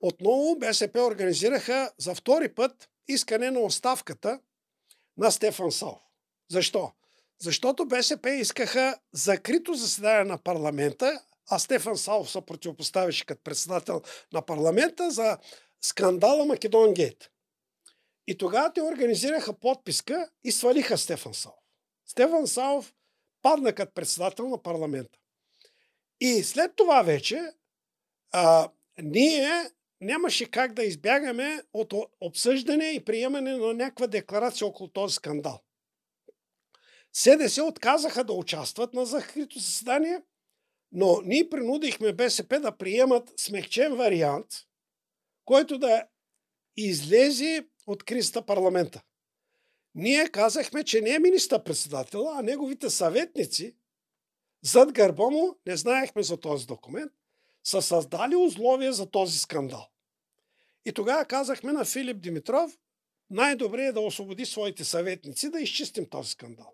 отново 0.00 0.56
БСП 0.58 1.00
организираха 1.00 1.90
за 1.98 2.14
втори 2.14 2.48
път 2.48 2.88
искане 3.08 3.50
на 3.50 3.60
оставката 3.60 4.40
на 5.18 5.30
Стефан 5.30 5.72
Сал. 5.72 6.00
Защо? 6.50 6.92
Защото 7.40 7.86
БСП 7.86 8.30
искаха 8.30 8.98
закрито 9.12 9.74
заседание 9.74 10.24
на 10.24 10.38
парламента, 10.38 11.20
а 11.50 11.58
Стефан 11.58 11.96
Салов 11.96 12.30
се 12.30 12.40
противопоставяше 12.40 13.26
като 13.26 13.42
председател 13.42 14.02
на 14.32 14.42
парламента 14.42 15.10
за 15.10 15.38
скандала 15.82 16.44
Македон 16.44 16.94
Гейт. 16.94 17.30
И 18.26 18.38
тогава 18.38 18.72
те 18.72 18.82
организираха 18.82 19.52
подписка 19.52 20.30
и 20.44 20.52
свалиха 20.52 20.98
Стефан 20.98 21.34
Салов. 21.34 21.58
Стефан 22.06 22.46
Салов 22.46 22.94
падна 23.42 23.72
като 23.72 23.94
председател 23.94 24.48
на 24.48 24.62
парламента. 24.62 25.18
И 26.20 26.42
след 26.42 26.76
това 26.76 27.02
вече 27.02 27.40
а, 28.32 28.70
ние 29.02 29.70
нямаше 30.00 30.50
как 30.50 30.72
да 30.72 30.84
избягаме 30.84 31.62
от 31.72 31.94
обсъждане 32.20 32.84
и 32.84 33.04
приемане 33.04 33.56
на 33.56 33.74
някаква 33.74 34.06
декларация 34.06 34.66
около 34.66 34.88
този 34.88 35.14
скандал. 35.14 35.63
СДС 37.16 37.62
отказаха 37.62 38.24
да 38.24 38.32
участват 38.32 38.94
на 38.94 39.06
закрито 39.06 39.58
заседание– 39.58 40.22
но 40.94 41.20
ние 41.24 41.48
принудихме 41.48 42.12
БСП 42.12 42.60
да 42.60 42.76
приемат 42.76 43.32
смекчен 43.36 43.96
вариант, 43.96 44.46
който 45.44 45.78
да 45.78 46.06
излезе 46.76 47.66
от 47.86 48.04
кризата 48.04 48.46
парламента. 48.46 49.02
Ние 49.94 50.28
казахме, 50.28 50.84
че 50.84 51.00
не 51.00 51.10
е 51.10 51.18
министър-председател, 51.18 52.28
а 52.28 52.42
неговите 52.42 52.90
съветници 52.90 53.76
зад 54.62 54.92
гърба 54.92 55.30
му, 55.30 55.56
не 55.66 55.76
знаехме 55.76 56.22
за 56.22 56.36
този 56.36 56.66
документ, 56.66 57.12
са 57.64 57.82
създали 57.82 58.36
условия 58.36 58.92
за 58.92 59.10
този 59.10 59.38
скандал. 59.38 59.88
И 60.84 60.92
тогава 60.92 61.24
казахме 61.24 61.72
на 61.72 61.84
Филип 61.84 62.20
Димитров, 62.20 62.78
най-добре 63.30 63.84
е 63.84 63.92
да 63.92 64.00
освободи 64.00 64.46
своите 64.46 64.84
съветници 64.84 65.50
да 65.50 65.60
изчистим 65.60 66.06
този 66.06 66.30
скандал. 66.30 66.72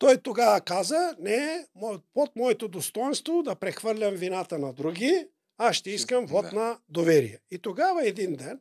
Той 0.00 0.16
тогава 0.16 0.60
каза, 0.60 1.16
не, 1.18 1.66
под 2.14 2.36
моето 2.36 2.68
достоинство 2.68 3.42
да 3.42 3.54
прехвърлям 3.54 4.14
вината 4.14 4.58
на 4.58 4.72
други, 4.72 5.28
аз 5.58 5.76
ще 5.76 5.90
искам 5.90 6.26
вод 6.26 6.46
да. 6.50 6.52
на 6.52 6.78
доверие. 6.88 7.38
И 7.50 7.58
тогава 7.58 8.06
един 8.06 8.36
ден 8.36 8.60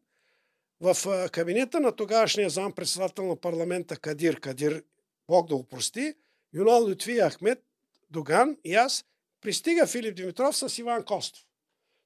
в 0.81 1.29
кабинета 1.31 1.79
на 1.79 1.95
тогавашния 1.95 2.49
зам 2.49 2.71
председател 2.71 3.25
на 3.25 3.35
парламента 3.35 3.97
Кадир 3.97 4.39
Кадир, 4.39 4.83
Бог 5.27 5.47
да 5.47 5.55
го 5.55 5.63
прости, 5.63 6.13
Юнал 6.53 6.89
Лютви 6.89 7.19
Ахмед, 7.19 7.63
Доган 8.09 8.57
и 8.63 8.75
аз, 8.75 9.05
пристига 9.41 9.87
Филип 9.87 10.15
Димитров 10.15 10.57
с 10.57 10.77
Иван 10.77 11.05
Костов. 11.05 11.45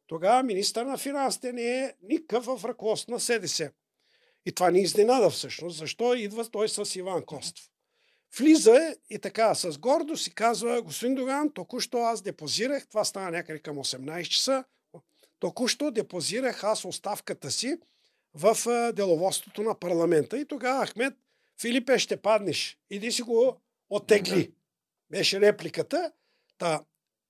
Тогава 0.08 0.44
министър 0.44 0.86
на 0.86 0.98
финансите 0.98 1.54
не 1.54 1.80
е 1.84 1.94
никакъв 2.02 2.46
в 2.46 2.66
ръководство 2.66 3.12
на 3.12 3.20
СДС. 3.20 3.72
И 4.46 4.52
това 4.52 4.72
ни 4.72 4.82
изненада 4.82 5.30
всъщност. 5.30 5.78
Защо 5.78 6.14
идва 6.14 6.50
той 6.50 6.70
с 6.70 6.96
Иван 6.96 7.26
Костов? 7.26 7.73
Влиза 8.38 8.96
и 9.10 9.20
така 9.20 9.56
с 9.56 9.78
гордо 9.78 10.18
си 10.18 10.36
казва, 10.36 10.82
господин 10.82 11.16
Доган, 11.16 11.54
току-що 11.54 11.98
аз 11.98 12.22
депозирах, 12.22 12.88
това 12.88 13.06
стана 13.06 13.32
някъде 13.32 13.60
към 13.60 13.78
18 13.78 14.28
часа, 14.28 14.64
току-що 15.40 15.92
депозирах 15.92 16.64
аз 16.64 16.86
оставката 16.86 17.52
си 17.52 17.78
в 18.34 18.58
деловодството 18.94 19.64
на 19.64 19.80
парламента. 19.80 20.38
И 20.38 20.46
тогава 20.46 20.86
Ахмед, 20.86 21.14
Филипе, 21.62 22.00
ще 22.00 22.18
паднеш. 22.18 22.78
Иди 22.90 23.12
си 23.12 23.22
го 23.22 23.62
оттегли. 23.90 24.54
Беше 25.10 25.42
репликата. 25.42 26.12
Та, 26.58 26.84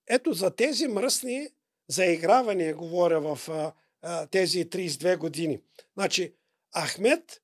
ето 0.08 0.34
за 0.34 0.56
тези 0.56 0.88
мръсни 0.88 1.50
заигравания 1.88 2.76
говоря 2.76 3.36
в 3.36 3.50
а, 3.50 3.74
а, 4.02 4.28
тези 4.28 4.70
32 4.70 5.18
години. 5.18 5.60
Значи, 5.94 6.34
Ахмед 6.78 7.42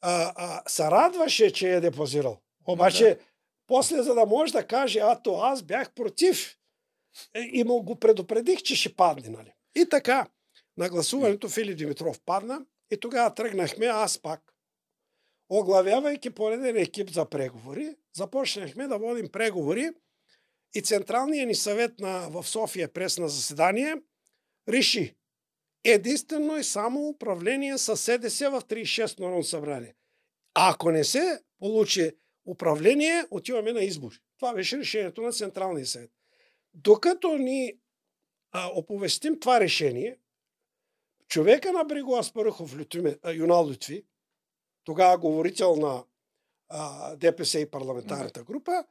а, 0.00 0.32
а, 0.36 0.62
се 0.68 0.82
радваше, 0.82 1.52
че 1.52 1.74
е 1.74 1.80
депозирал. 1.80 2.40
Обаче, 2.66 3.04
да. 3.04 3.18
после, 3.66 4.02
за 4.02 4.14
да 4.14 4.26
може 4.26 4.52
да 4.52 4.66
каже, 4.66 4.98
а 4.98 5.22
то 5.22 5.40
аз 5.40 5.62
бях 5.62 5.94
против 5.94 6.56
е, 7.34 7.40
и 7.40 7.64
му 7.64 7.82
го 7.82 7.96
предупредих, 7.96 8.62
че 8.62 8.76
ще 8.76 8.94
падне. 8.94 9.28
Нали? 9.28 9.52
И 9.74 9.88
така, 9.88 10.26
на 10.76 10.88
гласуването 10.88 11.48
Филип 11.48 11.78
Димитров 11.78 12.20
падна 12.26 12.60
и 12.90 13.00
тогава 13.00 13.34
тръгнахме 13.34 13.86
аз 13.86 14.18
пак. 14.18 14.54
Оглавявайки 15.48 16.30
пореден 16.30 16.76
екип 16.76 17.10
за 17.10 17.24
преговори, 17.24 17.96
започнахме 18.12 18.86
да 18.86 18.98
водим 18.98 19.28
преговори 19.32 19.90
И 20.74 20.82
Централният 20.82 21.48
ни 21.48 21.54
съвет 21.54 22.00
на, 22.00 22.28
в 22.28 22.46
София 22.46 22.92
прес 22.92 23.18
на 23.18 23.28
заседание 23.28 23.94
реши 24.68 25.16
единствено 25.84 26.56
и 26.56 26.64
само 26.64 27.08
управление 27.08 27.78
с 27.78 27.96
СДС 27.96 28.50
в 28.50 28.62
36 28.62 29.20
Народно 29.20 29.44
събрание. 29.44 29.94
А 30.54 30.70
ако 30.70 30.90
не 30.90 31.04
се 31.04 31.42
получи 31.58 32.12
управление, 32.46 33.24
отиваме 33.30 33.72
на 33.72 33.80
избори. 33.80 34.16
Това 34.38 34.54
беше 34.54 34.78
решението 34.78 35.22
на 35.22 35.32
Централния 35.32 35.86
съвет. 35.86 36.10
Докато 36.74 37.38
ни 37.38 37.78
а, 38.52 38.70
оповестим 38.74 39.40
това 39.40 39.60
решение, 39.60 40.18
човека 41.28 41.72
на 41.72 41.84
Бриго 41.84 42.18
Аспарухов, 42.18 42.76
Юнал 43.34 43.68
Лютви, 43.68 44.04
тогава 44.84 45.18
говорител 45.18 45.76
на 45.76 46.04
а, 46.68 47.16
ДПС 47.16 47.60
и 47.60 47.70
парламентарната 47.70 48.44
група, 48.44 48.84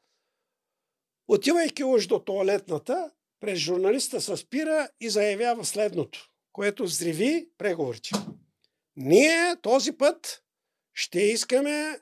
отивайки 1.28 1.84
уж 1.84 2.08
до 2.08 2.20
туалетната, 2.20 3.12
през 3.40 3.60
журналиста 3.60 4.22
се 4.22 4.38
спира 4.38 4.90
и 5.00 5.10
заявява 5.10 5.66
следното, 5.66 6.30
което 6.52 6.84
взриви 6.84 7.50
преговорите. 7.58 8.10
Ние 8.96 9.56
този 9.62 9.98
път 9.98 10.44
ще 10.94 11.22
искаме, 11.22 12.00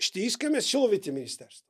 ще 0.00 0.20
искаме 0.20 0.60
силовите 0.60 1.12
министерства. 1.12 1.66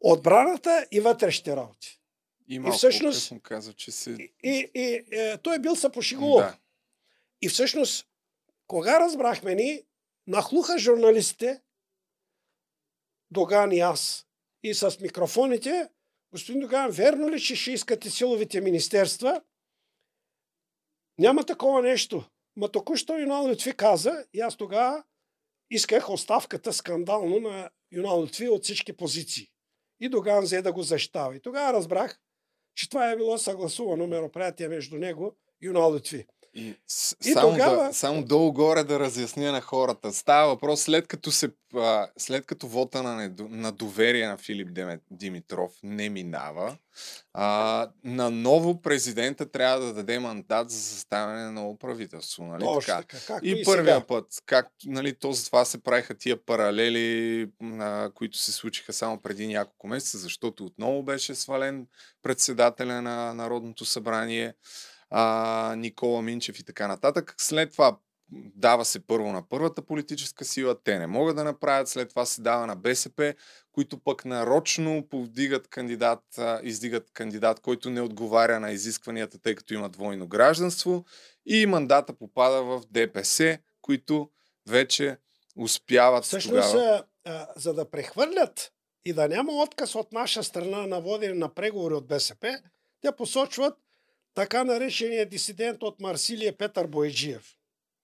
Отбраната 0.00 0.86
и 0.90 1.00
вътрешните 1.00 1.56
работи. 1.56 2.00
И, 2.48 2.58
малко 2.58 2.74
и 2.74 2.78
всъщност, 2.78 3.32
каза, 3.42 3.72
че 3.72 3.90
се... 3.90 4.10
И, 4.10 4.32
и, 4.42 4.70
и 4.74 5.04
е, 5.10 5.38
той 5.38 5.56
е 5.56 5.58
бил 5.58 5.76
съпошигулов. 5.76 6.42
Да. 6.42 6.58
И 7.42 7.48
всъщност, 7.48 8.08
кога 8.66 9.00
разбрахме 9.00 9.54
ни, 9.54 9.82
нахлуха 10.26 10.78
журналистите, 10.78 11.62
Доган 13.30 13.72
и 13.72 13.80
аз, 13.80 14.26
и 14.62 14.74
с 14.74 15.00
микрофоните, 15.00 15.88
господин 16.32 16.60
Доган, 16.60 16.90
верно 16.90 17.30
ли, 17.30 17.40
че 17.40 17.56
ще 17.56 17.72
искате 17.72 18.10
силовите 18.10 18.60
министерства? 18.60 19.42
Няма 21.18 21.44
такова 21.44 21.82
нещо. 21.82 22.24
Ма 22.56 22.68
току-що 22.68 23.18
Юнал 23.18 23.48
Лютви 23.48 23.76
каза 23.76 24.26
и 24.32 24.40
аз 24.40 24.56
тогава 24.56 25.04
исках 25.70 26.10
оставката 26.10 26.72
скандално 26.72 27.40
на 27.40 27.70
Юнал 27.92 28.22
Лютви 28.22 28.48
от 28.48 28.64
всички 28.64 28.92
позиции. 28.92 29.48
И 30.00 30.08
Доган 30.08 30.44
взе 30.44 30.62
да 30.62 30.72
го 30.72 30.82
защитава. 30.82 31.36
И 31.36 31.40
тогава 31.40 31.72
разбрах, 31.72 32.18
че 32.74 32.88
това 32.88 33.10
е 33.10 33.16
било 33.16 33.38
съгласувано 33.38 34.06
мероприятие 34.06 34.68
между 34.68 34.96
него 34.96 35.36
и 35.62 35.66
Юнал 35.66 35.94
Лютви. 35.94 36.26
И, 36.56 36.74
и 37.24 37.32
само, 37.32 37.52
тогава... 37.52 37.84
да, 37.84 37.92
само 37.92 38.22
долу-горе 38.22 38.84
да 38.84 39.00
разясня 39.00 39.52
на 39.52 39.60
хората. 39.60 40.12
Става 40.12 40.48
въпрос 40.48 40.80
след 40.80 41.06
като, 41.06 41.32
се, 41.32 41.50
след 42.16 42.46
като 42.46 42.68
вота 42.68 43.02
на, 43.02 43.32
на 43.38 43.72
доверие 43.72 44.28
на 44.28 44.36
Филип 44.36 44.68
Димитров 45.10 45.72
не 45.82 46.08
минава, 46.08 46.76
а, 47.32 47.88
на 48.04 48.30
ново 48.30 48.82
президента 48.82 49.50
трябва 49.50 49.86
да 49.86 49.92
даде 49.92 50.18
мандат 50.18 50.70
за 50.70 50.80
съставяне 50.80 51.44
на 51.44 51.52
ново 51.52 51.78
правителство. 51.78 52.44
Нали? 52.44 52.60
Точно 52.60 52.94
така. 52.94 53.02
така 53.02 53.40
и, 53.42 53.50
и 53.50 53.64
първия 53.64 53.94
сега. 53.94 54.06
път, 54.06 54.26
как, 54.46 54.68
нали, 54.84 55.14
то 55.14 55.32
за 55.32 55.46
това 55.46 55.64
се 55.64 55.82
правиха 55.82 56.14
тия 56.14 56.44
паралели, 56.44 57.48
а, 57.62 58.10
които 58.14 58.38
се 58.38 58.52
случиха 58.52 58.92
само 58.92 59.20
преди 59.20 59.46
няколко 59.46 59.86
месеца, 59.88 60.18
защото 60.18 60.64
отново 60.64 61.02
беше 61.02 61.34
свален 61.34 61.86
председателя 62.22 63.02
на 63.02 63.34
Народното 63.34 63.84
събрание 63.84 64.54
а, 65.10 65.74
Никола 65.78 66.22
Минчев 66.22 66.58
и 66.58 66.64
така 66.64 66.88
нататък. 66.88 67.34
След 67.38 67.72
това 67.72 67.98
дава 68.54 68.84
се 68.84 69.06
първо 69.06 69.32
на 69.32 69.48
първата 69.48 69.82
политическа 69.82 70.44
сила, 70.44 70.76
те 70.84 70.98
не 70.98 71.06
могат 71.06 71.36
да 71.36 71.44
направят, 71.44 71.88
след 71.88 72.08
това 72.08 72.26
се 72.26 72.42
дава 72.42 72.66
на 72.66 72.76
БСП, 72.76 73.34
които 73.72 73.98
пък 73.98 74.24
нарочно 74.24 75.06
повдигат 75.10 75.68
кандидат, 75.68 76.22
издигат 76.62 77.10
кандидат, 77.12 77.60
който 77.60 77.90
не 77.90 78.00
отговаря 78.00 78.60
на 78.60 78.70
изискванията, 78.70 79.38
тъй 79.38 79.54
като 79.54 79.74
има 79.74 79.88
двойно 79.88 80.28
гражданство 80.28 81.04
и 81.46 81.66
мандата 81.66 82.12
попада 82.12 82.62
в 82.62 82.82
ДПС, 82.90 83.58
които 83.82 84.30
вече 84.68 85.16
успяват 85.56 86.24
Всъщност, 86.24 86.70
тогава... 86.70 87.04
за 87.56 87.74
да 87.74 87.90
прехвърлят 87.90 88.72
и 89.04 89.12
да 89.12 89.28
няма 89.28 89.52
отказ 89.52 89.94
от 89.94 90.12
наша 90.12 90.42
страна 90.42 90.86
на 90.86 91.00
водене 91.00 91.34
на 91.34 91.54
преговори 91.54 91.94
от 91.94 92.06
БСП, 92.06 92.58
те 93.00 93.16
посочват 93.16 93.74
така 94.36 94.64
наречения 94.64 95.26
дисидент 95.26 95.82
от 95.82 96.00
Марсилия 96.00 96.56
Петър 96.56 96.86
Бойджиев. 96.86 97.56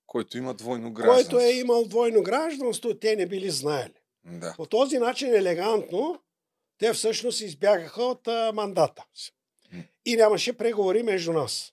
Който 0.06 0.38
има 0.38 0.54
двойно 0.54 0.92
гражданство. 0.92 1.30
Който 1.30 1.46
е 1.46 1.52
имал 1.52 1.84
двойно 1.84 2.22
гражданство, 2.22 2.98
те 2.98 3.16
не 3.16 3.26
били 3.26 3.50
знаели. 3.50 3.94
Да. 4.24 4.54
По 4.56 4.66
този 4.66 4.98
начин 4.98 5.34
елегантно 5.34 6.22
те 6.78 6.92
всъщност 6.92 7.40
избягаха 7.40 8.02
от 8.02 8.28
а, 8.28 8.52
мандата. 8.54 9.04
И 10.04 10.16
нямаше 10.16 10.52
преговори 10.52 11.02
между 11.02 11.32
нас. 11.32 11.72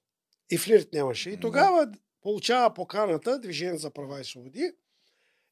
И 0.50 0.58
флирт 0.58 0.94
нямаше. 0.94 1.30
И 1.30 1.40
тогава 1.40 1.86
да. 1.86 1.98
получава 2.22 2.74
поканата 2.74 3.40
Движение 3.40 3.78
за 3.78 3.90
права 3.90 4.22
и 4.22 4.24
свободи. 4.24 4.72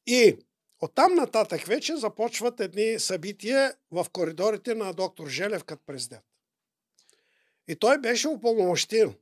И 0.06 0.36
оттам 0.80 1.14
нататък 1.14 1.60
вече 1.60 1.96
започват 1.96 2.60
едни 2.60 2.98
събития 2.98 3.74
в 3.90 4.06
коридорите 4.12 4.74
на 4.74 4.92
доктор 4.92 5.28
Желев 5.28 5.64
като 5.64 5.82
президент. 5.86 6.27
И 7.68 7.76
той 7.76 7.98
беше 7.98 8.28
упълномощен. 8.28 9.14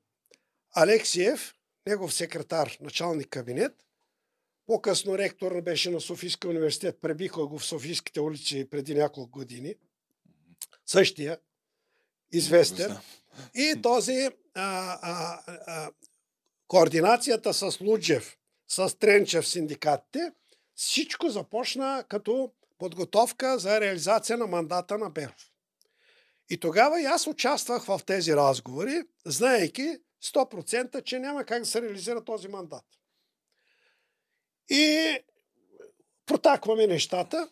Алексиев, 0.74 1.54
негов 1.86 2.14
секретар, 2.14 2.76
началник 2.80 3.28
кабинет, 3.28 3.72
по-късно 4.66 5.18
ректор 5.18 5.60
беше 5.60 5.90
на 5.90 6.00
Софийския 6.00 6.50
университет, 6.50 6.98
пребиха 7.00 7.46
го 7.46 7.58
в 7.58 7.66
Софийските 7.66 8.20
улици 8.20 8.70
преди 8.70 8.94
няколко 8.94 9.38
години. 9.38 9.74
Същия, 10.86 11.38
известен. 12.32 12.96
И 13.54 13.82
този 13.82 14.28
а, 14.54 14.98
а, 15.02 15.42
а, 15.66 15.90
координацията 16.68 17.54
с 17.54 17.80
Луджев, 17.80 18.38
с 18.68 18.98
Тренчев 18.98 19.48
синдикатите, 19.48 20.32
всичко 20.74 21.28
започна 21.28 22.04
като 22.08 22.52
подготовка 22.78 23.58
за 23.58 23.80
реализация 23.80 24.38
на 24.38 24.46
мандата 24.46 24.98
на 24.98 25.10
Беров. 25.10 25.50
И 26.50 26.60
тогава 26.60 27.00
и 27.00 27.04
аз 27.04 27.26
участвах 27.26 27.84
в 27.84 28.00
тези 28.06 28.36
разговори, 28.36 29.02
знаеки 29.24 29.98
100%, 30.24 31.04
че 31.04 31.18
няма 31.18 31.44
как 31.44 31.60
да 31.60 31.66
се 31.66 31.82
реализира 31.82 32.24
този 32.24 32.48
мандат. 32.48 32.84
И 34.68 35.18
протакваме 36.26 36.86
нещата. 36.86 37.50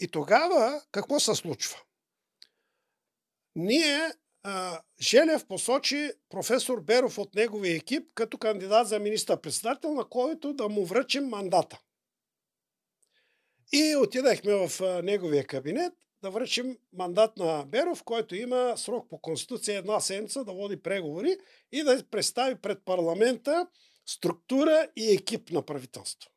И 0.00 0.08
тогава 0.08 0.82
какво 0.92 1.20
се 1.20 1.34
случва? 1.34 1.76
Ние, 3.54 4.12
Желев 5.00 5.46
посочи 5.46 6.12
професор 6.28 6.80
Беров 6.80 7.18
от 7.18 7.34
неговия 7.34 7.76
екип 7.76 8.10
като 8.14 8.38
кандидат 8.38 8.88
за 8.88 8.98
министър-председател, 8.98 9.94
на 9.94 10.04
който 10.04 10.52
да 10.52 10.68
му 10.68 10.84
връчим 10.84 11.24
мандата. 11.24 11.80
И 13.72 13.96
отидахме 13.96 14.68
в 14.68 15.02
неговия 15.02 15.46
кабинет 15.46 15.92
да 16.22 16.30
връчим 16.30 16.78
мандат 16.92 17.36
на 17.36 17.64
Беров, 17.66 18.04
който 18.04 18.34
има 18.34 18.74
срок 18.76 19.08
по 19.10 19.18
Конституция 19.18 19.78
една 19.78 20.00
седмица 20.00 20.44
да 20.44 20.52
води 20.52 20.82
преговори 20.82 21.36
и 21.72 21.82
да 21.82 22.04
представи 22.10 22.54
пред 22.54 22.84
парламента 22.84 23.66
структура 24.06 24.88
и 24.96 25.14
екип 25.14 25.50
на 25.50 25.62
правителство. 25.62 26.30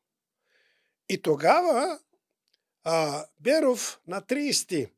И 1.08 1.22
тогава 1.22 1.98
а, 2.84 3.26
Беров 3.40 4.00
на 4.06 4.22
30 4.22 4.90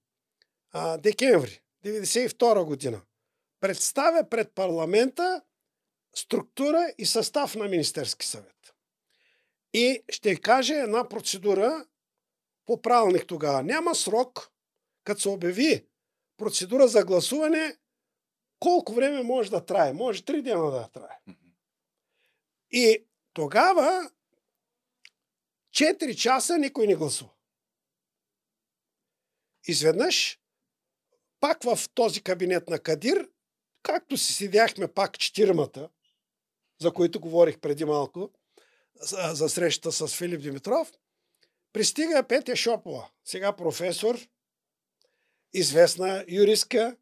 а, 0.73 0.99
декември 0.99 1.61
1992 1.85 2.65
година 2.65 3.03
представя 3.63 4.29
пред 4.29 4.53
парламента 4.55 5.43
структура 6.15 6.93
и 6.99 7.07
състав 7.07 7.55
на 7.55 7.69
Министерски 7.69 8.27
съвет. 8.27 8.75
И 9.73 10.03
ще 10.09 10.37
каже 10.37 10.75
една 10.75 11.09
процедура 11.09 11.87
по 12.67 12.83
правилник 12.83 13.27
тогава. 13.27 13.63
Няма 13.63 13.95
срок 13.95 14.52
като 15.05 15.21
се 15.21 15.29
обяви 15.29 15.87
процедура 16.37 16.89
за 16.89 17.05
гласуване, 17.05 17.77
колко 18.59 18.93
време 18.93 19.23
може 19.23 19.51
да 19.51 19.65
трае? 19.65 19.93
Може 19.93 20.25
три 20.25 20.43
дена 20.43 20.71
да 20.71 20.89
трае. 20.89 21.19
И 22.71 23.05
тогава 23.33 24.11
4 25.75 26.15
часа 26.17 26.59
никой 26.59 26.87
не 26.87 26.97
гласува. 26.97 27.31
Изведнъж, 29.65 30.41
пак 31.41 31.63
в 31.63 31.79
този 31.95 32.23
кабинет 32.23 32.69
на 32.69 32.79
Кадир, 32.79 33.31
както 33.83 34.17
си 34.17 34.33
седяхме 34.33 34.89
пак 34.89 35.19
четирмата, 35.19 35.89
за 36.81 36.93
които 36.93 37.21
говорих 37.21 37.59
преди 37.59 37.85
малко, 37.85 38.31
за, 39.33 39.49
срещата 39.49 39.93
с 39.93 40.17
Филип 40.17 40.41
Димитров, 40.41 40.93
пристига 41.73 42.27
Петя 42.29 42.57
Шопова, 42.57 43.11
сега 43.25 43.57
професор, 43.57 44.29
известна 45.55 46.25
юристка, 46.29 46.97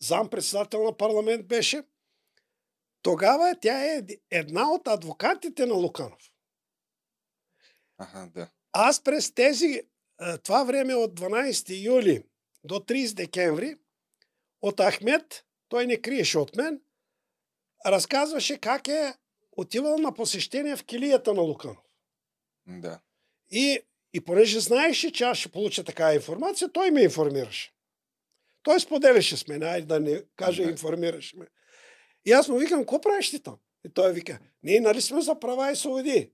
зам-председател 0.00 0.84
на 0.84 0.96
парламент 0.96 1.46
беше. 1.46 1.82
Тогава 3.02 3.56
тя 3.60 3.84
е 3.84 4.02
една 4.30 4.70
от 4.70 4.88
адвокатите 4.88 5.66
на 5.66 5.74
Луканов. 5.74 6.32
Ага, 7.98 8.30
да. 8.34 8.50
Аз 8.72 9.02
през 9.02 9.32
тези, 9.32 9.82
това 10.42 10.64
време 10.64 10.94
от 10.94 11.20
12 11.20 11.84
юли 11.84 12.24
до 12.64 12.74
30 12.74 13.14
декември 13.14 13.76
от 14.62 14.80
Ахмед, 14.80 15.46
той 15.68 15.86
не 15.86 16.00
криеше 16.00 16.38
от 16.38 16.56
мен, 16.56 16.80
разказваше 17.86 18.58
как 18.58 18.88
е 18.88 19.14
отивал 19.52 19.98
на 19.98 20.14
посещение 20.14 20.76
в 20.76 20.84
килията 20.84 21.34
на 21.34 21.40
Луканов. 21.40 21.84
Да. 22.66 23.00
И, 23.50 23.80
и 24.12 24.20
понеже 24.20 24.60
знаеше, 24.60 25.12
че 25.12 25.24
аз 25.24 25.38
ще 25.38 25.48
получа 25.48 25.84
такава 25.84 26.14
информация, 26.14 26.72
той 26.72 26.90
ме 26.90 27.02
информираше. 27.02 27.72
Той 28.62 28.80
споделяше 28.80 29.36
с 29.36 29.48
мен, 29.48 29.62
айде 29.62 29.86
да 29.86 30.00
не 30.00 30.22
каже, 30.36 30.64
Да. 30.64 30.70
информираше 30.70 31.36
ме. 31.36 31.46
И 32.24 32.32
аз 32.32 32.48
му 32.48 32.58
викам, 32.58 32.80
какво 32.80 33.00
правиш 33.00 33.30
ти 33.30 33.40
там? 33.40 33.56
И 33.86 33.92
той 33.94 34.12
вика, 34.12 34.38
ние 34.62 34.80
нали 34.80 35.00
сме 35.00 35.20
за 35.20 35.40
права 35.40 35.72
и 35.72 35.76
свободи. 35.76 36.30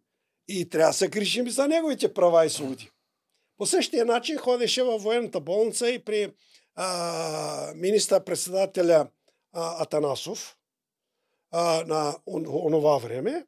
И 0.49 0.69
трябва 0.69 0.91
да 0.91 0.95
се 0.95 1.09
грижим 1.09 1.49
за 1.49 1.69
неговите 1.69 2.15
права 2.15 2.47
и 2.47 2.51
свободи. 2.51 2.91
По 3.57 3.67
същия 3.67 4.05
начин 4.05 4.39
ходеше 4.39 4.83
във 4.83 5.03
военната 5.03 5.41
болница 5.41 5.91
и 5.91 5.99
при 5.99 6.33
а, 6.75 7.73
министър-председателя 7.75 9.09
а, 9.53 9.83
Атанасов 9.83 10.57
а, 11.51 11.85
на 11.87 12.17
он- 12.27 12.67
онова 12.67 12.99
време, 12.99 13.47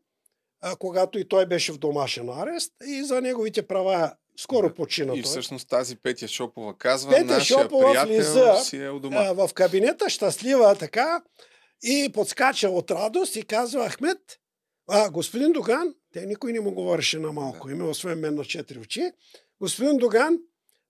а, 0.60 0.76
когато 0.76 1.18
и 1.18 1.28
той 1.28 1.46
беше 1.46 1.72
в 1.72 1.78
домашен 1.78 2.28
арест 2.30 2.72
и 2.86 3.04
за 3.04 3.20
неговите 3.20 3.62
права 3.62 4.12
скоро 4.36 4.74
почина 4.74 5.12
И 5.12 5.22
той. 5.22 5.22
всъщност 5.22 5.68
тази 5.68 5.96
Петя 5.96 6.28
Шопова 6.28 6.78
казва, 6.78 7.10
Петя 7.10 7.24
нашия 7.24 7.58
Шопова 7.58 7.84
приятел 7.86 8.14
влиза, 8.14 8.56
си 8.56 8.76
е 8.76 8.90
у 8.90 9.00
дома. 9.00 9.16
а, 9.20 9.32
в 9.32 9.54
кабинета, 9.54 10.10
щастлива 10.10 10.76
така, 10.76 11.22
и 11.82 12.10
подскача 12.14 12.68
от 12.68 12.90
радост 12.90 13.36
и 13.36 13.42
казва 13.42 13.90
Ахмед, 13.90 14.18
а, 14.88 15.10
господин 15.10 15.52
Доган, 15.52 15.94
те 16.12 16.26
никой 16.26 16.52
не 16.52 16.60
му 16.60 16.74
говореше 16.74 17.18
на 17.18 17.32
малко, 17.32 17.66
Да. 17.68 17.74
има 17.74 17.88
освен 17.88 18.18
мен 18.20 18.34
на 18.34 18.44
четири 18.44 18.78
очи, 18.78 19.10
господин 19.60 19.96
Доган, 19.96 20.38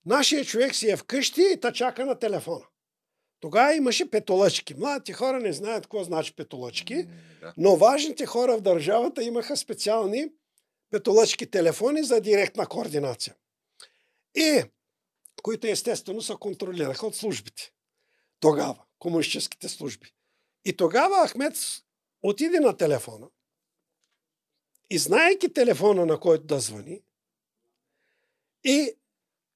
нашия 0.05 0.45
човек 0.45 0.75
си 0.75 0.89
е 0.89 0.97
вкъщи 0.97 1.41
и 1.53 1.59
та 1.59 1.71
чака 1.73 2.05
на 2.05 2.19
телефона. 2.19 2.65
Тогава 3.39 3.73
имаше 3.73 4.11
петолъчки. 4.11 4.73
Младите 4.73 5.13
хора 5.13 5.39
не 5.39 5.53
знаят 5.53 5.83
какво 5.83 6.03
значи 6.03 6.35
петолъчки, 6.35 7.07
но 7.57 7.75
важните 7.75 8.25
хора 8.25 8.57
в 8.57 8.61
държавата 8.61 9.23
имаха 9.23 9.57
специални 9.57 10.29
петолъчки 10.91 11.51
телефони 11.51 12.03
за 12.03 12.21
директна 12.21 12.67
координация. 12.67 13.35
И 14.35 14.63
които 15.43 15.67
естествено 15.67 16.21
се 16.21 16.33
контролираха 16.39 17.07
от 17.07 17.15
службите. 17.15 17.71
Тогава, 18.39 18.83
комунистическите 18.99 19.69
служби. 19.69 20.13
И 20.65 20.77
тогава 20.77 21.27
Ахмед 21.27 21.57
отиде 22.23 22.59
на 22.59 22.77
телефона 22.77 23.27
и 24.89 24.97
знаейки 24.97 25.53
телефона, 25.53 26.05
на 26.05 26.19
който 26.19 26.43
да 26.43 26.59
звъни, 26.59 27.01
и 28.63 28.93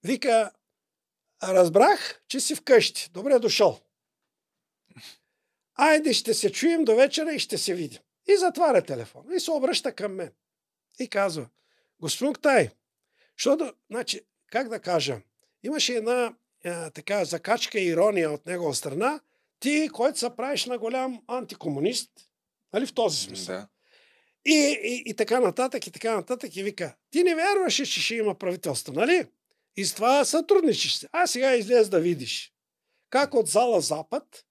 вика, 0.04 0.52
разбрах, 1.48 2.22
че 2.28 2.39
си 2.39 2.56
вкъщи. 2.56 3.10
Добре 3.14 3.39
дошъл. 3.39 3.80
Айде 5.76 6.14
ще 6.14 6.34
се 6.34 6.52
чуем 6.52 6.86
до 6.86 6.96
вечера 6.96 7.34
и 7.34 7.39
ще 7.39 7.58
се 7.58 7.74
видим. 7.74 8.00
И 8.28 8.38
затваря 8.38 8.82
телефона 8.82 9.36
и 9.36 9.39
се 9.39 9.52
обръща 9.52 9.96
към 9.96 10.16
мен. 10.16 10.32
И 11.00 11.08
казва, 11.08 11.48
господин 12.00 12.41
Тай, 12.41 12.70
защото, 13.38 13.74
значи, 13.91 14.22
как 14.52 14.70
да 14.70 14.80
кажа, 14.80 15.22
имаше 15.64 15.94
една 15.94 16.34
а, 16.66 16.89
така 16.89 17.26
закачка 17.26 17.80
и 17.80 17.88
ирония 17.88 18.32
от 18.32 18.46
негова 18.46 18.76
страна, 18.76 19.20
ти, 19.60 19.89
който 19.94 20.20
се 20.20 20.36
правиш 20.36 20.66
на 20.66 20.78
голям 20.78 21.22
антикомунист, 21.28 22.12
нали 22.74 22.86
в 22.86 22.94
този 22.94 23.18
смисъл. 23.18 23.56
Да. 23.56 23.68
И, 24.46 24.80
и, 24.84 25.04
и 25.06 25.14
така 25.14 25.39
нататък, 25.39 25.88
и 25.88 25.91
така 25.91 26.16
нататък, 26.16 26.56
и 26.56 26.64
вика, 26.64 26.96
ти 27.12 27.24
не 27.24 27.36
вярваше, 27.36 27.86
че 27.86 28.02
ще 28.02 28.16
има 28.16 28.36
правителство, 28.36 28.94
нали? 28.94 29.26
И 29.78 29.86
с 29.86 29.96
това 29.96 30.26
сътрудничиш 30.26 30.96
се. 30.96 31.10
А 31.12 31.28
сега 31.28 31.56
излез 31.56 31.90
да 31.90 32.00
видиш 32.00 32.54
как 33.14 33.34
от 33.34 33.48
зала 33.48 33.82
Запад 33.82 34.46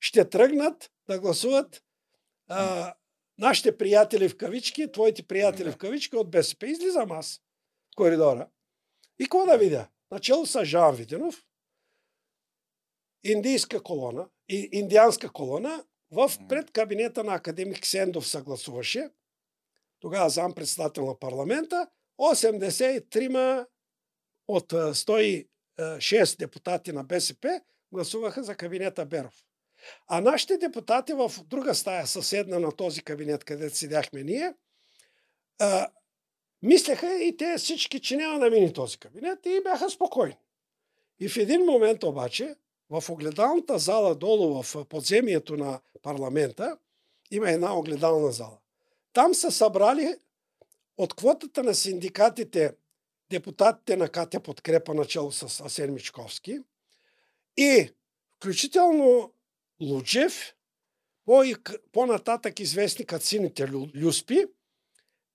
ще 0.00 0.30
тръгнат 0.30 0.90
да 1.08 1.20
гласуват 1.20 1.82
а, 2.48 2.94
нашите 3.38 3.78
приятели 3.78 4.28
в 4.28 4.36
кавички, 4.36 4.92
твоите 4.92 5.22
приятели 5.22 5.70
в 5.72 5.76
кавички 5.76 6.16
от 6.16 6.30
БСП. 6.30 6.66
Излизам 6.66 7.12
аз 7.12 7.40
в 7.92 7.96
коридора. 7.96 8.48
И 9.18 9.24
какво 9.24 9.46
да 9.46 9.58
видя? 9.58 9.88
Начало 10.10 10.46
са 10.46 10.64
Жан 10.64 10.94
Виденов, 10.94 11.44
индийска 13.24 13.82
колона, 13.82 14.28
и, 14.48 14.68
индианска 14.72 15.32
колона, 15.32 15.84
в 16.10 16.32
пред 16.48 16.70
кабинета 16.70 17.24
на 17.24 17.34
академик 17.34 17.86
Сендов 17.86 18.28
съгласуваше, 18.28 19.10
тогава 20.00 20.30
зам 20.30 20.54
председател 20.54 21.06
на 21.06 21.18
парламента, 21.18 21.88
83 22.18 23.66
от 24.48 24.72
а, 24.72 24.94
106 24.94 26.38
депутати 26.38 26.92
на 26.92 27.04
БСП 27.04 27.60
гласуваха 27.92 28.42
за 28.42 28.54
кабинета 28.54 29.06
Беров. 29.06 29.44
А 30.06 30.20
нашите 30.20 30.58
депутати 30.58 31.12
в 31.12 31.32
друга 31.44 31.74
стая, 31.74 32.06
съседна 32.06 32.58
на 32.58 32.72
този 32.72 33.02
кабинет, 33.02 33.44
където 33.44 33.76
седяхме 33.76 34.22
ние, 34.22 34.54
мислеха 36.62 37.14
и 37.14 37.36
те 37.36 37.54
всички, 37.58 38.00
че 38.00 38.16
няма 38.16 38.38
да 38.38 38.50
мине 38.50 38.72
този 38.72 38.98
кабинет 38.98 39.38
и 39.46 39.60
бяха 39.64 39.90
спокойни. 39.90 40.36
И 41.20 41.28
в 41.28 41.36
един 41.36 41.64
момент 41.64 42.02
обаче, 42.02 42.56
в 42.90 43.04
огледалната 43.10 43.78
зала 43.78 44.14
долу 44.14 44.62
в 44.62 44.84
подземието 44.84 45.56
на 45.56 45.80
парламента, 46.02 46.78
има 47.30 47.50
една 47.50 47.78
огледална 47.78 48.32
зала. 48.32 48.58
Там 49.12 49.34
са 49.34 49.50
събрали 49.50 50.14
от 50.96 51.14
квотата 51.14 51.62
на 51.62 51.74
синдикатите 51.74 52.72
депутатите 53.30 53.96
на 53.96 54.08
Катя 54.08 54.40
подкрепа 54.40 54.94
начало 54.94 55.32
с 55.32 55.60
Асен 55.60 55.94
Мичковски 55.94 56.58
и 57.56 57.90
включително 58.36 59.32
Лучев, 59.80 60.54
по- 61.24 61.44
по-нататък 61.92 62.60
известни 62.60 63.06
като 63.06 63.24
сините 63.26 63.66
лю- 63.66 63.94
люспи 63.94 64.44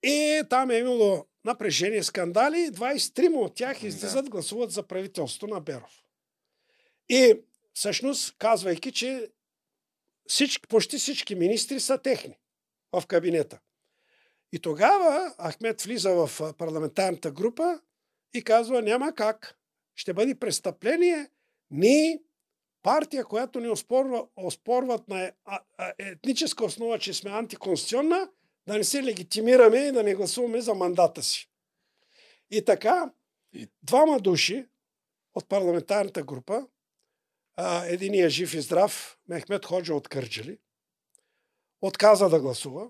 и 0.04 0.44
там 0.50 0.72
е 0.72 0.78
имало 0.78 1.26
напрежение, 1.46 2.04
скандали. 2.04 2.58
23 2.58 3.36
от 3.36 3.56
тях 3.56 3.80
Да. 3.82 3.88
излизат, 3.88 4.30
гласуват 4.30 4.72
за 4.72 4.84
правителството 4.84 5.54
на 5.54 5.62
Беров. 5.62 6.04
И 7.10 7.34
всъщност, 7.74 8.36
казвайки, 8.38 8.92
че 8.92 9.30
всички, 10.28 10.68
почти 10.68 10.98
всички 10.98 11.36
министри 11.36 11.80
са 11.80 11.98
техни 11.98 12.38
в 12.94 13.04
кабинета. 13.08 13.60
И 14.54 14.60
тогава 14.60 15.36
Ахмед 15.38 15.82
влиза 15.82 16.10
в 16.10 16.54
парламентарната 16.58 17.32
група 17.32 17.82
и 18.34 18.44
казва, 18.44 18.82
няма 18.82 19.14
как. 19.16 19.58
Ще 19.96 20.14
бъде 20.14 20.36
престъпление. 20.36 21.30
Ние, 21.72 22.22
партия, 22.84 23.26
която 23.26 23.60
ни 23.60 23.70
оспорва, 23.70 24.28
оспорват 24.36 25.08
на 25.08 25.32
а- 25.46 25.94
етническа 26.00 26.66
основа, 26.66 27.00
че 27.00 27.14
сме 27.14 27.32
антиконституционна, 27.32 28.30
да 28.68 28.78
не 28.78 28.84
се 28.84 29.04
легитимираме 29.04 29.78
и 29.78 29.92
да 29.92 30.04
не 30.04 30.16
гласуваме 30.16 30.62
за 30.62 30.74
мандата 30.74 31.24
си. 31.24 31.50
И 32.52 32.66
така, 32.66 33.14
двама 33.84 34.20
души 34.20 34.66
от 35.36 35.50
парламентарната 35.50 36.24
група, 36.24 36.68
единия 37.86 38.30
жив 38.30 38.54
и 38.54 38.62
здрав, 38.62 39.18
Мехмед 39.28 39.66
Ходжа 39.66 39.96
от 39.96 40.08
Кърджали, 40.08 40.58
отказа 41.82 42.30
да 42.30 42.40
гласува 42.40 42.90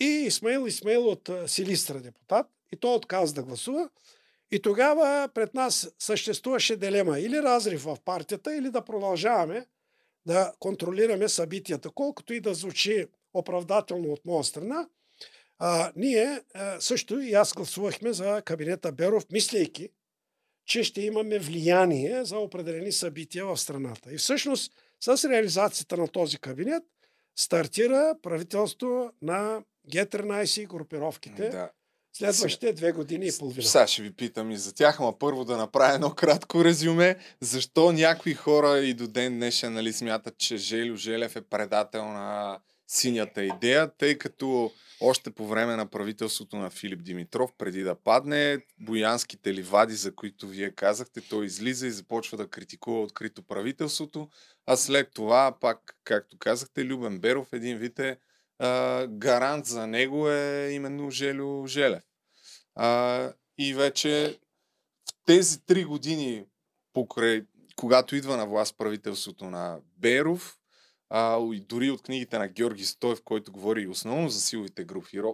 и 0.00 0.04
Исмаил 0.04 0.66
Исмаил 0.66 1.08
от 1.08 1.30
Силистра 1.46 2.00
депутат, 2.00 2.46
и 2.72 2.76
той 2.76 2.94
отказа 2.94 3.34
да 3.34 3.42
гласува. 3.42 3.88
И 4.50 4.62
тогава 4.62 5.28
пред 5.34 5.54
нас 5.54 5.90
съществуваше 5.98 6.76
дилема 6.76 7.20
или 7.20 7.42
разрив 7.42 7.82
в 7.82 7.96
партията, 8.04 8.56
или 8.56 8.70
да 8.70 8.84
продължаваме 8.84 9.66
да 10.26 10.52
контролираме 10.58 11.28
събитията, 11.28 11.90
колкото 11.90 12.34
и 12.34 12.40
да 12.40 12.54
звучи 12.54 13.06
оправдателно 13.34 14.12
от 14.12 14.24
моя 14.24 14.44
страна. 14.44 14.88
А, 15.58 15.92
ние 15.96 16.40
а, 16.54 16.80
също 16.80 17.20
и 17.20 17.34
аз 17.34 17.52
гласувахме 17.52 18.12
за 18.12 18.42
кабинета 18.44 18.92
Беров, 18.92 19.24
мислейки, 19.32 19.88
че 20.66 20.84
ще 20.84 21.00
имаме 21.00 21.38
влияние 21.38 22.24
за 22.24 22.38
определени 22.38 22.92
събития 22.92 23.46
в 23.46 23.56
страната. 23.56 24.12
И 24.12 24.16
всъщност 24.16 24.72
с 25.00 25.28
реализацията 25.28 25.96
на 25.96 26.08
този 26.08 26.38
кабинет 26.38 26.82
стартира 27.36 28.14
правителство 28.22 29.10
на 29.22 29.62
Г-13 29.92 30.60
и 30.60 30.66
групировките 30.66 31.48
да. 31.48 31.70
следващите 32.12 32.72
две 32.72 32.92
години 32.92 33.26
и 33.26 33.32
половина. 33.38 33.62
Сега 33.62 33.86
ще 33.86 34.02
ви 34.02 34.10
питам 34.10 34.50
и 34.50 34.56
за 34.56 34.74
тях, 34.74 35.00
ама 35.00 35.18
първо 35.18 35.44
да 35.44 35.56
направя 35.56 35.94
едно 35.94 36.10
кратко 36.10 36.64
резюме. 36.64 37.16
Защо 37.40 37.92
някои 37.92 38.34
хора 38.34 38.78
и 38.78 38.94
до 38.94 39.08
ден 39.08 39.34
днешен 39.34 39.72
нали, 39.72 39.92
смятат, 39.92 40.38
че 40.38 40.56
Желю 40.56 40.96
Желев 40.96 41.36
е 41.36 41.40
предател 41.40 42.04
на 42.04 42.58
синята 42.88 43.44
идея, 43.44 43.90
тъй 43.98 44.18
като 44.18 44.72
още 45.00 45.30
по 45.30 45.46
време 45.46 45.76
на 45.76 45.86
правителството 45.86 46.56
на 46.56 46.70
Филип 46.70 47.02
Димитров, 47.02 47.50
преди 47.58 47.82
да 47.82 47.94
падне, 47.94 48.58
боянските 48.80 49.54
ливади, 49.54 49.94
за 49.94 50.14
които 50.14 50.48
вие 50.48 50.70
казахте, 50.70 51.20
той 51.20 51.46
излиза 51.46 51.86
и 51.86 51.90
започва 51.90 52.36
да 52.36 52.48
критикува 52.48 53.02
открито 53.02 53.42
правителството, 53.42 54.28
а 54.66 54.76
след 54.76 55.10
това, 55.14 55.56
пак, 55.60 55.96
както 56.04 56.38
казахте, 56.38 56.84
Любен 56.84 57.18
Беров, 57.18 57.52
един 57.52 57.78
вид 57.78 57.98
е 57.98 58.18
а, 58.58 59.06
гарант 59.06 59.66
за 59.66 59.86
него 59.86 60.28
е 60.28 60.70
именно 60.72 61.10
Желю 61.10 61.66
Желев. 61.66 62.04
А, 62.74 63.32
и 63.58 63.74
вече 63.74 64.38
в 65.10 65.24
тези 65.26 65.64
три 65.66 65.84
години, 65.84 66.44
покрай 66.92 67.42
когато 67.76 68.16
идва 68.16 68.36
на 68.36 68.46
власт 68.46 68.78
правителството 68.78 69.44
на 69.44 69.80
Беров, 69.96 70.58
а, 71.10 71.38
и 71.52 71.60
дори 71.60 71.90
от 71.90 72.02
книгите 72.02 72.38
на 72.38 72.48
Георги 72.48 72.84
Стоев, 72.84 73.22
който 73.24 73.52
говори 73.52 73.88
основно 73.88 74.28
за 74.28 74.40
силовите 74.40 74.86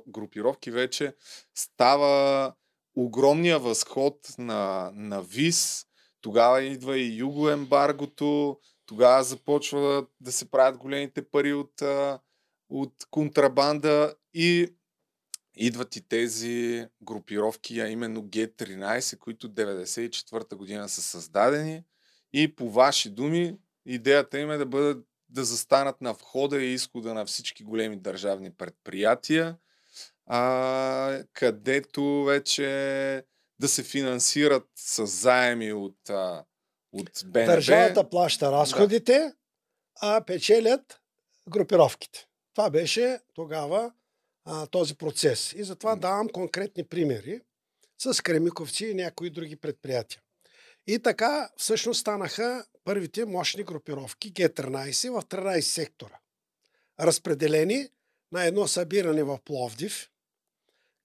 групировки, 0.08 0.70
вече 0.70 1.14
става 1.54 2.52
огромния 2.96 3.58
възход 3.58 4.18
на, 4.38 4.90
на 4.94 5.22
ВИС. 5.22 5.86
Тогава 6.20 6.62
идва 6.62 6.98
и 6.98 7.16
югоембаргото, 7.16 8.58
тогава 8.86 9.24
започва 9.24 10.06
да 10.20 10.32
се 10.32 10.50
правят 10.50 10.76
големите 10.76 11.28
пари 11.30 11.52
от, 11.52 11.82
от 12.68 12.94
контрабанда 13.10 14.14
и 14.34 14.74
идват 15.56 15.96
и 15.96 16.08
тези 16.08 16.86
групировки, 17.02 17.80
а 17.80 17.88
именно 17.88 18.22
G13, 18.22 19.18
които 19.18 19.48
94-та 19.48 20.56
година 20.56 20.88
са 20.88 21.02
създадени 21.02 21.84
и 22.32 22.54
по 22.54 22.70
ваши 22.70 23.10
думи 23.10 23.56
идеята 23.86 24.38
им 24.38 24.50
е 24.50 24.56
да 24.56 24.66
бъдат 24.66 25.06
да 25.28 25.44
застанат 25.44 26.00
на 26.00 26.12
входа 26.12 26.62
и 26.62 26.74
изхода 26.74 27.14
на 27.14 27.26
всички 27.26 27.64
големи 27.64 27.96
държавни 27.96 28.50
предприятия, 28.50 29.56
а, 30.26 31.22
където 31.32 32.24
вече 32.24 32.66
да 33.58 33.68
се 33.68 33.82
финансират 33.82 34.68
с 34.76 35.06
заеми 35.06 35.72
от, 35.72 36.10
а, 36.10 36.44
от 36.92 37.10
БНБ. 37.24 37.46
Държавата 37.46 38.10
плаща 38.10 38.52
разходите, 38.52 39.18
да. 39.18 39.34
а 40.00 40.24
печелят 40.24 41.00
групировките. 41.48 42.26
Това 42.54 42.70
беше 42.70 43.20
тогава 43.34 43.92
а, 44.44 44.66
този 44.66 44.94
процес. 44.94 45.52
И 45.52 45.64
затова 45.64 45.96
давам 45.96 46.28
конкретни 46.28 46.84
примери 46.84 47.40
с 47.98 48.22
Кремиковци 48.22 48.86
и 48.86 48.94
някои 48.94 49.30
други 49.30 49.56
предприятия. 49.56 50.20
И 50.86 50.98
така 50.98 51.50
всъщност 51.56 52.00
станаха 52.00 52.64
първите 52.84 53.24
мощни 53.24 53.62
групировки 53.62 54.34
Г-13 54.34 55.10
в 55.10 55.24
13 55.24 55.60
сектора. 55.60 56.18
Разпределени 57.00 57.88
на 58.32 58.44
едно 58.44 58.68
събиране 58.68 59.22
в 59.22 59.38
Пловдив, 59.44 60.10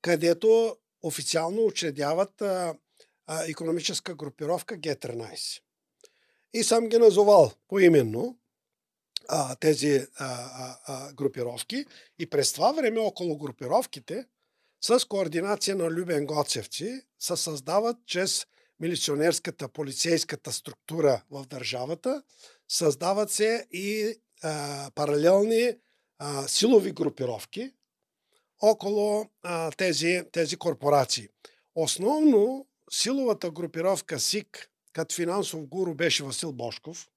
където 0.02 0.78
официално 1.02 1.66
учредяват 1.66 2.42
а, 2.42 2.76
а, 3.28 3.46
економическа 3.46 4.16
групировка 4.16 4.76
Г-13. 4.76 5.62
И 6.54 6.64
съм 6.64 6.90
ги 6.90 6.98
назовал 6.98 7.52
поименно 7.68 8.39
а, 9.30 9.56
тези 9.56 10.08
а, 10.18 10.76
а, 10.88 11.14
групировки. 11.14 11.86
И 12.20 12.30
през 12.30 12.54
това 12.54 12.72
време 12.72 13.00
около 13.00 13.38
групировките 13.38 14.26
с 14.82 15.08
координация 15.08 15.76
на 15.76 15.92
Любен 15.92 16.26
Гоцевци 16.26 17.02
се 17.20 17.36
създават 17.36 17.98
чрез 18.06 18.46
милиционерската, 18.80 19.70
полицейската 19.70 20.52
структура 20.52 21.24
в 21.32 21.46
държавата, 21.46 22.24
създават 22.68 23.32
се 23.32 23.68
и 23.72 24.16
а, 24.44 24.92
паралелни 24.96 25.74
а, 26.20 26.48
силови 26.48 26.92
групировки 26.92 27.72
около 28.62 29.26
а, 29.44 29.72
тези, 29.72 30.24
тези 30.32 30.58
корпорации. 30.58 31.28
Основно 31.76 32.68
силовата 32.92 33.52
групировка 33.52 34.20
СИК, 34.20 34.70
като 34.94 35.16
финансов 35.16 35.68
гуру 35.68 35.96
беше 35.96 36.24
Васил 36.24 36.52
Бошков, 36.54 37.08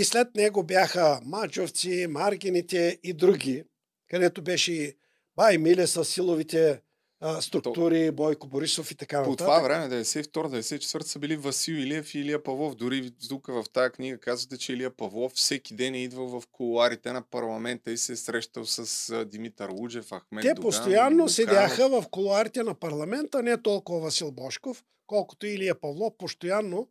и 0.00 0.04
след 0.04 0.34
него 0.34 0.62
бяха 0.62 1.20
Маджовци, 1.24 2.06
Маргините 2.10 2.98
и 3.02 3.12
други, 3.12 3.64
където 4.10 4.42
беше 4.42 4.94
Бай 5.36 5.58
Миле 5.58 5.86
с 5.86 6.04
силовите 6.04 6.80
а, 7.20 7.42
структури, 7.42 8.10
Бойко 8.10 8.46
Борисов 8.46 8.90
и 8.90 8.94
така 8.94 9.18
нататък. 9.18 9.38
По 9.38 9.44
това 9.44 9.60
време, 9.60 10.04
92-94 10.04 11.02
са 11.02 11.18
били 11.18 11.36
Васил 11.36 11.74
Илиев 11.74 12.14
и 12.14 12.18
Илия 12.18 12.42
Павлов. 12.42 12.74
Дори 12.74 13.10
тук 13.28 13.46
в 13.46 13.64
тази 13.72 13.92
книга 13.92 14.18
казвате, 14.18 14.58
че 14.58 14.72
Илия 14.72 14.96
Павлов 14.96 15.32
всеки 15.32 15.74
ден 15.74 15.94
е 15.94 16.02
идвал 16.02 16.40
в 16.40 16.42
колуарите 16.52 17.12
на 17.12 17.22
парламента 17.22 17.90
и 17.90 17.96
се 17.96 18.12
е 18.12 18.16
срещал 18.16 18.64
с 18.66 19.24
Димитър 19.24 19.68
Луджев, 19.68 20.08
Ахмед 20.10 20.42
Те 20.42 20.48
Доган, 20.48 20.62
постоянно 20.62 21.16
Доган. 21.16 21.28
седяха 21.28 21.88
в 21.88 22.04
колуарите 22.10 22.62
на 22.62 22.74
парламента, 22.74 23.42
не 23.42 23.62
толкова 23.62 24.00
Васил 24.00 24.32
Бошков, 24.32 24.84
колкото 25.06 25.46
Илия 25.46 25.80
Павлов 25.80 26.12
постоянно 26.18 26.88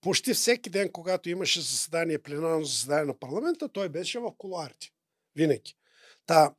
почти 0.00 0.34
всеки 0.34 0.70
ден, 0.70 0.92
когато 0.92 1.30
имаше 1.30 1.60
заседание, 1.60 2.18
пленарно 2.18 2.64
заседание 2.64 3.04
на 3.04 3.18
парламента, 3.18 3.68
той 3.68 3.88
беше 3.88 4.18
в 4.18 4.32
колуарите. 4.38 4.90
Винаги. 5.36 5.74
Та, 6.26 6.54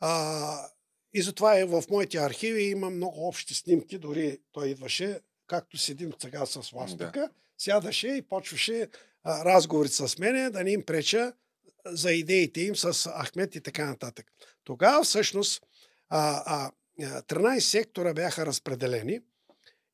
а, 0.00 0.68
и 1.14 1.22
затова 1.22 1.58
е 1.58 1.64
в 1.64 1.84
моите 1.90 2.18
архиви 2.18 2.62
има 2.62 2.90
много 2.90 3.28
общи 3.28 3.54
снимки, 3.54 3.98
дори 3.98 4.38
той 4.52 4.68
идваше, 4.68 5.20
както 5.46 5.78
седим 5.78 6.12
сега 6.22 6.46
с 6.46 6.70
вас 6.70 6.96
да. 6.96 7.12
тук, 7.12 7.22
сядаше 7.58 8.08
и 8.08 8.22
почваше 8.22 8.88
а, 9.22 9.44
разговори 9.44 9.88
с 9.88 10.18
мене, 10.18 10.50
да 10.50 10.64
не 10.64 10.72
им 10.72 10.84
преча 10.86 11.32
за 11.86 12.12
идеите 12.12 12.60
им 12.60 12.76
с 12.76 13.10
Ахмет 13.10 13.54
и 13.54 13.60
така 13.60 13.86
нататък. 13.86 14.26
Тогава 14.64 15.04
всъщност 15.04 15.62
а, 16.08 16.42
а, 16.46 16.70
13 17.00 17.58
сектора 17.58 18.14
бяха 18.14 18.46
разпределени 18.46 19.20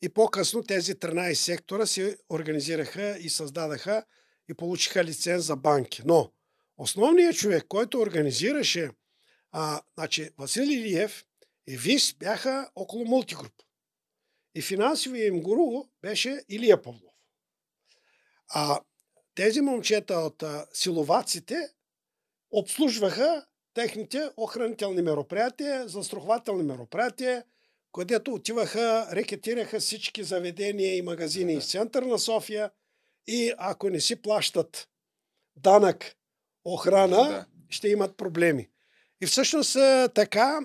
и 0.03 0.09
по-късно 0.09 0.63
тези 0.63 0.95
13 0.95 1.33
сектора 1.35 1.87
се 1.87 2.19
организираха 2.31 3.19
и 3.19 3.31
създадаха 3.31 4.05
и 4.51 4.55
получиха 4.55 5.05
лиценз 5.05 5.45
за 5.45 5.57
банки. 5.57 6.03
Но 6.05 6.33
основният 6.77 7.37
човек, 7.37 7.65
който 7.69 8.01
организираше 8.01 8.91
а, 9.53 9.83
значи, 9.99 10.31
Васил 10.39 10.63
Илиев 10.63 11.25
и 11.67 11.77
ВИС 11.77 12.15
бяха 12.19 12.71
около 12.75 13.05
мултигруп. 13.05 13.53
И 14.55 14.63
финансовия 14.63 15.27
им 15.27 15.43
гуру 15.43 15.85
беше 16.03 16.45
Илия 16.49 16.83
Павлов. 16.83 17.13
А 18.49 18.81
тези 19.35 19.61
момчета 19.61 20.15
от 20.15 20.43
а, 20.43 20.67
силоваците 20.73 21.69
обслужваха 22.51 23.47
техните 23.75 24.31
охранителни 24.37 25.03
мероприятия, 25.03 25.89
застрахователни 25.89 26.63
мероприятия, 26.63 27.45
където 27.93 28.35
отиваха, 28.35 29.09
рекетираха 29.13 29.81
всички 29.81 30.23
заведения 30.23 30.97
и 30.97 31.03
магазини 31.03 31.53
да. 31.53 31.59
из 31.59 31.71
център 31.71 32.03
на 32.03 32.19
София 32.19 32.71
и 33.27 33.53
ако 33.59 33.91
не 33.91 34.01
си 34.01 34.23
плащат 34.23 34.89
данък 35.57 36.17
охрана, 36.65 37.17
да. 37.17 37.47
ще 37.69 37.89
имат 37.89 38.17
проблеми. 38.17 38.69
И 39.21 39.27
всъщност 39.27 39.77
така 40.15 40.61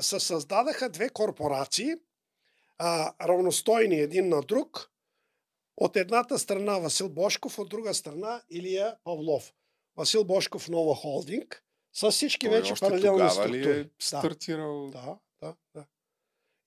се 0.00 0.20
създадаха 0.20 0.88
две 0.88 1.08
корпорации, 1.08 1.94
равностойни 3.20 4.00
един 4.00 4.28
на 4.28 4.42
друг. 4.42 4.90
От 5.76 5.96
едната 5.96 6.38
страна 6.38 6.78
Васил 6.78 7.08
Бошков, 7.08 7.58
от 7.58 7.68
друга 7.68 7.94
страна 7.94 8.42
Илия 8.50 8.96
Павлов. 9.04 9.54
Васил 9.96 10.24
Бошков 10.24 10.68
Нова 10.68 10.94
Холдинг, 10.94 11.62
с 11.92 12.10
всички 12.10 12.46
Той 12.46 12.60
вече 12.60 12.74
паралелни 12.80 13.30
структури. 13.30 13.64
Ли 13.64 13.80
е 13.80 13.88
стартирал? 13.98 14.90
Да, 14.90 15.16
да, 15.42 15.54
да. 15.74 15.84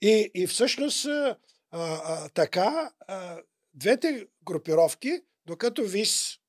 И, 0.02 0.32
и 0.34 0.48
всъщност 0.48 1.06
а, 1.06 1.38
а, 1.72 2.30
така 2.30 2.92
а, 3.08 3.42
двете 3.74 4.28
групировки, 4.46 5.22
докато 5.46 5.84
ВИС 5.84 6.40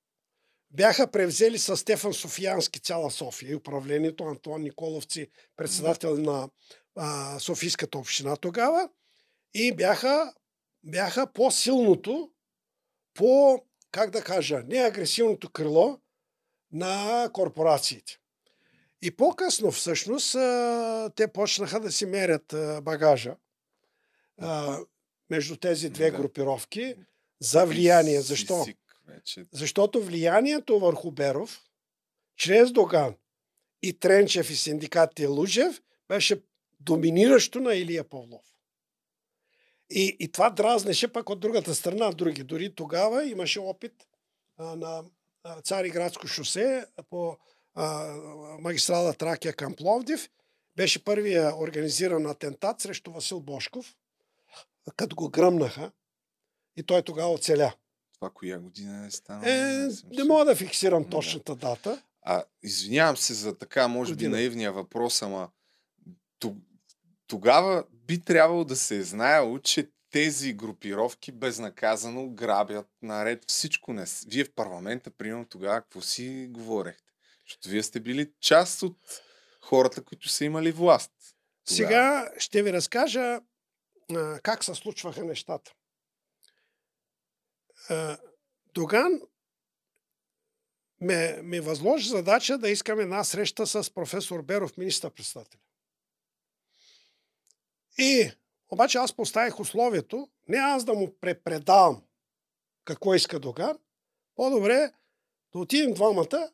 бяха 0.71 1.11
превзели 1.11 1.59
с 1.59 1.77
Стефан 1.77 2.15
Софиянски 2.15 2.81
цяла 2.81 3.11
София 3.11 3.53
и 3.53 3.55
управлението 3.55 4.25
Антон 4.25 4.63
Николовци, 4.63 5.31
председател 5.57 6.17
на 6.17 6.49
а, 6.97 7.39
Софийската 7.41 7.99
община 7.99 8.37
тогава 8.37 8.89
и 9.55 9.73
бяха, 9.73 10.35
бяха 10.85 11.33
по-силното, 11.33 12.31
по, 13.15 13.65
как 13.91 14.11
да 14.11 14.25
кажа, 14.25 14.63
неагресивното 14.67 15.51
крило 15.51 15.99
на 16.73 17.31
корпорациите. 17.33 18.19
И 19.03 19.11
по-късно 19.11 19.71
всъщност 19.71 20.33
те 21.15 21.29
почнаха 21.35 21.81
да 21.81 21.93
си 21.93 22.07
мерят 22.07 22.55
багажа 22.83 23.37
между 25.31 25.57
тези 25.57 25.91
две 25.91 26.11
групировки 26.11 26.95
за 27.41 27.65
влияние. 27.65 28.21
Защо? 28.21 28.67
Защото 29.53 30.03
влиянието 30.03 30.79
върху 30.79 31.11
Беров, 31.11 31.65
чрез 32.37 32.73
Доган 32.73 33.15
и 33.83 33.99
Тренчев 33.99 34.51
и 34.51 34.57
синдикатите 34.57 35.27
Лужев, 35.27 35.83
беше 36.09 36.43
доминиращо 36.81 37.61
на 37.61 37.75
Илия 37.75 38.05
Павлов. 38.05 38.45
И, 39.91 40.17
и 40.21 40.33
това 40.33 40.51
дразнеше 40.51 41.13
пък 41.13 41.31
от 41.31 41.41
другата 41.41 41.75
страна 41.75 42.13
други. 42.13 42.43
Дори 42.43 42.75
тогава 42.75 43.25
имаше 43.25 43.61
опит 43.61 43.93
а, 44.57 44.77
на 44.77 45.05
Цариградско 45.65 46.27
шосе 46.27 46.87
по 47.11 47.37
а, 47.79 48.17
магистрала 48.61 49.15
Тракия 49.15 49.53
към 49.53 49.75
Пловдив. 49.75 50.31
Беше 50.77 51.05
първия 51.05 51.57
организиран 51.57 52.27
атентат 52.27 52.81
срещу 52.81 53.13
Васил 53.13 53.41
Бошков, 53.41 53.97
като 54.97 55.17
го 55.17 55.29
гръмнаха 55.29 55.91
и 56.77 56.83
той 56.83 57.03
тогава 57.03 57.33
оцеля. 57.33 57.75
Това 58.15 58.31
коя 58.35 58.59
година 58.59 59.07
е 59.07 59.11
станало? 59.11 59.45
Е, 59.47 59.89
не 60.11 60.25
мога 60.25 60.45
да 60.45 60.57
фиксирам 60.57 61.11
точната 61.11 61.55
да. 61.55 61.69
дата. 61.69 62.03
А, 62.23 62.45
извинявам 62.63 63.17
се 63.17 63.35
за 63.35 63.59
така, 63.59 63.89
може 63.89 64.13
година. 64.13 64.31
би, 64.31 64.37
наивния 64.37 64.73
въпрос, 64.73 65.23
ама 65.23 65.49
тогава 67.27 67.85
би 67.93 68.21
трябвало 68.21 68.65
да 68.65 68.77
се 68.77 68.97
е 68.97 69.03
знаело, 69.03 69.59
че 69.59 69.89
тези 70.11 70.53
групировки 70.53 71.33
безнаказано 71.33 72.29
грабят 72.29 72.89
наред 73.03 73.45
всичко. 73.49 73.93
Не. 73.93 74.05
Вие 74.27 74.45
в 74.45 74.53
парламента, 74.55 75.11
примерно 75.11 75.45
тогава, 75.45 75.81
какво 75.81 76.01
си 76.01 76.49
говорехте? 76.51 77.08
Защото 77.49 77.69
вие 77.69 77.83
сте 77.83 78.01
били 78.01 78.33
част 78.41 78.83
от 78.83 79.23
хората, 79.61 80.05
които 80.05 80.29
са 80.29 80.45
имали 80.45 80.73
власт. 80.73 81.13
Тогава. 81.69 81.77
Сега 81.77 82.33
ще 82.39 82.63
ви 82.63 82.73
разкажа 82.73 83.41
а, 84.15 84.41
как 84.41 84.65
се 84.65 84.75
случваха 84.75 85.25
нещата. 85.25 85.73
А, 87.89 88.19
Доган 88.75 89.21
ме, 91.01 91.43
ме 91.43 91.61
възложи 91.61 92.09
задача 92.09 92.59
да 92.59 92.71
искам 92.71 93.01
една 93.01 93.25
среща 93.25 93.67
с 93.67 93.95
професор 93.95 94.43
Беров, 94.43 94.77
министър 94.77 95.11
председателя. 95.11 95.61
И 97.99 98.33
обаче 98.71 98.99
аз 98.99 99.17
поставих 99.17 99.61
условието, 99.61 100.29
не 100.49 100.57
аз 100.57 100.85
да 100.85 100.95
му 100.95 101.19
препредавам 101.21 102.03
какво 102.85 103.15
иска 103.15 103.41
Доган, 103.41 103.79
по-добре 104.35 104.93
да 105.53 105.59
отидем 105.59 105.95
двамата, 105.95 106.51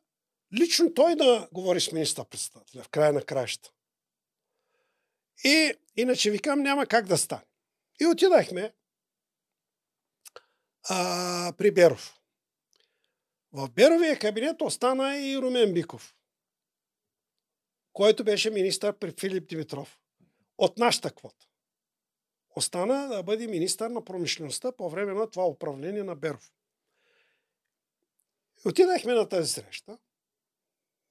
лично 0.61 0.95
той 0.95 1.17
да 1.17 1.49
говори 1.53 1.81
с 1.81 1.93
министър 1.93 2.25
председателя 2.25 2.83
в 2.83 2.89
края 2.89 3.13
на 3.13 3.23
краища. 3.23 3.71
И 5.45 5.75
иначе 5.97 6.31
викам, 6.31 6.63
няма 6.63 6.87
как 6.87 7.07
да 7.07 7.19
стане. 7.19 7.45
И 8.01 8.07
отидахме 8.07 8.75
а, 10.89 11.53
при 11.59 11.71
Беров. 11.71 12.21
В 13.53 13.71
Беровия 13.71 14.19
кабинет 14.19 14.63
остана 14.63 15.19
и 15.19 15.39
Румен 15.39 15.75
Биков, 15.75 16.15
който 17.93 18.25
беше 18.25 18.51
министър 18.51 18.99
при 18.99 19.15
Филип 19.21 19.49
Димитров. 19.49 20.01
От 20.59 20.79
нашата 20.79 21.11
квота. 21.11 21.47
Остана 22.57 23.09
да 23.09 23.23
бъде 23.23 23.47
министър 23.47 23.91
на 23.91 24.05
промишлеността 24.05 24.73
по 24.73 24.91
време 24.91 25.15
на 25.15 25.31
това 25.31 25.47
управление 25.47 26.03
на 26.03 26.17
Беров. 26.17 26.53
Отидахме 28.65 29.13
на 29.13 29.29
тази 29.29 29.53
среща. 29.53 29.99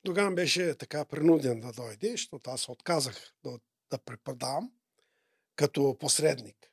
Доган 0.05 0.35
беше 0.35 0.77
така 0.77 1.05
принуден 1.05 1.59
да 1.59 1.71
дойде, 1.71 2.11
защото 2.11 2.49
аз 2.49 2.69
отказах 2.69 3.33
да, 3.43 3.59
да 3.89 3.97
преподавам 3.97 4.71
като 5.55 5.97
посредник. 5.99 6.71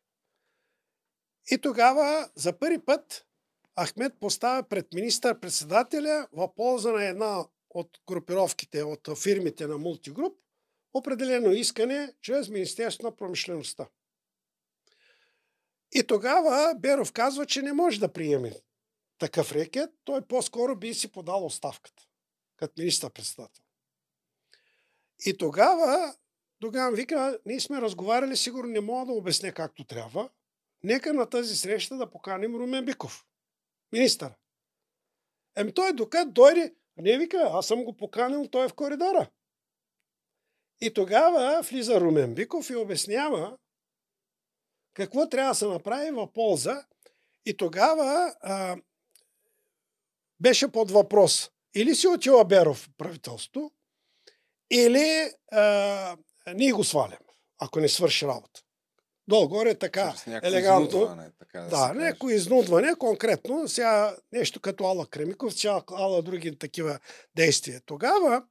И 1.51 1.59
тогава 1.59 2.31
за 2.35 2.59
първи 2.59 2.85
път 2.85 3.27
Ахмед 3.81 4.13
поставя 4.21 4.69
пред 4.69 4.93
министър-председателя 4.93 6.29
в 6.33 6.55
полза 6.55 6.93
на 6.93 7.05
една 7.05 7.45
от 7.71 7.99
групировките, 8.09 8.83
от 8.83 9.19
фирмите 9.23 9.67
на 9.67 9.79
мултигруп, 9.79 10.39
определено 10.95 11.53
искане 11.53 12.15
чрез 12.21 12.49
Министерство 12.49 13.07
на 13.07 13.17
промишлеността. 13.17 13.89
И 15.93 16.07
тогава 16.07 16.75
Беров 16.79 17.13
казва, 17.13 17.47
че 17.47 17.63
не 17.63 17.73
може 17.73 18.01
да 18.01 18.13
приеме 18.13 18.53
такъв 19.19 19.53
рекет. 19.53 19.91
Той 20.05 20.23
по-скоро 20.23 20.77
би 20.77 20.95
си 20.95 21.13
подал 21.13 21.47
оставката 21.47 22.10
като 22.61 22.81
министър-председател. 22.81 23.63
И 25.27 25.37
тогава 25.39 26.15
Доган 26.61 26.95
вика, 26.95 27.39
ние 27.47 27.61
сме 27.61 27.81
разговаряли, 27.81 28.37
сигурно 28.37 28.71
не 28.71 28.81
мога 28.81 29.07
да 29.07 29.13
обясня 29.13 29.53
както 29.53 29.85
трябва. 29.85 30.31
Нека 30.83 31.13
на 31.15 31.27
тази 31.27 31.57
среща 31.57 31.97
да 31.97 32.11
поканим 32.11 32.55
Румен 32.55 32.85
Биков, 32.85 33.27
министър. 33.93 34.33
Еми 35.57 35.75
той 35.75 35.93
докато 35.93 36.31
дойде, 36.31 36.75
не 36.97 37.19
вика, 37.19 37.51
аз 37.53 37.67
съм 37.67 37.85
го 37.85 37.97
поканил, 37.97 38.49
той 38.49 38.65
е 38.65 38.69
в 38.69 38.75
коридора. 38.75 39.31
И 40.81 40.95
тогава 40.95 41.63
влиза 41.63 42.01
Румен 42.01 42.35
Биков 42.35 42.71
и 42.71 42.77
обяснява 42.77 43.59
какво 44.95 45.29
трябва 45.29 45.51
да 45.51 45.55
се 45.55 45.67
направи 45.67 46.11
в 46.11 46.33
полза. 46.33 46.87
И 47.47 47.57
тогава 47.57 48.35
а, 48.41 48.77
беше 50.41 50.73
под 50.73 50.91
въпрос. 50.91 51.51
Или 51.75 51.95
си 51.95 52.09
отила 52.09 52.45
Беров 52.45 52.89
правителство, 52.99 53.73
или 54.71 55.31
а, 55.53 56.17
ние 56.55 56.73
го 56.73 56.85
свалям, 56.85 57.19
ако 57.59 57.81
не 57.81 57.89
свърши 57.89 58.27
работа. 58.27 58.61
Долу-горе 59.29 59.75
така 59.75 60.15
елегантно. 60.43 61.31
Така 61.39 61.61
да, 61.61 61.89
да 61.89 61.95
някакво 61.95 62.31
изнудване, 62.31 62.95
конкретно. 62.99 63.69
Сега 63.69 64.17
нещо 64.33 64.61
като 64.61 64.85
Алла 64.85 65.07
Кремиков, 65.07 65.55
цяла 65.55 65.83
Алла 65.91 66.23
други 66.23 66.59
такива 66.59 66.99
действия. 67.37 67.81
Тогава, 67.87 68.43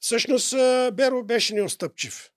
всъщност, 0.00 0.50
Беро 0.92 1.24
беше 1.24 1.54
неостъпчив. 1.54 2.30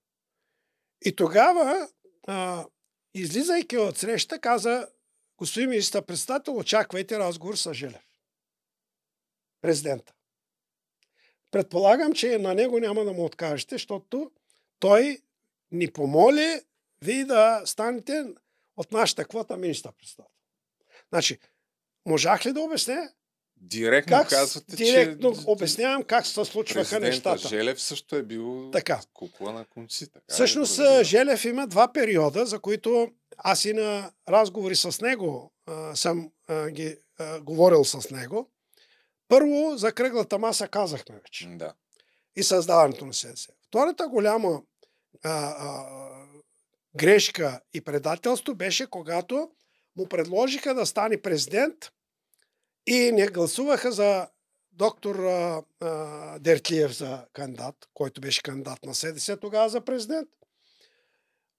И 1.06 1.16
тогава, 1.16 1.88
а, 2.28 2.66
излизайки 3.14 3.78
от 3.78 3.98
среща, 3.98 4.40
каза, 4.40 4.88
господин 5.38 5.70
министър 5.70 6.06
председател, 6.06 6.58
очаквайте 6.58 7.20
разговор 7.20 7.56
с 7.56 7.74
Желев. 7.74 8.07
Президента. 9.68 10.14
Предполагам, 11.52 12.14
че 12.14 12.38
на 12.38 12.54
него 12.54 12.80
няма 12.80 13.06
да 13.06 13.14
му 13.14 13.26
откажете, 13.26 13.76
защото 13.76 14.32
той 14.80 15.18
ни 15.72 15.92
помоли 15.92 16.62
вие 17.02 17.26
да 17.26 17.62
станете 17.66 18.26
от 18.78 18.92
нашата 18.92 19.26
квота 19.26 19.58
министър 19.58 19.92
председател. 20.00 20.36
Значи, 21.10 21.40
можах 22.06 22.46
ли 22.46 22.54
да 22.54 22.62
обясня? 22.62 23.10
Директно 23.58 24.18
как, 24.18 24.30
казвате, 24.30 24.76
директно 24.76 25.34
че... 25.34 25.40
обяснявам 25.48 26.04
как 26.04 26.28
се 26.28 26.46
случваха 26.46 27.00
нещата. 27.00 27.48
Желев 27.48 27.82
също 27.82 28.16
е 28.16 28.24
бил 28.24 28.70
така. 28.72 29.02
кукла 29.14 29.54
на 29.54 29.66
конци. 29.66 30.12
Така 30.12 30.26
Всъщност 30.28 30.78
да 30.78 31.04
Желев 31.04 31.46
има 31.46 31.68
два 31.68 31.94
периода, 31.94 32.46
за 32.46 32.60
които 32.60 33.12
аз 33.38 33.66
и 33.66 33.74
на 33.74 34.12
разговори 34.30 34.76
с 34.76 35.02
него 35.02 35.52
а, 35.66 35.96
съм 35.96 36.32
а, 36.48 36.70
ги 36.70 36.98
а, 37.20 37.42
говорил 37.42 37.86
с 37.86 38.10
него. 38.10 38.52
Първо, 39.28 39.78
за 39.78 39.92
кръглата 39.92 40.40
маса 40.40 40.68
казахме 40.68 41.16
вече. 41.16 41.48
Да. 41.48 41.74
И 42.36 42.44
създаването 42.44 43.06
на 43.06 43.14
СДС. 43.14 43.52
Втората 43.68 44.08
голяма 44.08 44.62
а, 45.24 45.30
а, 45.30 45.86
грешка 46.96 47.62
и 47.74 47.82
предателство 47.82 48.56
беше 48.56 48.90
когато 48.90 49.52
му 49.96 50.08
предложиха 50.10 50.74
да 50.74 50.86
стане 50.86 51.22
президент 51.22 51.92
и 52.88 53.12
не 53.12 53.28
гласуваха 53.28 53.92
за 53.92 54.28
доктор 54.72 55.16
а, 55.16 55.64
а, 55.80 56.40
Дертлиев 56.40 56.98
за 56.98 57.26
кандидат, 57.34 57.76
който 57.94 58.22
беше 58.22 58.44
кандидат 58.44 58.86
на 58.86 58.96
СДС 58.96 59.38
тогава 59.38 59.70
за 59.70 59.82
президент. 59.82 60.30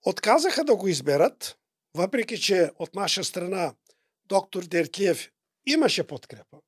Отказаха 0.06 0.64
да 0.64 0.76
го 0.76 0.88
изберат, 0.88 1.58
въпреки 1.94 2.40
че 2.40 2.70
от 2.78 2.94
наша 2.94 3.24
страна 3.24 3.74
доктор 4.24 4.64
Дертлиев 4.64 5.30
имаше 5.66 6.06
подкрепа 6.06 6.58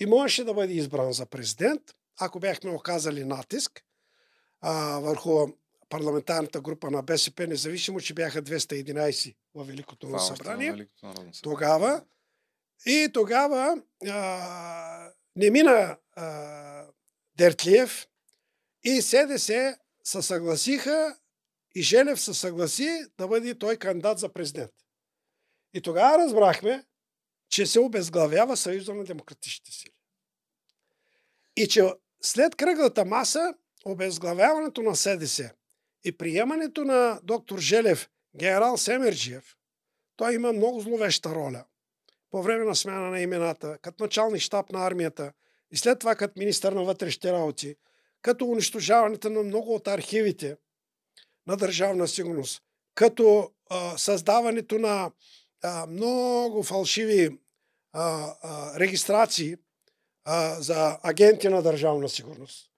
и 0.00 0.06
можеше 0.06 0.44
да 0.44 0.54
бъде 0.54 0.72
избран 0.72 1.12
за 1.12 1.26
президент, 1.26 1.82
ако 2.20 2.40
бяхме 2.40 2.70
оказали 2.70 3.24
натиск 3.24 3.84
а, 4.60 4.98
върху 4.98 5.48
парламентарната 5.88 6.60
група 6.60 6.90
на 6.90 7.02
БСП, 7.02 7.46
независимо, 7.46 8.00
че 8.00 8.14
бяха 8.14 8.42
211 8.42 9.34
в 9.54 9.64
Великото 9.64 10.06
Това 10.06 10.18
събрание. 10.18 10.72
Великото 10.72 10.98
събрание. 11.00 11.32
Тогава. 11.42 12.04
И 12.86 13.10
тогава 13.12 13.82
а, 14.08 15.12
не 15.36 15.50
мина 15.50 15.96
а, 16.12 16.86
Дертлиев 17.36 18.06
и 18.84 19.02
СДС 19.02 19.76
се 20.04 20.22
съгласиха 20.22 21.16
и 21.74 21.82
Желев 21.82 22.20
се 22.20 22.34
съгласи 22.34 23.04
да 23.18 23.28
бъде 23.28 23.58
той 23.58 23.76
кандидат 23.76 24.18
за 24.18 24.28
президент. 24.28 24.72
И 25.74 25.80
тогава 25.80 26.18
разбрахме, 26.18 26.84
че 27.54 27.66
се 27.66 27.80
обезглавява 27.80 28.56
Съюза 28.56 28.94
на 28.94 29.04
демократичните 29.04 29.72
сили. 29.72 29.92
И 31.56 31.68
че 31.68 31.82
след 32.22 32.54
кръглата 32.54 33.04
маса, 33.04 33.54
обезглавяването 33.84 34.82
на 34.82 34.96
СДС 34.96 35.50
и 36.04 36.16
приемането 36.16 36.84
на 36.84 37.20
доктор 37.22 37.58
Желев, 37.58 38.08
генерал 38.36 38.76
Семерджиев, 38.76 39.56
той 40.16 40.34
има 40.34 40.52
много 40.52 40.80
зловеща 40.80 41.34
роля. 41.34 41.64
По 42.30 42.42
време 42.42 42.64
на 42.64 42.76
смяна 42.76 43.10
на 43.10 43.20
имената, 43.20 43.78
като 43.82 44.02
началник 44.02 44.40
щаб 44.42 44.72
на 44.72 44.86
армията 44.86 45.32
и 45.70 45.76
след 45.76 45.98
това 45.98 46.14
като 46.14 46.38
министър 46.38 46.72
на 46.72 46.84
вътрешните 46.84 47.32
работи, 47.32 47.76
като 48.22 48.46
унищожаването 48.46 49.30
на 49.30 49.42
много 49.42 49.74
от 49.74 49.88
архивите 49.88 50.56
на 51.46 51.56
държавна 51.56 52.08
сигурност, 52.08 52.62
като 52.94 53.50
а, 53.70 53.98
създаването 53.98 54.78
на 54.78 55.10
а, 55.62 55.86
много 55.86 56.62
фалшиви 56.62 57.43
а, 57.94 58.34
а, 58.42 58.80
регистрации 58.80 59.56
а, 60.24 60.60
за 60.60 60.98
агенти 61.02 61.48
на 61.48 61.62
държавна 61.62 62.08
сигурност. 62.08 62.70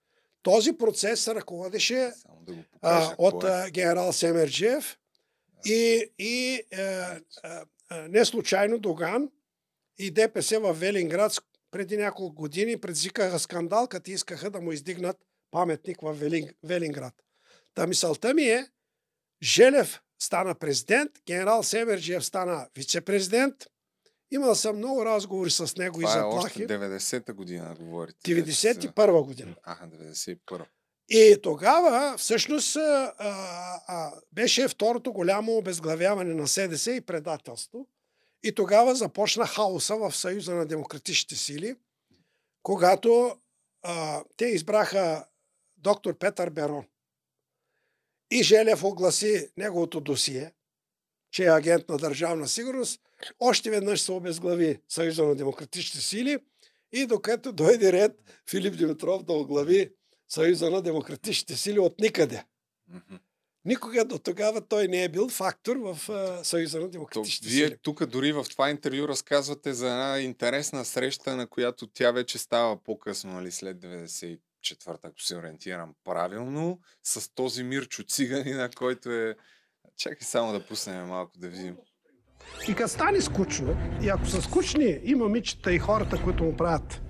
Този 0.43 0.73
процес 0.73 1.21
се 1.21 1.35
ръководеше 1.35 2.11
да 2.41 2.63
покажа, 2.71 3.11
а, 3.11 3.15
от 3.17 3.43
е. 3.43 3.47
а, 3.47 3.69
генерал 3.69 4.13
Семерджиев 4.13 4.97
и, 5.65 6.11
и 6.19 6.61
а, 6.73 6.79
а, 7.43 7.65
а, 7.89 8.07
не 8.07 8.25
случайно 8.25 8.79
Доган 8.79 9.29
и 9.97 10.11
ДПС 10.11 10.59
в 10.59 10.73
Велинград 10.73 11.37
преди 11.71 11.97
няколко 11.97 12.35
години 12.35 12.81
предизвикаха 12.81 13.39
скандал, 13.39 13.87
като 13.87 14.11
искаха 14.11 14.49
да 14.49 14.61
му 14.61 14.71
издигнат 14.71 15.17
паметник 15.51 16.01
в 16.01 16.13
Велин, 16.13 16.49
Велинград. 16.63 17.13
Та 17.73 17.87
мисълта 17.87 18.33
ми 18.33 18.43
е, 18.43 18.67
Желев 19.43 20.01
стана 20.19 20.55
президент, 20.55 21.11
генерал 21.25 21.63
Семерджиев 21.63 22.25
стана 22.25 22.67
вице-президент. 22.75 23.55
Имал 24.31 24.55
съм 24.55 24.77
много 24.77 25.05
разговори 25.05 25.51
с 25.51 25.75
него 25.75 25.99
Това 25.99 26.09
и 26.09 26.17
е 26.17 26.21
заплахи. 26.21 26.63
още 26.63 26.79
90-та 26.79 27.33
година, 27.33 27.75
говорите. 27.79 28.35
91 28.35 29.25
година. 29.25 29.55
Аха, 29.63 29.87
91 29.87 30.65
И 31.09 31.37
тогава 31.43 32.17
всъщност 32.17 32.75
а, 32.75 33.13
а, 33.87 34.11
беше 34.31 34.67
второто 34.67 35.13
голямо 35.13 35.57
обезглавяване 35.57 36.33
на 36.33 36.47
СДС 36.47 36.91
и 36.91 37.01
предателство. 37.01 37.87
И 38.43 38.55
тогава 38.55 38.95
започна 38.95 39.47
хаоса 39.47 39.95
в 39.95 40.15
Съюза 40.15 40.55
на 40.55 40.65
демократичните 40.65 41.35
сили, 41.35 41.75
когато 42.63 43.37
а, 43.83 44.23
те 44.37 44.45
избраха 44.45 45.25
доктор 45.77 46.17
Петър 46.17 46.49
Берон. 46.49 46.85
И 48.31 48.43
Желев 48.43 48.83
огласи 48.83 49.49
неговото 49.57 50.01
досие, 50.01 50.53
че 51.31 51.43
е 51.43 51.49
агент 51.49 51.89
на 51.89 51.97
държавна 51.97 52.47
сигурност. 52.47 53.01
Още 53.39 53.69
веднъж 53.69 54.01
се 54.01 54.11
обезглави 54.11 54.79
Съюза 54.89 55.23
на 55.23 55.35
демократичните 55.35 56.01
сили 56.01 56.37
и 56.91 57.05
докато 57.05 57.51
дойде 57.51 57.91
ред 57.91 58.11
Филип 58.49 58.77
Димитров 58.77 59.23
да 59.23 59.33
оглави 59.33 59.91
Съюза 60.29 60.69
на 60.69 60.81
демократичните 60.81 61.55
сили 61.55 61.79
от 61.79 61.99
никъде. 61.99 62.43
Никога 63.65 64.05
до 64.05 64.19
тогава 64.19 64.61
той 64.61 64.87
не 64.87 65.03
е 65.03 65.09
бил 65.09 65.29
фактор 65.29 65.75
в 65.75 66.09
а, 66.09 66.43
Съюза 66.43 66.79
на 66.79 66.89
демократичните 66.89 67.49
вие 67.49 67.67
сили. 67.67 67.77
тук 67.81 68.05
дори 68.05 68.31
в 68.31 68.45
това 68.49 68.69
интервю 68.69 69.07
разказвате 69.07 69.73
за 69.73 69.87
една 69.87 70.19
интересна 70.19 70.85
среща, 70.85 71.35
на 71.35 71.47
която 71.47 71.87
тя 71.87 72.11
вече 72.11 72.37
става 72.37 72.83
по-късно, 72.83 73.33
нали, 73.33 73.51
след 73.51 73.77
94-та, 73.77 75.07
ако 75.07 75.21
се 75.21 75.37
ориентирам 75.37 75.93
правилно, 76.03 76.79
с 77.03 77.33
този 77.35 77.63
Мирчо 77.63 78.03
Циганина, 78.03 78.69
който 78.75 79.11
е... 79.11 79.35
Чакай 79.97 80.21
само 80.27 80.51
да 80.51 80.65
пуснем 80.65 81.07
малко 81.07 81.37
да 81.37 81.47
видим. 81.47 81.77
И 82.69 82.75
като 82.75 82.89
стане 82.89 83.21
скучно, 83.21 83.77
и 84.01 84.09
ако 84.09 84.25
са 84.25 84.41
скучни 84.41 84.99
и 85.03 85.15
момичета, 85.15 85.73
и 85.73 85.79
хората, 85.79 86.23
които 86.23 86.43
му 86.43 86.57
правят 86.57 87.01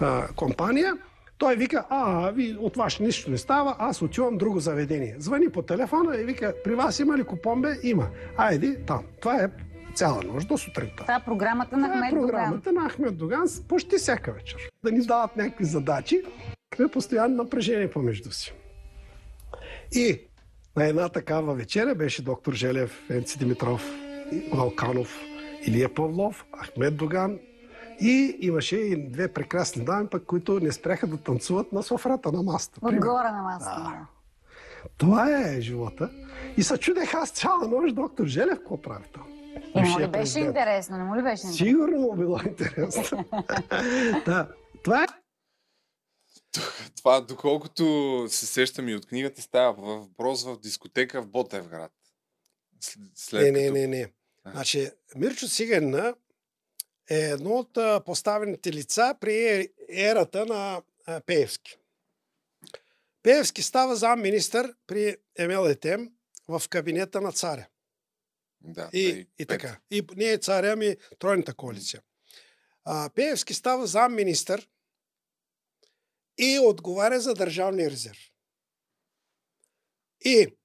а, 0.00 0.28
компания, 0.36 0.94
той 1.38 1.56
вика, 1.56 1.84
а, 1.90 2.30
ви, 2.30 2.56
от 2.60 2.76
вас 2.76 3.00
нищо 3.00 3.30
не 3.30 3.38
става, 3.38 3.76
аз 3.78 4.02
отивам 4.02 4.38
друго 4.38 4.60
заведение. 4.60 5.16
Звъни 5.18 5.48
по 5.48 5.62
телефона 5.62 6.16
и 6.16 6.24
вика, 6.24 6.54
при 6.64 6.74
вас 6.74 6.98
има 7.00 7.18
ли 7.18 7.24
купон, 7.24 7.62
бе? 7.62 7.76
Има. 7.82 8.08
Айди 8.36 8.76
там. 8.86 9.04
Това 9.20 9.42
е 9.42 9.48
цяла 9.94 10.22
нощ 10.22 10.48
до 10.48 10.58
сутринта. 10.58 11.02
Това 11.02 11.16
е 11.16 11.24
програмата 11.24 11.76
на 11.76 11.88
Това 11.88 11.98
е 11.98 12.00
Ахмед 12.00 12.20
Доган. 12.20 12.28
програмата 12.28 12.72
на 12.72 12.90
Ахмед 12.90 13.16
Доган 13.16 13.44
почти 13.68 13.96
всяка 13.96 14.32
вечер. 14.32 14.70
Да 14.84 14.92
ни 14.92 15.06
дават 15.06 15.36
някакви 15.36 15.64
задачи, 15.64 16.22
е 16.80 16.88
постоянно 16.88 17.36
напрежение 17.36 17.90
помежду 17.90 18.30
си. 18.30 18.54
И 19.92 20.20
на 20.76 20.86
една 20.86 21.08
такава 21.08 21.54
вечеря 21.54 21.94
беше 21.94 22.22
доктор 22.22 22.52
Желев, 22.52 23.10
Енци 23.10 23.38
Димитров, 23.38 24.01
Валканов, 24.52 25.20
Илия 25.62 25.94
Павлов, 25.94 26.46
Ахмед 26.58 26.96
Доган 26.96 27.38
и 28.00 28.36
имаше 28.40 28.76
и 28.76 29.08
две 29.08 29.32
прекрасни 29.32 29.84
дами, 29.84 30.08
пък, 30.08 30.24
които 30.24 30.60
не 30.60 30.72
спряха 30.72 31.06
да 31.06 31.16
танцуват 31.16 31.72
на 31.72 31.82
софрата 31.82 32.32
на 32.32 32.42
маста. 32.42 32.80
Отгоре 32.82 33.30
на 33.30 33.42
масата. 33.42 33.80
Да. 33.80 34.06
Това 34.98 35.40
е 35.40 35.60
живота. 35.60 36.10
И 36.56 36.62
се 36.62 36.78
чудех 36.78 37.14
аз 37.14 37.30
цяла 37.30 37.68
нощ 37.68 37.94
доктор 37.94 38.26
Желев 38.26 38.58
какво 38.58 38.82
прави 38.82 39.04
там. 39.14 39.26
И 39.74 39.80
му 39.80 39.98
ли 40.00 40.06
беше 40.06 40.10
президент. 40.12 40.46
интересно? 40.46 40.96
Не 40.98 41.04
му 41.04 41.16
ли 41.16 41.22
беше 41.22 41.46
интересно? 41.46 41.66
Сигурно 41.66 41.98
му 41.98 42.16
било 42.16 42.38
интересно. 42.46 43.24
да. 44.26 44.48
Това 44.84 45.02
е 45.04 45.06
Това, 46.96 47.20
доколкото 47.20 47.84
се 48.28 48.46
сещам 48.46 48.88
и 48.88 48.94
от 48.94 49.06
книгата, 49.06 49.42
става 49.42 49.72
въпрос 49.72 50.44
в 50.44 50.60
дискотека 50.60 51.22
в 51.22 51.28
Ботевград. 51.28 51.92
След, 52.80 53.02
след 53.14 53.42
Не, 53.42 53.50
не, 53.50 53.66
като- 53.66 53.72
не, 53.74 53.86
не. 53.86 54.02
А. 54.02 54.08
Значи, 54.46 54.90
Мирчо 55.16 55.48
Сиганна 55.48 56.14
е 57.10 57.18
едно 57.18 57.50
от 57.50 58.04
поставените 58.04 58.72
лица 58.72 59.14
при 59.20 59.68
ерата 59.88 60.46
на 60.46 60.82
Пеевски. 61.26 61.76
Пеевски 63.22 63.62
става 63.62 63.96
зам-министър 63.96 64.74
при 64.86 65.16
Емел 65.38 65.68
Етем 65.68 66.12
в 66.48 66.62
кабинета 66.68 67.20
на 67.20 67.32
царя. 67.32 67.68
Да, 68.60 68.90
И, 68.92 69.26
и, 69.38 69.46
пет. 69.46 69.48
така. 69.48 69.80
И 69.90 70.06
не 70.16 70.32
е 70.32 70.38
царя, 70.38 70.72
ами 70.72 70.96
тройната 71.18 71.54
коалиция. 71.54 72.02
А, 72.84 73.10
Пеевски 73.14 73.54
става 73.54 73.86
зам-министър 73.86 74.68
и 76.38 76.58
отговаря 76.58 77.20
за 77.20 77.34
държавния 77.34 77.90
резерв. 77.90 78.18
И 80.24 80.56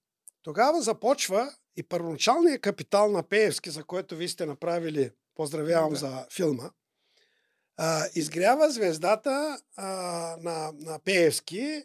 тогава 0.42 0.82
започва 0.82 1.56
и 1.78 1.84
първоначалният 1.84 2.62
капитал 2.62 3.12
на 3.12 3.24
Пеевски, 3.24 3.70
за 3.70 3.84
който 3.84 4.16
вие 4.16 4.28
сте 4.28 4.46
направили, 4.46 5.12
поздравявам 5.36 5.90
Да. 5.90 5.96
за 5.96 6.28
филма, 6.34 6.70
а, 7.78 8.06
изгрява 8.16 8.72
звездата 8.72 9.62
а, 9.76 9.88
на, 10.42 10.74
на 10.80 11.00
Пеевски 11.00 11.84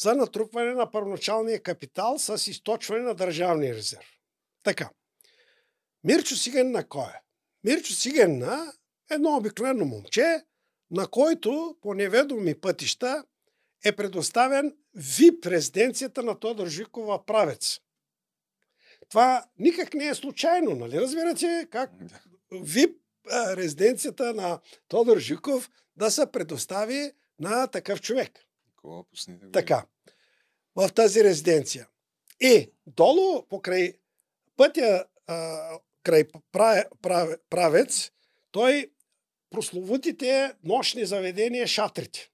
за 0.00 0.14
натрупване 0.14 0.74
на 0.74 0.90
първоначалния 0.90 1.62
капитал 1.62 2.18
с 2.18 2.50
източване 2.50 3.02
на 3.02 3.14
държавния 3.14 3.74
резерв. 3.74 4.18
Така. 4.62 4.90
Мирчо 6.04 6.36
Сиганна 6.36 6.88
кой 6.88 7.04
е? 7.04 7.20
Мирчо 7.64 7.92
Сиганна 7.92 8.72
е 9.10 9.14
едно 9.14 9.36
обикновено 9.36 9.84
момче, 9.84 10.44
на 10.90 11.06
който 11.06 11.76
по 11.80 11.94
неведоми 11.94 12.60
пътища 12.60 13.24
е 13.84 13.96
предоставен 13.96 14.76
ВИП 14.94 15.46
резиденцията 15.46 16.22
на 16.22 16.38
Тодор 16.38 16.66
Живков 16.66 17.06
в 17.06 17.26
Правец. 17.26 17.80
Това 19.12 19.44
никак 19.58 19.94
не 19.94 20.06
е 20.06 20.14
случайно, 20.14 20.74
нали? 20.74 21.00
Разбирате 21.00 21.68
как. 21.70 21.90
ВИП 22.52 22.96
резиденцията 23.56 24.34
на 24.34 24.60
Тодор 24.88 25.18
Живков 25.18 25.70
да 25.96 26.10
се 26.10 26.32
предостави 26.32 27.12
на 27.38 27.66
такъв 27.66 28.00
човек. 28.00 28.46
Никола, 28.66 29.04
Така. 29.52 29.84
В 30.76 30.88
тази 30.88 31.24
резиденция. 31.24 31.88
И 32.40 32.70
долу 32.86 33.46
покрай 33.48 33.92
пътя 34.56 35.04
а, 35.26 35.58
край 36.02 36.24
пра, 36.52 36.84
пра, 37.02 37.36
правец, 37.50 38.10
той 38.50 38.90
прословутите 39.50 40.54
нощни 40.64 41.06
заведения 41.06 41.66
шатрите. 41.66 42.30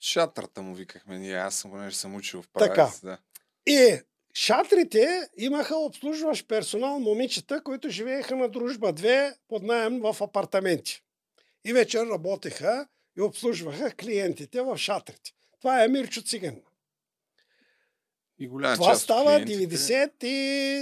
Шатрата 0.00 0.62
му 0.62 0.74
викахме 0.74 1.18
ние, 1.18 1.36
аз 1.36 1.54
съм, 1.54 1.70
понеже 1.70 1.96
съм 1.96 2.14
учил 2.14 2.42
в 2.42 2.48
Така. 2.58 2.74
правец. 2.74 3.00
Да. 3.00 3.18
И 3.66 4.00
шатрите 4.34 5.28
имаха 5.36 5.76
обслужващ 5.76 6.48
персонал 6.48 6.98
момичета, 7.00 7.62
които 7.62 7.88
живееха 7.88 8.36
на 8.36 8.48
дружба 8.48 8.92
2 8.92 9.34
под 9.48 9.62
найем 9.62 10.00
в 10.00 10.16
апартаменти. 10.20 11.02
И 11.64 11.72
вечер 11.72 12.06
работеха 12.06 12.86
и 13.18 13.20
обслужваха 13.20 13.92
клиентите 13.92 14.62
в 14.62 14.78
шатрите. 14.78 15.32
Това 15.60 15.84
е 15.84 15.88
Мирчо 15.88 16.22
Циган. 16.22 16.56
И 18.38 18.48
голяма 18.48 18.74
Това 18.74 18.90
част 18.92 19.02
става 19.02 19.40
клиентите- 19.40 19.76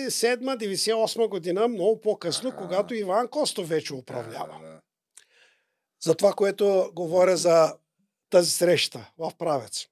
97-98 0.09 1.29
година, 1.29 1.69
много 1.69 2.01
по-късно, 2.01 2.49
Аха. 2.49 2.59
когато 2.59 2.95
Иван 2.95 3.29
Костов 3.29 3.69
вече 3.69 3.95
управлява. 3.95 4.59
Да. 4.63 4.81
За 6.01 6.15
това, 6.15 6.33
което 6.33 6.91
говоря 6.95 7.37
за 7.37 7.75
тази 8.31 8.51
среща 8.51 9.11
в 9.19 9.33
Правец. 9.39 9.87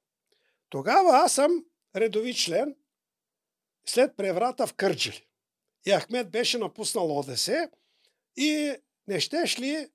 Тогава 0.71 1.11
аз 1.25 1.33
съм 1.33 1.65
редови 1.97 2.35
член 2.35 2.75
след 3.89 4.17
преврата 4.17 4.67
в 4.67 4.75
Кърджили. 4.75 5.25
И 5.87 5.91
Ахмед 5.91 6.31
беше 6.31 6.59
напуснал 6.59 7.19
ОДС 7.19 7.51
и 8.37 8.73
не 9.09 9.21
щеш 9.21 9.61
ли, 9.61 9.89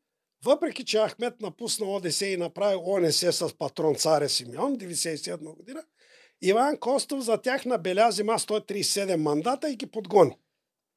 въпреки 0.45 0.85
че 0.85 0.97
Ахмед 0.97 1.41
напусна 1.41 1.85
ОДС 1.85 2.21
и 2.21 2.37
направи 2.37 2.75
ОНС 2.85 3.17
с 3.17 3.57
патрон 3.57 3.95
царя 3.95 4.29
Симеон 4.29 4.77
97 4.77 5.55
година, 5.55 5.83
Иван 6.41 6.77
Костов 6.77 7.21
за 7.21 7.37
тях 7.37 7.65
набеля 7.65 8.07
взема 8.09 8.33
137 8.33 9.15
мандата 9.15 9.69
и 9.69 9.75
ги 9.75 9.85
подгони. 9.85 10.37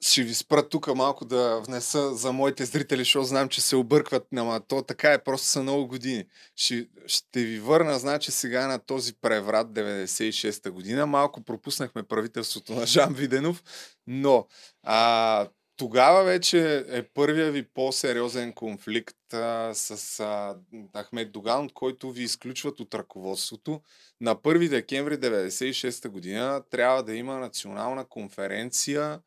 Ще 0.00 0.22
ви 0.22 0.34
спра 0.34 0.68
тук 0.68 0.94
малко 0.94 1.24
да 1.24 1.60
внеса 1.66 2.14
за 2.14 2.32
моите 2.32 2.64
зрители, 2.64 2.98
защото 2.98 3.24
знам, 3.24 3.48
че 3.48 3.60
се 3.60 3.76
объркват, 3.76 4.26
ама 4.36 4.60
то 4.68 4.82
така 4.82 5.12
е, 5.12 5.24
просто 5.24 5.46
са 5.46 5.62
много 5.62 5.86
години. 5.86 6.24
Ще, 6.56 6.88
ще 7.06 7.44
ви 7.44 7.60
върна, 7.60 7.98
значи 7.98 8.30
сега 8.30 8.66
на 8.66 8.78
този 8.78 9.14
преврат 9.14 9.68
96-та 9.68 10.70
година. 10.70 11.06
Малко 11.06 11.44
пропуснахме 11.44 12.02
правителството 12.02 12.74
на 12.74 12.86
Жан 12.86 13.14
Виденов, 13.14 13.62
но 14.06 14.46
а, 14.82 15.48
тогава 15.76 16.24
вече 16.24 16.84
е 16.88 17.02
първия 17.02 17.52
ви 17.52 17.62
по-сериозен 17.62 18.52
конфликт 18.52 19.34
а, 19.34 19.74
с 19.74 20.20
а, 20.20 20.56
Ахмед 21.00 21.32
Доган, 21.32 21.64
от 21.64 21.72
който 21.72 22.10
ви 22.10 22.22
изключват 22.22 22.80
от 22.80 22.94
ръководството. 22.94 23.80
На 24.20 24.36
1 24.36 24.68
декември 24.68 25.14
96 25.14 26.08
година 26.08 26.62
трябва 26.70 27.02
да 27.02 27.14
има 27.14 27.38
национална 27.38 28.04
конференция 28.04 29.20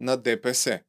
на 0.00 0.16
ДПС. 0.16 0.80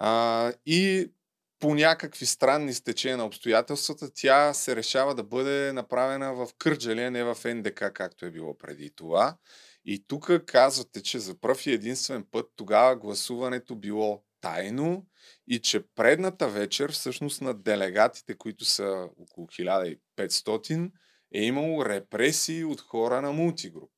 А, 0.00 0.52
и 0.66 1.12
по 1.58 1.74
някакви 1.74 2.26
странни 2.26 2.74
стечения 2.74 3.16
на 3.16 3.26
обстоятелствата, 3.26 4.10
тя 4.14 4.54
се 4.54 4.76
решава 4.76 5.14
да 5.14 5.22
бъде 5.22 5.72
направена 5.72 6.34
в 6.34 6.48
Кърджали, 6.58 7.02
а 7.02 7.10
не 7.10 7.24
в 7.24 7.36
НДК, 7.44 7.92
както 7.94 8.26
е 8.26 8.30
било 8.30 8.58
преди 8.58 8.90
това. 8.90 9.36
И 9.84 10.04
тук 10.06 10.30
казвате, 10.46 11.02
че 11.02 11.18
за 11.18 11.40
пръв 11.40 11.66
и 11.66 11.72
единствен 11.72 12.26
път 12.30 12.46
тогава 12.56 12.96
гласуването 12.96 13.76
било 13.76 14.22
тайно 14.40 15.06
и 15.48 15.60
че 15.60 15.84
предната 15.94 16.48
вечер, 16.48 16.92
всъщност 16.92 17.40
на 17.40 17.54
делегатите, 17.54 18.34
които 18.38 18.64
са 18.64 19.08
около 19.18 19.46
1500, 19.46 20.90
е 21.34 21.42
имало 21.42 21.86
репресии 21.86 22.64
от 22.64 22.80
хора 22.80 23.22
на 23.22 23.32
мултигруп. 23.32 23.90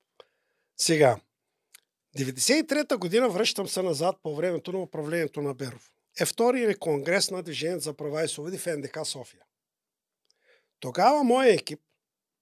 Сега, 0.77 1.17
93-та 2.19 2.97
година 2.97 3.29
връщам 3.29 3.69
се 3.69 3.83
назад 3.83 4.17
по 4.23 4.37
времето 4.37 4.73
на 4.73 4.79
управлението 4.79 5.43
на 5.43 5.55
Беров. 5.55 5.91
Е 6.21 6.25
втория 6.25 6.79
конгрес 6.79 7.31
на 7.31 7.43
Движението 7.43 7.85
за 7.85 7.95
права 7.95 8.25
и 8.25 8.29
свободи 8.29 8.59
в 8.59 8.67
НДК 8.67 8.99
София. 9.05 9.43
Тогава 10.81 11.25
моя 11.25 11.55
екип 11.55 11.81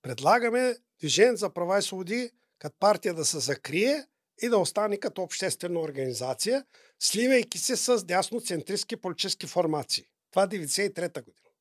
предлагаме 0.03 0.77
Движението 1.01 1.37
за 1.37 1.51
права 1.51 1.79
и 1.79 1.83
свободи 1.83 2.31
като 2.59 2.77
партия 2.81 3.15
да 3.15 3.25
се 3.25 3.39
закрие 3.39 4.07
и 4.43 4.49
да 4.49 4.59
остане 4.59 4.97
като 4.97 5.23
обществена 5.23 5.81
организация, 5.81 6.65
сливайки 7.01 7.59
се 7.59 7.77
с 7.77 8.05
дясноцентристски 8.05 8.97
политически 8.97 9.47
формации. 9.47 10.05
Това 10.31 10.47
93-та 10.47 11.23
година. 11.23 11.52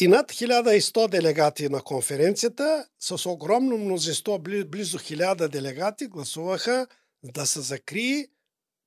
И 0.00 0.08
над 0.08 0.32
1100 0.32 1.08
делегати 1.08 1.68
на 1.68 1.82
конференцията, 1.82 2.88
с 3.00 3.26
огромно 3.26 3.78
мнозинство, 3.78 4.38
близо 4.38 4.98
1000 4.98 5.48
делегати, 5.48 6.06
гласуваха 6.06 6.86
да 7.22 7.46
се 7.46 7.60
закрие 7.60 8.28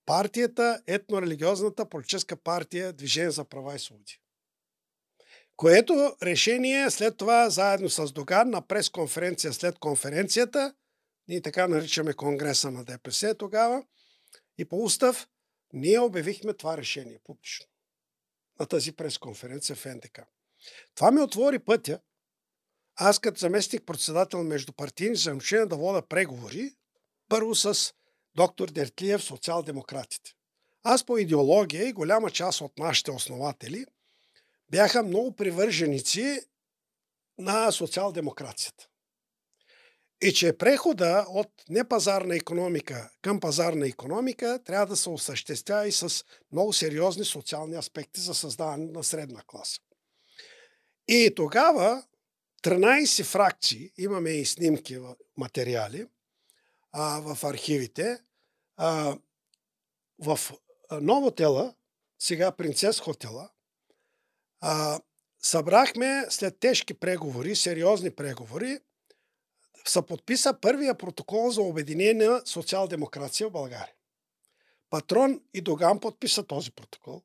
партията, 0.06 0.82
етнорелигиозната 0.88 1.90
политическа 1.90 2.36
партия 2.36 2.94
Движение 2.94 3.32
за 3.32 3.46
права 3.46 3.76
и 3.76 3.80
свободи. 3.80 4.20
Което 5.56 6.16
решение 6.24 6.92
след 6.92 7.18
това, 7.18 7.50
заедно 7.50 7.90
с 7.90 8.12
Доган, 8.12 8.50
на 8.50 8.68
пресконференция 8.68 9.54
след 9.54 9.80
конференцията, 9.80 10.74
ние 11.28 11.42
така 11.42 11.68
наричаме 11.68 12.14
Конгреса 12.14 12.72
на 12.72 12.86
ДПС 12.86 13.36
тогава, 13.36 13.84
и 14.58 14.66
по 14.66 14.84
устав, 14.84 15.28
ние 15.74 16.00
обявихме 16.00 16.54
това 16.54 16.78
решение 16.78 17.20
публично 17.24 17.66
на 18.60 18.66
тази 18.66 18.92
пресконференция 18.92 19.76
в 19.76 19.86
НДК. 19.86 20.20
Това 20.96 21.12
ми 21.12 21.22
отвори 21.22 21.60
пътя. 21.60 22.00
Аз 22.96 23.20
като 23.20 23.40
заместник 23.40 23.86
председател 23.86 24.44
между 24.44 24.74
партийни 24.74 25.14
взаимоотношения 25.14 25.68
да 25.68 25.76
вода 25.76 26.02
преговори, 26.02 26.74
първо 27.30 27.56
с 27.56 27.94
доктор 28.36 28.70
Дертлиев, 28.70 29.24
социал-демократите. 29.24 30.32
Аз 30.84 31.06
по 31.06 31.18
идеология 31.18 31.88
и 31.88 31.94
голяма 31.94 32.32
част 32.32 32.62
от 32.62 32.78
нашите 32.78 33.12
основатели 33.12 33.86
бяха 34.72 35.04
много 35.04 35.36
привърженици 35.36 36.40
на 37.38 37.72
социал-демокрацията. 37.72 38.88
И 40.22 40.34
че 40.34 40.58
прехода 40.58 41.26
от 41.30 41.50
непазарна 41.70 42.36
економика 42.36 43.10
към 43.22 43.40
пазарна 43.40 43.88
економика 43.88 44.60
трябва 44.66 44.86
да 44.86 44.96
се 44.96 45.10
осъществява 45.10 45.88
и 45.88 45.92
с 45.92 46.26
много 46.52 46.74
сериозни 46.74 47.26
социални 47.26 47.76
аспекти 47.76 48.22
за 48.22 48.36
създаване 48.36 48.92
на 48.92 49.04
средна 49.04 49.42
класа. 49.48 49.80
И 51.16 51.36
тогава 51.36 52.04
13 52.64 53.24
фракции, 53.24 53.92
имаме 53.98 54.30
и 54.30 54.46
снимки 54.46 55.00
материали 55.38 56.08
а, 56.92 57.20
в 57.20 57.44
архивите, 57.44 58.18
а, 58.78 59.18
в 60.20 60.40
Новотела, 60.92 61.74
сега 62.20 62.52
Принцес 62.52 63.00
хотела, 63.00 63.50
а, 64.62 65.00
събрахме 65.40 66.26
след 66.30 66.60
тежки 66.60 66.94
преговори, 66.94 67.56
сериозни 67.56 68.12
преговори, 68.12 68.80
се 69.86 70.02
подписа 70.02 70.54
първия 70.62 70.98
протокол 70.98 71.52
за 71.52 71.62
обединение 71.62 72.28
на 72.28 72.42
социал-демокрация 72.46 73.48
в 73.48 73.52
България. 73.52 73.94
Патрон 74.90 75.42
и 75.54 75.62
Доган 75.62 76.00
подписа 76.00 76.44
този 76.44 76.72
протокол. 76.72 77.22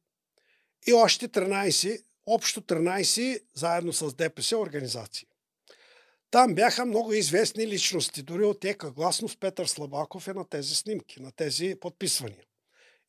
И 0.87 0.93
още 0.93 1.29
13, 1.29 2.05
общо 2.29 2.61
13, 2.61 3.43
заедно 3.55 3.93
с 3.93 4.15
ДПС 4.15 4.57
организации. 4.57 5.27
Там 6.31 6.55
бяха 6.55 6.85
много 6.85 7.13
известни 7.13 7.67
личности, 7.67 8.23
дори 8.23 8.45
от 8.45 8.65
ека 8.65 8.91
гласност 8.91 9.41
Петър 9.41 9.67
Слабаков 9.67 10.29
е 10.29 10.35
на 10.35 10.49
тези 10.49 10.75
снимки, 10.75 11.23
на 11.23 11.33
тези 11.33 11.75
подписвания. 11.81 12.45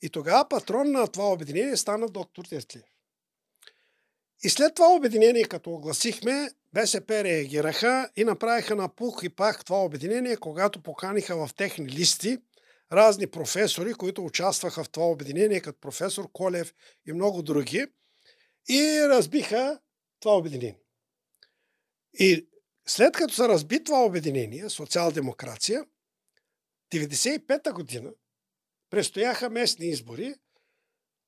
И 0.02 0.10
тогава 0.10 0.50
патрон 0.50 0.92
на 0.92 1.08
това 1.08 1.32
обединение 1.32 1.78
стана 1.78 2.08
доктор 2.08 2.46
Тертлиев. 2.46 2.86
И 4.44 4.50
след 4.50 4.76
това 4.76 4.88
обединение, 4.88 5.44
като 5.44 5.74
огласихме, 5.74 6.50
БСП 6.74 7.24
реагираха 7.24 8.10
и 8.16 8.24
направиха 8.24 8.76
на 8.76 8.90
пух 8.96 9.20
и 9.24 9.30
пах 9.30 9.66
това 9.66 9.84
обединение, 9.84 10.38
когато 10.38 10.84
поканиха 10.84 11.48
в 11.48 11.54
техни 11.54 11.90
листи 11.90 12.38
разни 12.92 13.28
професори, 13.28 13.94
които 13.94 14.26
участваха 14.26 14.84
в 14.84 14.90
това 14.90 15.06
обединение, 15.06 15.62
като 15.62 15.80
професор 15.80 16.30
Колев 16.34 16.74
и 17.08 17.14
много 17.14 17.42
други, 17.42 17.86
и 18.70 19.02
разбиха 19.10 19.80
това 20.20 20.38
обединение. 20.38 20.80
И 22.14 22.48
след 22.88 23.14
като 23.14 23.34
се 23.34 23.48
разби 23.48 23.84
това 23.84 24.06
обединение, 24.06 24.70
социал-демокрация, 24.70 25.86
95-та 26.94 27.74
година 27.74 28.12
престояха 28.90 29.50
местни 29.50 29.86
избори, 29.86 30.36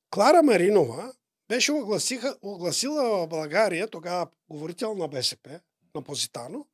Клара 0.10 0.44
Маринова 0.44 1.14
беше 1.48 1.72
огласиха, 1.72 2.38
огласила 2.42 3.04
в 3.04 3.28
България, 3.28 3.88
тогава 3.88 4.28
говорител 4.50 4.96
на 4.96 5.08
БСП, 5.08 5.60
на 5.96 6.02
Позитано, 6.02 6.68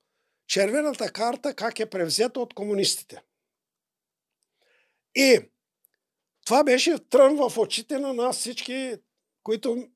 червената 0.48 1.12
карта 1.12 1.54
как 1.54 1.80
е 1.80 1.90
превзета 1.90 2.40
от 2.40 2.54
комунистите. 2.54 3.22
И 5.16 5.40
това 6.46 6.64
беше 6.64 7.10
трън 7.10 7.36
в 7.36 7.58
очите 7.58 8.00
на 8.00 8.14
нас 8.14 8.38
всички, 8.38 8.96
които 9.44 9.88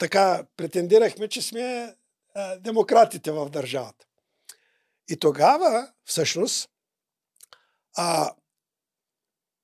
така 0.00 0.44
претендирахме, 0.56 1.28
че 1.28 1.42
сме 1.42 1.94
а, 2.34 2.56
демократите 2.56 3.30
в 3.30 3.50
държавата. 3.50 4.06
И 5.08 5.16
тогава, 5.16 5.92
всъщност, 6.04 6.70
а, 7.96 8.34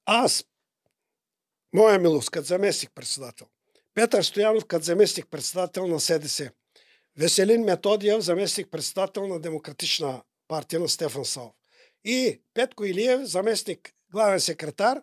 аз, 0.04 0.44
моя 1.74 1.98
милост, 1.98 2.30
като 2.30 2.46
заместник 2.46 2.90
председател, 2.94 3.46
Петър 3.94 4.22
Стоянов 4.22 4.64
като 4.64 4.84
заместник 4.84 5.26
председател 5.30 5.86
на 5.86 6.00
СДС. 6.00 6.50
Веселин 7.16 7.64
Методиев, 7.64 8.20
заместник 8.20 8.70
председател 8.70 9.26
на 9.26 9.40
Демократична 9.40 10.22
партия 10.48 10.80
на 10.80 10.88
Стефан 10.88 11.24
Сал. 11.24 11.54
И 12.04 12.40
Петко 12.54 12.84
Илиев, 12.84 13.20
заместник 13.24 13.94
главен 14.12 14.40
секретар, 14.40 15.02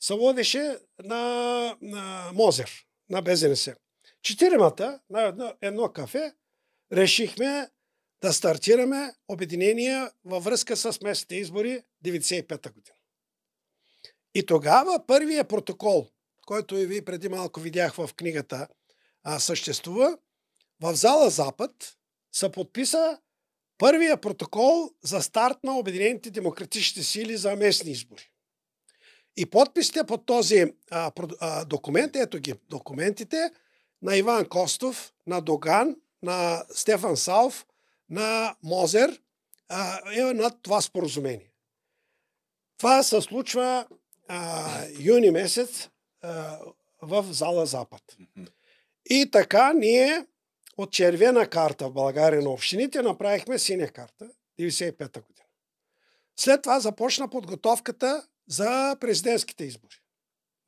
се 0.00 0.14
водеше 0.14 0.78
на, 1.04 1.76
на 1.82 2.30
Мозер, 2.34 2.86
на 3.10 3.22
БЗНС. 3.22 3.68
Четиримата 4.24 5.00
на 5.10 5.22
едно, 5.22 5.52
едно 5.60 5.88
кафе 5.88 6.32
решихме 6.92 7.70
да 8.20 8.32
стартираме 8.32 9.14
обединение 9.28 10.08
във 10.24 10.44
връзка 10.44 10.76
с 10.76 11.00
местните 11.00 11.36
избори 11.36 11.82
95-та 12.04 12.70
година. 12.70 12.96
И 14.34 14.46
тогава 14.46 15.06
първия 15.06 15.44
протокол 15.44 16.08
който 16.44 16.76
и 16.76 16.86
ви 16.86 17.04
преди 17.04 17.28
малко 17.28 17.60
видях 17.60 17.94
в 17.94 18.10
книгата, 18.16 18.68
а, 19.22 19.40
съществува, 19.40 20.18
в 20.80 20.94
зала 20.94 21.30
Запад 21.30 21.96
се 22.32 22.52
подписа 22.52 23.18
първия 23.78 24.16
протокол 24.16 24.90
за 25.02 25.22
старт 25.22 25.58
на 25.64 25.78
Обединените 25.78 26.30
демократични 26.30 27.02
сили 27.02 27.36
за 27.36 27.56
местни 27.56 27.90
избори. 27.90 28.30
И 29.36 29.46
подписите 29.46 30.04
под 30.04 30.26
този 30.26 30.64
а, 30.90 31.64
документ, 31.64 32.16
ето 32.16 32.38
ги 32.38 32.54
документите, 32.70 33.50
на 34.04 34.16
Иван 34.16 34.48
Костов, 34.48 35.12
на 35.26 35.40
Доган, 35.40 35.96
на 36.22 36.64
Стефан 36.74 37.16
Салф, 37.16 37.66
на 38.10 38.56
Мозер, 38.62 39.20
а, 39.68 40.00
е 40.14 40.22
на 40.22 40.50
това 40.62 40.80
споразумение. 40.80 41.52
Това 42.78 43.02
се 43.02 43.20
случва 43.20 43.86
а, 44.28 44.68
юни 45.00 45.30
месец 45.30 45.88
в 47.02 47.24
зала 47.30 47.66
Запад. 47.66 48.02
И 49.10 49.30
така 49.30 49.72
ние 49.72 50.26
от 50.76 50.92
червена 50.92 51.50
карта 51.50 51.88
в 51.88 51.92
България 51.92 52.42
на 52.42 52.50
общините 52.50 53.02
направихме 53.02 53.58
синя 53.58 53.88
карта 53.88 54.30
95-та 54.60 55.20
година. 55.20 55.46
След 56.36 56.62
това 56.62 56.80
започна 56.80 57.30
подготовката 57.30 58.26
за 58.48 58.96
президентските 59.00 59.64
избори. 59.64 59.96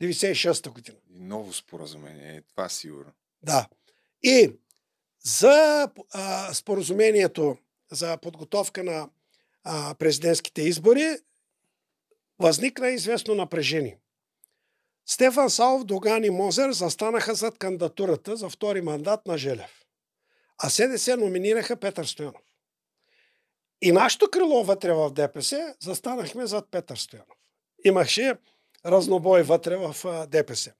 96-та 0.02 0.70
година. 0.70 0.98
И 1.10 1.20
ново 1.20 1.52
споразумение, 1.52 2.36
е, 2.36 2.42
това 2.42 2.68
сигурно. 2.68 3.12
Да. 3.46 3.66
И 4.22 4.52
за 5.24 5.88
а, 6.12 6.54
споразумението 6.54 7.56
за 7.92 8.16
подготовка 8.16 8.84
на 8.84 9.08
а, 9.64 9.94
президентските 9.94 10.62
избори 10.62 11.16
възникна 12.38 12.88
известно 12.88 13.34
напрежение. 13.34 13.98
Стефан 15.06 15.50
Саов, 15.50 15.84
Доган 15.84 16.24
и 16.24 16.30
Мозер 16.30 16.72
застанаха 16.72 17.34
зад 17.34 17.58
кандидатурата 17.58 18.36
за 18.36 18.48
втори 18.48 18.80
мандат 18.80 19.26
на 19.26 19.38
Желев. 19.38 19.84
А 20.58 20.70
СДС 20.70 21.16
номинираха 21.16 21.76
Петър 21.76 22.04
Стоянов. 22.04 22.42
И 23.82 23.92
нашето 23.92 24.30
крило 24.30 24.64
вътре 24.64 24.92
в 24.92 25.10
ДПС 25.10 25.74
застанахме 25.80 26.46
зад 26.46 26.68
Петър 26.70 26.96
Стоянов. 26.96 27.36
Имаше 27.84 28.34
разнобой 28.86 29.42
вътре 29.42 29.76
в 29.76 30.26
ДПС. 30.28 30.72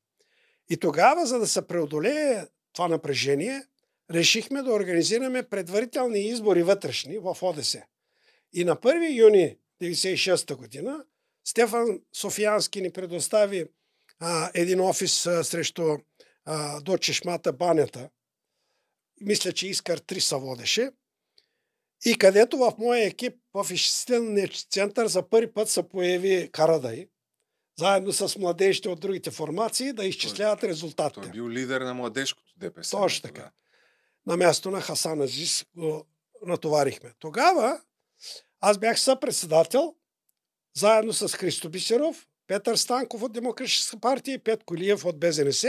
И 0.69 0.77
тогава, 0.77 1.27
за 1.27 1.39
да 1.39 1.47
се 1.47 1.67
преодолее 1.67 2.47
това 2.77 2.89
напрежение, 2.89 3.63
решихме 4.11 4.63
да 4.63 4.73
организираме 4.73 5.43
предварителни 5.43 6.21
избори 6.21 6.63
вътрешни 6.63 7.19
в 7.19 7.37
ОДС. 7.43 7.83
И 8.53 8.65
на 8.65 8.77
1 8.77 9.17
юни 9.17 9.57
1996 9.83 10.55
година 10.55 11.05
Стефан 11.45 12.01
Софиянски 12.17 12.81
ни 12.81 12.93
предостави 12.93 13.65
а, 14.21 14.51
един 14.55 14.81
офис 14.81 15.27
а, 15.27 15.45
срещу 15.45 15.97
а, 16.45 16.81
до 16.81 16.99
чешмата 16.99 17.53
банята. 17.53 18.09
Мисля, 19.21 19.53
че 19.53 19.69
Искар 19.69 20.01
3 20.01 20.19
се 20.19 20.37
водеше. 20.37 20.91
И 22.05 22.19
където 22.19 22.59
в 22.59 22.75
моя 22.79 23.07
екип 23.07 23.35
в 23.55 23.67
изчислителния 23.71 24.49
център 24.71 25.07
за 25.07 25.29
първи 25.29 25.53
път 25.53 25.71
се 25.71 25.89
появи 25.89 26.49
Карадай, 26.53 27.09
заедно 27.79 28.13
с 28.13 28.39
младежите 28.39 28.89
от 28.89 29.01
другите 29.01 29.31
формации, 29.31 29.93
да 29.93 30.05
изчисляват 30.05 30.65
резултатите. 30.65 31.21
Той 31.21 31.29
е 31.29 31.33
бил 31.33 31.49
лидер 31.49 31.81
на 31.81 31.95
младежкото 31.95 32.53
ДПС. 32.57 32.91
Точно 32.91 33.23
така. 33.23 33.51
На 34.27 34.37
място 34.37 34.71
на 34.71 34.81
Хасан 34.81 35.21
Азис 35.21 35.65
го 35.77 36.05
натоварихме. 36.47 37.13
Тогава 37.19 37.81
аз 38.61 38.79
бях 38.79 39.01
съпредседател, 39.01 39.95
заедно 40.77 41.13
с 41.13 41.29
Христо 41.29 41.69
Бисеров, 41.69 42.27
Петър 42.47 42.77
Станков 42.77 43.23
от 43.23 43.33
Демократическа 43.33 44.01
партия 44.01 44.35
и 44.35 44.39
Пет 44.39 44.65
Колиев 44.65 45.05
от 45.05 45.21
БЗНС. 45.21 45.65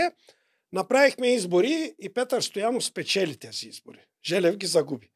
Направихме 0.73 1.33
избори 1.33 1.95
и 1.99 2.13
Петър 2.13 2.41
Стоянов 2.41 2.85
спечели 2.85 3.37
тези 3.37 3.67
избори. 3.67 3.99
Желев 4.25 4.57
ги 4.57 4.65
загуби. 4.65 5.09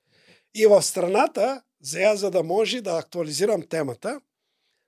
И 0.56 0.66
в 0.66 0.82
страната, 0.82 1.62
зая 1.82 2.16
за 2.16 2.32
да 2.32 2.44
може 2.44 2.82
да 2.82 2.98
актуализирам 2.98 3.68
темата, 3.68 4.22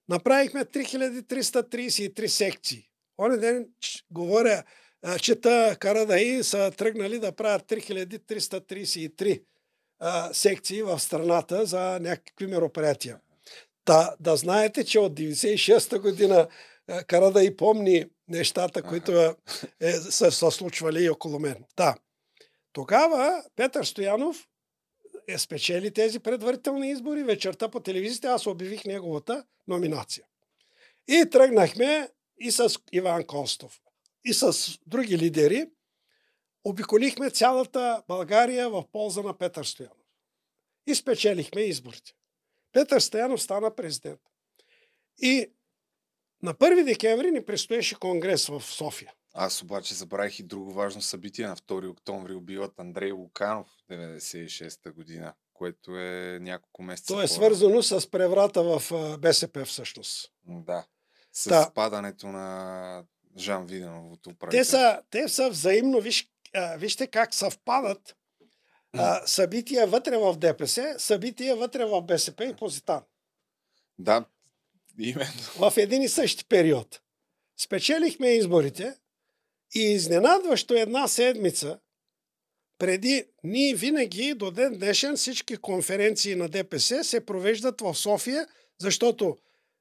направихме 0.09 0.65
3333 0.65 2.27
секции. 2.27 2.89
Оне 3.17 3.37
ден 3.37 3.67
говоря, 4.11 4.63
чета 5.21 5.77
Карадаи 5.79 6.43
са 6.43 6.71
тръгнали 6.77 7.19
да 7.19 7.31
правят 7.31 7.63
3333 7.63 9.43
секции 10.31 10.83
в 10.83 10.99
страната 10.99 11.65
за 11.65 11.99
някакви 12.01 12.47
мероприятия. 12.47 13.19
Да, 13.85 14.15
да 14.19 14.35
знаете, 14.35 14.83
че 14.83 14.99
от 14.99 15.13
96-та 15.13 15.99
година 15.99 16.47
Карада 17.07 17.43
и 17.43 17.57
помни 17.57 18.05
нещата, 18.27 18.81
които 18.81 19.35
е, 19.79 19.91
са, 19.93 20.31
са 20.31 20.51
случвали 20.51 21.03
и 21.03 21.09
около 21.09 21.39
мен. 21.39 21.63
Да. 21.77 21.95
Тогава 22.73 23.43
Петър 23.55 23.83
Стоянов 23.83 24.47
е 25.27 25.37
спечели 25.37 25.93
тези 25.93 26.19
предварителни 26.19 26.91
избори. 26.91 27.23
Вечерта 27.23 27.69
по 27.69 27.79
телевизията 27.79 28.27
аз 28.27 28.47
обявих 28.47 28.85
неговата 28.85 29.45
номинация. 29.67 30.25
И 31.07 31.29
тръгнахме 31.31 32.09
и 32.39 32.51
с 32.51 32.79
Иван 32.91 33.25
Костов, 33.25 33.81
и 34.25 34.33
с 34.33 34.77
други 34.87 35.17
лидери. 35.17 35.69
Обиколихме 36.63 37.29
цялата 37.29 38.03
България 38.07 38.69
в 38.69 38.83
полза 38.91 39.21
на 39.21 39.37
Петър 39.37 39.63
Стоянов. 39.63 39.97
И 40.87 40.95
спечелихме 40.95 41.61
изборите. 41.61 42.13
Петър 42.71 42.99
Стоянов 42.99 43.41
стана 43.41 43.75
президент. 43.75 44.19
И 45.21 45.51
на 46.41 46.53
1 46.53 46.83
декември 46.83 47.31
ни 47.31 47.45
предстоеше 47.45 47.99
конгрес 47.99 48.47
в 48.47 48.61
София. 48.61 49.13
Аз 49.33 49.61
обаче 49.61 49.93
забравих 49.93 50.39
и 50.39 50.43
друго 50.43 50.73
важно 50.73 51.01
събитие. 51.01 51.47
На 51.47 51.55
2 51.55 51.89
октомври 51.89 52.33
убиват 52.33 52.79
Андрей 52.79 53.11
Луканов 53.11 53.67
в 53.67 53.93
96-та 53.93 54.91
година, 54.91 55.33
което 55.53 55.97
е 55.97 56.39
няколко 56.41 56.83
месеца. 56.83 57.13
То 57.13 57.21
е 57.21 57.27
свързано 57.27 57.83
с 57.83 58.11
преврата 58.11 58.63
в 58.63 58.81
БСП 59.19 59.65
всъщност. 59.65 60.31
Да. 60.45 60.85
С 61.31 61.49
да. 61.49 61.71
падането 61.75 62.27
на 62.27 63.03
Жан 63.37 63.65
Виденовото 63.65 64.33
те 64.51 64.65
са, 64.65 65.01
те 65.09 65.27
са 65.29 65.49
взаимно, 65.49 66.01
виж, 66.01 66.29
а, 66.55 66.75
вижте 66.77 67.07
как 67.07 67.33
съвпадат 67.33 68.15
а, 68.93 69.27
събития 69.27 69.87
вътре 69.87 70.17
в 70.17 70.35
ДПС, 70.37 70.95
събития 70.97 71.55
вътре 71.55 71.85
в 71.85 72.01
БСП 72.01 72.45
и 72.45 72.55
Позитан. 72.55 73.01
Да, 73.99 74.25
именно. 74.99 75.31
В 75.59 75.73
един 75.77 76.01
и 76.01 76.09
същи 76.09 76.45
период. 76.45 77.01
Спечелихме 77.57 78.27
изборите 78.27 78.95
и 79.75 79.81
изненадващо 79.81 80.73
една 80.73 81.07
седмица 81.07 81.79
преди 82.77 83.25
ние 83.43 83.75
винаги 83.75 84.33
до 84.33 84.51
ден 84.51 84.77
днешен 84.77 85.15
всички 85.15 85.57
конференции 85.57 86.35
на 86.35 86.49
ДПС 86.49 87.03
се 87.03 87.25
провеждат 87.25 87.81
в 87.81 87.95
София, 87.95 88.47
защото 88.79 89.37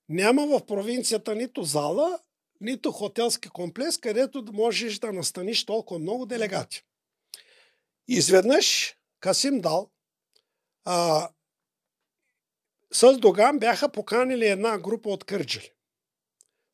няма 0.08 0.46
в 0.46 0.66
провинцията 0.66 1.34
нито 1.34 1.62
зала, 1.62 2.18
нито 2.60 2.92
хотелски 2.92 3.48
комплекс, 3.48 3.98
където 3.98 4.44
можеш 4.52 4.98
да 4.98 5.12
настаниш 5.12 5.64
толкова 5.64 6.00
много 6.00 6.26
делегати. 6.26 6.84
Изведнъж 8.08 8.96
Касим 9.20 9.60
Дал 9.60 9.90
а, 10.84 11.28
с 12.92 13.18
Доган 13.18 13.58
бяха 13.58 13.92
поканили 13.92 14.46
една 14.46 14.78
група 14.78 15.08
от 15.08 15.24
кърджали, 15.24 15.70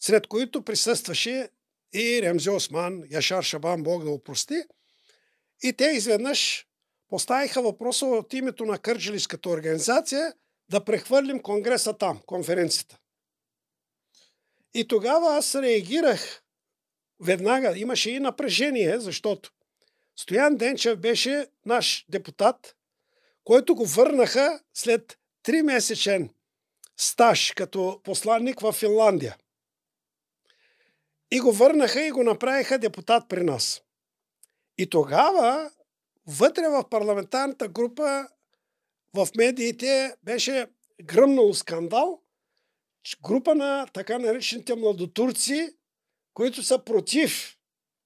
сред 0.01 0.27
които 0.27 0.63
присъстваше 0.63 1.49
и 1.93 2.23
Ремзи 2.23 2.51
Осман, 2.51 3.03
Яшар 3.11 3.43
Шабан, 3.43 3.83
Бог 3.83 4.05
да 4.05 4.11
опрости. 4.11 4.63
И 5.63 5.73
те 5.73 5.85
изведнъж 5.85 6.67
поставиха 7.09 7.63
въпроса 7.63 8.07
от 8.07 8.33
името 8.33 8.65
на 8.65 8.79
Кърджилиската 8.79 9.49
организация 9.49 10.35
да 10.71 10.85
прехвърлим 10.85 11.43
конгреса 11.43 11.93
там, 11.93 12.21
конференцията. 12.27 12.99
И 14.75 14.89
тогава 14.89 15.37
аз 15.37 15.55
реагирах 15.55 16.43
веднага. 17.21 17.79
Имаше 17.79 18.11
и 18.11 18.21
напрежение, 18.21 19.01
защото 19.01 19.51
Стоян 20.17 20.57
Денчев 20.57 20.99
беше 20.99 21.47
наш 21.67 22.05
депутат, 22.09 22.77
който 23.45 23.75
го 23.75 23.85
върнаха 23.85 24.61
след 24.75 25.19
3-месечен 25.45 26.29
стаж 26.97 27.53
като 27.57 28.01
посланник 28.05 28.61
в 28.61 28.73
Финландия. 28.73 29.37
И 31.31 31.41
го 31.41 31.53
върнаха 31.53 32.07
и 32.07 32.11
го 32.11 32.23
направиха 32.23 32.79
депутат 32.79 33.29
при 33.29 33.43
нас. 33.45 33.83
И 34.79 34.91
тогава, 34.91 35.71
вътре 36.27 36.69
в 36.69 36.85
парламентарната 36.91 37.69
група, 37.69 38.29
в 39.15 39.29
медиите 39.37 40.17
беше 40.23 40.67
гръмнал 41.03 41.55
скандал, 41.55 42.23
група 43.23 43.55
на 43.55 43.87
така 43.87 44.19
наречените 44.19 44.75
младотурци, 44.75 45.77
които 46.35 46.63
са 46.63 46.85
против 46.85 47.59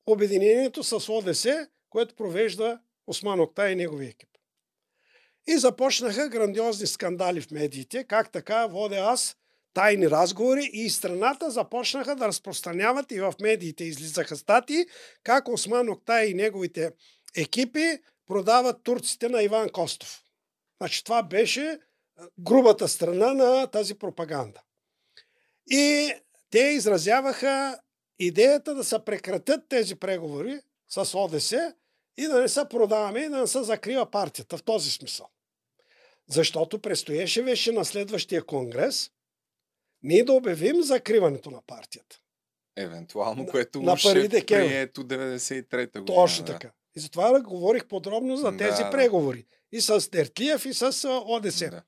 обединението 0.06 0.82
с 0.82 1.12
ОДС, 1.12 1.68
което 1.90 2.14
провежда 2.14 2.80
Осман 3.06 3.40
Окта 3.40 3.70
и 3.70 3.74
неговия 3.74 4.08
екип. 4.08 4.28
И 5.46 5.58
започнаха 5.58 6.28
грандиозни 6.28 6.86
скандали 6.86 7.40
в 7.40 7.50
медиите, 7.50 8.04
как 8.04 8.32
така 8.32 8.66
водя 8.66 8.96
аз 8.96 9.36
тайни 9.74 10.10
разговори 10.10 10.70
и 10.72 10.90
страната 10.90 11.50
започнаха 11.50 12.16
да 12.16 12.28
разпространяват 12.28 13.12
и 13.12 13.20
в 13.20 13.34
медиите 13.40 13.84
излизаха 13.84 14.36
статии, 14.36 14.86
как 15.22 15.48
Осман 15.48 15.88
Октай 15.88 16.26
и 16.26 16.34
неговите 16.34 16.90
екипи 17.36 17.98
продават 18.26 18.82
турците 18.82 19.28
на 19.28 19.42
Иван 19.42 19.68
Костов. 19.68 20.22
Значи 20.80 21.04
това 21.04 21.22
беше 21.22 21.78
грубата 22.38 22.88
страна 22.88 23.34
на 23.34 23.66
тази 23.66 23.94
пропаганда. 23.94 24.62
И 25.70 26.12
те 26.50 26.58
изразяваха 26.58 27.78
идеята 28.18 28.74
да 28.74 28.84
се 28.84 29.04
прекратят 29.04 29.60
тези 29.68 29.94
преговори 29.94 30.60
с 30.88 31.18
ОДС 31.18 31.52
и 32.16 32.26
да 32.26 32.40
не 32.40 32.48
се 32.48 32.60
продаваме 32.70 33.20
и 33.20 33.28
да 33.28 33.40
не 33.40 33.46
се 33.46 33.62
закрива 33.62 34.10
партията 34.10 34.56
в 34.56 34.62
този 34.62 34.90
смисъл. 34.90 35.28
Защото 36.28 36.78
предстоеше 36.78 37.42
вече 37.42 37.72
на 37.72 37.84
следващия 37.84 38.46
конгрес 38.46 39.10
ние 40.02 40.24
да 40.24 40.32
обявим 40.32 40.82
закриването 40.82 41.50
на 41.50 41.62
партията. 41.66 42.18
Евентуално, 42.76 43.46
което 43.46 43.82
на 43.82 43.96
1 43.96 44.28
декември. 44.28 44.68
прието 44.68 45.04
93-та 45.04 46.00
година. 46.00 46.16
Точно 46.16 46.44
така. 46.44 46.72
И 46.96 47.00
затова 47.00 47.40
говорих 47.40 47.86
подробно 47.86 48.36
за 48.36 48.56
тези 48.56 48.82
да, 48.82 48.90
преговори. 48.90 49.46
И 49.72 49.80
с 49.80 50.10
Тертлиев, 50.10 50.64
и 50.64 50.74
с 50.74 51.08
ОДС. 51.26 51.70
Да. 51.70 51.82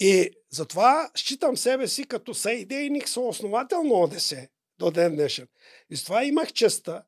И 0.00 0.30
затова 0.50 1.10
считам 1.16 1.56
себе 1.56 1.88
си 1.88 2.04
като 2.04 2.34
съидейник, 2.34 3.08
съосновател 3.08 3.82
на 3.82 3.94
ОДС 3.94 4.48
до 4.78 4.90
ден 4.90 5.14
днешен. 5.14 5.48
И 5.90 5.96
с 5.96 6.04
това 6.04 6.24
имах 6.24 6.52
честа, 6.52 7.02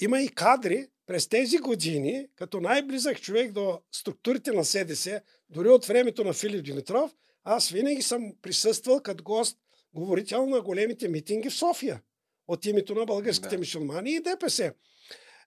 има 0.00 0.20
и 0.20 0.28
кадри 0.28 0.88
през 1.06 1.28
тези 1.28 1.58
години, 1.58 2.26
като 2.36 2.60
най-близък 2.60 3.20
човек 3.20 3.52
до 3.52 3.80
структурите 3.92 4.52
на 4.52 4.64
СДС, 4.64 5.20
дори 5.50 5.68
от 5.68 5.86
времето 5.86 6.24
на 6.24 6.32
Филип 6.32 6.64
Димитров, 6.64 7.14
аз 7.50 7.68
винаги 7.68 8.02
съм 8.02 8.32
присъствал 8.42 9.00
като 9.00 9.24
гост, 9.24 9.58
говорител 9.94 10.46
на 10.46 10.60
големите 10.60 11.08
митинги 11.08 11.50
в 11.50 11.54
София. 11.54 12.02
от 12.48 12.66
името 12.66 12.94
на 12.94 13.04
българските 13.04 13.56
Да. 13.56 13.58
мусулмани 13.58 14.10
и 14.10 14.20
ДПС. 14.20 14.72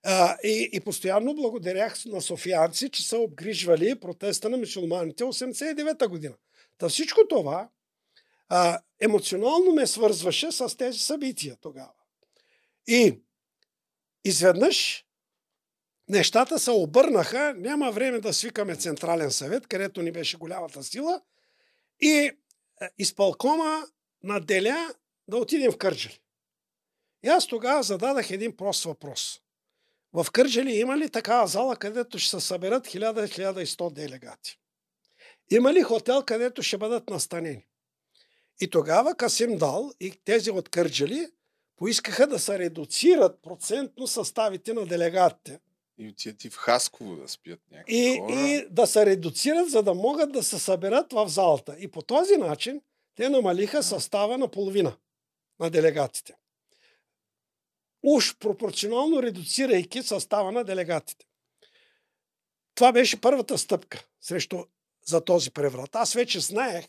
А, 0.02 0.36
и, 0.44 0.70
и 0.72 0.80
постоянно 0.80 1.34
благодарях 1.34 2.04
на 2.04 2.20
софиянци, 2.20 2.90
че 2.90 3.08
са 3.08 3.18
обгрижвали 3.18 4.00
протеста 4.00 4.50
на 4.50 4.56
мусулманите 4.56 5.24
89-та 5.24 6.08
година. 6.08 6.34
Та 6.78 6.88
всичко 6.88 7.20
това 7.28 7.68
а, 8.48 8.80
емоционално 9.00 9.72
ме 9.72 9.86
свързваше 9.86 10.52
с 10.52 10.76
тези 10.76 10.98
събития 10.98 11.56
тогава. 11.60 11.92
И 12.86 13.20
изведнъж 14.24 15.04
нещата 16.08 16.58
се 16.58 16.70
обърнаха, 16.70 17.54
няма 17.56 17.92
време 17.92 18.20
да 18.20 18.32
свикаме 18.32 18.76
Централен 18.76 19.30
съвет, 19.30 19.66
където 19.66 20.02
ни 20.02 20.12
беше 20.12 20.36
голямата 20.36 20.82
сила, 20.82 21.20
и 22.02 22.10
е, 22.10 22.32
изпълкома 22.98 23.82
наделя 24.22 24.94
да 25.28 25.36
отидем 25.36 25.72
в 25.72 25.78
Кърджали. 25.78 26.20
И 27.24 27.28
аз 27.28 27.46
тогава 27.46 27.82
зададах 27.82 28.30
един 28.30 28.56
прост 28.56 28.84
въпрос. 28.84 29.40
В 30.12 30.26
Кърджали 30.32 30.72
има 30.72 30.98
ли 30.98 31.10
такава 31.10 31.46
зала, 31.46 31.76
където 31.76 32.18
ще 32.18 32.30
се 32.30 32.46
съберат 32.46 32.86
1000-1100 32.86 33.92
делегати? 33.92 34.58
Има 35.50 35.72
ли 35.72 35.82
хотел, 35.82 36.22
където 36.22 36.62
ще 36.62 36.78
бъдат 36.78 37.10
настанени? 37.10 37.66
И 38.60 38.70
тогава 38.70 39.14
Касим 39.14 39.56
Дал 39.56 39.92
и 40.00 40.14
тези 40.24 40.50
от 40.50 40.68
Кърджали 40.68 41.28
поискаха 41.76 42.26
да 42.26 42.38
се 42.38 42.58
редуцират 42.58 43.42
процентно 43.42 44.06
съставите 44.06 44.74
на 44.74 44.86
делегатите 44.86 45.60
И 46.02 46.08
отидат 46.08 46.44
и 46.44 46.50
в 46.50 46.56
Хасково 46.56 47.16
да 47.16 47.28
спят 47.28 47.60
някакви 47.70 47.96
и, 47.96 48.18
хора. 48.18 48.32
и 48.32 48.66
да 48.70 48.86
се 48.86 49.06
редуцират, 49.06 49.70
за 49.70 49.82
да 49.82 49.94
могат 49.94 50.32
да 50.32 50.42
се 50.42 50.58
съберат 50.58 51.12
в 51.12 51.28
залата. 51.28 51.76
И 51.78 51.88
по 51.88 52.02
този 52.02 52.36
начин 52.36 52.80
те 53.14 53.28
намалиха 53.28 53.82
състава 53.82 54.38
на 54.38 54.48
половина 54.48 54.96
на 55.60 55.70
делегатите. 55.70 56.34
Уж 58.02 58.36
пропорционално 58.38 59.22
редуцирайки 59.22 60.02
състава 60.02 60.52
на 60.52 60.64
делегатите. 60.64 61.26
Това 62.74 62.92
беше 62.92 63.20
първата 63.20 63.58
стъпка 63.58 64.04
срещу 64.20 64.64
за 65.06 65.24
този 65.24 65.50
преврат. 65.50 65.96
Аз 65.96 66.12
вече 66.12 66.40
знаех, 66.40 66.86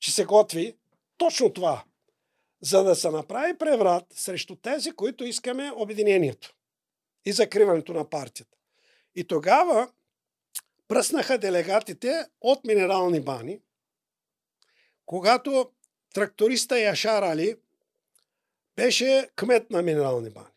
че 0.00 0.12
се 0.12 0.24
готви 0.24 0.76
точно 1.16 1.52
това, 1.52 1.84
за 2.60 2.84
да 2.84 2.96
се 2.96 3.10
направи 3.10 3.58
преврат 3.58 4.04
срещу 4.10 4.56
тези, 4.56 4.90
които 4.90 5.24
искаме 5.24 5.72
обединението 5.76 6.54
и 7.28 7.32
закриването 7.32 7.92
на 7.92 8.10
партията. 8.10 8.56
И 9.14 9.24
тогава 9.24 9.90
пръснаха 10.88 11.38
делегатите 11.38 12.26
от 12.40 12.64
минерални 12.64 13.20
бани, 13.20 13.60
когато 15.06 15.70
тракториста 16.14 16.80
Яшар 16.80 17.22
Али 17.22 17.56
беше 18.76 19.28
кмет 19.36 19.70
на 19.70 19.82
минерални 19.82 20.30
бани. 20.30 20.54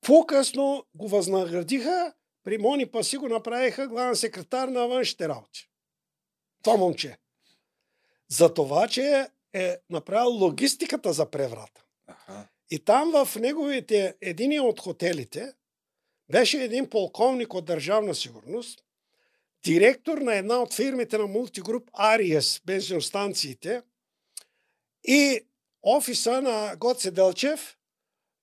По-късно 0.00 0.86
го 0.94 1.08
възнаградиха, 1.08 2.14
при 2.44 2.58
Мони 2.58 2.90
Паси 2.90 3.16
го 3.16 3.28
направиха 3.28 3.88
главен 3.88 4.16
секретар 4.16 4.68
на 4.68 4.88
външните 4.88 5.28
работи. 5.28 5.70
Това 6.62 6.76
момче. 6.76 7.18
За 8.28 8.54
това, 8.54 8.88
че 8.88 9.28
е 9.52 9.76
направил 9.90 10.30
логистиката 10.30 11.12
за 11.12 11.30
преврата. 11.30 11.84
Аха. 12.06 12.48
И 12.70 12.78
там 12.78 13.10
в 13.10 13.36
неговите, 13.36 14.16
един 14.20 14.60
от 14.60 14.80
хотелите, 14.80 15.52
беше 16.30 16.64
един 16.64 16.90
полковник 16.90 17.54
от 17.54 17.64
държавна 17.64 18.14
сигурност, 18.14 18.84
директор 19.64 20.18
на 20.18 20.34
една 20.34 20.62
от 20.62 20.74
фирмите 20.74 21.18
на 21.18 21.26
мултигруп 21.26 21.90
Ариес, 21.92 22.60
бензиностанциите, 22.66 23.82
и 25.04 25.40
офиса 25.82 26.42
на 26.42 26.76
Гоце 26.76 27.10
Делчев 27.10 27.78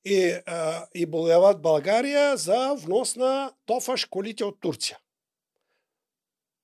и, 0.06 0.38
а, 0.46 0.88
и 0.94 1.06
Булеват 1.06 1.62
България 1.62 2.38
за 2.38 2.76
внос 2.78 3.16
на 3.16 3.54
тофаш 3.66 4.06
колите 4.06 4.44
от 4.44 4.60
Турция. 4.60 5.00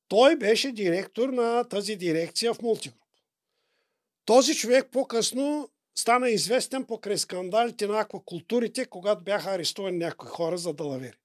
Той 0.07 0.35
беше 0.35 0.71
директор 0.71 1.29
на 1.29 1.63
тази 1.63 1.95
дирекция 1.95 2.53
в 2.53 2.61
мултигруп. 2.61 3.01
Този 4.25 4.55
човек 4.55 4.89
по-късно 4.91 5.69
стана 5.95 6.29
известен 6.29 6.85
покрай 6.85 7.17
скандалите 7.17 7.87
на 7.87 7.99
аквакултурите, 7.99 8.85
когато 8.85 9.23
бяха 9.23 9.51
арестувани 9.51 9.97
някои 9.97 10.29
хора 10.29 10.57
за 10.57 10.73
далавери. 10.73 11.17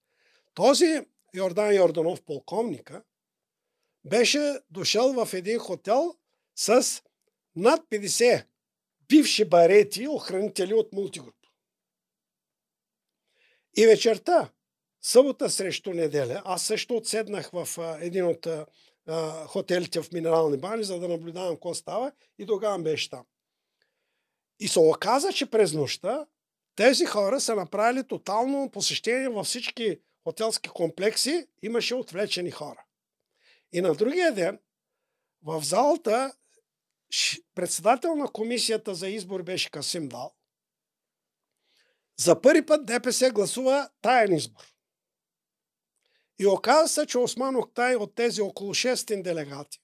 Този 0.55 1.01
Йордан 1.35 1.75
Йорданов, 1.75 2.23
полковника, 2.23 3.03
беше 4.05 4.59
дошъл 4.71 5.25
в 5.25 5.35
един 5.35 5.59
хотел 5.59 6.15
с 6.57 7.03
над 7.57 7.81
50 7.91 8.47
бивши 9.09 9.45
барети, 9.45 10.09
охранители 10.09 10.75
от 10.75 10.93
мултигруп. 10.93 11.35
И 13.77 13.87
вечерта, 13.87 14.51
събота 15.01 15.51
срещу 15.51 15.91
неделя, 15.91 16.43
аз 16.45 16.63
също 16.63 16.97
отседнах 16.97 17.51
в 17.53 17.69
един 18.01 18.27
от 18.27 18.47
хотелите 19.47 20.03
в 20.03 20.13
Минерални 20.13 20.57
бани, 20.57 20.85
за 20.85 20.99
да 21.01 21.09
наблюдавам 21.09 21.55
какво 21.55 21.75
става 21.75 22.13
и 22.39 22.47
тогава 22.47 22.79
беше 22.79 23.11
там. 23.11 23.27
И 24.61 24.69
се 24.69 24.79
оказа, 24.79 25.33
че 25.33 25.51
през 25.51 25.73
нощта 25.73 26.27
тези 26.77 27.07
хора 27.07 27.41
са 27.41 27.55
направили 27.55 28.07
тотално 28.07 28.71
посещение 28.71 29.29
във 29.29 29.47
всички 29.47 30.01
хотелски 30.25 30.69
комплекси, 30.69 31.47
имаше 31.63 31.95
отвлечени 31.95 32.51
хора. 32.51 32.85
И 33.73 33.81
на 33.81 33.95
другия 33.95 34.35
ден 34.35 34.59
в 35.43 35.63
залата 35.63 36.35
председател 37.55 38.15
на 38.15 38.29
комисията 38.29 38.95
за 38.95 39.09
избор 39.09 39.43
беше 39.43 39.71
Касим 39.71 40.09
Дал. 40.09 40.35
За 42.19 42.41
първи 42.41 42.67
път 42.67 42.87
ДПС 42.87 43.31
гласува 43.31 43.91
таен 44.03 44.35
избор. 44.35 44.73
И 46.39 46.47
оказа 46.47 46.89
се, 46.89 47.07
че 47.07 47.19
Осман 47.19 47.57
Октай 47.57 47.97
от 47.97 48.15
тези 48.15 48.43
около 48.43 48.75
600 48.75 49.23
делегати 49.23 49.79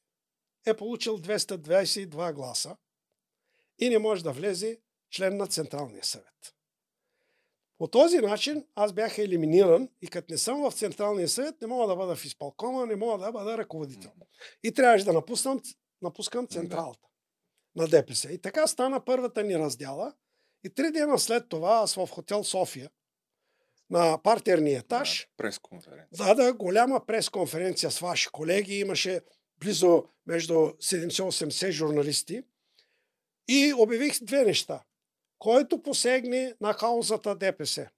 е 0.66 0.76
получил 0.76 1.18
222 1.18 2.32
гласа 2.32 2.76
и 3.82 3.88
не 3.88 3.98
може 3.98 4.24
да 4.24 4.32
влезе 4.32 4.78
член 5.10 5.36
на 5.36 5.46
Централния 5.46 6.04
съвет. 6.04 6.54
По 7.78 7.88
този 7.88 8.18
начин 8.18 8.66
аз 8.74 8.92
бях 8.92 9.18
елиминиран 9.18 9.88
и 10.02 10.06
като 10.06 10.32
не 10.32 10.38
съм 10.38 10.70
в 10.70 10.74
Централния 10.74 11.28
съвет, 11.28 11.54
не 11.60 11.66
мога 11.66 11.86
да 11.86 11.96
бъда 11.96 12.16
в 12.16 12.24
изпълкома, 12.24 12.86
не 12.86 12.96
мога 12.96 13.24
да 13.24 13.32
бъда 13.32 13.58
ръководител. 13.58 14.10
И 14.62 14.72
трябваше 14.74 15.04
да 15.04 15.12
напуснам, 15.12 15.60
напускам 16.02 16.46
централата 16.46 17.08
на 17.76 17.88
ДПС. 17.88 18.32
И 18.32 18.38
така 18.38 18.66
стана 18.66 19.04
първата 19.04 19.42
ни 19.42 19.58
раздяла. 19.58 20.14
И 20.64 20.70
три 20.70 20.90
дена 20.90 21.18
след 21.18 21.48
това 21.48 21.80
аз 21.82 21.94
в 21.94 22.06
хотел 22.06 22.44
София 22.44 22.90
на 23.90 24.18
партерния 24.22 24.78
етаж 24.78 25.20
Да, 25.30 25.36
пресконференция. 25.36 26.26
да, 26.26 26.34
да, 26.34 26.52
голяма 26.52 27.06
пресконференция 27.06 27.90
с 27.90 27.98
ваши 27.98 28.28
колеги. 28.28 28.78
Имаше 28.78 29.20
близо 29.60 30.04
между 30.26 30.54
70-80 30.54 31.70
журналисти. 31.70 32.42
И 33.48 33.74
обявих 33.78 34.22
две 34.22 34.44
неща. 34.44 34.82
Който 35.38 35.82
посегне 35.82 36.54
на 36.60 36.76
каузата 36.76 37.34
ДПС 37.34 37.90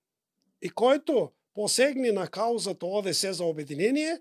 и 0.63 0.71
който 0.71 1.33
посегне 1.55 2.13
на 2.13 2.29
каузата 2.29 2.87
ОДС 2.87 3.33
за 3.33 3.45
обединение, 3.45 4.21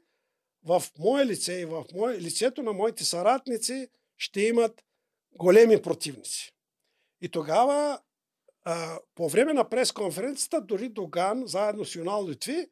в 0.65 0.83
мое 0.99 1.25
лице 1.25 1.59
и 1.59 1.65
в 1.65 1.85
мое, 1.93 2.17
лицето 2.17 2.63
на 2.63 2.73
моите 2.73 3.03
съратници 3.03 3.87
ще 4.17 4.41
имат 4.41 4.83
големи 5.35 5.81
противници. 5.81 6.53
И 7.21 7.29
тогава, 7.29 7.99
а, 8.63 8.99
по 9.15 9.29
време 9.29 9.53
на 9.53 9.69
пресконференцията, 9.69 10.61
дори 10.61 10.89
Доган, 10.89 11.43
заедно 11.45 11.85
с 11.85 11.95
Юнал 11.95 12.27
Литви, 12.27 12.67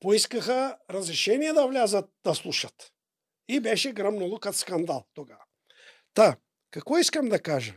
поискаха 0.00 0.78
разрешение 0.90 1.52
да 1.52 1.66
влязат 1.66 2.10
да 2.24 2.34
слушат. 2.34 2.92
И 3.48 3.60
беше 3.60 3.92
гръмнало 3.92 4.38
като 4.38 4.58
скандал 4.58 5.04
тогава. 5.14 5.44
Та, 6.14 6.36
какво 6.70 6.98
искам 6.98 7.28
да 7.28 7.42
кажа? 7.42 7.74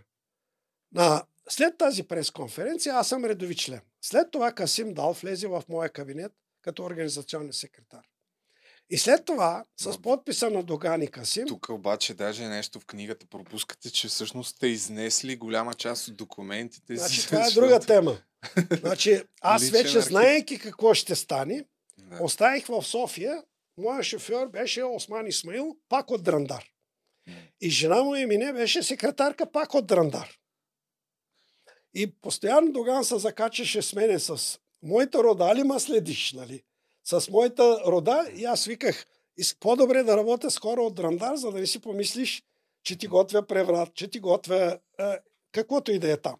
На, 0.97 1.23
след 1.49 1.77
тази 1.77 2.03
пресконференция 2.03 2.95
аз 2.95 3.07
съм 3.09 3.25
редови 3.25 3.55
член. 3.55 3.81
След 4.01 4.31
това 4.31 4.51
Касим 4.51 4.93
Дал 4.93 5.13
влезе 5.13 5.47
в 5.47 5.63
моя 5.69 5.89
кабинет 5.89 6.31
като 6.61 6.83
организационен 6.83 7.53
секретар. 7.53 8.01
И 8.89 8.97
след 8.97 9.25
това, 9.25 9.63
с 9.77 10.01
подписа 10.01 10.49
на 10.49 10.63
Доган 10.63 11.01
и 11.01 11.07
Касим, 11.07 11.47
Тук 11.47 11.69
обаче 11.69 12.13
даже 12.13 12.47
нещо 12.47 12.79
в 12.79 12.85
книгата 12.85 13.25
пропускате, 13.25 13.91
че 13.91 14.07
всъщност 14.07 14.55
сте 14.55 14.67
изнесли 14.67 15.35
голяма 15.35 15.73
част 15.73 16.07
от 16.07 16.17
документите 16.17 16.93
си. 16.93 16.99
Значи, 16.99 17.25
това 17.25 17.47
е 17.47 17.51
друга 17.51 17.79
тема. 17.79 18.17
Значи, 18.79 19.23
аз 19.41 19.61
Личен 19.63 19.71
вече 19.71 19.97
архив. 19.97 20.09
знаеки 20.09 20.59
какво 20.59 20.93
ще 20.93 21.15
стане, 21.15 21.65
Да. 21.97 22.23
оставих 22.23 22.67
в 22.67 22.83
София, 22.83 23.43
моя 23.77 24.03
шофьор 24.03 24.47
беше 24.47 24.83
Осман 24.83 25.27
Исмаил, 25.27 25.77
пак 25.89 26.11
от 26.11 26.23
Драндар. 26.23 26.65
И 27.61 27.69
жена 27.69 28.03
му 28.03 28.15
Емине 28.15 28.53
беше 28.53 28.83
секретарка 28.83 29.51
пак 29.51 29.73
от 29.73 29.87
Драндар. 29.87 30.37
И 31.99 32.11
постоянно 32.21 32.71
Доган 32.71 33.03
се 33.03 33.17
закачаше 33.17 33.81
с 33.81 33.93
мене 33.93 34.19
с 34.19 34.59
моята 34.83 35.23
рода 35.23 35.55
ли 35.55 35.63
ма 35.63 35.79
следиш, 35.79 36.33
нали? 36.33 36.63
С 37.03 37.29
моята 37.29 37.81
рода 37.87 38.27
и 38.35 38.45
аз 38.45 38.65
виках, 38.65 39.05
«Ис- 39.39 39.59
по-добре 39.59 40.03
да 40.03 40.17
работя 40.17 40.51
с 40.51 40.59
хора 40.59 40.81
от 40.81 40.95
Драндар, 40.95 41.35
за 41.35 41.51
да 41.51 41.59
не 41.59 41.67
си 41.67 41.79
помислиш, 41.81 42.43
че 42.83 42.97
ти 42.97 43.07
готвя 43.07 43.47
преврат, 43.47 43.93
че 43.93 44.07
ти 44.07 44.19
готвя 44.19 44.79
е, 44.99 45.03
каквото 45.51 45.91
и 45.91 45.99
да 45.99 46.11
е 46.11 46.17
там. 46.17 46.35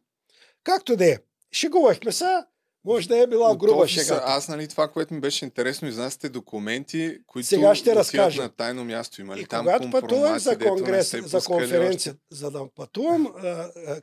Както 0.64 0.96
да 0.96 1.12
е. 1.12 1.18
Шегувахме 1.52 2.12
се, 2.12 2.44
може 2.88 3.08
да 3.08 3.18
е 3.18 3.28
била 3.28 3.56
груба 3.56 3.88
шега. 3.88 4.22
Аз, 4.26 4.48
нали, 4.48 4.68
това, 4.68 4.88
което 4.88 5.14
ми 5.14 5.20
беше 5.20 5.46
интересно, 5.46 5.88
изнасяте 5.88 6.30
документи, 6.30 7.18
които 7.28 7.48
Сега 7.48 7.76
ще 7.76 7.96
разкажа. 7.96 8.42
на 8.42 8.50
тайно 8.50 8.86
място. 8.86 9.22
Има 9.22 9.38
ли 9.38 9.42
И 9.42 9.46
там 9.46 9.66
когато 9.66 9.92
компромати, 9.92 10.44
за 10.44 10.60
конгрес, 10.60 11.12
за 11.12 11.22
пускали 11.22 11.44
конференция, 11.44 12.16
за 12.32 12.52
да 12.52 12.68
пътувам, 12.76 13.34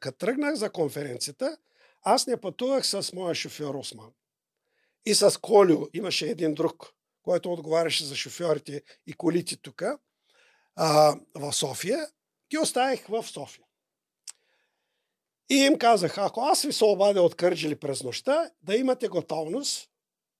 като 0.01 0.19
тръгнах 0.19 0.55
за 0.55 0.71
конференцията, 0.71 1.57
аз 2.03 2.27
не 2.27 2.37
пътувах 2.37 2.87
с 2.87 3.13
моя 3.13 3.35
шофьор 3.35 3.75
Осман. 3.75 4.11
И 5.07 5.15
с 5.15 5.41
Колю 5.41 5.87
имаше 5.95 6.27
един 6.27 6.55
друг, 6.55 6.91
който 7.23 7.53
отговаряше 7.53 8.05
за 8.05 8.17
шофьорите 8.17 8.83
и 9.07 9.13
колите 9.13 9.57
тук, 9.57 9.83
в 11.35 11.53
София. 11.53 12.07
Ги 12.51 12.59
оставих 12.59 13.07
в 13.09 13.23
София. 13.23 13.64
И 15.51 15.55
им 15.55 15.79
казах, 15.79 16.19
ако 16.19 16.41
аз 16.41 16.63
ви 16.63 16.73
се 16.73 16.85
обадя 16.85 17.23
от 17.23 17.35
Кърджили 17.35 17.77
през 17.77 18.03
нощта, 18.03 18.51
да 18.63 18.77
имате 18.77 19.09
готовност 19.09 19.91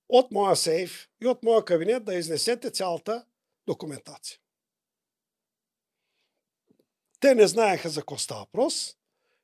от 0.09 0.31
моя 0.31 0.55
сейф 0.55 1.09
и 1.21 1.27
от 1.27 1.43
моя 1.43 1.65
кабинет 1.65 2.05
да 2.05 2.15
изнесете 2.15 2.71
цялата 2.71 3.25
документация. 3.67 4.39
Те 7.19 7.35
не 7.35 7.47
знаеха 7.47 7.89
за 7.89 8.01
какво 8.01 8.17
става 8.17 8.39
въпрос. 8.39 8.95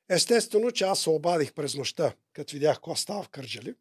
Естествено, 0.08 0.70
че 0.70 0.84
аз 0.84 1.00
се 1.00 1.10
обадих 1.10 1.52
през 1.52 1.74
нощта, 1.74 2.14
като 2.32 2.52
видях 2.52 2.76
какво 2.76 2.96
става 2.96 3.22
в 3.22 3.28
Кърджали. 3.28 3.74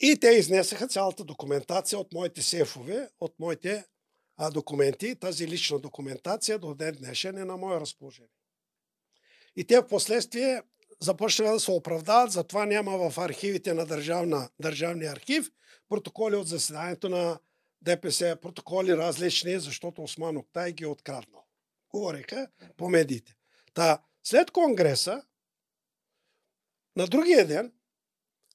И 0.00 0.20
те 0.20 0.28
изнесаха 0.28 0.88
цялата 0.88 1.24
документация 1.24 1.98
от 1.98 2.12
моите 2.12 2.42
сейфове, 2.42 3.08
от 3.20 3.38
моите 3.38 3.84
а, 4.36 4.50
документи. 4.50 5.16
Тази 5.16 5.48
лична 5.48 5.78
документация 5.78 6.58
до 6.58 6.74
ден 6.74 6.94
днешен 6.94 7.38
е 7.38 7.44
на 7.44 7.56
мое 7.56 7.80
разположение. 7.80 8.37
И 9.58 9.64
те 9.64 9.80
в 9.80 9.86
последствие 9.86 10.62
започнаха 11.00 11.52
да 11.52 11.60
се 11.60 11.70
оправдават, 11.70 12.32
затова 12.32 12.66
няма 12.66 13.10
в 13.10 13.18
архивите 13.18 13.74
на 13.74 13.86
държавна, 13.86 14.50
Държавния 14.60 15.12
архив 15.12 15.50
протоколи 15.88 16.36
от 16.36 16.48
заседанието 16.48 17.08
на 17.08 17.38
ДПС, 17.82 18.36
протоколи 18.42 18.96
различни, 18.96 19.60
защото 19.60 20.02
Осман 20.02 20.36
Октай 20.36 20.72
ги 20.72 20.84
е 20.84 20.86
откраднал. 20.86 21.44
Говореха 21.90 22.48
по 22.76 22.88
медиите. 22.88 23.34
Та, 23.74 24.02
след 24.24 24.50
Конгреса, 24.50 25.22
на 26.96 27.06
другия 27.06 27.46
ден, 27.46 27.72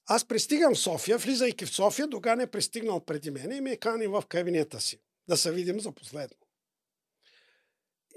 аз 0.06 0.24
пристигам 0.24 0.74
в 0.74 0.78
София, 0.78 1.18
влизайки 1.18 1.66
в 1.66 1.74
София, 1.74 2.06
Доган 2.06 2.40
е 2.40 2.50
пристигнал 2.50 3.00
преди 3.00 3.30
мен 3.30 3.52
и 3.52 3.60
ме 3.60 3.76
кани 3.76 4.06
в 4.06 4.22
кабинета 4.28 4.80
си. 4.80 5.00
Да 5.28 5.36
се 5.36 5.52
видим 5.52 5.80
за 5.80 5.92
последно. 5.92 6.36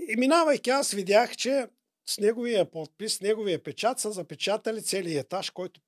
И 0.10 0.16
минавайки, 0.16 0.70
аз 0.70 0.92
видях, 0.92 1.36
че 1.36 1.68
с 2.10 2.18
неговия 2.18 2.72
подпис, 2.72 3.14
с 3.14 3.22
неговия 3.22 3.64
печат 3.64 4.00
са 4.00 4.12
запечатали 4.12 4.84
целият 4.84 5.26
етаж, 5.26 5.50
който 5.50 5.82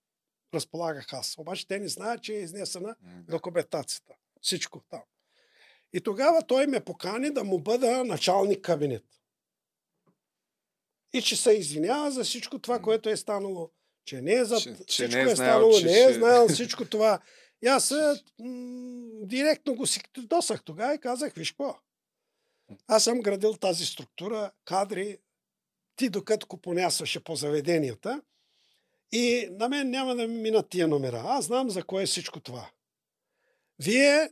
разполагах 0.54 1.14
аз. 1.14 1.36
Обаче 1.38 1.68
те 1.68 1.80
не 1.80 1.88
знаят, 1.88 2.24
че 2.24 2.34
е 2.34 2.42
изнесена 2.42 2.96
документацията. 3.28 4.14
Всичко 4.42 4.82
там. 4.90 5.02
И 5.94 6.02
тогава 6.02 6.48
той 6.48 6.68
ме 6.68 6.80
покани 6.80 7.34
да 7.34 7.44
му 7.44 7.60
бъда 7.60 8.04
началник 8.04 8.62
кабинет. 8.62 9.06
И 11.14 11.22
че 11.22 11.36
се 11.36 11.52
извинява 11.52 12.12
за 12.12 12.24
всичко 12.24 12.60
това, 12.60 12.80
което 12.80 13.10
е 13.10 13.18
станало. 13.18 13.72
Че 14.06 14.22
не 14.22 14.34
е 14.34 14.46
за... 14.46 14.58
Че- 14.58 14.76
че 14.76 14.84
всичко 14.86 15.16
не 15.16 15.22
е 15.22 15.32
е 15.32 15.36
станало, 15.36 15.80
че 15.80 15.86
не 15.86 16.04
е 16.04 16.14
знаел 16.14 16.48
всичко 16.50 16.86
това. 16.86 17.20
И 17.62 17.68
аз 17.68 17.92
м- 17.92 18.18
директно 19.22 19.76
го 19.76 19.88
си 19.88 20.02
досах 20.18 20.64
тогава 20.64 20.94
и 20.94 21.00
казах, 21.00 21.34
виж 21.34 21.52
какво, 21.52 21.80
аз 22.88 23.04
съм 23.04 23.20
градил 23.22 23.54
тази 23.54 23.86
структура, 23.86 24.52
кадри, 24.66 25.18
ти 26.00 26.10
докато 26.10 26.48
го 26.48 26.58
понасяше 26.58 27.24
по 27.24 27.36
заведенията 27.36 28.22
и 29.12 29.48
на 29.52 29.70
мен 29.70 29.90
няма 29.90 30.16
да 30.16 30.28
ми 30.28 30.42
минат 30.42 30.70
тия 30.70 30.88
номера. 30.88 31.24
Аз 31.26 31.46
знам 31.46 31.70
за 31.70 31.84
кое 31.84 32.04
е 32.04 32.06
всичко 32.06 32.40
това. 32.40 32.72
Вие 33.84 34.30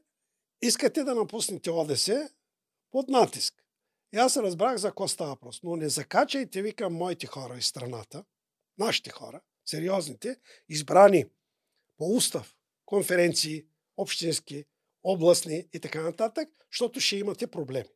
искате 0.61 1.03
да 1.03 1.15
напуснете 1.15 1.71
ОДС 1.71 2.29
под 2.91 3.09
натиск. 3.09 3.53
И 4.13 4.17
аз 4.17 4.37
разбрах 4.37 4.77
за 4.77 4.87
какво 4.87 5.07
става 5.07 5.29
въпрос. 5.29 5.63
Но 5.63 5.75
не 5.75 5.89
закачайте 5.89 6.61
ви 6.61 6.73
към 6.73 6.93
моите 6.93 7.27
хора 7.27 7.57
из 7.57 7.65
страната, 7.65 8.23
нашите 8.77 9.09
хора, 9.09 9.41
сериозните, 9.65 10.37
избрани 10.69 11.25
по 11.97 12.15
устав, 12.15 12.55
конференции, 12.85 13.65
общински, 13.97 14.65
областни 15.03 15.67
и 15.73 15.79
така 15.79 16.01
нататък, 16.01 16.49
защото 16.71 16.99
ще 16.99 17.15
имате 17.15 17.47
проблеми. 17.47 17.89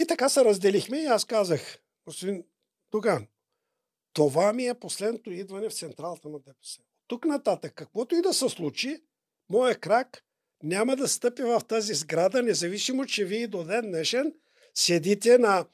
И 0.00 0.06
така 0.06 0.28
се 0.28 0.44
разделихме 0.44 0.98
и 0.98 1.06
аз 1.06 1.24
казах, 1.24 1.78
господин 2.08 2.44
Доган, 2.90 3.26
това 4.12 4.52
ми 4.52 4.66
е 4.66 4.74
последното 4.74 5.30
идване 5.30 5.68
в 5.68 5.74
централата 5.74 6.28
на 6.28 6.38
ДПС. 6.38 6.80
Тук 7.06 7.24
нататък, 7.24 7.72
каквото 7.74 8.14
и 8.14 8.22
да 8.22 8.34
се 8.34 8.48
случи, 8.48 9.02
моя 9.50 9.78
крак 9.78 10.24
няма 10.62 10.96
да 10.96 11.08
стъпи 11.08 11.42
в 11.42 11.60
тази 11.68 11.94
сграда, 11.94 12.42
независимо, 12.42 13.06
че 13.06 13.24
вие 13.24 13.46
до 13.46 13.64
ден 13.64 13.90
днешен 13.90 14.34
седите 14.74 15.38
на 15.38 15.66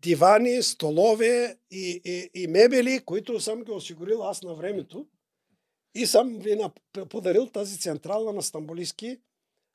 дивани, 0.00 0.62
столове 0.62 1.58
и, 1.70 2.00
и, 2.04 2.42
и 2.42 2.46
мебели, 2.46 3.04
които 3.04 3.40
съм 3.40 3.64
ги 3.64 3.70
осигурил 3.70 4.22
аз 4.22 4.42
на 4.42 4.54
времето. 4.54 5.06
И 5.94 6.06
съм 6.06 6.38
ви 6.38 6.58
подарил 7.08 7.46
тази 7.46 7.78
централа 7.78 8.32
на 8.32 8.42
Стамбулийски. 8.42 9.20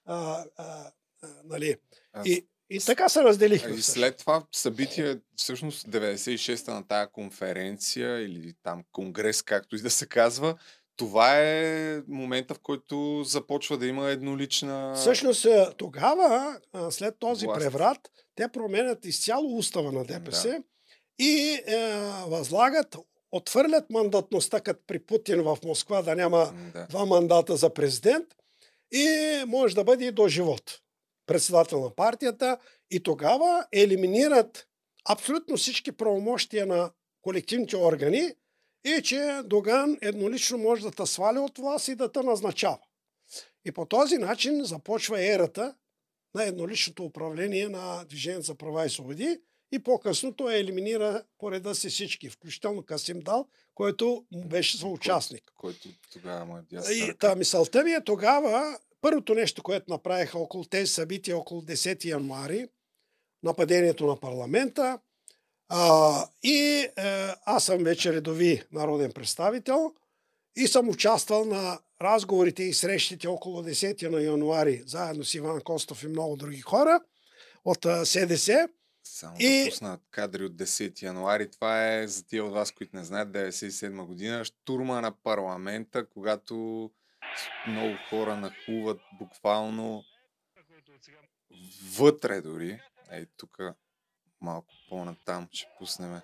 А, 0.06 0.46
а, 0.58 0.92
а, 1.22 1.28
нали. 1.44 1.76
Аз- 2.14 2.28
и, 2.28 2.48
и 2.70 2.80
така 2.80 3.10
се 3.10 3.24
разделихме. 3.24 3.76
И 3.76 3.82
след 3.82 4.18
това 4.18 4.44
събитие, 4.52 5.18
всъщност 5.36 5.88
96-та 5.88 6.74
на 6.74 6.88
тая 6.88 7.12
конференция 7.12 8.22
или 8.22 8.54
там 8.64 8.84
конгрес, 8.92 9.42
както 9.42 9.76
и 9.76 9.82
да 9.82 9.90
се 9.90 10.06
казва, 10.06 10.56
това 10.98 11.40
е 11.40 12.02
момента, 12.08 12.54
в 12.54 12.60
който 12.60 13.24
започва 13.24 13.78
да 13.78 13.88
има 13.88 14.10
еднолична... 14.10 14.94
Всъщност 14.96 15.46
е, 15.46 15.68
тогава, 15.78 16.60
а, 16.74 16.92
след 16.92 17.20
този 17.20 17.46
Власт. 17.46 17.60
преврат, 17.60 18.12
те 18.36 18.48
променят 18.48 19.06
изцяло 19.06 19.58
устава 19.58 19.92
на 19.92 20.06
ДПС 20.06 20.64
и 21.20 21.62
е, 21.68 21.94
възлагат, 22.28 22.96
отвърлят 23.32 23.90
мандатността, 23.90 24.60
като 24.60 24.80
при 24.88 25.00
Путин 25.00 25.42
в 25.42 25.58
Москва 25.66 26.02
да 26.02 26.16
няма 26.16 26.54
Да. 26.74 26.88
два 26.90 27.06
мандата 27.06 27.56
за 27.56 27.70
президент 27.74 28.26
и 28.92 29.08
може 29.48 29.76
да 29.76 29.84
бъде 29.84 30.06
и 30.06 30.12
до 30.12 30.28
живот. 30.28 30.82
Председател 31.26 31.80
на 31.80 31.96
партията 31.96 32.58
и 32.92 33.04
тогава 33.04 33.66
елиминират 33.72 34.68
абсолютно 35.10 35.58
всички 35.58 35.92
правомощия 35.92 36.66
на 36.66 36.92
колективните 37.22 37.78
органи 37.78 38.32
и 38.86 39.02
че 39.04 39.42
Доган 39.46 39.98
еднолично 40.02 40.58
може 40.58 40.82
да 40.82 40.92
те 40.92 41.06
сваля 41.06 41.42
от 41.42 41.58
власт 41.58 41.88
и 41.88 41.96
да 41.96 42.12
те 42.12 42.20
назначава. 42.24 42.80
И 43.66 43.72
по 43.72 43.86
този 43.86 44.18
начин 44.18 44.64
започва 44.64 45.22
ерата 45.22 45.76
на 46.36 46.44
едноличното 46.44 47.04
управление 47.04 47.70
на 47.70 48.06
Движението 48.06 48.46
за 48.46 48.56
права 48.56 48.86
и 48.86 48.90
свободи 48.90 49.40
и 49.72 49.84
по-късно 49.84 50.34
той 50.34 50.56
елиминира 50.56 51.24
по 51.38 51.52
реда 51.52 51.76
си 51.76 51.90
всички, 51.90 52.30
включително 52.30 52.84
Касим 52.84 53.20
Дал, 53.20 53.48
който 53.76 54.26
му 54.32 54.46
беше 54.46 54.78
съучастник. 54.78 55.52
Който 55.56 55.90
тогава 56.14 56.46
му 56.46 56.58
е 56.58 56.94
И 56.94 57.14
та 57.20 57.36
мисълта 57.36 57.84
ми 57.84 57.92
е 57.92 58.04
тогава, 58.04 58.80
първото 59.06 59.36
нещо, 59.36 59.64
което 59.64 59.92
направиха 59.92 60.40
около 60.40 60.64
тези 60.64 60.88
събития, 60.88 61.38
около 61.38 61.62
10 61.62 62.06
януари, 62.06 62.68
нападението 63.44 64.08
на 64.08 64.20
парламента, 64.20 65.00
а, 65.70 66.28
и 66.44 66.58
е, 66.58 66.92
аз 67.46 67.66
съм 67.66 67.84
вече 67.84 68.14
редови 68.14 68.64
народен 68.72 69.12
представител 69.12 69.94
и 70.56 70.68
съм 70.68 70.90
участвал 70.90 71.46
на 71.46 71.80
разговорите 72.02 72.64
и 72.64 72.74
срещите 72.74 73.28
около 73.28 73.64
10 73.64 74.10
на 74.10 74.22
януари, 74.22 74.84
заедно 74.86 75.24
с 75.24 75.34
Иван 75.34 75.62
Костов 75.62 76.04
и 76.04 76.08
много 76.08 76.36
други 76.36 76.62
хора 76.62 77.00
от 77.66 77.86
а, 77.86 78.06
СДС. 78.06 78.68
Само 79.04 79.36
И- 79.40 79.64
да 79.64 79.70
пусна 79.70 80.00
кадри 80.12 80.44
от 80.46 80.56
10 80.56 81.02
януари. 81.02 81.52
Това 81.52 81.94
е 81.94 82.08
за 82.08 82.26
тия 82.28 82.46
от 82.46 82.54
вас, 82.54 82.72
които 82.72 82.96
не 82.96 83.04
знаят, 83.04 83.30
97 83.32 84.06
година. 84.06 84.46
Штурма 84.46 85.02
на 85.02 85.12
парламента, 85.24 86.10
когато 86.10 86.90
много 87.68 87.96
хора 88.10 88.36
нахуват 88.36 89.02
буквално 89.20 90.04
вътре 91.98 92.42
дори. 92.42 92.80
Ей, 93.12 93.26
тук 93.38 93.58
малко 94.42 94.68
по-натам 94.90 95.48
ще 95.52 95.68
пуснем. 95.80 96.20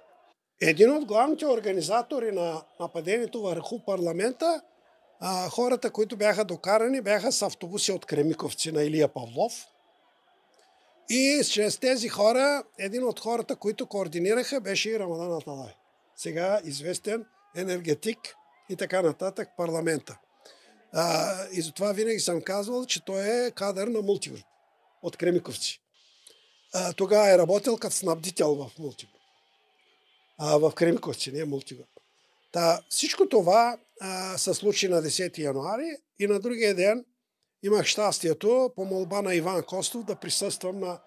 Един 0.62 0.92
от 0.92 1.06
главните 1.06 1.46
организатори 1.46 2.32
на 2.32 2.64
нападението 2.80 3.42
върху 3.42 3.86
парламента, 3.86 4.62
а, 5.20 5.50
хората, 5.50 5.92
които 5.92 6.18
бяха 6.18 6.46
докарани, 6.46 7.02
бяха 7.02 7.32
с 7.32 7.42
автобуси 7.42 7.92
от 7.92 8.06
Кремиковци 8.06 8.72
на 8.72 8.84
Илия 8.84 9.14
Павлов. 9.14 9.68
И 11.10 11.44
чрез 11.52 11.78
тези 11.78 12.10
хора, 12.10 12.64
един 12.80 13.04
от 13.04 13.20
хората, 13.20 13.56
които 13.56 13.88
координираха, 13.88 14.62
беше 14.62 14.90
и 14.90 15.00
Рамадан 15.00 15.34
Аталай. 15.34 15.74
Сега 16.16 16.62
известен 16.64 17.26
енергетик 17.56 18.36
и 18.70 18.76
така 18.76 19.02
нататък 19.02 19.50
парламента. 19.58 20.20
А, 20.94 21.36
и 21.52 21.62
затова 21.62 21.92
винаги 21.92 22.20
съм 22.20 22.42
казвал, 22.42 22.86
че 22.86 23.06
той 23.06 23.46
е 23.46 23.52
кадър 23.52 23.88
на 23.88 24.02
мултигруп 24.02 24.42
от 25.02 25.18
Кремиковци. 25.18 25.82
А, 26.74 26.94
тогава 26.94 27.32
е 27.32 27.38
работил 27.38 27.78
като 27.78 27.96
снабдител 27.96 28.56
в 28.56 28.80
мултигруп 28.80 29.22
а, 30.44 30.58
в 30.58 30.72
Кремиковци, 30.72 31.32
не 31.32 31.40
е. 31.40 31.46
Та, 32.52 32.82
всичко 32.90 33.30
това 33.30 33.78
а, 34.02 34.38
се 34.38 34.54
случи 34.54 34.88
на 34.88 35.02
10 35.02 35.38
януари 35.38 35.98
и 36.20 36.28
на 36.28 36.40
другия 36.40 36.76
ден 36.76 37.06
имах 37.64 37.86
щастието 37.86 38.72
по 38.76 38.86
молба 38.86 39.22
на 39.22 39.36
Иван 39.36 39.64
Костов 39.64 40.04
да 40.04 40.16
присъствам 40.16 40.80
на 40.80 41.00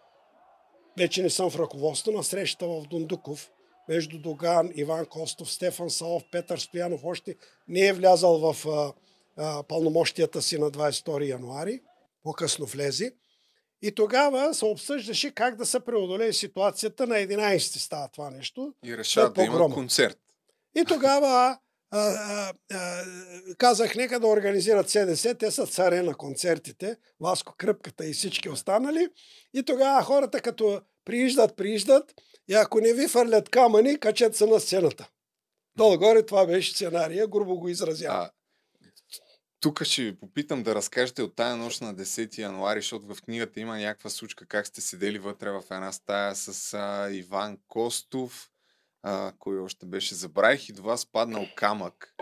вече 0.98 1.22
не 1.22 1.30
съм 1.30 1.50
в 1.50 1.58
ръководство 1.58 2.12
на 2.12 2.24
срещата 2.24 2.66
в 2.66 2.86
Дундуков 2.90 3.50
между 3.88 4.18
Доган, 4.18 4.72
Иван 4.74 5.06
Костов, 5.06 5.52
Стефан 5.52 5.90
Саов, 5.90 6.22
Петър 6.32 6.58
Стоянов 6.58 7.00
още 7.04 7.36
не 7.68 7.86
е 7.86 7.92
влязал 7.92 8.52
в 8.52 8.68
а, 8.68 8.92
а, 9.36 9.62
пълномощията 9.62 10.42
си 10.42 10.58
на 10.58 10.70
22 10.70 11.28
януари, 11.28 11.80
по-късно 12.22 12.66
влезе. 12.66 13.14
И 13.82 13.94
тогава 13.94 14.54
се 14.54 14.64
обсъждаше 14.64 15.34
как 15.34 15.56
да 15.56 15.66
се 15.66 15.80
преодолее 15.80 16.32
ситуацията 16.32 17.06
на 17.06 17.14
11 17.14 17.58
става 17.58 18.08
това 18.08 18.30
нещо. 18.30 18.74
И 18.84 18.96
решава 18.96 19.32
да 19.32 19.42
има 19.42 19.52
погрома. 19.52 19.74
концерт. 19.74 20.18
И 20.76 20.84
тогава 20.84 21.58
а, 21.90 21.98
а, 22.00 22.52
а, 22.72 23.04
казах, 23.58 23.94
нека 23.94 24.20
да 24.20 24.26
организират 24.26 24.90
СДС, 24.90 25.34
те 25.34 25.50
са 25.50 25.66
царе 25.66 26.02
на 26.02 26.14
концертите, 26.14 26.96
Васко 27.20 27.54
Кръпката 27.58 28.06
и 28.06 28.12
всички 28.12 28.48
останали. 28.48 29.08
И 29.54 29.62
тогава 29.62 30.02
хората 30.02 30.40
като 30.40 30.80
прииждат, 31.04 31.56
прииждат 31.56 32.14
и 32.48 32.54
ако 32.54 32.80
не 32.80 32.92
ви 32.92 33.08
фърлят 33.08 33.48
камъни, 33.48 34.00
качат 34.00 34.36
се 34.36 34.46
на 34.46 34.60
сцената. 34.60 35.08
Долу-горе 35.76 36.26
това 36.26 36.46
беше 36.46 36.72
сценария, 36.72 37.26
грубо 37.26 37.58
го 37.58 37.68
изразявам. 37.68 38.28
Тук 39.64 39.84
ще 39.84 40.02
ви 40.02 40.16
попитам 40.16 40.62
да 40.62 40.74
разкажете 40.74 41.22
от 41.22 41.36
тая 41.36 41.56
нощ 41.56 41.80
на 41.80 41.94
10 41.94 42.38
януари, 42.38 42.80
защото 42.80 43.14
в 43.14 43.22
книгата 43.22 43.60
има 43.60 43.78
някаква 43.78 44.10
случка 44.10 44.46
как 44.46 44.66
сте 44.66 44.80
седели 44.80 45.18
вътре 45.18 45.50
в 45.50 45.62
една 45.70 45.92
стая 45.92 46.34
с 46.34 46.74
а, 46.74 47.10
Иван 47.10 47.58
Костов, 47.68 48.50
а, 49.02 49.32
кой 49.38 49.58
още 49.58 49.86
беше, 49.86 50.14
забравих 50.14 50.68
и 50.68 50.72
до 50.72 50.82
вас 50.82 51.06
паднал 51.06 51.46
камък. 51.56 52.14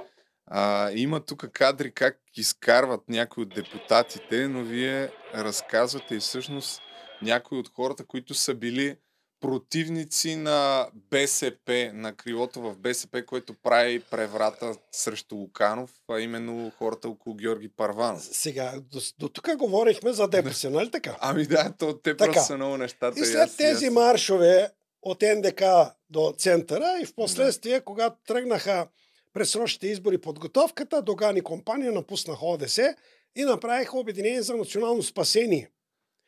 А, 0.47 0.91
има 0.93 1.25
тук 1.25 1.49
кадри 1.53 1.93
как 1.93 2.19
изкарват 2.35 3.09
някои 3.09 3.43
от 3.43 3.55
депутатите, 3.55 4.49
но 4.49 4.63
вие 4.63 5.11
разказвате 5.35 6.15
и 6.15 6.21
всъщност 6.21 6.83
някои 7.23 7.59
от 7.59 7.69
хората, 7.69 8.05
които 8.05 8.35
са 8.35 8.55
били 8.55 8.97
противници 9.43 10.37
на 10.37 10.89
БСП, 11.11 11.63
на 11.95 12.13
крилото 12.15 12.61
в 12.61 12.77
БСП, 12.77 13.27
което 13.27 13.55
прави 13.55 14.01
преврата 14.01 14.75
срещу 14.93 15.37
Луканов, 15.37 15.91
а 16.09 16.21
именно 16.21 16.73
хората 16.79 17.09
около 17.09 17.35
Георги 17.35 17.69
Парванов. 17.69 18.23
Сега, 18.23 18.73
до, 18.83 19.01
до 19.19 19.29
тук 19.29 19.57
говорихме 19.57 20.13
за 20.13 20.29
ДПС, 20.29 20.71
нали 20.71 20.91
така? 20.91 21.17
Ами 21.21 21.47
да, 21.47 21.73
то 21.73 21.93
те 21.95 22.17
Така. 22.17 22.25
просто 22.25 22.47
са 22.47 22.57
много 22.57 22.77
нещата. 22.77 23.19
И 23.19 23.23
аз- 23.23 23.29
след 23.29 23.51
и 23.51 23.57
тези 23.57 23.87
аз- 23.87 23.93
маршове 23.93 24.71
от 25.03 25.23
НДК 25.25 25.63
до 26.11 26.35
центъра 26.39 26.99
и 27.03 27.07
в 27.07 27.15
последствие, 27.15 27.81
когато 27.81 28.17
тръгнаха 28.27 28.87
през 29.33 29.51
срочните 29.51 29.87
избори 29.87 30.19
подготовката, 30.19 31.03
Доган 31.03 31.37
и 31.37 31.41
компания 31.41 31.93
напуснаха 31.93 32.47
ОДС 32.47 32.79
и 33.37 33.45
направиха 33.45 33.99
Обединение 33.99 34.43
за 34.43 34.57
национално 34.57 35.03
спасение. 35.03 35.69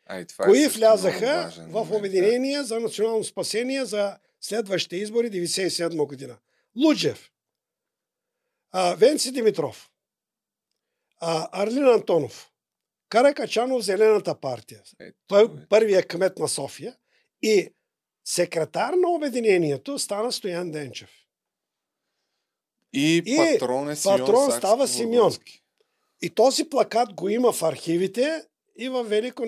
А, 0.06 0.20
и 0.20 0.26
това 0.26 0.44
е 0.44 0.48
Кои 0.48 0.58
много 0.58 0.74
влязаха 0.74 1.42
важен 1.44 1.66
в 1.66 1.72
момент, 1.72 1.88
да. 1.88 1.96
Обединение 1.96 2.62
за 2.62 2.80
национално 2.80 3.24
спасение 3.24 3.84
за 3.84 4.18
следващите 4.40 4.96
избори 4.96 5.30
97 5.30 6.06
година? 6.06 6.36
Луджев, 6.84 7.30
а, 8.72 8.94
Венци 8.94 9.32
Димитров, 9.32 9.90
а, 11.20 11.62
Арлин 11.62 11.88
Антонов, 11.88 12.50
Каракачанов, 13.08 13.82
Зелената 13.82 14.40
партия. 14.40 14.82
Ето, 15.00 15.18
Той 15.26 15.42
е. 15.42 15.44
е 15.44 15.66
първия 15.68 16.06
кмет 16.06 16.38
на 16.38 16.48
София 16.48 16.96
и 17.42 17.74
секретар 18.24 18.94
на 18.94 19.10
Обединението 19.10 19.98
стана 19.98 20.32
Стоян 20.32 20.70
Денчев. 20.70 21.10
И, 22.92 23.22
И 23.26 23.36
патрон 23.36 23.90
е 23.90 23.96
Симеон 23.96 24.18
патрон 24.18 24.52
става 24.52 24.88
Симеон. 24.88 25.32
И 26.22 26.30
този 26.30 26.68
плакат 26.68 27.14
го 27.14 27.28
има 27.28 27.52
в 27.52 27.62
архивите 27.62 28.42
и 28.76 28.88
в 28.88 29.02
Велико, 29.04 29.42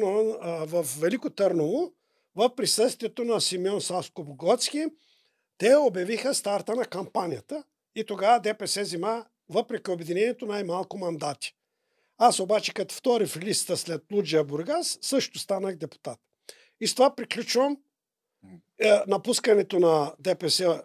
в 0.66 0.86
Велико 1.00 1.30
Търново, 1.30 1.92
в 2.34 2.54
присъствието 2.56 3.24
на 3.24 3.40
Симеон 3.40 3.80
Саско 3.80 4.24
Богоцки, 4.24 4.86
те 5.58 5.76
обявиха 5.76 6.34
старта 6.34 6.74
на 6.74 6.84
кампанията 6.84 7.64
и 7.94 8.04
тогава 8.04 8.40
ДПС 8.40 8.82
взима, 8.82 9.24
въпреки 9.48 9.90
обединението, 9.90 10.46
най-малко 10.46 10.98
мандати. 10.98 11.54
Аз 12.18 12.40
обаче 12.40 12.74
като 12.74 12.94
втори 12.94 13.26
в 13.26 13.36
листа 13.36 13.76
след 13.76 14.02
Луджия 14.12 14.44
Бургас, 14.44 14.98
също 15.02 15.38
станах 15.38 15.76
депутат. 15.76 16.18
И 16.80 16.86
с 16.86 16.94
това 16.94 17.14
приключвам 17.14 17.76
е, 18.78 19.00
напускането 19.06 19.78
на 19.78 20.12
ДПС 20.18 20.82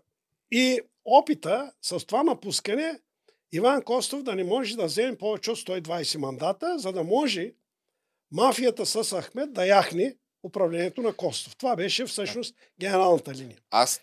и 0.51 0.79
опита 1.05 1.71
с 1.81 2.05
това 2.05 2.23
напускане 2.23 2.99
Иван 3.51 3.81
Костов 3.81 4.23
да 4.23 4.35
не 4.35 4.43
може 4.43 4.75
да 4.75 4.85
вземе 4.85 5.17
повече 5.17 5.51
от 5.51 5.57
120 5.57 6.17
мандата, 6.17 6.79
за 6.79 6.91
да 6.91 7.03
може 7.03 7.53
мафията 8.31 8.85
с 8.85 9.21
Ахмед 9.21 9.53
да 9.53 9.65
яхне 9.65 10.15
управлението 10.43 11.01
на 11.01 11.13
Костов. 11.13 11.55
Това 11.55 11.75
беше 11.75 12.05
всъщност 12.05 12.55
генералната 12.79 13.33
линия. 13.33 13.57
Аз 13.71 14.01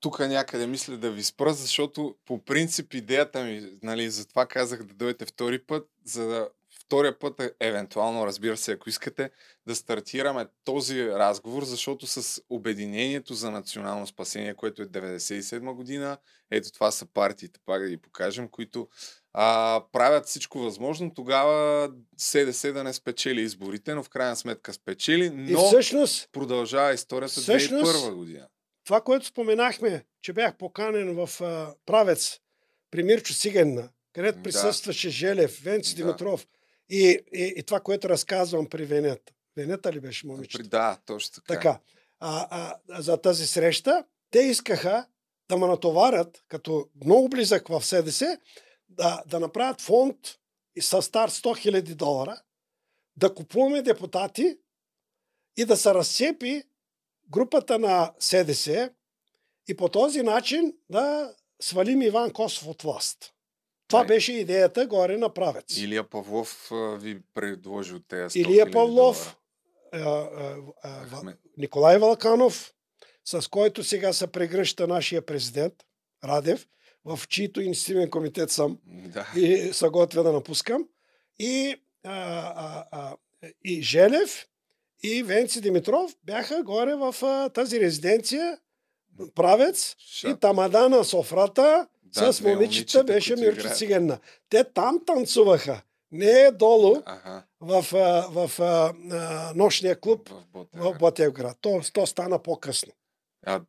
тук, 0.00 0.18
някъде 0.20 0.66
мисля 0.66 0.96
да 0.96 1.10
ви 1.10 1.22
спра, 1.22 1.52
защото 1.52 2.16
по 2.24 2.44
принцип 2.44 2.94
идеята 2.94 3.44
ми, 3.44 3.70
нали, 3.82 4.10
затова 4.10 4.46
казах 4.46 4.82
да 4.82 4.94
дойдете 4.94 5.26
втори 5.26 5.58
път, 5.58 5.88
за 6.04 6.26
да 6.26 6.48
втория 6.84 7.18
път, 7.18 7.40
е, 7.40 7.52
евентуално, 7.60 8.26
разбира 8.26 8.56
се, 8.56 8.72
ако 8.72 8.88
искате, 8.88 9.30
да 9.66 9.74
стартираме 9.74 10.46
този 10.64 11.08
разговор, 11.08 11.64
защото 11.64 12.06
с 12.06 12.42
Обединението 12.50 13.34
за 13.34 13.50
национално 13.50 14.06
спасение, 14.06 14.54
което 14.54 14.82
е 14.82 14.86
97 14.86 15.72
година, 15.72 16.18
ето 16.50 16.72
това 16.72 16.90
са 16.90 17.06
партиите, 17.06 17.60
пак 17.66 17.82
да 17.82 17.88
ги 17.88 17.96
покажем, 17.96 18.48
които 18.48 18.88
а, 19.34 19.82
правят 19.92 20.26
всичко 20.26 20.58
възможно 20.58 21.14
тогава 21.14 21.90
СДС 22.18 22.72
да 22.72 22.84
не 22.84 22.92
спечели 22.92 23.40
изборите, 23.40 23.94
но 23.94 24.02
в 24.02 24.08
крайна 24.08 24.36
сметка 24.36 24.72
спечели, 24.72 25.24
И 25.24 25.30
но 25.30 25.66
всъщност 25.66 26.28
продължава 26.32 26.94
историята 26.94 27.40
Всъщност, 27.40 27.92
2001 27.92 28.14
година. 28.14 28.46
това, 28.84 29.00
което 29.00 29.26
споменахме, 29.26 30.04
че 30.22 30.32
бях 30.32 30.56
поканен 30.56 31.14
в 31.16 31.40
а, 31.40 31.74
Правец 31.86 32.38
при 32.90 33.02
Мирчо 33.02 33.32
Сиганна, 33.34 33.88
където 34.12 34.36
Да. 34.38 34.42
присъстваше 34.42 35.10
Желев, 35.10 35.60
Венци 35.62 35.94
Да. 35.94 36.02
Димитров 36.02 36.46
и, 36.90 37.18
и, 37.32 37.54
и 37.56 37.62
това, 37.62 37.80
което 37.80 38.08
разказвам 38.08 38.66
при 38.66 38.84
Венета. 38.84 39.32
Венета 39.56 39.92
ли 39.92 40.00
беше 40.00 40.26
момичето? 40.26 40.68
Да, 40.68 40.98
точно 41.06 41.34
така. 41.34 41.54
Така. 41.54 41.78
А, 42.20 42.46
а, 42.88 43.02
за 43.02 43.16
тази 43.16 43.46
среща, 43.46 44.04
те 44.30 44.38
искаха 44.38 45.06
да 45.48 45.56
ме 45.56 45.66
натоварят, 45.66 46.44
като 46.48 46.88
много 47.04 47.28
близък 47.28 47.68
в 47.68 47.84
СДС, 47.84 48.38
да, 48.88 49.22
да 49.26 49.40
направят 49.40 49.80
фонд 49.80 50.16
и 50.76 50.82
със 50.82 51.04
старт 51.04 51.32
100 51.32 51.70
000 51.70 51.94
долара, 51.94 52.42
да 53.16 53.34
купуваме 53.34 53.82
депутати 53.82 54.58
и 55.56 55.64
да 55.64 55.76
се 55.76 55.94
разцепи 55.94 56.62
групата 57.30 57.78
на 57.78 58.12
СДС 58.18 58.90
и 59.68 59.76
по 59.76 59.88
този 59.88 60.22
начин 60.22 60.74
да 60.90 61.34
свалим 61.60 62.02
Иван 62.02 62.32
Косов 62.32 62.68
от 62.68 62.82
власт. 62.82 63.34
Това 63.88 64.00
Ай. 64.00 64.06
беше 64.06 64.32
идеята 64.32 64.86
горе 64.86 65.16
на 65.16 65.34
правец. 65.34 65.76
Илия 65.76 66.10
Павлов 66.10 66.70
ви 66.98 67.20
предложи 67.34 67.94
от 67.94 68.08
тези 68.08 68.38
100 68.38 68.48
Илия 68.48 68.70
Павлов, 68.70 69.36
долара. 69.92 70.06
а, 70.06 70.58
а, 70.82 71.06
а. 71.24 71.34
Николай 71.56 71.98
Валканов, 71.98 72.74
с 73.24 73.48
който 73.48 73.84
сега 73.84 74.12
се 74.12 74.26
прегръща 74.26 74.86
нашия 74.86 75.26
президент 75.26 75.74
Радев, 76.24 76.68
в 77.04 77.20
чийто 77.28 77.60
инициативен 77.60 78.10
комитет 78.10 78.50
съм 78.50 78.78
Да. 78.86 79.26
и 79.36 79.72
се 79.72 79.88
готвя 79.88 80.22
да 80.22 80.32
напускам. 80.32 80.88
И, 81.38 81.76
а, 82.04 82.10
а, 82.56 82.84
а, 82.92 83.16
и 83.64 83.82
Желев 83.82 84.46
и 85.02 85.22
Венци 85.22 85.60
Димитров 85.60 86.16
бяха 86.24 86.62
горе 86.62 86.94
в 86.94 87.14
а, 87.22 87.48
тази 87.48 87.80
резиденция 87.80 88.58
правец 89.34 89.96
Шат. 89.98 90.30
и 90.30 90.40
тамадана 90.40 91.04
Софрата 91.04 91.86
Да, 92.04 92.32
с 92.32 92.40
момичета 92.40 93.04
беше 93.04 93.36
Мирчо. 93.36 93.68
Циганна. 93.68 94.18
Те 94.48 94.64
там 94.64 95.00
танцуваха. 95.06 95.82
Не 96.12 96.30
е 96.30 96.50
долу 96.50 96.96
Ага, 97.06 97.42
в, 97.60 97.82
в 98.30 98.60
а, 98.60 98.92
нощния 99.54 100.00
клуб 100.00 100.28
в 100.28 100.42
Ботев. 100.46 100.80
в 100.80 100.98
Ботевград. 100.98 101.56
То, 101.60 101.80
то 101.92 102.06
стана 102.06 102.38
по-късно. 102.38 102.92
А, 103.46 103.60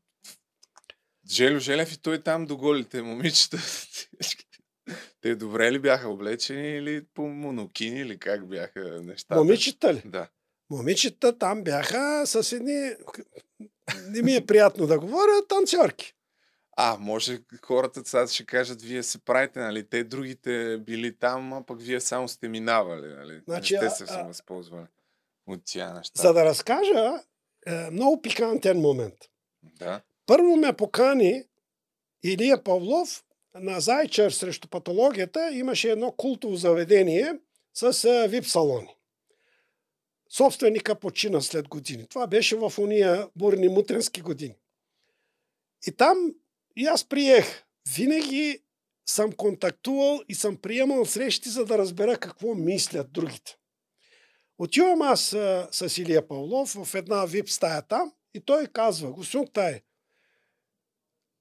Желю 1.32 1.60
Желев 1.60 1.94
и 1.94 1.98
той 1.98 2.22
там 2.22 2.46
до 2.46 2.58
голите 2.58 3.02
момичета. 3.02 3.58
Те 5.22 5.36
добре 5.36 5.72
ли 5.72 5.80
бяха 5.80 6.10
облечени 6.10 6.78
или 6.78 7.06
по 7.14 7.22
монокини 7.22 8.00
или 8.00 8.20
как 8.20 8.48
бяха 8.48 9.02
нещата? 9.04 9.36
Момичета 9.36 9.94
ли? 9.94 10.02
Да. 10.06 10.28
Момичета 10.70 11.38
там 11.38 11.64
бяха 11.64 12.24
с 12.26 12.52
едни... 12.52 12.92
Не 14.08 14.22
ми 14.22 14.36
е 14.36 14.46
приятно 14.46 14.88
да 14.88 15.00
говоря, 15.00 15.48
танцорки. 15.50 16.14
А, 16.78 16.98
може 17.00 17.40
хората 17.62 18.02
сега 18.06 18.28
ще 18.28 18.46
кажат, 18.46 18.82
вие 18.82 19.04
се 19.04 19.18
правите, 19.18 19.60
нали? 19.60 19.90
Те 19.90 20.04
другите 20.04 20.78
били 20.78 21.18
там, 21.18 21.54
а 21.54 21.66
пък 21.66 21.82
вие 21.82 22.00
само 22.02 22.28
сте 22.28 22.48
минавали, 22.48 23.08
нали? 23.08 23.42
Значи, 23.48 23.74
Не 23.74 23.86
а- 23.86 23.90
сте 23.90 24.08
се 24.08 24.24
възползвали 24.24 24.88
от 25.48 25.62
тия 25.66 25.94
неща. 25.94 26.22
За 26.22 26.34
да 26.34 26.46
разкажа 26.46 27.20
е, 27.68 27.90
много 27.92 28.22
пикантен 28.22 28.78
момент. 28.78 29.16
Да. 29.64 30.02
Първо 30.26 30.56
ме 30.56 30.74
покани 30.74 31.44
Илия 32.24 32.64
Павлов 32.64 33.24
на 33.56 33.80
Зайчер 33.80 34.32
срещу 34.32 34.68
патологията 34.68 35.52
имаше 35.54 35.92
едно 35.92 36.12
култово 36.12 36.56
заведение 36.56 37.34
с 37.74 38.28
вип 38.30 38.46
салони. 38.46 38.96
Собственика 40.30 41.00
почина 41.00 41.42
след 41.42 41.68
години. 41.68 42.08
Това 42.08 42.28
беше 42.28 42.56
в 42.56 42.74
уния 42.78 43.30
бурни 43.36 43.68
мутренски 43.68 44.22
години. 44.22 44.56
И 45.88 45.92
там 45.92 46.18
и 46.76 46.86
аз 46.86 47.06
приех. 47.06 47.64
Винаги 47.96 48.60
съм 49.06 49.32
контактувал 49.32 50.22
и 50.30 50.36
съм 50.36 50.58
приемал 50.58 51.06
срещи, 51.06 51.50
за 51.50 51.66
да 51.66 51.78
разбера 51.78 52.18
какво 52.18 52.56
мислят 52.56 53.12
другите. 53.12 53.58
Отивам 54.58 55.02
аз 55.02 55.22
с 55.72 55.98
Илия 55.98 56.28
Павлов 56.28 56.70
в 56.70 56.96
една 56.96 57.26
вип 57.26 57.50
стая 57.50 57.82
там 57.82 58.14
и 58.34 58.40
той 58.40 58.68
казва, 58.68 59.12
господин 59.12 59.52
Тай, 59.54 59.82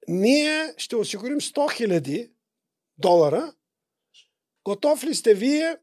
ние 0.07 0.73
ще 0.77 0.95
осигурим 0.95 1.39
100 1.39 1.73
хиляди 1.73 2.31
долара. 2.97 3.53
Готов 4.63 5.03
ли 5.03 5.15
сте 5.15 5.33
вие 5.33 5.77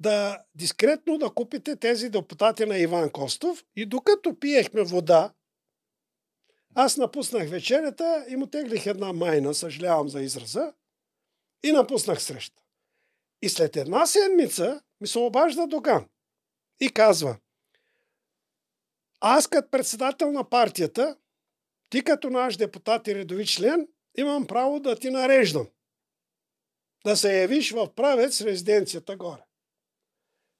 да 0.00 0.44
дискретно 0.54 1.18
да 1.18 1.30
купите 1.30 1.76
тези 1.76 2.08
депутати 2.08 2.66
на 2.66 2.78
Иван 2.78 3.10
Костов 3.10 3.64
и 3.76 3.86
докато 3.86 4.40
пиехме 4.40 4.82
вода, 4.82 5.32
аз 6.74 6.96
напуснах 6.96 7.50
вечерята 7.50 8.26
и 8.28 8.36
му 8.36 8.46
теглих 8.46 8.86
една 8.86 9.12
майна, 9.12 9.54
съжалявам 9.54 10.08
за 10.08 10.20
израза, 10.20 10.72
и 11.64 11.72
напуснах 11.72 12.22
среща. 12.22 12.62
И 13.42 13.48
след 13.48 13.76
една 13.76 14.06
седмица 14.06 14.82
ми 15.00 15.06
се 15.06 15.18
обажда 15.18 15.66
Доган 15.66 16.08
и 16.80 16.90
казва, 16.90 17.36
аз 19.20 19.46
като 19.46 19.70
председател 19.70 20.32
на 20.32 20.48
партията, 20.48 21.16
ти 21.90 22.04
като 22.04 22.30
наш 22.30 22.56
депутат 22.56 23.06
и 23.06 23.14
редови 23.14 23.46
член, 23.46 23.88
имам 24.18 24.46
право 24.46 24.80
да 24.80 24.98
ти 24.98 25.10
нареждам. 25.10 25.68
Да 27.04 27.16
се 27.16 27.40
явиш 27.40 27.72
в 27.72 27.94
правец 27.94 28.40
резиденцията 28.40 29.16
горе. 29.16 29.42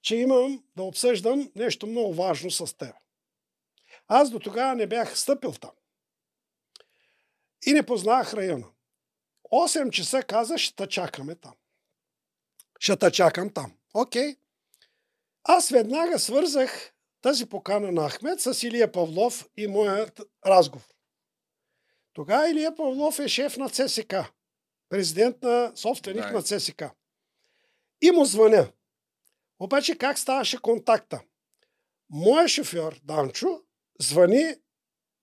Че 0.03 0.17
имам 0.17 0.65
да 0.77 0.83
обсъждам 0.83 1.53
нещо 1.55 1.87
много 1.87 2.15
важно 2.15 2.51
с 2.51 2.77
теб. 2.77 2.95
Аз 4.09 4.31
до 4.31 4.39
тогава 4.39 4.75
не 4.75 4.87
бях 4.87 5.19
стъпил 5.19 5.53
там. 5.53 5.71
И 7.67 7.73
не 7.73 7.87
познах 7.87 8.35
района. 8.35 8.67
8 9.53 9.91
часа 9.91 10.23
каза, 10.23 10.59
ще 10.59 10.77
те 10.77 10.87
чакаме 10.87 11.35
там. 11.35 11.55
Ще 12.79 12.97
те 12.97 13.11
чакам 13.11 13.53
там. 13.53 13.79
Окей. 13.95 14.37
Аз 15.45 15.69
веднага 15.69 16.19
свързах 16.19 16.95
тази 17.21 17.49
покана 17.49 17.93
на 17.93 18.11
Ахмед 18.11 18.41
с 18.41 18.63
Илия 18.63 18.93
Павлов 18.93 19.49
и 19.57 19.67
моят 19.67 20.21
разговор. 20.47 20.98
Тогава 22.19 22.51
Илия 22.51 22.75
Павлов 22.75 23.19
е 23.19 23.29
шеф 23.29 23.57
на 23.57 23.71
ЦСК. 23.71 24.15
Президент 24.89 25.43
на 25.43 25.73
собственик 25.75 26.23
Да. 26.23 26.33
на 26.33 26.43
ЦСК. 26.43 26.83
И 28.03 28.11
му 28.11 28.25
звъня. 28.25 28.73
Обаче 29.59 29.99
как 29.99 30.19
ставаше 30.19 30.63
контакта? 30.63 31.21
Моя 32.11 32.49
шофьор, 32.49 33.01
Данчо, 33.05 33.63
звъни, 34.01 34.55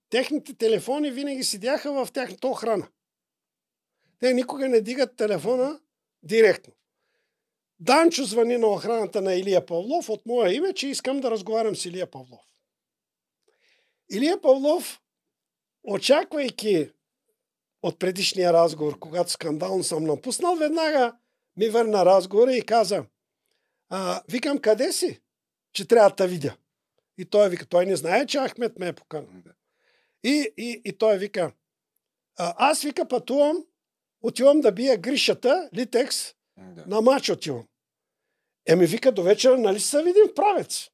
техните 0.09 0.53
телефони 0.53 1.11
винаги 1.11 1.43
седяха 1.43 2.05
в 2.05 2.11
тяхната 2.11 2.47
охрана. 2.47 2.87
Те 4.19 4.33
никога 4.33 4.69
не 4.69 4.81
дигат 4.81 5.15
телефона 5.15 5.79
директно. 6.23 6.73
Данчо 7.79 8.23
звъни 8.23 8.57
на 8.57 8.67
охраната 8.67 9.21
на 9.21 9.35
Илия 9.35 9.65
Павлов 9.65 10.09
от 10.09 10.25
мое 10.25 10.53
име, 10.53 10.73
че 10.73 10.87
искам 10.87 11.19
да 11.19 11.31
разговарям 11.31 11.75
с 11.75 11.85
Илия 11.85 12.11
Павлов. 12.11 12.41
Илия 14.09 14.41
Павлов, 14.41 15.01
очаквайки 15.87 16.91
от 17.83 17.99
предишния 17.99 18.53
разговор, 18.53 18.99
когато 18.99 19.31
скандално 19.31 19.83
съм 19.83 20.03
напуснал, 20.03 20.55
веднага 20.55 21.15
ми 21.57 21.69
върна 21.69 22.05
разговора 22.05 22.53
и 22.53 22.61
каза, 22.65 23.05
а, 23.89 24.21
викам, 24.29 24.57
къде 24.57 24.91
си? 24.91 25.21
Че 25.73 25.87
трябва 25.87 26.09
да 26.09 26.27
видя. 26.27 26.57
И 27.17 27.25
той 27.25 27.49
вика, 27.49 27.65
той 27.65 27.85
не 27.85 27.95
знае, 27.95 28.25
че 28.25 28.39
Ахмед 28.39 28.79
ме 28.79 28.87
е 28.87 28.93
поканал. 28.93 29.29
И, 30.23 30.53
и, 30.57 30.81
и 30.85 30.97
той 30.97 31.17
вика, 31.17 31.51
а, 32.37 32.53
аз 32.57 32.81
вика 32.81 33.07
пътувам, 33.07 33.65
отивам 34.21 34.61
да 34.61 34.71
бия 34.71 34.97
Гришата, 34.97 35.69
Литекс, 35.75 36.33
Да. 36.57 36.83
на 36.87 37.01
мач 37.01 37.29
отивам. 37.29 37.67
Еми 38.67 38.85
вика 38.85 39.11
до 39.11 39.23
вечера, 39.23 39.57
нали 39.57 39.79
се 39.79 40.03
видим 40.03 40.23
в 40.31 40.33
правец? 40.33 40.89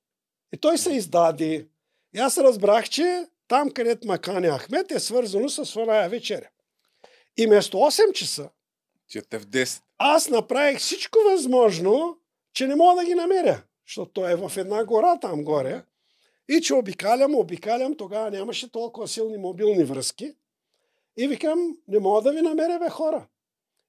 И 0.54 0.58
той 0.58 0.78
се 0.78 0.94
издаде. 0.94 1.68
И 2.16 2.20
аз 2.20 2.38
разбрах, 2.38 2.90
че 2.90 3.28
там, 3.52 3.72
където 3.72 4.08
Макани 4.08 4.48
Ахмед 4.48 4.92
е 4.92 5.00
свързано 5.00 5.50
с 5.50 5.76
оная 5.76 6.10
вечеря. 6.10 6.50
И 7.38 7.46
вместо 7.46 7.78
8 7.78 8.14
часа, 8.14 8.50
Тията 9.12 9.40
в 9.40 9.46
10. 9.46 9.82
аз 9.98 10.30
направих 10.30 10.80
всичко 10.80 11.20
възможно, 11.30 12.18
че 12.54 12.68
не 12.68 12.76
мога 12.76 13.02
да 13.02 13.06
ги 13.06 13.16
намеря. 13.16 13.64
Защото 13.88 14.12
той 14.12 14.32
е 14.32 14.36
в 14.36 14.52
една 14.58 14.86
гора 14.86 15.20
там 15.20 15.44
горе. 15.44 15.84
И 16.50 16.62
че 16.62 16.74
обикалям, 16.74 17.36
обикалям, 17.36 17.98
тогава 17.98 18.32
нямаше 18.32 18.72
толкова 18.72 19.08
силни 19.08 19.38
мобилни 19.38 19.84
връзки. 19.84 20.34
И 21.18 21.28
викам, 21.28 21.78
не 21.88 22.00
мога 22.00 22.22
да 22.22 22.32
ви 22.32 22.42
намеря, 22.42 22.80
бе, 22.80 22.90
хора. 22.90 23.28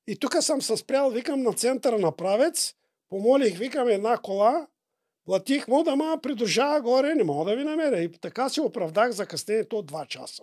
И 0.07 0.17
тук 0.17 0.37
съм 0.41 0.63
се 0.63 0.77
спрял, 0.77 1.11
викам, 1.11 1.43
на 1.43 1.53
центъра 1.53 1.99
на 1.99 2.17
правец, 2.17 2.75
помолих, 3.09 3.59
викам, 3.59 3.89
една 3.89 4.19
кола, 4.19 4.67
платих 5.25 5.69
му 5.69 5.83
да 5.83 5.97
ма 5.97 6.19
придружава 6.23 6.81
горе, 6.81 7.15
не 7.15 7.25
мога 7.25 7.51
да 7.51 7.57
ви 7.57 7.65
намеря. 7.65 8.01
И 8.01 8.13
така 8.13 8.49
си 8.49 8.61
оправдах 8.61 9.11
закъснението 9.11 9.79
от 9.79 9.91
2 9.91 10.07
часа. 10.09 10.43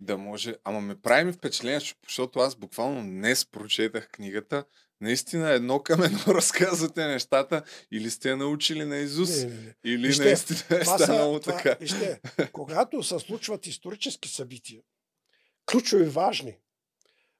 Да 0.00 0.18
може. 0.18 0.56
Ама 0.64 0.80
ме 0.80 0.96
прави 0.96 1.24
ми 1.24 1.32
впечатление, 1.32 1.80
защото 2.04 2.38
аз 2.38 2.56
буквално 2.56 3.02
днес 3.02 3.46
прочетах 3.46 4.08
книгата. 4.08 4.64
Наистина 5.00 5.50
едно 5.50 5.80
към 5.80 6.02
едно 6.02 6.18
разказвате 6.28 7.06
нещата 7.06 7.62
или 7.90 8.10
сте 8.10 8.28
я 8.30 8.36
научили 8.36 8.84
на 8.84 8.96
Изус, 8.96 9.30
Не, 9.36 9.44
не, 9.44 9.54
не. 9.56 9.74
или 9.84 10.06
Вижте, 10.06 10.24
наистина 10.24 10.80
е 10.80 10.84
са- 10.84 10.98
станало 10.98 11.40
това- 11.40 11.56
така. 11.56 11.76
Вижте, 11.80 12.20
когато 12.52 13.02
се 13.02 13.18
случват 13.18 13.66
исторически 13.66 14.28
събития, 14.28 14.82
ключови 15.66 16.04
важни, 16.04 16.58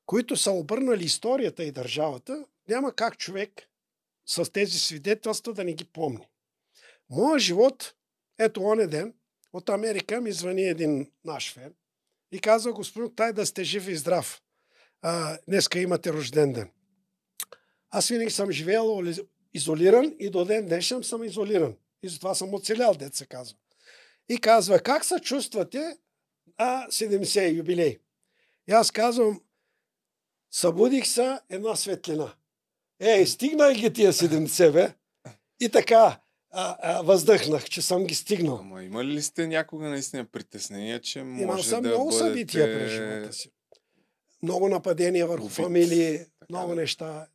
които 0.07 0.37
са 0.37 0.51
обърнали 0.51 1.05
историята 1.05 1.65
и 1.65 1.73
държавата, 1.73 2.45
няма 2.69 2.95
как 2.95 3.19
човек 3.19 3.51
с 4.27 4.53
тези 4.53 4.79
свидетелства 4.79 5.55
да 5.55 5.65
не 5.65 5.73
ги 5.73 5.85
помни. 5.85 6.29
Моя 7.11 7.39
живот, 7.39 7.95
ето 8.39 8.63
оне 8.63 8.87
ден, 8.87 9.15
от 9.53 9.69
Америка 9.69 10.21
ми 10.21 10.33
звъни 10.33 10.63
един 10.63 11.11
наш 11.25 11.55
фен 11.55 11.75
и 12.33 12.41
казва, 12.41 12.73
господин 12.73 13.15
Тай, 13.15 13.33
да 13.33 13.47
сте 13.47 13.65
жив 13.65 13.89
и 13.89 13.97
здрав. 13.97 14.43
А, 15.03 15.39
днеска 15.49 15.79
имате 15.79 16.13
рожден 16.13 16.53
ден. 16.53 16.71
Аз 17.91 18.09
винаги 18.09 18.31
съм 18.31 18.51
живеел 18.51 18.97
оли- 18.97 19.27
изолиран 19.55 20.17
и 20.19 20.31
до 20.31 20.45
ден 20.45 20.67
днешен 20.67 21.03
съм 21.03 21.25
изолиран. 21.25 21.77
И 22.03 22.09
затова 22.09 22.35
съм 22.35 22.55
оцелял, 22.55 22.95
дет 22.95 23.15
се 23.15 23.27
казва. 23.27 23.59
И 24.29 24.41
казва, 24.41 24.81
как 24.81 25.05
се 25.05 25.21
чувствате 25.21 25.99
а 26.57 26.87
70 26.89 27.57
юбилей? 27.57 27.99
И 28.69 28.73
аз 28.73 28.91
казвам, 28.91 29.43
събудих 30.51 31.07
се 31.07 31.39
една 31.49 31.77
светлина. 31.77 32.35
Ей, 33.05 33.27
стигнах 33.27 33.75
ги 33.77 33.93
тия 33.93 34.13
70, 34.13 34.73
бе. 34.73 34.95
И 35.61 35.69
така 35.69 36.21
а, 36.51 36.77
а, 36.83 37.03
въздъхнах, 37.03 37.65
че 37.65 37.83
съм 37.83 38.05
ги 38.05 38.15
стигнал. 38.15 38.59
Ама 38.61 38.83
имали 38.83 39.09
ли 39.09 39.23
сте 39.23 39.47
някога 39.47 39.89
наистина 39.89 40.25
притеснение, 40.25 41.01
че 41.01 41.23
може 41.23 41.43
Имал 41.43 41.59
съм 41.59 41.83
да 41.83 41.89
много 41.89 42.11
бъдете... 42.11 42.25
събития 42.25 42.65
през 42.65 42.91
живота 42.91 43.33
си. 43.33 43.51
Много 44.43 44.69
нападения 44.69 45.27
върху 45.27 45.45
Убит. 45.45 45.57
фамилии, 45.57 46.19
Така 46.19 46.47
много 46.51 46.69
да. 46.69 46.81
неща. 46.81 47.27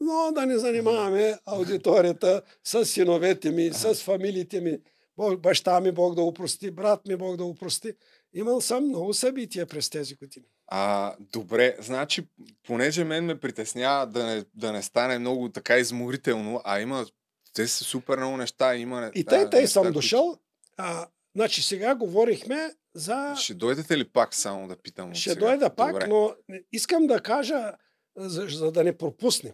Но 0.00 0.32
да 0.34 0.46
не 0.46 0.58
занимаваме 0.58 1.38
аудиторията 1.46 2.42
с 2.64 2.84
синовете 2.84 3.50
ми, 3.50 3.70
с 3.72 3.94
фамилиите 3.94 4.60
ми. 4.60 4.78
Бог, 5.16 5.40
баща 5.40 5.80
ми, 5.80 5.92
Бог 5.92 6.14
да 6.14 6.22
го 6.22 6.34
прости, 6.34 6.70
брат 6.70 7.06
ми, 7.06 7.16
Бог 7.16 7.36
да 7.36 7.44
го 7.44 7.54
прости. 7.54 7.92
Имал 8.32 8.60
съм 8.60 8.84
много 8.88 9.14
събития 9.14 9.66
през 9.66 9.90
тези 9.90 10.14
години. 10.14 10.46
А, 10.72 11.14
добре, 11.20 11.76
значи, 11.78 12.26
понеже 12.62 13.04
мен 13.04 13.24
ме 13.24 13.40
притеснява 13.40 14.06
да 14.06 14.26
не, 14.26 14.44
да 14.54 14.72
не 14.72 14.82
стане 14.82 15.18
много 15.18 15.48
така 15.48 15.78
изморително, 15.78 16.60
а 16.64 16.80
има 16.80 17.06
те 17.52 17.68
са 17.68 17.84
супер 17.84 18.16
много 18.16 18.36
неща. 18.36 18.76
Има, 18.76 19.10
И 19.14 19.24
тъй, 19.24 19.50
тъй 19.50 19.66
съм 19.66 19.82
които- 19.82 19.92
дошъл. 19.94 20.38
А, 20.76 21.06
значи 21.34 21.62
сега 21.62 21.94
говорихме 21.94 22.70
за... 22.94 23.34
Ще 23.38 23.54
дойдете 23.54 23.98
ли 23.98 24.08
пак 24.08 24.34
само 24.34 24.68
да 24.68 24.76
питам? 24.76 25.14
Ще 25.14 25.30
сега? 25.30 25.40
дойда 25.40 25.70
пак, 25.70 25.92
Добре. 25.92 26.06
но 26.06 26.34
искам 26.72 27.06
да 27.06 27.20
кажа, 27.20 27.72
за, 28.16 28.46
за 28.48 28.72
да 28.72 28.84
не 28.84 28.98
пропуснем. 28.98 29.52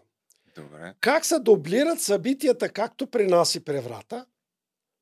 Добре. 0.56 0.94
Как 1.00 1.24
се 1.24 1.38
дублират 1.38 2.00
събитията, 2.00 2.68
както 2.68 3.06
при 3.06 3.26
нас 3.26 3.54
и 3.54 3.64
преврата, 3.64 4.26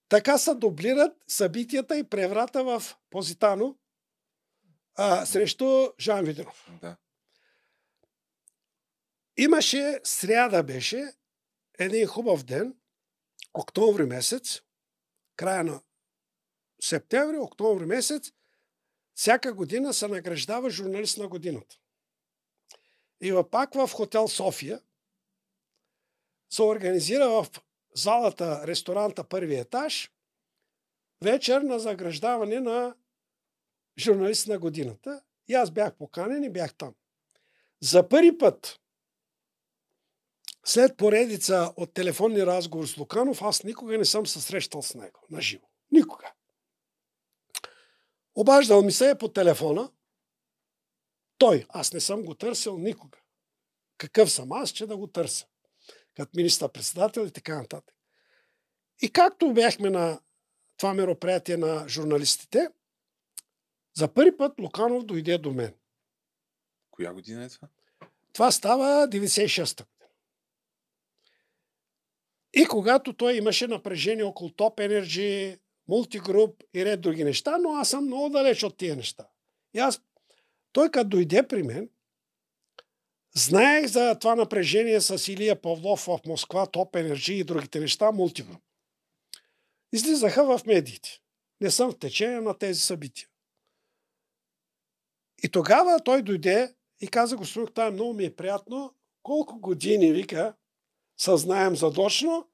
така 0.08 0.38
се 0.38 0.54
дублират 0.54 1.12
събитията 1.28 1.98
и 1.98 2.04
преврата 2.04 2.64
в 2.64 2.82
Позитано 3.10 3.76
а, 4.94 5.26
срещу 5.26 5.92
Жан 6.00 6.24
Виденов. 6.24 6.68
Да. 6.80 6.96
Имаше, 9.36 10.00
сряда 10.04 10.62
беше, 10.62 11.12
един 11.78 12.06
хубав 12.06 12.42
ден, 12.42 12.74
октомври 13.54 14.04
месец, 14.04 14.62
края 15.36 15.64
на 15.64 15.82
септември, 16.82 17.38
октомври 17.38 17.86
месец, 17.86 18.32
всяка 19.14 19.54
година 19.54 19.94
се 19.94 20.08
награждава 20.08 20.70
журналист 20.70 21.18
на 21.18 21.28
годината. 21.28 21.76
И 23.20 23.42
пак 23.50 23.74
в 23.74 23.90
хотел 23.92 24.28
София 24.28 24.80
се 26.50 26.62
организира 26.62 27.28
в 27.28 27.46
залата, 27.94 28.66
ресторанта 28.66 29.24
първи 29.24 29.54
етаж, 29.54 30.10
вечер 31.22 31.60
на 31.60 31.78
заграждаване 31.78 32.60
на 32.60 32.94
журналист 33.98 34.46
на 34.46 34.58
годината. 34.58 35.22
И 35.48 35.54
аз 35.54 35.70
бях 35.70 35.96
поканен 35.96 36.44
и 36.44 36.50
бях 36.50 36.74
там. 36.74 36.94
За 37.80 38.08
първи 38.08 38.38
път, 38.38 38.80
след 40.64 40.96
поредица 40.96 41.72
от 41.76 41.94
телефонни 41.94 42.46
разговори 42.46 42.88
с 42.88 42.98
Луканов, 42.98 43.42
аз 43.42 43.64
никога 43.64 43.98
не 43.98 44.04
съм 44.04 44.26
се 44.26 44.40
срещал 44.40 44.82
с 44.82 44.94
него 44.94 45.20
на 45.30 45.40
живо. 45.40 45.66
Никога. 45.90 46.32
Обаждал 48.34 48.82
ми 48.82 48.92
се 48.92 49.10
е 49.10 49.18
по 49.18 49.28
телефона. 49.28 49.90
Той. 51.38 51.66
Аз 51.68 51.92
не 51.92 52.00
съм 52.00 52.22
го 52.22 52.34
търсил 52.34 52.78
никога. 52.78 53.18
Какъв 53.98 54.30
съм 54.32 54.52
аз, 54.52 54.70
че 54.70 54.86
да 54.86 54.96
го 54.96 55.06
търся? 55.06 55.46
Като 56.16 56.30
министър-председател 56.36 57.20
и 57.20 57.30
така 57.30 57.56
нататък. 57.56 57.96
И 59.02 59.12
както 59.12 59.54
бяхме 59.54 59.90
на 59.90 60.20
това 60.76 60.94
мероприятие 60.94 61.56
на 61.56 61.88
журналистите, 61.88 62.68
за 63.94 64.14
първи 64.14 64.36
път 64.36 64.60
Луканов 64.60 65.04
дойде 65.04 65.38
до 65.38 65.52
мен. 65.52 65.74
Коя 66.90 67.12
година 67.12 67.44
е 67.44 67.48
това? 67.48 67.68
Това 68.32 68.52
става 68.52 69.08
96-та 69.08 69.84
година. 69.84 70.10
И 72.52 72.66
когато 72.66 73.12
той 73.12 73.36
имаше 73.36 73.66
напрежение 73.66 74.24
около 74.24 74.50
Top 74.50 74.88
Energy, 74.88 75.58
мултигруп 75.88 76.62
и 76.74 76.84
ред 76.84 77.00
други 77.00 77.24
неща, 77.24 77.58
но 77.58 77.74
аз 77.74 77.88
съм 77.90 78.04
много 78.04 78.28
далеч 78.28 78.62
от 78.62 78.76
тия 78.76 78.96
неща. 78.96 79.28
И 79.74 79.78
аз, 79.78 80.02
той 80.72 80.90
като 80.90 81.08
дойде 81.08 81.48
при 81.48 81.62
мен, 81.62 81.90
знаех 83.34 83.86
за 83.86 84.18
това 84.20 84.34
напрежение 84.34 85.00
с 85.00 85.32
Илия 85.32 85.62
Павлов 85.62 86.00
в 86.00 86.18
Москва, 86.26 86.66
Топ 86.66 86.92
Energy 86.92 87.32
и 87.32 87.44
другите 87.44 87.80
неща, 87.80 88.12
мултигруп. 88.12 88.62
Излизаха 89.92 90.58
в 90.58 90.66
медиите. 90.66 91.20
Не 91.60 91.70
съм 91.70 91.92
в 91.92 91.98
течение 91.98 92.40
на 92.40 92.58
тези 92.58 92.80
събития. 92.80 93.28
И 95.44 95.48
тогава 95.48 96.00
той 96.04 96.22
дойде 96.22 96.74
и 97.00 97.08
каза, 97.08 97.36
господин 97.36 97.74
това 97.74 97.90
много 97.90 98.12
ми 98.12 98.24
е 98.24 98.36
приятно. 98.36 98.94
Колко 99.22 99.58
години, 99.58 100.12
вика, 100.12 100.54
съзнаем 101.16 101.76
задочно, 101.76 102.48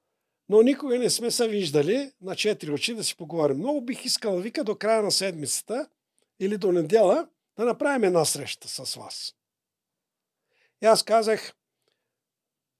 но 0.49 0.63
никога 0.63 0.99
не 0.99 1.11
сме 1.11 1.31
се 1.31 1.49
виждали 1.49 2.13
на 2.21 2.37
четири 2.37 2.71
очи 2.71 2.95
да 2.95 3.05
си 3.05 3.17
поговорим. 3.17 3.57
Много 3.57 3.81
бих 3.81 4.05
искал, 4.05 4.39
вика, 4.39 4.65
до 4.65 4.77
края 4.77 5.03
на 5.03 5.11
седмицата 5.11 5.89
или 6.41 6.57
до 6.57 6.73
неделя 6.73 7.29
да 7.57 7.65
направим 7.65 8.05
една 8.05 8.25
среща 8.25 8.69
с 8.69 8.95
вас. 8.95 9.35
И 10.83 10.87
аз 10.87 11.03
казах, 11.03 11.55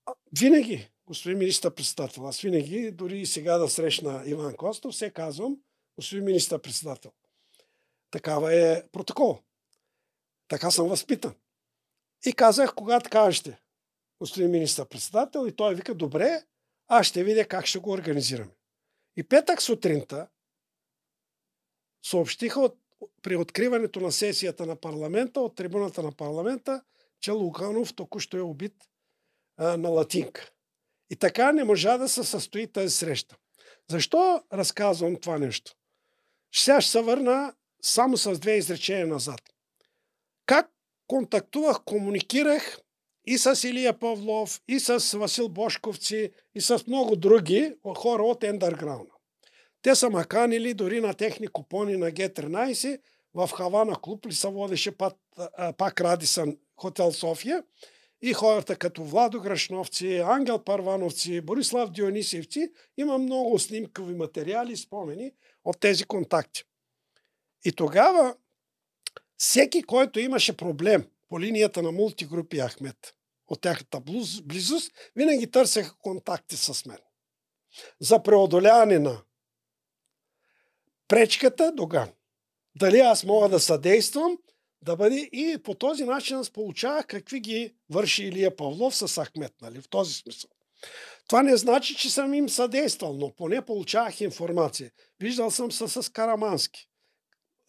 «А, 0.07 0.15
винаги, 0.41 0.91
господин 1.07 1.39
министър-председател, 1.39 2.29
аз 2.29 2.41
винаги, 2.41 2.91
дори 2.91 3.21
и 3.21 3.27
сега 3.27 3.59
да 3.59 3.69
срещна 3.69 4.23
Иван 4.27 4.57
Костов, 4.57 4.97
се 4.97 5.11
казвам, 5.11 5.57
господин 5.97 6.25
министър-председател. 6.25 7.13
Такава 8.11 8.55
е 8.55 8.89
протокол. 8.93 9.41
Така 10.51 10.71
съм 10.71 10.89
възпитан. 10.89 11.35
И 12.27 12.33
казах, 12.33 12.75
когато 12.75 13.11
кажете, 13.11 13.61
господин 14.21 14.51
министър-председател, 14.51 15.47
и 15.47 15.57
той 15.57 15.75
вика, 15.75 15.95
добре, 15.95 16.43
аз 16.89 17.07
ще 17.07 17.25
видя 17.25 17.49
как 17.49 17.67
ще 17.67 17.79
го 17.79 17.91
организираме. 17.91 18.51
И 19.17 19.23
петък 19.23 19.63
сутринта 19.63 20.29
съобщиха 22.07 22.61
от, 22.61 22.79
при 23.23 23.37
откриването 23.37 24.01
на 24.01 24.13
сесията 24.13 24.67
на 24.67 24.77
парламента, 24.77 25.41
от 25.41 25.55
трибуната 25.55 26.03
на 26.03 26.13
парламента, 26.13 26.83
че 27.21 27.31
Луганов 27.31 27.95
току-що 27.95 28.37
е 28.37 28.41
убит 28.41 28.75
а, 29.57 29.77
на 29.77 29.89
латинка. 29.89 30.51
И 31.11 31.17
така 31.17 31.53
не 31.53 31.65
можа 31.65 31.99
да 31.99 32.09
се 32.09 32.25
състои 32.25 32.73
тази 32.73 32.91
среща. 32.91 33.37
Защо 33.91 34.45
разказвам 34.53 35.21
това 35.21 35.39
нещо? 35.39 35.75
Сега 36.55 36.81
ще 36.81 36.91
се 36.91 37.03
върна 37.03 37.55
само 37.83 38.17
с 38.17 38.39
две 38.39 38.57
изречения 38.57 39.07
назад. 39.07 39.41
Как 40.51 40.71
контактувах, 41.07 41.85
комуникирах 41.85 42.81
и 43.25 43.39
с 43.39 43.69
Илия 43.69 43.99
Павлов, 43.99 44.61
и 44.69 44.81
с 44.81 45.19
Васил 45.19 45.49
Бошковци, 45.49 46.31
и 46.55 46.61
с 46.61 46.87
много 46.87 47.17
други 47.17 47.75
хора 47.97 48.23
от 48.23 48.45
ендърграуна. 48.45 49.11
Те 49.83 49.95
са 49.95 50.11
ма 50.11 50.25
канили 50.25 50.75
дори 50.75 51.01
на 51.01 51.15
техни 51.15 51.49
купони 51.49 51.97
на 51.97 52.11
Г13 52.11 53.01
в 53.35 53.49
Хавана 53.49 53.97
клуб 54.03 54.27
ли 54.27 54.33
се 54.33 54.49
водеше 54.49 54.99
пак, 54.99 55.15
пак 55.79 56.01
Радисън 56.01 56.57
Хотел 56.77 57.13
София 57.13 57.65
и 58.23 58.33
хората 58.33 58.77
като 58.77 59.05
Владо 59.05 59.41
Грашновци, 59.41 60.17
Ангел 60.17 60.59
Парвановци, 60.59 61.41
Борислав 61.41 61.91
Дионисевци, 61.91 62.73
има 62.97 63.19
много 63.19 63.59
снимкови 63.59 64.15
материали, 64.15 64.77
спомени 64.77 65.33
от 65.65 65.81
тези 65.81 66.05
контакти. 66.05 66.65
И 67.65 67.73
тогава 67.73 68.35
всеки, 69.41 69.83
който 69.83 70.21
имаше 70.21 70.57
проблем 70.57 71.07
по 71.29 71.41
линията 71.41 71.83
на 71.83 71.93
мултигрупи 71.93 72.61
Ахмет, 72.61 73.15
от 73.49 73.61
тяхната 73.61 74.01
близост, 74.45 74.93
винаги 75.17 75.51
търсеха 75.51 75.99
контакти 75.99 76.57
с 76.57 76.87
мен. 76.87 76.99
За 78.01 78.23
преодоляване 78.23 78.99
на 78.99 79.23
пречката 81.09 81.73
Доган. 81.73 82.11
Дали 82.75 82.99
аз 82.99 83.25
мога 83.25 83.49
да 83.49 83.61
съдействам, 83.61 84.39
да 84.83 84.97
бъде 84.97 85.17
и 85.17 85.59
по 85.63 85.75
този 85.75 86.05
начин 86.05 86.37
аз 86.37 86.51
получавах 86.51 87.07
какви 87.07 87.41
ги 87.41 87.75
върши 87.91 88.25
Илия 88.25 88.57
Павлов 88.57 88.97
с 88.97 89.25
Ахмет, 89.25 89.55
нали, 89.63 89.81
в 89.81 89.89
този 89.89 90.15
смисъл. 90.15 90.51
Това 91.29 91.43
не 91.43 91.57
значи, 91.57 91.97
че 91.97 92.11
съм 92.11 92.35
им 92.35 92.49
съдействал, 92.49 93.13
но 93.13 93.35
поне 93.35 93.65
получавах 93.65 94.21
информация. 94.21 94.91
Виждал 95.21 95.51
съм 95.51 95.73
се 95.73 95.89
с 95.89 96.13
Карамански. 96.13 96.90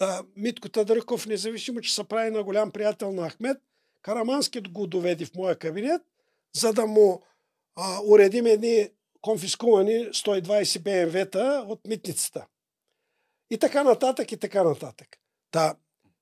А, 0.02 0.24
Митко 0.36 0.70
Тадръков, 0.70 1.28
независимо, 1.28 1.82
че 1.82 1.96
се 1.96 2.04
прави 2.04 2.32
на 2.32 2.44
голям 2.44 2.72
приятел 2.72 3.12
на 3.12 3.30
Ахмет, 3.30 3.58
Карамански 4.02 4.62
го 4.62 4.88
доведе 4.88 5.26
в 5.26 5.36
моя 5.36 5.56
кабинет, 5.56 6.02
за 6.56 6.74
да 6.74 6.86
му 6.86 7.22
а, 7.76 8.00
уредим 8.08 8.46
едни 8.46 8.90
конфискувани 9.22 9.94
120 9.94 10.80
БМВ-та 10.80 11.66
от 11.68 11.88
митницата. 11.88 12.48
И 13.50 13.58
така 13.58 13.84
нататък, 13.84 14.32
и 14.32 14.38
така 14.38 14.64
нататък. 14.64 15.08
Та, 15.52 15.76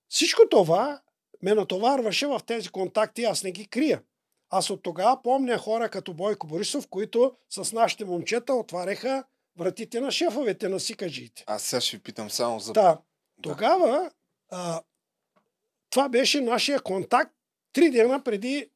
всичко 0.09 0.41
това 0.51 1.01
ме 1.41 1.53
натоварваше 1.53 2.27
в 2.27 2.41
тези 2.45 2.69
контакти, 2.69 3.23
аз 3.23 3.43
не 3.43 3.51
ги 3.51 3.67
крия. 3.67 4.01
Аз 4.49 4.69
от 4.69 4.83
тогава 4.83 5.21
помня 5.23 5.57
хора 5.57 5.89
като 5.89 6.13
Бойко 6.13 6.47
Борисов, 6.47 6.87
които 6.87 7.35
с 7.49 7.73
нашите 7.73 8.05
момчета 8.05 8.53
отваряха 8.53 9.23
вратите 9.59 10.01
на 10.01 10.11
шефовете 10.11 10.69
на 10.69 10.79
сикаджиите. 10.79 11.43
Аз 11.47 11.63
сега 11.63 11.81
ще 11.81 11.97
ви 11.97 12.03
питам 12.03 12.29
само 12.29 12.59
за... 12.59 12.73
Та, 12.73 12.97
тогава 13.41 14.11
а, 14.51 14.81
това 15.89 16.09
беше 16.09 16.41
нашия 16.41 16.81
контакт 16.81 17.33
три 17.73 17.89
дена 17.89 18.23
преди 18.23 18.69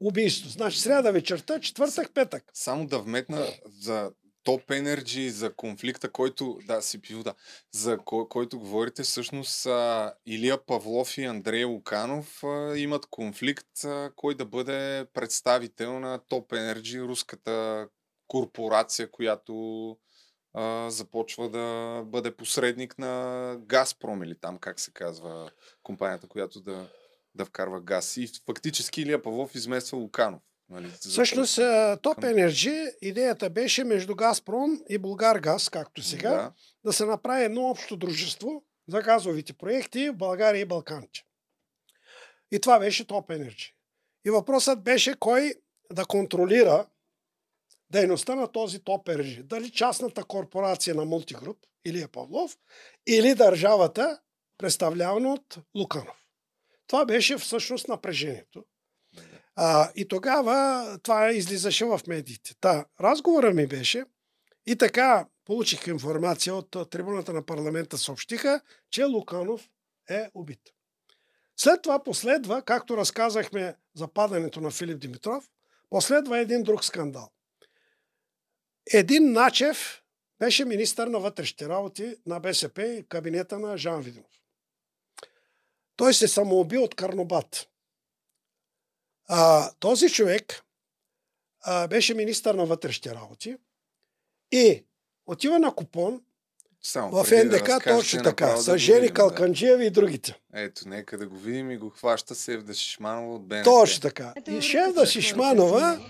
убийство. 0.00 0.50
Значи 0.50 0.80
сряда 0.80 1.12
вечерта, 1.12 1.60
четвъртък, 1.60 2.14
петък. 2.14 2.44
Само 2.54 2.86
да 2.86 2.98
вметна 2.98 3.46
за 3.64 4.10
Топ 4.42 4.66
Energy, 4.66 5.28
за 5.28 5.52
конфликта, 5.52 6.12
който, 6.12 6.58
да, 6.66 6.82
си 6.82 7.00
пил, 7.00 7.22
да, 7.22 7.34
за 7.72 7.98
кой, 7.98 8.28
който 8.28 8.58
говорите, 8.58 9.02
всъщност 9.02 9.66
а, 9.66 10.14
Илия 10.26 10.66
Павлов 10.66 11.18
и 11.18 11.24
Андрей 11.24 11.64
Луканов 11.64 12.44
а, 12.44 12.78
имат 12.78 13.06
конфликт, 13.06 13.84
а, 13.84 14.10
кой 14.16 14.34
да 14.34 14.44
бъде 14.44 15.06
представител 15.14 16.00
на 16.00 16.18
Топ 16.18 16.50
Energy, 16.50 17.08
руската 17.08 17.88
корпорация, 18.28 19.10
която 19.10 19.96
а, 20.54 20.90
започва 20.90 21.50
да 21.50 22.02
бъде 22.06 22.30
посредник 22.30 22.98
на 22.98 23.56
Газпром 23.60 24.22
или 24.22 24.34
там, 24.34 24.58
как 24.58 24.80
се 24.80 24.90
казва, 24.90 25.50
компанията, 25.82 26.26
която 26.26 26.60
да, 26.60 26.88
да 27.34 27.44
вкарва 27.44 27.80
газ. 27.80 28.16
И 28.16 28.30
фактически 28.46 29.02
Илия 29.02 29.22
Павлов 29.22 29.54
измества 29.54 29.98
Луканов. 29.98 30.42
Нали, 30.70 30.90
Всъщност, 31.00 31.56
Топ 32.02 32.18
Energy, 32.18 32.94
идеята 33.02 33.50
беше 33.50 33.84
между 33.84 34.14
Газпром 34.14 34.80
и 34.88 34.98
Булгаргаз, 34.98 35.68
както 35.68 36.02
сега, 36.02 36.30
да. 36.30 36.52
да 36.84 36.92
се 36.92 37.06
направи 37.06 37.44
едно 37.44 37.62
общо 37.62 37.96
дружество 37.96 38.64
за 38.88 39.00
газовите 39.00 39.52
проекти 39.52 40.10
в 40.10 40.16
България 40.16 40.60
и 40.60 40.64
Балканите. 40.64 41.20
И 42.52 42.60
това 42.60 42.78
беше 42.78 43.06
Топ 43.06 43.28
Energy. 43.28 43.72
И 44.26 44.30
въпросът 44.30 44.82
беше 44.82 45.14
кой 45.18 45.54
да 45.92 46.04
контролира 46.04 46.86
дейността 47.90 48.34
на 48.34 48.52
този 48.52 48.84
Топ 48.84 49.06
Energy. 49.06 49.42
Дали 49.42 49.70
частната 49.70 50.24
корпорация 50.24 50.94
на 50.94 51.04
Мултигруп, 51.04 51.58
Илия 51.84 52.08
Павлов, 52.08 52.56
или 53.06 53.34
държавата, 53.34 54.20
представлявана 54.58 55.32
от 55.32 55.58
Луканов. 55.76 56.26
Това 56.86 57.04
беше 57.04 57.38
всъщност 57.38 57.88
напрежението. 57.88 58.64
А, 59.56 59.90
и 59.96 60.08
тогава 60.08 60.98
това 61.02 61.32
излизаше 61.32 61.84
в 61.84 62.00
медиите. 62.06 62.54
Та, 62.60 62.84
разговора 63.00 63.54
ми 63.54 63.66
беше 63.66 64.04
и 64.66 64.76
така 64.76 65.26
получих 65.44 65.86
информация 65.86 66.54
от 66.54 66.90
трибуната 66.90 67.32
на 67.32 67.46
парламента, 67.46 67.98
съобщиха, 67.98 68.60
че 68.90 69.04
Луканов 69.04 69.68
е 70.10 70.28
убит. 70.34 70.60
След 71.56 71.82
това 71.82 72.02
последва, 72.02 72.62
както 72.62 72.96
разказахме 72.96 73.76
за 73.94 74.08
падането 74.08 74.60
на 74.60 74.70
Филип 74.70 74.98
Димитров, 74.98 75.50
последва 75.90 76.38
един 76.38 76.62
друг 76.62 76.84
скандал. 76.84 77.30
Един 78.86 79.32
Начев 79.32 80.02
беше 80.38 80.64
министър 80.64 81.06
на 81.06 81.18
вътрешните 81.18 81.68
работи 81.68 82.16
на 82.26 82.40
БСП 82.40 82.82
и 82.82 83.08
кабинета 83.08 83.58
на 83.58 83.78
Жан 83.78 84.02
Виденов. 84.02 84.40
Той 85.96 86.14
се 86.14 86.28
самоуби 86.28 86.78
от 86.78 86.94
Карнобат. 86.94 87.68
А, 89.28 89.70
този 89.80 90.10
човек 90.10 90.62
а, 91.62 91.88
беше 91.88 92.14
министър 92.14 92.54
на 92.54 92.66
вътрешните 92.66 93.14
работи 93.14 93.56
и 94.52 94.84
отива 95.26 95.58
на 95.58 95.74
купон 95.74 96.22
Само 96.82 97.10
в 97.10 97.30
да 97.30 97.44
НДК 97.44 97.68
разкажете, 97.68 97.90
точно 97.90 98.22
така, 98.22 98.46
направо 98.46 98.64
да 98.64 98.78
Жени 98.78 99.08
Калканджиева 99.08 99.84
и 99.84 99.90
другите. 99.90 100.40
Да. 100.50 100.60
Ето, 100.60 100.88
нека 100.88 101.18
да 101.18 101.26
го 101.26 101.36
видим 101.36 101.70
и 101.70 101.76
го 101.76 101.90
хваща 101.90 102.34
Севда 102.34 102.74
Шишманова 102.74 103.34
от 103.34 103.46
БНТ. 103.46 103.64
Точно 103.64 104.00
така. 104.00 104.34
И 104.46 104.60
Шевда 104.60 105.06
Шишманова 105.06 106.00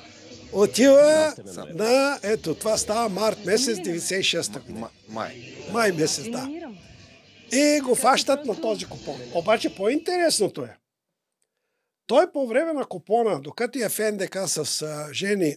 отива 0.53 1.35
на... 1.75 2.19
Ето, 2.23 2.55
това 2.55 2.77
става 2.77 3.09
март 3.09 3.45
месец 3.45 3.79
96-та 3.79 4.61
година. 4.61 4.89
Май. 5.09 5.55
Май 5.73 5.93
месец, 5.93 6.31
да. 6.31 6.49
И 7.53 7.81
го 7.81 7.95
фащат 7.95 8.45
на 8.45 8.61
този 8.61 8.85
купон. 8.85 9.21
Обаче 9.35 9.75
по-интересното 9.75 10.63
е, 10.65 10.77
той 12.11 12.33
по 12.33 12.47
време 12.47 12.73
на 12.73 12.85
купона, 12.85 13.41
докато 13.41 13.79
е 13.79 13.89
в 13.89 14.13
НДК 14.13 14.39
с 14.47 14.83
а, 14.83 15.09
Жени 15.13 15.57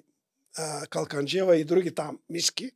а, 0.57 0.87
Калканджева 0.87 1.57
и 1.57 1.63
други 1.63 1.95
там 1.95 2.19
миски, 2.29 2.71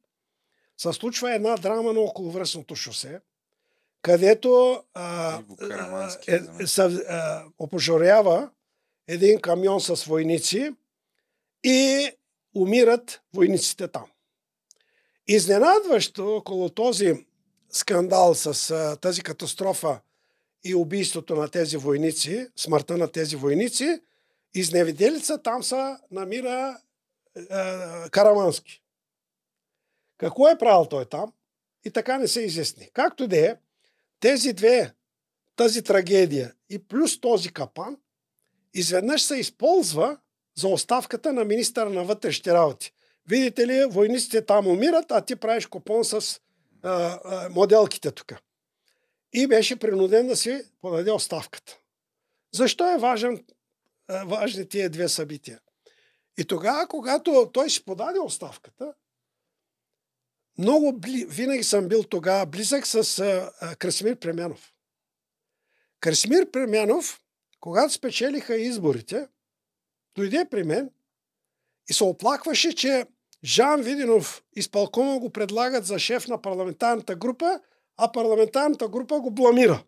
се 0.78 0.94
случва 0.94 1.34
една 1.34 1.56
драма 1.56 1.94
на 1.94 2.00
околовръстното 2.00 2.76
шосе, 2.76 3.20
където 4.02 4.84
а, 4.94 5.40
Карамански, 5.60 6.32
е, 6.32 6.40
за 6.40 6.52
мен. 6.52 6.68
се 6.68 6.82
а, 6.82 7.44
опожарява 7.60 8.50
един 9.08 9.42
камион 9.42 9.82
с 9.82 10.04
войници 10.04 10.74
и 11.70 12.12
умират 12.56 13.22
войниците 13.34 13.88
там. 13.88 14.06
Изненадващо 15.28 16.36
около 16.36 16.70
този 16.70 17.26
скандал 17.70 18.36
с 18.36 18.98
тази 19.02 19.22
катастрофа 19.22 20.00
и 20.64 20.76
убийството 20.76 21.36
на 21.36 21.48
тези 21.48 21.78
войници, 21.78 22.48
смъртта 22.56 22.98
на 22.98 23.12
тези 23.12 23.36
войници, 23.36 24.00
изневиделица 24.54 25.42
там 25.42 25.64
се 25.64 25.96
намира 26.12 26.78
а, 27.50 28.10
Карамански. 28.10 28.84
Какво 30.18 30.48
е 30.48 30.58
правил 30.58 30.86
той 30.86 31.06
там? 31.06 31.34
И 31.86 31.92
така 31.92 32.18
не 32.18 32.28
се 32.28 32.42
изясни. 32.42 32.90
Както 32.94 33.28
да 33.28 33.50
е, 33.50 33.56
тези 34.20 34.54
две, 34.54 34.94
тази 35.56 35.82
трагедия 35.82 36.54
и 36.70 36.80
плюс 36.80 37.22
този 37.22 37.54
капан, 37.54 37.98
изведнъж 38.74 39.22
се 39.22 39.36
използва 39.36 40.18
за 40.58 40.68
оставката 40.68 41.34
на 41.34 41.46
министъра 41.46 41.90
на 41.90 42.04
вътрешните 42.04 42.54
работи. 42.54 42.94
Видите 43.28 43.68
ли, 43.68 43.86
войниците 43.86 44.46
там 44.46 44.68
умират, 44.68 45.12
а 45.12 45.22
ти 45.22 45.36
правиш 45.36 45.66
купон 45.66 46.06
с 46.06 46.40
а, 46.84 47.20
а, 47.24 47.50
моделките 47.50 48.12
тук. 48.12 48.34
И 49.34 49.48
беше 49.48 49.76
принуден 49.76 50.28
да 50.28 50.36
си 50.36 50.62
подаде 50.82 51.12
оставката. 51.12 51.78
Защо 52.54 52.94
е 52.94 52.98
важен, 52.98 53.46
а, 54.08 54.26
важни 54.26 54.70
тия 54.70 54.90
две 54.90 55.10
събития? 55.10 55.60
И 56.38 56.46
тогава, 56.46 56.88
когато 56.88 57.50
той 57.54 57.70
си 57.70 57.86
подаде 57.86 58.20
оставката, 58.20 58.94
много 60.58 60.94
бли, 60.94 61.26
винаги 61.30 61.64
съм 61.64 61.88
бил 61.88 62.04
тогава 62.04 62.46
близък 62.46 62.88
с 62.88 63.20
а, 63.20 63.52
а, 63.62 63.76
Красимир 63.76 64.16
Премянов. 64.16 64.74
Красимир 66.00 66.52
Премянов, 66.52 67.22
когато 67.60 67.94
спечелиха 67.94 68.56
изборите, 68.56 69.28
дойде 70.18 70.46
при 70.52 70.64
мен 70.64 70.90
и 71.90 71.94
се 71.94 72.04
оплакваше, 72.04 72.76
че 72.76 73.06
Жан 73.44 73.82
Видинов 73.82 74.44
изпълкома 74.56 75.20
го 75.20 75.30
предлагат 75.30 75.86
за 75.86 76.00
шеф 76.00 76.28
на 76.28 76.42
парламентарната 76.42 77.16
група, 77.16 77.60
а 77.98 78.12
парламентарната 78.12 78.88
група 78.88 79.20
го 79.20 79.32
бламира. 79.32 79.84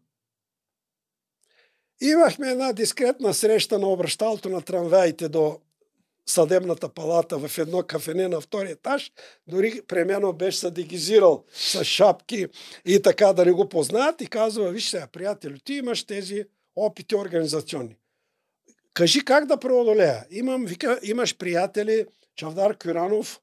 Имахме 2.02 2.48
една 2.48 2.74
дискретна 2.74 3.34
среща 3.34 3.80
на 3.80 3.88
обращалото 3.88 4.50
на 4.50 4.62
трамваите 4.62 5.30
до 5.30 5.60
съдебната 6.26 6.90
палата 6.90 7.38
в 7.38 7.58
едно 7.58 7.84
кафене 7.84 8.28
на 8.28 8.42
втори 8.42 8.72
етаж. 8.72 9.12
Дори 9.48 9.82
премено 9.88 10.34
беше 10.34 10.58
се 10.58 10.72
дегизирал 10.72 11.44
с 11.54 11.84
шапки 11.84 12.48
и 12.86 13.02
така 13.02 13.34
да 13.34 13.46
не 13.46 13.52
го 13.52 13.70
познаят 13.70 14.22
и 14.22 14.28
казва, 14.28 14.72
виж 14.72 14.90
сега, 14.90 15.08
приятелю, 15.08 15.58
ти 15.64 15.74
имаш 15.74 16.04
тези 16.04 16.46
опити 16.76 17.16
организационни. 17.16 17.96
Кажи 18.94 19.26
как 19.26 19.45
да 19.45 19.60
преодолея. 19.60 20.26
Имам, 20.32 20.66
вика, 20.66 20.99
имаш 21.03 21.38
приятели, 21.38 22.06
Чавдар 22.36 22.78
Кюранов, 22.78 23.41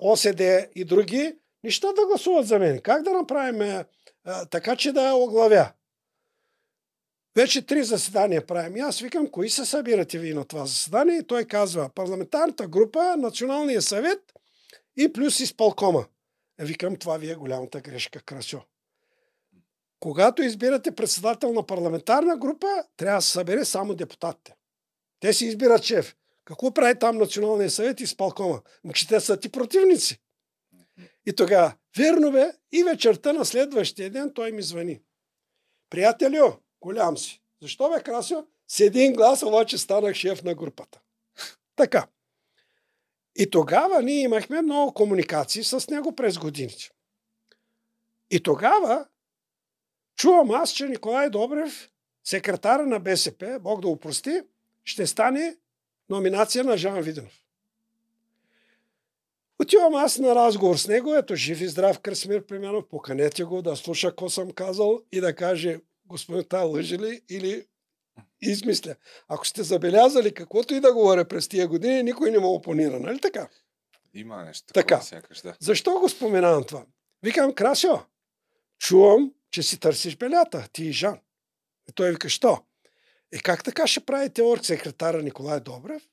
ОСД 0.00 0.68
и 0.74 0.84
други, 0.84 1.36
неща 1.64 1.92
да 1.92 2.06
гласуват 2.06 2.46
за 2.46 2.58
мен. 2.58 2.80
Как 2.80 3.02
да 3.02 3.10
направим 3.10 3.84
а, 4.24 4.46
така, 4.46 4.76
че 4.76 4.92
да 4.92 5.02
я 5.02 5.14
оглавя? 5.14 5.72
Вече 7.36 7.66
три 7.66 7.84
заседания 7.84 8.46
правим. 8.46 8.76
И 8.76 8.80
аз 8.80 9.00
викам, 9.00 9.30
кои 9.30 9.50
се 9.50 9.64
събирате 9.64 10.18
ви 10.18 10.34
на 10.34 10.44
това 10.44 10.66
заседание? 10.66 11.16
И 11.16 11.26
той 11.26 11.44
казва, 11.44 11.90
парламентарната 11.94 12.68
група, 12.68 13.16
Националния 13.16 13.82
съвет 13.82 14.20
и 14.96 15.12
плюс 15.12 15.40
изпълкома. 15.40 16.04
Е, 16.60 16.64
викам, 16.64 16.96
това 16.96 17.16
ви 17.16 17.30
е 17.30 17.34
голямата 17.34 17.80
грешка, 17.80 18.20
Красьо. 18.20 18.60
Когато 20.00 20.42
избирате 20.42 20.94
председател 20.94 21.52
на 21.52 21.66
парламентарна 21.66 22.36
група, 22.36 22.66
трябва 22.96 23.18
да 23.18 23.22
се 23.22 23.30
събере 23.30 23.64
само 23.64 23.94
депутатите. 23.94 24.54
Те 25.20 25.32
си 25.32 25.46
избират 25.46 25.82
шеф. 25.82 26.16
Какво 26.44 26.74
прави 26.74 26.98
там 26.98 27.18
Националния 27.18 27.70
съвет 27.70 28.00
и 28.00 28.02
изпълкома? 28.02 28.60
Ма, 28.84 28.92
че 28.92 29.08
те 29.08 29.20
са 29.20 29.40
ти 29.40 29.48
противници. 29.52 30.20
И 31.26 31.36
тогава, 31.36 31.74
верно 31.98 32.32
бе, 32.32 32.52
и 32.72 32.84
вечерта 32.84 33.32
на 33.32 33.44
следващия 33.44 34.10
ден 34.10 34.32
той 34.34 34.52
ми 34.52 34.62
звъни. 34.62 35.00
Приятелю, 35.90 36.52
голям 36.80 37.18
си. 37.18 37.42
Защо 37.62 37.90
бе, 37.90 38.02
Красио? 38.02 38.38
С 38.68 38.80
един 38.80 39.12
глас 39.12 39.42
обаче 39.42 39.78
станах 39.78 40.14
шеф 40.14 40.42
на 40.42 40.54
групата. 40.54 41.00
Така. 41.76 42.06
И 43.36 43.50
тогава 43.50 44.02
ние 44.02 44.22
имахме 44.22 44.62
много 44.62 44.94
комуникации 44.94 45.64
с 45.64 45.88
него 45.88 46.14
през 46.14 46.38
годините. 46.38 46.90
И 48.30 48.42
тогава 48.42 49.06
чувам 50.16 50.50
аз, 50.50 50.70
че 50.70 50.88
Николай 50.88 51.30
Добрев, 51.30 51.90
секретара 52.24 52.86
на 52.86 53.00
БСП, 53.00 53.58
Бог 53.60 53.80
да 53.80 53.88
упрости, 53.88 54.42
ще 54.84 55.06
стане 55.06 55.56
номинация 56.10 56.64
на 56.64 56.76
Жан 56.76 57.02
Виденов. 57.02 57.40
Отивам 59.62 59.94
аз 59.94 60.18
на 60.18 60.34
разговор 60.34 60.76
с 60.76 60.88
него, 60.88 61.14
ето 61.14 61.36
жив 61.36 61.60
и 61.60 61.68
здрав 61.68 62.00
Красимир 62.00 62.46
Примянов, 62.46 62.88
поканете 62.88 63.44
го 63.44 63.62
да 63.62 63.76
слуша 63.76 64.10
какво 64.10 64.30
съм 64.30 64.50
казал 64.50 65.00
и 65.12 65.20
да 65.20 65.34
каже 65.34 65.80
господин 66.06 66.44
та 66.48 66.62
лъжи 66.62 66.98
ли 66.98 67.20
или 67.30 67.66
измисля. 68.42 68.94
Ако 69.28 69.46
сте 69.46 69.62
забелязали 69.62 70.34
каквото 70.34 70.74
и 70.74 70.80
да 70.80 70.92
говоря 70.92 71.24
през 71.24 71.48
тия 71.48 71.68
години, 71.68 72.02
никой 72.02 72.30
не 72.30 72.38
му 72.38 72.54
опонира, 72.54 73.00
нали 73.00 73.20
така? 73.20 73.48
Има 74.14 74.44
нещо. 74.44 74.72
Така. 74.74 75.00
Сякаш, 75.00 75.40
да. 75.40 75.56
Защо 75.60 76.00
го 76.00 76.08
споменавам 76.08 76.64
това? 76.64 76.84
Викам, 77.22 77.54
Красио, 77.54 77.98
чувам, 78.78 79.32
че 79.50 79.62
си 79.62 79.80
търсиш 79.80 80.16
белята, 80.16 80.68
ти 80.72 80.84
и 80.84 80.92
Жан. 80.92 81.18
И 81.88 81.92
той 81.92 82.10
вика, 82.10 82.28
що? 82.28 82.64
Е 83.32 83.38
как 83.38 83.64
така 83.64 83.86
ще 83.86 84.06
правите 84.06 84.42
орг 84.42 84.64
секретара 84.64 85.22
Николай 85.22 85.60
Добрев? 85.60 86.08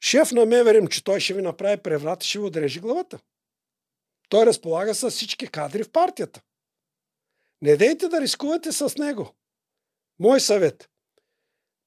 Шеф 0.00 0.32
на 0.32 0.46
Меверим, 0.46 0.86
че 0.86 1.04
той 1.04 1.20
ще 1.20 1.34
ви 1.34 1.42
направи 1.42 1.82
преврат 1.82 2.24
и 2.24 2.28
ще 2.28 2.38
ви 2.38 2.44
отрежи 2.44 2.80
главата. 2.80 3.18
Той 4.28 4.46
разполага 4.46 4.94
с 4.94 5.10
всички 5.10 5.48
кадри 5.48 5.82
в 5.82 5.92
партията. 5.92 6.42
Не 7.62 7.76
дейте 7.76 8.08
да 8.08 8.20
рискувате 8.20 8.72
с 8.72 8.96
него. 8.96 9.34
Мой 10.18 10.40
съвет. 10.40 10.90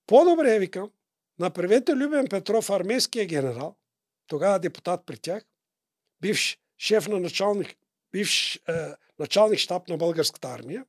По-добре, 0.07 0.59
викам, 0.59 0.91
направете 1.39 1.95
Любен 1.95 2.27
Петров, 2.27 2.69
армейския 2.69 3.25
генерал, 3.25 3.75
тогава 4.27 4.59
депутат 4.59 5.05
при 5.05 5.17
тях, 5.17 5.43
бивш 6.21 6.59
шеф 6.77 7.07
на 7.07 7.19
началник, 7.19 7.75
бивш 8.11 8.55
е, 8.55 8.61
началник 9.19 9.59
щаб 9.59 9.87
на 9.87 9.97
българската 9.97 10.47
армия. 10.47 10.85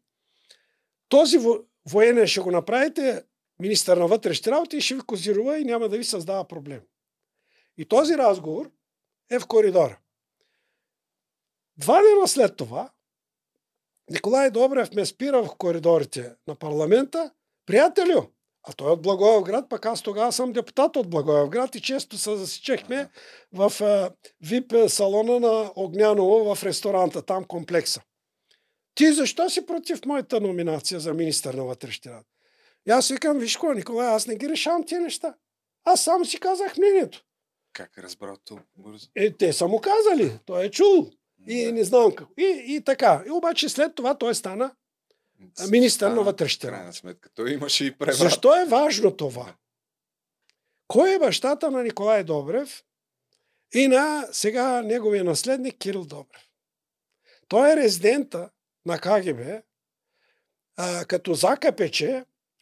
Този 1.08 1.38
военен 1.88 2.26
ще 2.26 2.40
го 2.40 2.50
направите 2.50 3.24
министър 3.60 3.96
на 3.96 4.06
вътрешните 4.06 4.50
работи 4.50 4.76
и 4.76 4.80
ще 4.80 4.94
ви 4.94 5.00
козирува 5.00 5.58
и 5.58 5.64
няма 5.64 5.88
да 5.88 5.98
ви 5.98 6.04
създава 6.04 6.48
проблем. 6.48 6.80
И 7.78 7.84
този 7.84 8.14
разговор 8.14 8.70
е 9.30 9.38
в 9.38 9.46
коридора. 9.46 9.98
Два 11.76 12.02
дена 12.02 12.28
след 12.28 12.56
това 12.56 12.90
Николай 14.10 14.50
Добрев 14.50 14.94
ме 14.94 15.06
спира 15.06 15.42
в 15.42 15.56
коридорите 15.58 16.34
на 16.46 16.54
парламента. 16.54 17.30
Приятелю, 17.66 18.22
а 18.62 18.72
той 18.72 18.88
е 18.88 18.92
от 18.92 19.02
Благоевград, 19.02 19.68
пък 19.68 19.86
аз 19.86 20.02
тогава 20.02 20.32
съм 20.32 20.52
депутат 20.52 20.96
от 20.96 21.10
Благоевград 21.10 21.74
и 21.74 21.80
често 21.80 22.18
се 22.18 22.36
засичахме 22.36 23.10
в 23.52 23.72
ВИП 24.40 24.72
салона 24.88 25.40
на 25.40 25.72
Огняново 25.76 26.54
в 26.54 26.64
ресторанта, 26.64 27.22
там 27.22 27.44
комплекса. 27.44 28.02
Ти 28.98 29.12
защо 29.12 29.50
си 29.50 29.66
против 29.66 30.04
моята 30.06 30.40
номинация 30.40 31.00
за 31.00 31.14
министър 31.14 31.54
на 31.54 31.64
вътрешните 31.64 32.10
работи? 32.10 32.28
И 32.88 32.90
аз 32.90 33.08
викам, 33.08 33.38
виж 33.38 33.56
какво, 33.56 33.72
Николай, 33.72 34.08
аз 34.08 34.26
не 34.26 34.36
ги 34.36 34.48
решавам 34.48 34.84
тия 34.86 35.00
неща. 35.00 35.34
Аз 35.84 36.04
само 36.04 36.24
си 36.24 36.40
казах 36.40 36.76
мнението. 36.76 37.24
Как 37.72 37.96
е 37.98 38.02
разбрал 38.02 38.36
толкова 38.36 38.66
бързо? 38.76 39.08
Е, 39.14 39.30
те 39.36 39.52
са 39.52 39.68
му 39.68 39.80
казали, 39.80 40.38
той 40.46 40.64
е 40.64 40.70
чул. 40.70 41.10
И 41.48 41.64
Да. 41.64 41.72
не 41.72 41.84
знам 41.84 42.14
какво. 42.14 42.34
И, 42.38 42.64
и 42.66 42.84
така. 42.84 43.24
И 43.26 43.30
обаче 43.30 43.68
след 43.68 43.94
това 43.94 44.18
той 44.18 44.34
стана 44.34 44.74
министър 45.70 46.10
на 46.10 46.22
вътрешните 46.22 46.66
крайна 46.66 46.82
работи. 46.82 46.98
сметка. 46.98 47.30
Той 47.34 47.52
имаше 47.52 47.84
и 47.84 47.98
преврат. 47.98 48.16
Защо 48.16 48.62
е 48.62 48.64
важно 48.64 49.16
това? 49.16 49.54
Кой 50.88 51.14
е 51.14 51.18
бащата 51.18 51.70
на 51.70 51.82
Николай 51.82 52.24
Добрев 52.24 52.84
и 53.74 53.88
на 53.88 54.28
сега 54.32 54.82
неговия 54.82 55.24
наследник 55.24 55.78
Кирил 55.78 56.04
Добрев? 56.04 56.42
Той 57.48 57.72
е 57.72 57.76
резидента 57.76 58.50
на 58.88 58.98
КГБ, 58.98 59.62
а, 60.76 61.04
като 61.04 61.34
ЗКПЧ 61.34 62.04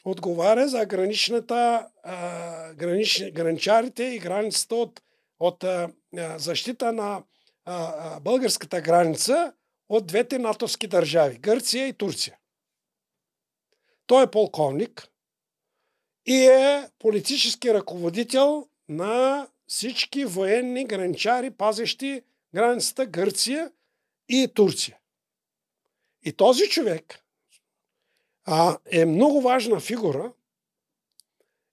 отговаря 0.04 0.68
за 0.68 0.86
граничната, 0.86 1.88
гранич, 2.74 3.24
граничарите 3.32 4.04
и 4.04 4.18
границата 4.18 4.74
от, 4.74 5.02
от 5.40 5.64
защита 6.36 6.92
на 6.92 7.22
българската 8.20 8.80
граница 8.80 9.52
от 9.88 10.06
двете 10.06 10.38
натовски 10.38 10.86
държави 10.86 11.38
Гърция 11.38 11.88
и 11.88 11.92
Турция. 11.92 12.38
Той 14.06 14.24
е 14.24 14.30
полковник 14.30 15.08
и 16.26 16.46
е 16.46 16.88
политически 16.98 17.74
ръководител 17.74 18.68
на 18.88 19.48
всички 19.66 20.24
военни 20.24 20.84
граничари, 20.84 21.50
пазещи 21.50 22.22
границата 22.54 23.06
Гърция 23.06 23.70
и 24.28 24.48
Турция. 24.54 24.98
И 26.26 26.32
този 26.32 26.68
човек 26.68 27.24
а, 28.44 28.78
е 28.90 29.04
много 29.04 29.40
важна 29.40 29.80
фигура 29.80 30.32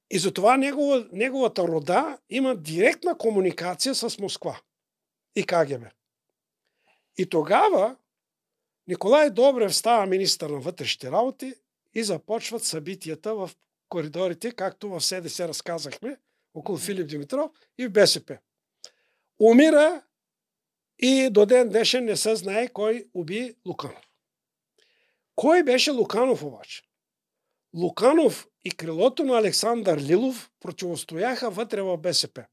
и 0.09 0.19
затова 0.19 0.57
негова, 0.57 1.09
неговата 1.11 1.67
рода 1.67 2.17
има 2.30 2.55
директна 2.55 3.17
комуникация 3.17 3.95
с 3.95 4.19
Москва 4.19 4.61
и 5.35 5.45
КГБ. 5.45 5.85
И 7.17 7.30
тогава 7.30 7.95
Николай 8.88 9.30
Добрев 9.30 9.75
става 9.75 10.05
министър 10.05 10.49
на 10.49 10.59
вътрешните 10.59 11.11
работи 11.11 11.53
и 11.93 12.03
започват 12.03 12.63
събитията 12.63 13.35
в 13.35 13.51
коридорите, 13.89 14.51
както 14.51 14.89
в 14.89 15.01
СДС 15.01 15.47
разказахме, 15.47 16.17
около 16.53 16.77
Филип 16.77 17.07
Димитров 17.07 17.51
и 17.77 17.88
в 17.88 17.91
БСП. 17.91 18.38
Умира 19.39 20.01
и 20.99 21.30
до 21.31 21.45
ден 21.45 21.69
днешен 21.69 22.05
не 22.05 22.17
се 22.17 22.35
знае 22.35 22.67
кой 22.67 23.07
уби 23.13 23.55
Луканов. 23.65 24.12
Кой 25.35 25.64
беше 25.64 25.91
Луканов 25.91 26.43
обаче? 26.43 26.84
Луканов 27.76 28.47
и 28.65 28.72
крилото 28.72 29.23
на 29.23 29.38
Александър 29.38 30.01
Лилов 30.01 30.51
противостояха 30.60 31.49
вътре 31.49 31.81
в 31.81 31.97
БСП. 31.97 32.45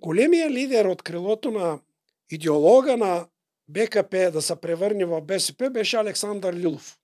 Големия 0.00 0.50
лидер 0.50 0.84
от 0.84 1.02
крилото 1.02 1.50
на 1.50 1.80
идеолога 2.30 2.96
на 2.96 3.28
БКП 3.68 4.30
да 4.30 4.42
се 4.42 4.56
превърне 4.56 5.04
в 5.04 5.20
БСП 5.20 5.70
беше 5.70 5.96
Александър 5.96 6.54
Лилов. 6.54 6.98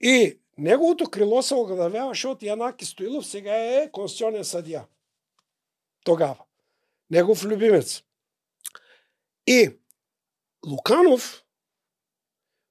И 0.00 0.38
неговото 0.58 1.10
крило 1.10 1.42
се 1.42 1.54
оглавяваше 1.54 2.28
от 2.28 2.42
Янаки 2.42 2.84
Стоилов, 2.84 3.26
сега 3.26 3.54
е 3.54 3.90
конституционен 3.92 4.44
съдия. 4.44 4.86
Тогава. 6.04 6.44
Негов 7.10 7.44
любимец. 7.44 8.02
И 9.46 9.70
Луканов 10.66 11.44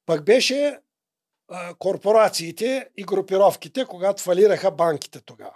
пък 0.10 0.26
беше 0.26 0.80
а, 1.48 1.76
корпорациите 1.76 2.90
и 2.98 3.04
групировките, 3.04 3.86
когато 3.86 4.24
фалираха 4.24 4.72
банките 4.72 5.22
тогава. 5.22 5.56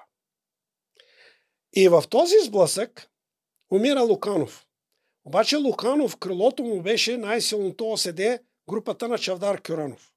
И 1.76 1.88
в 1.90 2.04
този 2.10 2.36
сблъсък 2.44 3.10
умира 3.72 4.02
Луканов. 4.02 4.66
Обаче 5.26 5.56
Луканов, 5.56 6.18
крилото 6.18 6.64
му 6.64 6.82
беше 6.82 7.18
най-силното 7.18 7.92
ОСД, 7.92 8.40
групата 8.70 9.08
на 9.08 9.18
Чавдар 9.18 9.62
Кюранов. 9.62 10.14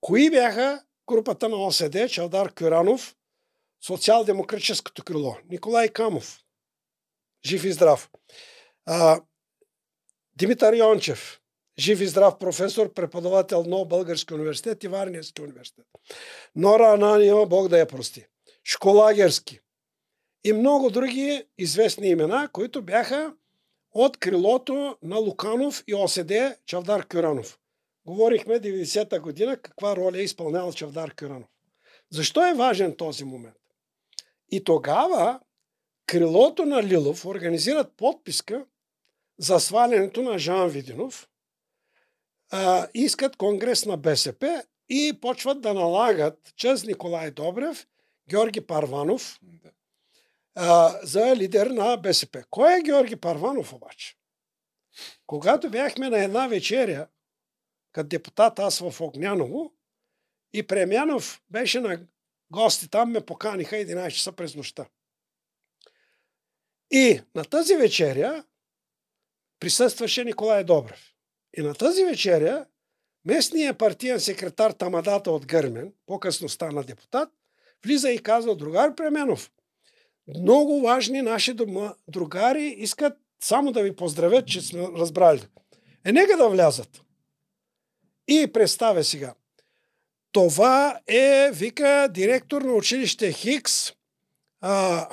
Кои 0.00 0.30
бяха 0.30 0.84
групата 1.08 1.48
на 1.48 1.56
ОСД, 1.56 2.08
Чавдар 2.08 2.54
Кюранов, 2.54 3.16
социал-демократическото 3.86 5.04
крило? 5.04 5.36
Николай 5.50 5.88
Камов. 5.88 6.44
Жив 7.44 7.64
и 7.64 7.72
здрав. 7.72 8.10
А, 8.86 9.20
Димитър 10.34 10.74
Йончев. 10.74 11.40
Жив 11.78 12.00
и 12.00 12.06
здрав 12.06 12.38
професор, 12.38 12.92
преподавател 12.92 13.64
на 13.64 13.84
Български 13.84 14.34
университет 14.34 14.84
и 14.84 14.88
Варненски 14.88 15.42
университет. 15.42 15.86
Нора 16.56 16.92
Ананиева, 16.92 17.46
Бог 17.46 17.68
да 17.68 17.78
я 17.78 17.86
прости. 17.86 18.26
Школагерски. 18.64 19.60
И 20.44 20.52
много 20.52 20.90
други 20.90 21.44
известни 21.58 22.08
имена, 22.08 22.48
които 22.52 22.82
бяха 22.82 23.34
от 23.92 24.16
крилото 24.16 24.96
на 25.02 25.16
Луканов 25.16 25.84
и 25.86 25.94
ОСД 25.94 26.56
Чавдар 26.66 27.06
Кюранов. 27.06 27.58
Говорихме 28.06 28.60
90-та 28.60 29.20
година 29.20 29.56
каква 29.56 29.96
роля 29.96 30.18
е 30.18 30.22
изпълнял 30.22 30.72
Чавдар 30.72 31.14
Кюранов. 31.14 31.48
Защо 32.10 32.48
е 32.48 32.54
важен 32.54 32.96
този 32.96 33.24
момент? 33.24 33.56
И 34.50 34.64
тогава 34.64 35.40
крилото 36.06 36.64
на 36.64 36.82
Лилов 36.82 37.24
организират 37.24 37.92
подписка 37.96 38.64
за 39.38 39.60
свалянето 39.60 40.22
на 40.22 40.38
Жан 40.38 40.68
Видинов, 40.68 41.28
а, 42.50 42.88
искат 42.94 43.36
конгрес 43.36 43.86
на 43.86 43.96
БСП 43.96 44.64
и 44.88 45.18
почват 45.20 45.60
да 45.60 45.74
налагат 45.74 46.52
чрез 46.56 46.84
Николай 46.84 47.30
Добрев, 47.30 47.86
Георги 48.30 48.60
Парванов 48.60 49.38
Да. 49.42 49.70
а, 50.54 51.00
за 51.02 51.36
лидер 51.36 51.66
на 51.66 51.96
БСП. 51.96 52.44
Кой 52.50 52.78
е 52.78 52.82
Георги 52.82 53.16
Парванов 53.16 53.72
обаче? 53.72 54.16
Когато 55.26 55.70
бяхме 55.70 56.08
на 56.08 56.24
една 56.24 56.46
вечеря, 56.46 57.06
като 57.92 58.08
депутат 58.08 58.58
аз 58.58 58.78
в 58.78 59.00
Огняново, 59.00 59.72
и 60.52 60.66
Премянов 60.66 61.42
беше 61.50 61.80
на 61.80 62.00
гости 62.50 62.88
там, 62.88 63.10
ме 63.10 63.20
поканиха 63.26 63.76
11 63.76 64.10
часа 64.10 64.32
през 64.32 64.54
нощта. 64.54 64.86
И 66.90 67.20
на 67.34 67.44
тази 67.44 67.76
вечеря 67.76 68.44
присъстваше 69.60 70.24
Николай 70.24 70.64
Добрев. 70.64 71.14
И 71.56 71.62
на 71.62 71.74
тази 71.74 72.04
вечеря 72.04 72.66
местният 73.24 73.78
партиен 73.78 74.20
секретар 74.20 74.70
Тамадата 74.70 75.30
от 75.30 75.46
Гърмен, 75.46 75.92
по-късно 76.06 76.48
стана 76.48 76.84
депутат, 76.84 77.28
влиза 77.84 78.10
и 78.10 78.18
казва, 78.18 78.56
другар 78.56 78.94
Пременов, 78.94 79.50
много 80.36 80.80
важни 80.80 81.22
наши 81.22 81.56
другари 82.08 82.64
искат 82.78 83.12
само 83.40 83.72
да 83.72 83.82
ви 83.82 83.96
поздравят, 83.96 84.46
че 84.46 84.60
сме 84.60 84.82
разбрали. 84.96 85.42
Е, 86.04 86.12
нека 86.12 86.36
да 86.36 86.48
влязат. 86.48 87.02
И 88.28 88.52
представя 88.52 89.04
сега. 89.04 89.34
Това 90.32 91.00
е, 91.06 91.50
вика, 91.52 92.08
директор 92.10 92.62
на 92.62 92.72
училище 92.72 93.32
Хикс. 93.32 93.92
А, 94.60 95.08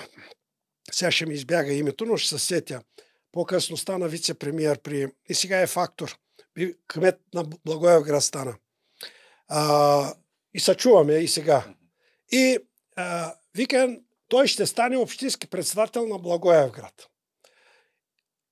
сега 0.92 1.12
ще 1.12 1.26
ми 1.26 1.34
избяга 1.34 1.74
името, 1.74 2.06
но 2.06 2.18
ще 2.18 2.30
се 2.30 2.40
сетя. 2.40 2.82
По-късно 3.32 3.78
стана 3.78 4.10
вице-премьер 4.10 4.80
при... 4.80 5.08
И 5.30 5.34
сега 5.34 5.62
е 5.62 5.68
фактор. 5.68 6.18
Кмет 6.88 7.22
на 7.34 7.44
Благоевград 7.66 8.24
стана. 8.24 8.58
А, 9.48 10.14
и 10.54 10.60
се 10.60 10.76
чуваме 10.76 11.14
и 11.14 11.28
сега. 11.28 11.76
И 12.32 12.58
а, 12.96 13.36
вика, 13.56 14.00
той 14.28 14.48
ще 14.48 14.66
стане 14.66 14.98
общински 14.98 15.48
председател 15.48 16.08
на 16.08 16.20
Благоевград. 16.20 17.10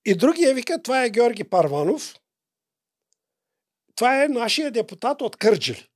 И 0.05 0.15
другия 0.15 0.53
вика, 0.53 0.81
това 0.81 1.05
е 1.05 1.09
Георги 1.09 1.43
Парванов. 1.43 2.15
Това 3.95 4.23
е 4.23 4.27
нашия 4.27 4.71
депутат 4.71 5.21
от 5.21 5.35
Кърджили. 5.35 5.89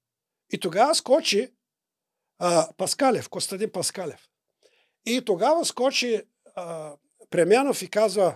И 0.49 0.59
тогава 0.59 0.95
скочи 0.95 1.53
а, 2.39 2.69
Паскалев, 2.77 3.29
Костадин 3.29 3.71
Паскалев. 3.71 4.29
И 5.05 5.25
тогава 5.25 5.65
скочи 5.65 6.21
а, 6.55 6.95
Премянов 7.29 7.81
и 7.81 7.89
казва, 7.89 8.35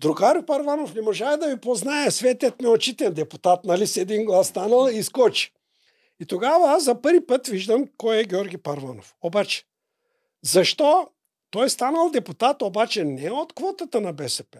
Другари 0.00 0.46
Парванов 0.46 0.94
не 0.94 1.02
можа 1.02 1.36
да 1.36 1.48
ви 1.48 1.60
познае, 1.60 2.10
светят 2.10 2.62
ми 2.62 2.68
очите, 2.68 3.10
депутат, 3.10 3.64
нали, 3.64 3.86
с 3.86 3.96
един 3.96 4.24
глас 4.24 4.48
станал 4.48 4.88
и 4.92 5.02
скочи. 5.02 5.52
И 6.20 6.26
тогава 6.26 6.70
аз 6.70 6.84
за 6.84 7.02
първи 7.02 7.26
път 7.26 7.46
виждам 7.46 7.88
кой 7.96 8.18
е 8.18 8.24
Георги 8.24 8.58
Парванов. 8.58 9.14
Обаче, 9.22 9.64
защо 10.42 11.08
той 11.50 11.66
е 11.66 11.68
станал 11.68 12.10
депутат, 12.10 12.62
обаче 12.62 13.04
не 13.04 13.30
от 13.30 13.52
квотата 13.52 14.00
на 14.00 14.12
БСП. 14.12 14.58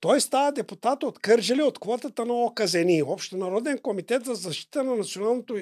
Той 0.00 0.20
става 0.20 0.52
депутат 0.52 1.02
от 1.02 1.18
Кържели 1.18 1.62
от 1.62 1.78
квотата 1.78 2.24
на 2.24 2.34
ОКЗНИ, 2.34 3.02
Общо 3.02 3.36
народен 3.36 3.78
комитет 3.78 4.24
за 4.24 4.34
защита 4.34 4.84
на 4.84 4.96
националното 4.96 5.56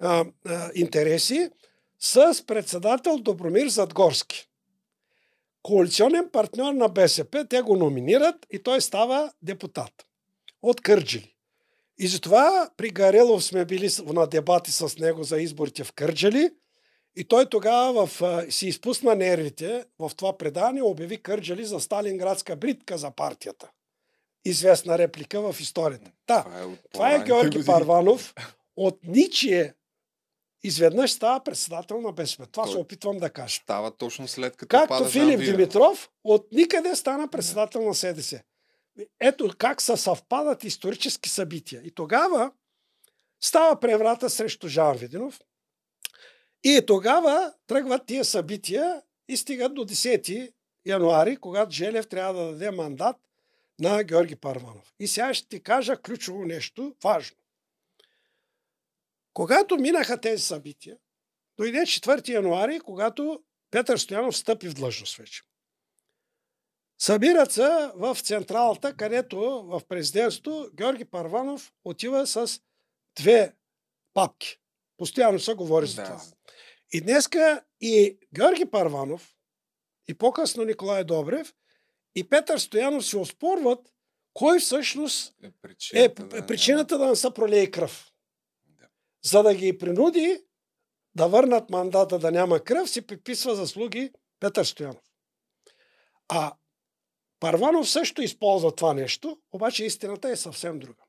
а, 0.00 0.24
а, 0.46 0.70
интереси, 0.74 1.50
с 1.98 2.46
председател 2.46 3.18
Добромир 3.18 3.66
Задгорски. 3.66 4.47
Коалиционен 5.68 6.28
партньор 6.32 6.72
на 6.72 6.88
БСП, 6.88 7.46
те 7.50 7.62
го 7.62 7.76
номинират 7.76 8.46
и 8.50 8.62
той 8.62 8.80
става 8.80 9.32
депутат 9.42 10.06
от 10.62 10.80
Кърджили. 10.80 11.34
И 11.98 12.06
затова 12.06 12.70
при 12.76 12.90
Гарелов 12.90 13.44
сме 13.44 13.64
били 13.64 13.90
на 14.06 14.26
дебати 14.26 14.72
с 14.72 14.98
него 14.98 15.24
за 15.24 15.38
изборите 15.38 15.84
в 15.84 15.92
Кърджали. 15.92 16.50
И 17.16 17.24
той 17.24 17.46
тогава 17.46 18.06
в, 18.06 18.44
си 18.50 18.66
изпусна 18.66 19.14
нервите 19.14 19.84
в 19.98 20.10
това 20.16 20.38
предание, 20.38 20.82
обяви 20.82 21.22
Кърджали 21.22 21.64
за 21.64 21.80
Сталинградска 21.80 22.56
бритка 22.56 22.98
за 22.98 23.10
партията. 23.10 23.70
Известна 24.44 24.98
реплика 24.98 25.52
в 25.52 25.60
историята. 25.60 26.10
Да, 26.26 26.42
Това 26.42 26.60
е, 26.60 26.64
това 26.92 27.14
е 27.14 27.24
Георги. 27.24 27.64
Парванов. 27.66 28.34
От 28.76 28.98
ничие 29.04 29.74
изведнъж 30.62 31.12
става 31.12 31.44
председател 31.44 32.00
на 32.00 32.12
БСП. 32.12 32.46
Това 32.46 32.64
Той- 32.64 32.72
се 32.72 32.78
опитвам 32.78 33.18
да 33.18 33.30
кажа. 33.30 33.60
Става 33.62 33.90
точно 33.90 34.28
след 34.28 34.56
като 34.56 34.68
Както 34.68 34.88
пада 34.88 35.10
Филип. 35.10 35.40
Димитров 35.40 36.10
от 36.24 36.52
никъде 36.52 36.96
стана 36.96 37.28
председател 37.28 37.82
на 37.82 37.94
СДС. 37.94 38.42
Ето 39.20 39.54
как 39.58 39.82
са 39.82 39.96
съвпадат 39.96 40.64
исторически 40.64 41.28
събития. 41.28 41.82
И 41.84 41.90
тогава 41.90 42.50
става 43.40 43.80
преврата 43.80 44.30
срещу 44.30 44.68
Жан 44.68 44.96
Виденов. 44.96 45.40
И 46.64 46.82
тогава 46.86 47.52
тръгват 47.66 48.06
тия 48.06 48.24
събития 48.24 49.02
и 49.28 49.36
стигат 49.36 49.74
до 49.74 49.84
10 49.84 50.52
януари, 50.86 51.36
когато 51.36 51.70
Желев 51.70 52.08
трябва 52.08 52.44
да 52.44 52.50
даде 52.50 52.70
мандат 52.70 53.16
на 53.80 54.04
Георги 54.04 54.36
Парванов. 54.36 54.92
И 55.00 55.08
сега 55.08 55.34
ще 55.34 55.48
ти 55.48 55.62
кажа 55.62 55.96
ключово 55.96 56.44
нещо, 56.44 56.94
важно. 57.04 57.36
Когато 59.38 59.76
минаха 59.76 60.20
тези 60.20 60.42
събития, 60.42 60.96
дойде 61.56 61.78
4 61.78 62.28
януари, 62.28 62.80
когато 62.80 63.42
Петър 63.70 63.98
Стоянов 63.98 64.36
стъпи 64.36 64.68
в 64.68 64.74
длъжност 64.74 65.16
вече. 65.16 65.42
Събират 66.98 67.52
се 67.52 67.90
в 67.94 68.18
централата, 68.22 68.96
където 68.96 69.38
в 69.66 69.82
президентството 69.88 70.70
Георги 70.74 71.04
Парванов 71.04 71.72
отива 71.84 72.26
с 72.26 72.60
две 73.16 73.54
папки. 74.14 74.58
Постоянно 74.96 75.38
се 75.38 75.54
говори 75.54 75.86
за 75.86 76.04
това. 76.04 76.16
Да, 76.16 76.22
И 76.92 77.00
днеска 77.00 77.64
и 77.80 78.18
Георги 78.34 78.66
Парванов, 78.66 79.36
и 80.08 80.14
по-късно 80.14 80.64
Николай 80.64 81.04
Добрев, 81.04 81.54
и 82.14 82.28
Петър 82.28 82.58
Стоянов 82.58 83.06
се 83.06 83.16
оспорват 83.16 83.92
кой 84.34 84.58
всъщност 84.60 85.34
е 85.42 85.46
е 85.46 85.50
причината, 85.62 86.24
да, 86.24 86.46
причината 86.46 86.98
да 86.98 87.06
не 87.06 87.16
се 87.16 87.30
пролее 87.34 87.70
кръв. 87.70 88.12
За 89.24 89.42
да 89.42 89.54
ги 89.54 89.78
принуди 89.78 90.44
да 91.14 91.26
върнат 91.26 91.70
мандата 91.70 92.18
да 92.18 92.30
няма 92.30 92.60
кръв, 92.60 92.90
си 92.90 93.06
приписва 93.06 93.54
заслуги 93.54 94.12
Петър 94.40 94.64
Стоянов. 94.64 95.02
А 96.28 96.52
Парванов 97.40 97.90
също 97.90 98.22
използва 98.22 98.74
това 98.74 98.94
нещо, 98.94 99.38
обаче 99.52 99.84
истината 99.84 100.30
е 100.30 100.36
съвсем 100.36 100.78
друга. 100.78 101.02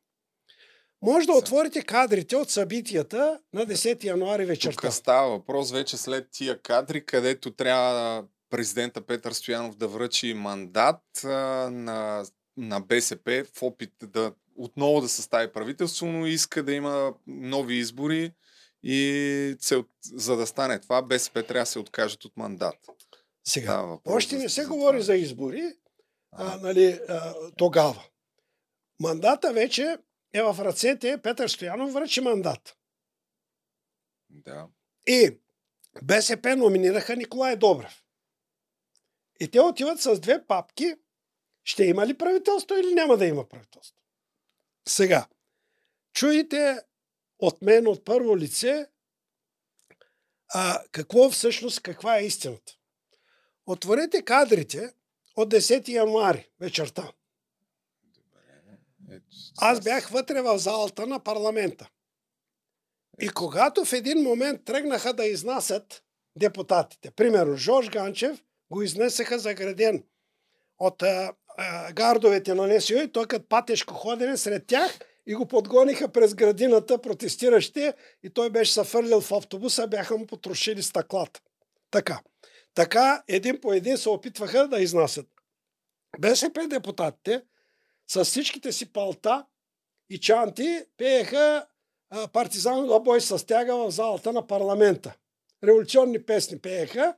Може 1.01 1.27
да 1.27 1.33
отворите 1.33 1.81
кадрите 1.81 2.35
от 2.35 2.49
събитията 2.49 3.39
на 3.53 3.65
10 3.65 4.03
януари 4.03 4.45
вечерта. 4.45 4.81
Тук 4.81 4.93
става 4.93 5.29
въпрос 5.29 5.71
вече 5.71 5.97
след 5.97 6.27
тия 6.31 6.61
кадри, 6.61 7.05
където 7.05 7.51
трябва 7.51 8.23
президента 8.49 9.01
Петър 9.01 9.31
Стоянов 9.31 9.75
да 9.75 9.87
връчи 9.87 10.33
мандат 10.33 11.01
на, 11.23 12.25
на 12.57 12.79
БСП 12.79 13.45
в 13.55 13.63
опит 13.63 13.93
да 14.03 14.33
отново 14.59 15.01
да 15.01 15.09
състави 15.09 15.51
правителство, 15.51 16.05
но 16.05 16.25
иска 16.25 16.63
да 16.63 16.73
има 16.73 17.13
нови 17.27 17.75
избори 17.75 18.33
и 18.83 19.55
цел, 19.59 19.85
за 20.13 20.35
да 20.35 20.47
стане 20.47 20.79
това, 20.79 21.01
БСП 21.01 21.43
трябва 21.43 21.61
да 21.61 21.65
се 21.65 21.79
откажат 21.79 22.25
от 22.25 22.37
мандат. 22.37 22.75
Сега, 23.47 23.81
въпрос 23.81 24.15
още 24.15 24.37
не 24.37 24.49
се 24.49 24.61
за 24.61 24.67
говори 24.67 24.97
това 24.97 25.05
за 25.05 25.15
избори, 25.15 25.73
а, 26.31 26.53
А, 26.53 26.57
нали, 26.57 26.99
а, 27.09 27.33
тогава. 27.57 28.03
Мандата 28.99 29.53
вече 29.53 29.97
е 30.33 30.41
в 30.41 30.55
ръцете, 30.59 31.21
Петър 31.21 31.47
Стоянов 31.47 31.93
връчи 31.93 32.21
мандат. 32.21 32.77
да. 34.29 34.67
И 35.07 35.37
БСП 36.03 36.55
номинираха 36.55 37.15
Николай 37.15 37.55
Добрев. 37.55 38.03
И 39.39 39.51
те 39.51 39.61
отиват 39.61 40.01
с 40.01 40.19
две 40.19 40.45
папки. 40.47 40.95
Ще 41.63 41.83
има 41.83 42.07
ли 42.07 42.17
правителство 42.17 42.75
или 42.75 42.93
няма 42.93 43.17
да 43.17 43.25
има 43.25 43.49
правителство? 43.49 43.98
Сега, 44.89 45.27
чуете 46.13 46.79
от 47.39 47.61
мен 47.61 47.87
от 47.87 48.05
първо 48.05 48.37
лице 48.37 48.87
а, 50.53 50.83
какво 50.91 51.29
всъщност, 51.29 51.81
каква 51.81 52.17
е 52.17 52.25
истината. 52.25 52.73
Отворете 53.65 54.21
кадрите 54.21 54.93
от 55.35 55.53
10 55.53 55.87
януари 55.87 56.49
вечерта. 56.59 57.11
Аз 59.57 59.81
бях 59.83 60.09
вътре 60.09 60.41
в 60.41 60.59
залата 60.59 61.07
на 61.07 61.23
парламента. 61.23 61.89
И 63.21 63.29
когато 63.29 63.85
в 63.85 63.93
един 63.93 64.23
момент 64.23 64.65
тръгнаха 64.65 65.13
да 65.13 65.25
изнасят 65.25 66.03
депутатите, 66.35 67.11
примерно 67.11 67.55
Жорж 67.57 67.89
Ганчев 67.89 68.43
го 68.71 68.81
изнесеха 68.81 69.39
заграден 69.39 70.03
от 70.77 71.01
а, 71.01 71.33
гардовете 71.93 72.53
на 72.53 72.67
НСО 72.67 72.93
и 72.93 73.11
той 73.11 73.25
като 73.25 73.47
патешко 73.49 73.93
ходене 73.93 74.37
сред 74.37 74.67
тях 74.67 74.99
и 75.27 75.35
го 75.35 75.45
подгониха 75.45 76.07
през 76.07 76.33
градината 76.33 77.01
протестиращи 77.01 77.91
и 78.23 78.29
той 78.29 78.49
беше 78.49 78.73
се 78.73 78.83
фърлил 78.83 79.21
в 79.21 79.31
автобуса, 79.31 79.87
бяха 79.87 80.17
му 80.17 80.27
потрошили 80.27 80.83
стъклата. 80.83 81.41
Така. 81.91 82.19
Така 82.73 83.23
един 83.27 83.61
по 83.61 83.73
един 83.73 83.97
се 83.97 84.09
опитваха 84.09 84.67
да 84.67 84.79
изнасят. 84.79 85.27
БСП 86.19 86.67
депутатите 86.67 87.41
с 88.07 88.25
всичките 88.25 88.71
си 88.71 88.93
палта 88.93 89.45
и 90.09 90.19
чанти 90.19 90.85
пееха 90.97 91.65
партизан 92.33 92.87
бой 93.03 93.21
с 93.21 93.45
тяга 93.45 93.75
в 93.75 93.91
залата 93.91 94.33
на 94.33 94.47
парламента. 94.47 95.15
Революционни 95.63 96.25
песни 96.25 96.59
пееха, 96.59 97.15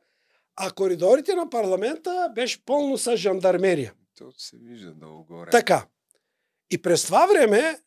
а 0.56 0.72
коридорите 0.72 1.36
на 1.36 1.50
парламента 1.50 2.32
беше 2.36 2.66
пълно 2.66 2.98
с 2.98 3.18
жандармерия. 3.18 3.94
То 4.22 4.32
се 4.38 4.58
вижда 4.58 4.92
долу 4.92 5.24
горе. 5.24 5.50
Така. 5.52 5.88
И 6.70 6.82
през 6.82 7.06
това 7.06 7.28
време 7.28 7.82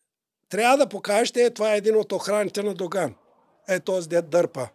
трябва 0.49 0.77
да 0.77 0.89
покажете, 0.89 1.45
е, 1.45 1.51
това 1.51 1.75
е 1.75 1.77
един 1.77 1.97
от 1.97 2.13
охраните 2.13 2.63
на 2.63 2.75
Доган. 2.75 3.15
Е, 3.69 3.81
този 3.81 4.09
дед 4.09 4.31
дърпа. 4.31 4.69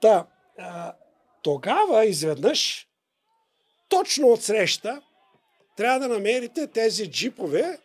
Та, 0.00 0.26
а, 0.58 0.94
тогава 1.42 2.04
изведнъж, 2.04 2.88
точно 3.88 4.28
от 4.28 4.42
среща, 4.42 5.02
трябва 5.76 6.00
да 6.00 6.08
намерите 6.08 6.66
тези 6.66 7.10
джипове, 7.10 7.78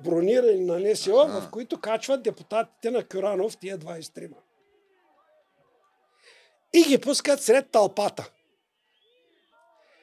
бронирани 0.00 0.64
на 0.64 0.78
НСО, 0.78 1.20
Аха. 1.20 1.40
в 1.40 1.50
които 1.50 1.80
качват 1.80 2.22
депутатите 2.22 2.90
на 2.90 3.04
Кюранов, 3.04 3.56
тия 3.56 3.78
23 3.78 4.30
И 6.72 6.82
ги 6.82 7.00
пускат 7.00 7.42
сред 7.42 7.70
тълпата. 7.70 8.30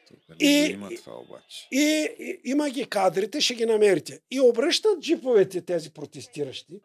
Тук 0.07 0.19
И- 0.39 0.69
има 0.73 0.89
това 0.95 1.19
обаче. 1.19 1.67
И, 1.71 2.07
и 2.19 2.41
има 2.43 2.69
ги 2.69 2.89
кадрите, 2.89 3.41
ще 3.41 3.55
ги 3.55 3.65
намерите. 3.65 4.21
И 4.31 4.39
обръщат 4.39 4.99
джиповете 4.99 5.61
тези 5.61 5.93
протестиращи 5.93 6.81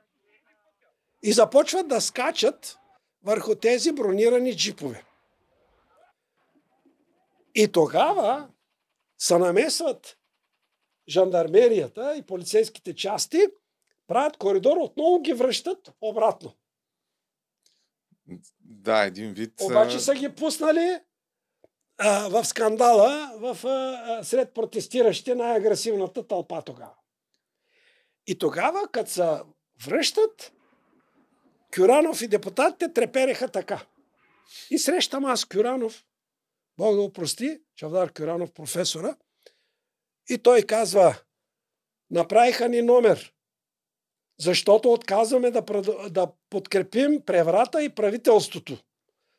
и 1.22 1.32
започват 1.32 1.88
да 1.88 2.00
скачат 2.00 2.78
върху 3.22 3.54
тези 3.54 3.92
бронирани 3.92 4.56
джипове. 4.56 5.04
И 7.54 7.68
тогава 7.72 8.48
се 9.18 9.38
намесват 9.38 10.18
жандармерията 11.08 12.16
и 12.16 12.22
полицейските 12.22 12.94
части, 12.94 13.38
правят 14.06 14.36
коридор, 14.36 14.76
отново 14.76 15.20
ги 15.20 15.32
връщат 15.32 15.92
обратно. 16.00 16.56
Да, 18.60 19.04
един 19.04 19.32
вид... 19.32 19.60
Обаче 19.60 20.00
са 20.00 20.14
ги 20.14 20.34
пуснали 20.34 21.00
в 22.00 22.44
скандала 22.44 23.32
в, 23.36 23.66
а, 23.66 24.24
сред 24.24 24.54
протестиращите 24.54 25.34
най-агресивната 25.34 26.26
тълпа 26.26 26.62
тогава. 26.62 26.94
И 28.26 28.38
тогава, 28.38 28.88
като 28.92 29.10
се 29.10 29.38
връщат, 29.86 30.52
Кюранов 31.76 32.22
и 32.22 32.28
депутатите 32.28 32.92
трепереха 32.92 33.48
така. 33.48 33.86
И 34.70 34.78
срещам 34.78 35.24
аз 35.24 35.44
Кюранов, 35.44 36.04
Бог 36.78 36.94
да 36.94 37.02
го 37.02 37.12
прости, 37.12 37.60
Чавдар 37.76 38.12
Кюранов, 38.12 38.52
професора, 38.52 39.16
и 40.28 40.38
той 40.38 40.62
казва, 40.62 41.18
направиха 42.10 42.68
ни 42.68 42.82
номер, 42.82 43.32
защото 44.38 44.92
отказваме 44.92 45.50
да, 45.50 45.62
да 46.10 46.32
подкрепим 46.50 47.22
преврата 47.26 47.82
и 47.82 47.94
правителството. 47.94 48.78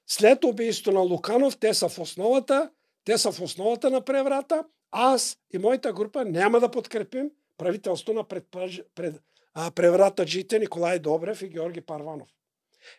След 0.08 0.44
убийството 0.44 0.92
на 0.92 1.00
Луканов, 1.00 1.58
те 1.58 1.74
са 1.74 1.90
в 1.90 2.00
основата, 2.00 2.70
те 3.04 3.18
са 3.18 3.32
в 3.32 3.42
основата 3.42 3.90
на 3.90 4.02
преврата. 4.02 4.64
Аз 4.92 5.38
и 5.54 5.58
моята 5.58 5.94
група 5.94 6.26
няма 6.26 6.60
да 6.60 6.72
подкрепим 6.72 7.32
правителство 7.58 8.14
на 8.14 8.24
предпраж... 8.24 8.82
пред... 8.96 9.16
а, 9.54 9.72
превратаджите 9.72 10.60
Николай 10.60 11.00
Добрев 11.00 11.42
и 11.42 11.48
Георги 11.48 11.82
Парванов. 11.82 12.28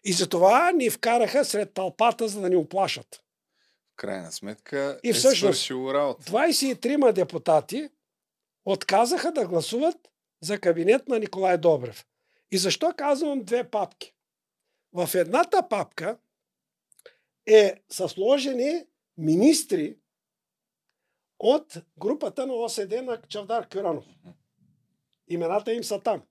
И 0.05 0.13
затова 0.13 0.73
ни 0.73 0.91
вкараха 0.91 1.45
сред 1.45 1.75
тълпата, 1.75 2.29
за 2.29 2.41
да 2.41 2.49
ни 2.49 2.57
оплашат. 2.57 3.23
В 3.93 3.97
крайна 3.97 4.33
сметка 4.33 5.01
И 5.03 5.11
е 5.11 5.13
всъщност- 5.13 5.39
свършило 5.59 5.95
работа. 5.95 6.33
23 6.33 7.13
депутати 7.13 7.89
отказаха 8.65 9.33
да 9.33 9.47
гласуват 9.47 9.97
за 10.43 10.59
кабинет 10.59 11.09
на 11.09 11.19
Николай 11.19 11.59
Добрев. 11.59 12.07
И 12.51 12.59
защо 12.59 12.93
казвам 12.97 13.45
две 13.45 13.65
папки? 13.65 14.15
В 14.93 15.11
едната 15.15 15.69
папка 15.71 16.19
е 17.47 17.83
са 17.91 18.09
сложени 18.09 18.85
министри 19.19 19.97
от 21.39 21.77
групата 21.99 22.47
на 22.47 22.55
ОСД 22.55 23.03
на 23.03 23.23
Чавдар 23.29 23.69
Кюранов. 23.69 24.05
Имената 25.29 25.73
им 25.73 25.85
са 25.85 26.01
там. 26.01 26.23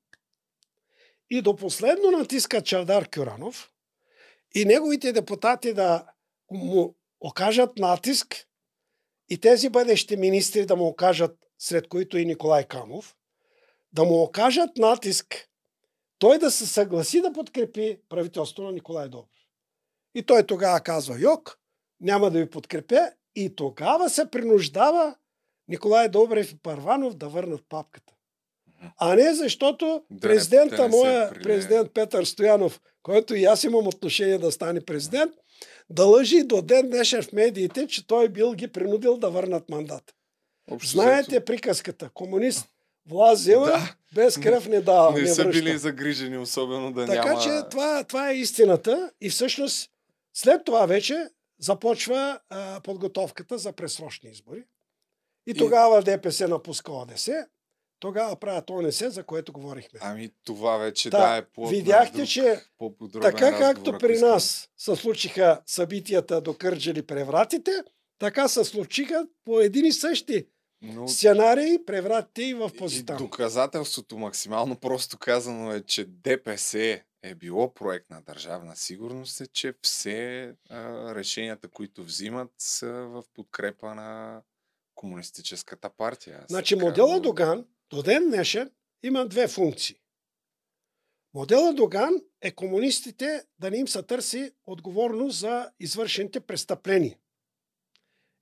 И 1.29 1.41
до 1.41 1.55
последно 1.55 2.11
натиска 2.11 2.61
Чавдар 2.61 3.09
Кюранов 3.09 3.71
и 4.55 4.65
неговите 4.65 5.13
депутати 5.13 5.73
да 5.73 6.05
му 6.51 6.95
окажат 7.19 7.77
натиск 7.77 8.47
и 9.29 9.37
тези 9.37 9.69
бъдещи 9.69 10.17
министри 10.17 10.65
да 10.65 10.75
му 10.75 10.87
окажат, 10.87 11.37
сред 11.59 11.87
които 11.87 12.17
и 12.17 12.25
Николай 12.25 12.67
Камов, 12.67 13.15
да 13.93 14.03
му 14.03 14.23
окажат 14.23 14.77
натиск 14.77 15.49
той 16.19 16.39
да 16.39 16.51
се 16.51 16.67
съгласи 16.67 17.21
да 17.21 17.33
подкрепи 17.33 17.99
правителството 18.09 18.63
на 18.63 18.71
Николай 18.71 19.09
Добрев. 19.09 19.32
И 20.15 20.23
той 20.23 20.43
тогава 20.43 20.79
казва, 20.79 21.19
Йок, 21.19 21.59
няма 22.01 22.31
да 22.31 22.39
ви 22.39 22.49
подкрепя. 22.49 23.09
И 23.35 23.55
тогава 23.55 24.09
се 24.09 24.31
принуждава 24.31 25.15
Николай 25.67 26.09
Добрев 26.09 26.51
и 26.51 26.57
Парванов 26.57 27.13
да 27.13 27.27
върнат 27.27 27.61
папката. 27.69 28.13
А 28.97 29.15
не 29.15 29.33
защото 29.33 30.03
Да 30.11 30.19
президента, 30.27 30.87
моя 30.89 31.33
президент 31.43 31.93
Петър 31.93 32.23
Стоянов, 32.25 32.81
който 33.03 33.35
и 33.35 33.45
аз 33.45 33.63
имам 33.63 33.87
отношение 33.87 34.37
да 34.37 34.51
стане 34.51 34.81
президент, 34.81 35.31
да 35.89 36.05
лъжи 36.05 36.43
до 36.43 36.61
ден 36.61 36.89
днешен 36.89 37.21
в 37.23 37.31
медиите, 37.33 37.87
че 37.87 38.07
той 38.07 38.29
бил 38.29 38.53
ги 38.53 38.67
принудил 38.67 39.17
да 39.17 39.29
върнат 39.29 39.69
мандат. 39.69 40.03
Общо 40.71 40.91
Знаете 40.91 41.27
взето, 41.31 41.45
приказката. 41.45 42.09
Комунист 42.13 42.67
власт 43.09 43.41
взема, 43.41 43.65
Да. 43.65 43.95
без 44.15 44.37
кръв 44.37 44.67
не 44.67 44.81
дава. 44.81 45.11
не 45.13 45.21
не 45.21 45.27
са 45.27 45.43
връща. 45.43 45.63
били 45.63 45.77
загрижени, 45.77 46.37
особено 46.37 46.91
да 46.93 47.05
Така 47.05 47.27
няма... 47.29 47.41
че 47.41 47.69
това, 47.71 48.03
това 48.03 48.29
е 48.29 48.35
истината 48.35 49.11
и 49.21 49.29
всъщност 49.29 49.89
след 50.33 50.65
това 50.65 50.85
вече 50.85 51.29
започва 51.59 52.39
а, 52.49 52.81
подготовката 52.81 53.57
за 53.57 53.73
пресрочни 53.73 54.29
избори. 54.29 54.63
И, 55.47 55.51
И- 55.51 55.53
тогава 55.53 56.01
ДПС 56.03 56.47
напуска 56.47 56.91
ОДС, 56.91 57.29
тогава 57.99 58.35
правят 58.35 58.69
ОНС, 58.69 59.13
за 59.13 59.23
което 59.23 59.53
говорихме. 59.53 59.99
Ами 60.03 60.29
това 60.43 60.77
вече 60.77 61.09
Та, 61.09 61.29
да 61.29 61.37
е 61.37 61.45
по 61.45 61.67
видяхте, 61.67 62.25
че 62.25 62.61
по-подробен 62.77 63.31
така 63.31 63.45
разговор, 63.45 63.73
както 63.73 63.97
при 63.97 64.19
нас 64.19 64.69
се 64.77 64.95
случиха 64.95 65.61
събитията 65.65 66.41
до 66.41 66.53
Кърджали 66.53 67.05
превратите, 67.05 67.71
така 68.19 68.47
се 68.47 68.63
случиха 68.63 69.27
по 69.45 69.59
един 69.59 69.85
и 69.85 69.91
същи 69.91 70.47
Но 70.81 71.07
сценарии 71.07 71.85
превратите 71.85 72.43
и 72.43 72.53
в 72.53 72.71
и 72.73 72.77
Позитано. 72.77 73.19
доказателството 73.19 74.17
максимално 74.17 74.75
просто 74.75 75.17
казано 75.17 75.71
е, 75.73 75.81
че 75.81 76.05
ДПС 76.05 77.01
е 77.23 77.35
било 77.35 77.73
проект 77.73 78.09
на 78.09 78.21
държавна 78.21 78.75
сигурност, 78.75 79.41
е, 79.41 79.47
че 79.47 79.73
все 79.81 80.43
а, 80.69 81.15
решенията, 81.15 81.67
които 81.67 82.03
взимат, 82.03 82.51
са 82.57 82.91
в 82.91 83.23
подкрепа 83.33 83.95
на 83.95 84.41
комунистическата 84.95 85.89
партия. 85.89 86.39
Аз 86.39 86.45
Значи 86.49 86.75
така 86.75 86.85
модела 86.85 87.19
Доган 87.19 87.65
до 87.89 88.03
ден 88.03 88.29
днешен 88.29 88.71
има 89.03 89.27
две 89.27 89.47
функции. 89.47 89.95
Модела 91.33 91.73
Доган 91.73 92.21
е 92.41 92.51
комунистите 92.51 93.45
да 93.59 93.71
не 93.71 93.77
им 93.77 93.87
се 93.87 94.03
търси 94.03 94.51
отговорност 94.65 95.39
за 95.39 95.71
извършените 95.79 96.39
престъпления. 96.39 97.17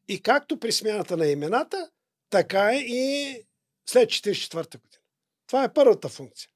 И 0.07 0.21
както 0.21 0.59
при 0.59 0.71
смяната 0.71 1.17
на 1.17 1.27
имената, 1.27 1.91
така 2.29 2.75
и 2.75 3.35
след 3.89 4.09
1944 4.09 4.81
година. 4.81 5.03
Това 5.47 5.63
е 5.63 5.73
първата 5.73 6.09
функция. 6.09 6.49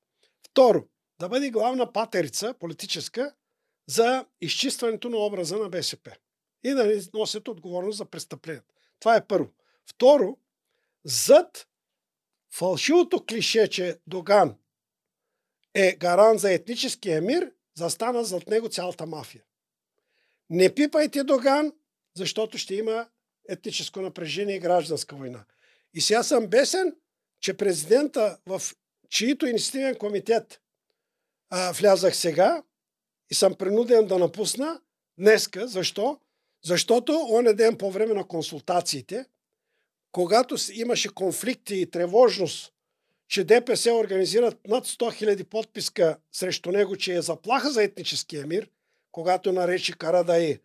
Второ, 0.50 0.88
да 1.20 1.30
бъде 1.30 1.50
главна 1.50 1.94
патерица 1.94 2.54
политическа 2.60 3.34
за 3.88 4.26
изчистването 4.42 5.10
на 5.10 5.18
образа 5.18 5.58
на 5.58 5.70
БСП. 5.70 6.16
И 6.64 6.70
да 6.70 6.86
не 6.86 7.02
носят 7.14 7.48
отговорност 7.48 7.98
за 7.98 8.06
престъпленията. 8.06 8.74
Това 9.00 9.16
е 9.16 9.28
първо. 9.28 9.52
Второ, 9.86 10.38
зад 11.06 11.68
фалшивото 12.54 13.26
клише, 13.26 13.68
че 13.68 14.00
Доган 14.08 14.56
е 15.74 15.96
гарант 15.96 16.40
за 16.40 16.52
етническия 16.54 17.22
мир, 17.22 17.52
застана 17.78 18.24
зад 18.24 18.48
него 18.48 18.70
цялата 18.70 19.06
мафия. 19.06 19.44
Не 20.50 20.76
пипайте 20.76 21.24
Доган, 21.24 21.74
защото 22.16 22.58
ще 22.58 22.76
има 22.76 23.08
етническо 23.50 24.02
напрежение 24.02 24.56
и 24.56 24.60
гражданска 24.60 25.16
война. 25.16 25.46
И 25.94 26.02
сега 26.02 26.24
съм 26.24 26.48
бесен, 26.48 26.96
че 27.40 27.58
президента, 27.58 28.40
в 28.46 28.62
чието 29.10 29.46
инициативен 29.46 29.96
комитет 29.96 30.62
а, 31.50 31.72
влязах 31.72 32.16
сега 32.16 32.64
и 33.32 33.36
съм 33.36 33.54
принуден 33.54 34.08
да 34.08 34.18
напусна 34.20 34.82
днеска. 35.18 35.68
Защо? 35.68 36.20
Защото 36.64 37.28
оня 37.32 37.54
ден 37.54 37.78
по 37.78 37.92
време 37.92 38.14
на 38.14 38.28
консултациите, 38.28 39.26
когато 40.12 40.56
имаше 40.74 41.10
конфликти 41.10 41.76
и 41.76 41.90
тревожност, 41.92 42.74
че 43.28 43.44
ДПС 43.44 43.94
организират 43.94 44.68
над 44.68 44.86
100 44.88 44.98
000 44.98 45.44
подписка 45.44 46.18
срещу 46.32 46.72
него, 46.72 46.96
че 46.96 47.16
е 47.16 47.22
заплаха 47.22 47.72
за 47.72 47.84
етническия 47.84 48.48
мир, 48.48 48.70
когато 49.12 49.52
нарече 49.52 49.94
Карадай 49.94 50.60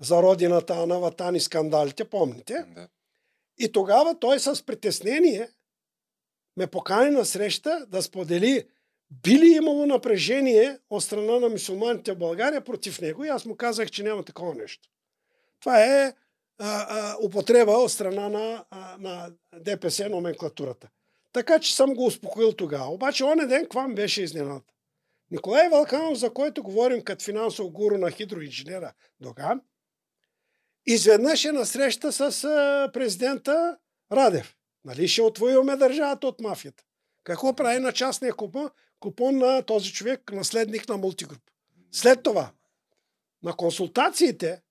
за 0.00 0.22
родината 0.22 0.86
на 0.86 0.98
Ватани 0.98 1.40
скандалите, 1.40 2.04
помните? 2.04 2.64
Да. 2.74 2.88
И 3.58 3.72
тогава 3.72 4.18
той 4.18 4.40
с 4.40 4.66
притеснение 4.66 5.48
ме 6.56 6.66
покани 6.66 7.10
на 7.10 7.24
среща 7.24 7.86
да 7.88 8.02
сподели 8.02 8.68
би 9.10 9.38
ли 9.38 9.46
имало 9.46 9.86
напрежение 9.86 10.78
от 10.90 11.04
страна 11.04 11.38
на 11.40 11.48
мусулманите 11.48 12.12
в 12.12 12.18
България 12.18 12.64
против 12.64 13.00
него 13.00 13.24
и 13.24 13.28
аз 13.28 13.44
му 13.44 13.56
казах, 13.56 13.90
че 13.90 14.02
няма 14.02 14.22
такова 14.22 14.54
нещо. 14.54 14.88
Това 15.60 15.84
е 15.84 16.14
а, 16.58 16.86
а, 16.88 17.16
употреба 17.22 17.72
от 17.72 17.92
страна 17.92 18.28
на, 18.28 18.64
а, 18.70 18.96
на 19.00 19.32
ДПС 19.60 20.08
номенклатурата. 20.08 20.88
Така 21.32 21.58
че 21.58 21.76
съм 21.76 21.94
го 21.94 22.06
успокоил 22.06 22.52
тогава. 22.52 22.86
Обаче 22.86 23.24
оня 23.24 23.46
ден 23.46 23.62
каква 23.62 23.88
ми 23.88 23.94
беше 23.94 24.22
изненада? 24.22 24.60
Николай 25.30 25.68
Валканов, 25.68 26.18
за 26.18 26.30
който 26.30 26.62
говорим 26.62 27.04
като 27.04 27.24
финансов 27.24 27.70
гуру 27.70 27.98
на 27.98 28.10
хидроинженера 28.10 28.92
Доган, 29.20 29.60
изведнъж 30.86 31.44
е 31.44 31.52
на 31.52 31.66
среща 31.66 32.12
с 32.12 32.30
президента 32.92 33.76
Радев. 34.12 34.56
Нали 34.84 35.08
ще 35.08 35.22
отвоюваме 35.22 35.76
държавата 35.76 36.26
от 36.26 36.40
мафията? 36.40 36.84
Какво 37.24 37.54
прави 37.56 37.78
на 37.78 37.92
частния 37.92 38.34
купон, 38.34 38.70
купон 39.00 39.38
на 39.38 39.62
този 39.62 39.92
човек, 39.92 40.32
наследник 40.32 40.88
на 40.88 40.96
мултигруп? 40.96 41.42
След 41.92 42.22
това, 42.22 42.52
на 43.42 43.56
консултациите 43.56 44.62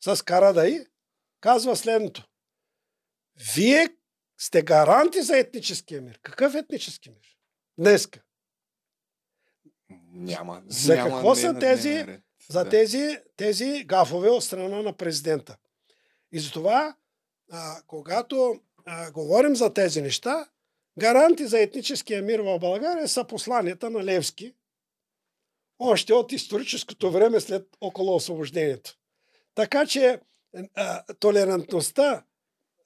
с 0.00 0.24
Карадай, 0.24 0.86
казва 1.40 1.76
следното. 1.76 2.28
Вие 3.54 3.88
сте 4.38 4.62
гаранти 4.62 5.22
за 5.22 5.38
етническия 5.38 6.00
мир. 6.02 6.18
Какъв 6.22 6.54
етнически 6.54 7.10
мир? 7.10 7.36
Днеска. 7.78 8.22
Няма. 10.12 10.62
За 10.66 10.94
няма 10.94 11.10
какво 11.10 11.34
са 11.34 11.52
на 11.52 11.60
тези- 11.60 12.06
ред. 12.06 12.22
за 12.50 12.64
Да. 12.64 12.70
тези, 12.70 13.18
тези 13.36 13.84
гафове 13.84 14.28
от 14.28 14.44
страна 14.44 14.82
на 14.82 14.92
президента. 14.92 15.56
И 16.32 16.40
затова, 16.40 16.96
а, 17.50 17.82
когато 17.86 18.60
а, 18.84 19.10
говорим 19.12 19.56
за 19.56 19.74
тези 19.74 20.02
неща, 20.02 20.48
гаранти 20.98 21.46
за 21.46 21.60
етническия 21.60 22.22
мир 22.22 22.40
в 22.40 22.58
България 22.58 23.08
са 23.08 23.24
посланията 23.24 23.90
на 23.90 24.04
Левски, 24.04 24.54
още 25.78 26.14
от 26.14 26.32
историческото 26.32 27.10
време 27.10 27.40
след 27.40 27.68
около 27.80 28.14
освобождението. 28.14 28.94
Така 29.54 29.86
че 29.86 30.20
а, 30.74 31.02
толерантността 31.20 32.24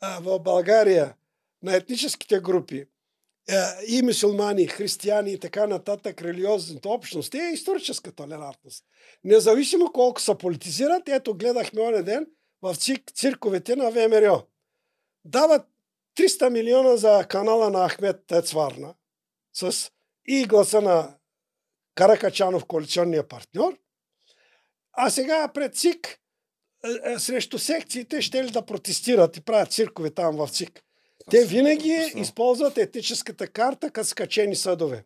а, 0.00 0.20
в 0.20 0.38
България 0.38 1.14
на 1.62 1.76
етническите 1.76 2.40
групи 2.40 2.86
а, 3.50 3.74
и 3.88 4.02
мусулмани, 4.02 4.66
християни 4.66 5.32
и 5.32 5.38
така 5.38 5.66
нататък, 5.66 6.22
религиозните 6.22 6.88
общности 6.88 7.38
е 7.38 7.52
историческа 7.52 8.12
толерантност. 8.12 8.84
Независимо 9.24 9.92
колко 9.92 10.20
се 10.20 10.34
политизират, 10.34 11.08
ето 11.08 11.34
гледахме 11.34 11.80
оня 11.80 12.02
ден 12.02 12.26
в 12.62 12.76
цирковете 13.14 13.76
на 13.76 13.90
ВМРО. 13.90 14.46
Дават 15.24 15.71
300 16.16 16.50
милиона 16.50 16.96
за 16.96 17.26
канала 17.28 17.70
на 17.70 17.88
Ахмед 17.88 18.26
Тецварна 18.26 18.94
с 19.52 19.90
и 20.26 20.44
гласа 20.44 20.80
на 20.80 21.14
Каракачанов, 21.94 22.64
коалиционния 22.64 23.28
партньор. 23.28 23.78
А 24.92 25.10
сега 25.10 25.48
пред 25.48 25.76
ЦИК 25.76 26.20
е, 26.84 27.12
е, 27.12 27.18
срещу 27.18 27.58
секциите 27.58 28.22
ще 28.22 28.44
ли 28.44 28.50
да 28.50 28.66
протестират 28.66 29.36
и 29.36 29.40
правят 29.40 29.72
циркове 29.72 30.10
там 30.10 30.36
в 30.36 30.48
ЦИК. 30.48 30.82
Те 31.30 31.44
винаги 31.44 32.12
използват 32.14 32.78
етническата 32.78 33.46
карта 33.46 33.90
като 33.90 34.08
скачени 34.08 34.56
съдове. 34.56 35.04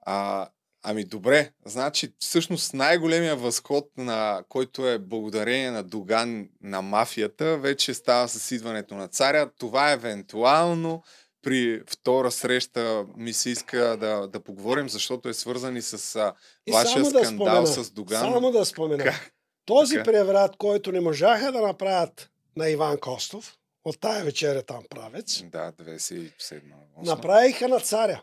А, 0.00 0.48
ами 0.82 1.04
добре, 1.04 1.50
значи 1.64 2.14
всъщност 2.18 2.74
най-големия 2.74 3.36
възход, 3.36 3.90
на 3.96 4.44
който 4.48 4.88
е 4.88 4.98
благодарение 4.98 5.70
на 5.70 5.82
Доган 5.82 6.48
на 6.62 6.82
мафията, 6.82 7.58
вече 7.58 7.94
става 7.94 8.28
с 8.28 8.50
идването 8.50 8.94
на 8.94 9.08
царя. 9.08 9.50
Това 9.58 9.92
евентуално 9.92 11.02
при 11.42 11.82
втора 11.90 12.30
среща 12.30 13.06
ми 13.16 13.32
се 13.32 13.50
иска 13.50 13.78
да, 13.78 14.26
да 14.26 14.40
поговорим, 14.40 14.88
защото 14.88 15.28
е 15.28 15.34
свързан 15.34 15.76
и 15.76 15.82
с 15.82 16.16
а, 16.16 16.34
И 16.66 16.72
вашия 16.72 17.02
да 17.02 17.08
скандал 17.10 17.66
спомена, 17.66 17.66
с 17.66 17.90
Доган. 17.90 18.20
Само 18.20 18.50
да 18.50 18.64
спомена. 18.64 19.04
Как? 19.04 19.32
Този 19.64 19.94
Така. 19.94 20.04
преврат, 20.04 20.56
който 20.56 20.92
не 20.92 21.00
можаха 21.00 21.52
да 21.52 21.60
направят 21.60 22.30
на 22.56 22.68
Иван 22.68 22.98
Костов, 22.98 23.56
от 23.84 24.00
тая 24.00 24.24
вечеря 24.24 24.62
там 24.62 24.82
правец, 24.90 25.42
Да, 25.44 25.72
27 25.72 26.60
направиха 27.02 27.68
на 27.68 27.80
царя. 27.80 28.22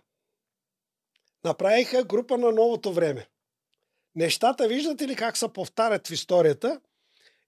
Направиха 1.44 2.04
група 2.04 2.38
на 2.38 2.52
новото 2.52 2.94
време. 2.94 3.28
Нещата, 4.16 4.68
виждате 4.68 5.08
ли 5.08 5.16
как 5.16 5.38
се 5.38 5.48
повтарят 5.54 6.08
в 6.08 6.12
историята? 6.12 6.82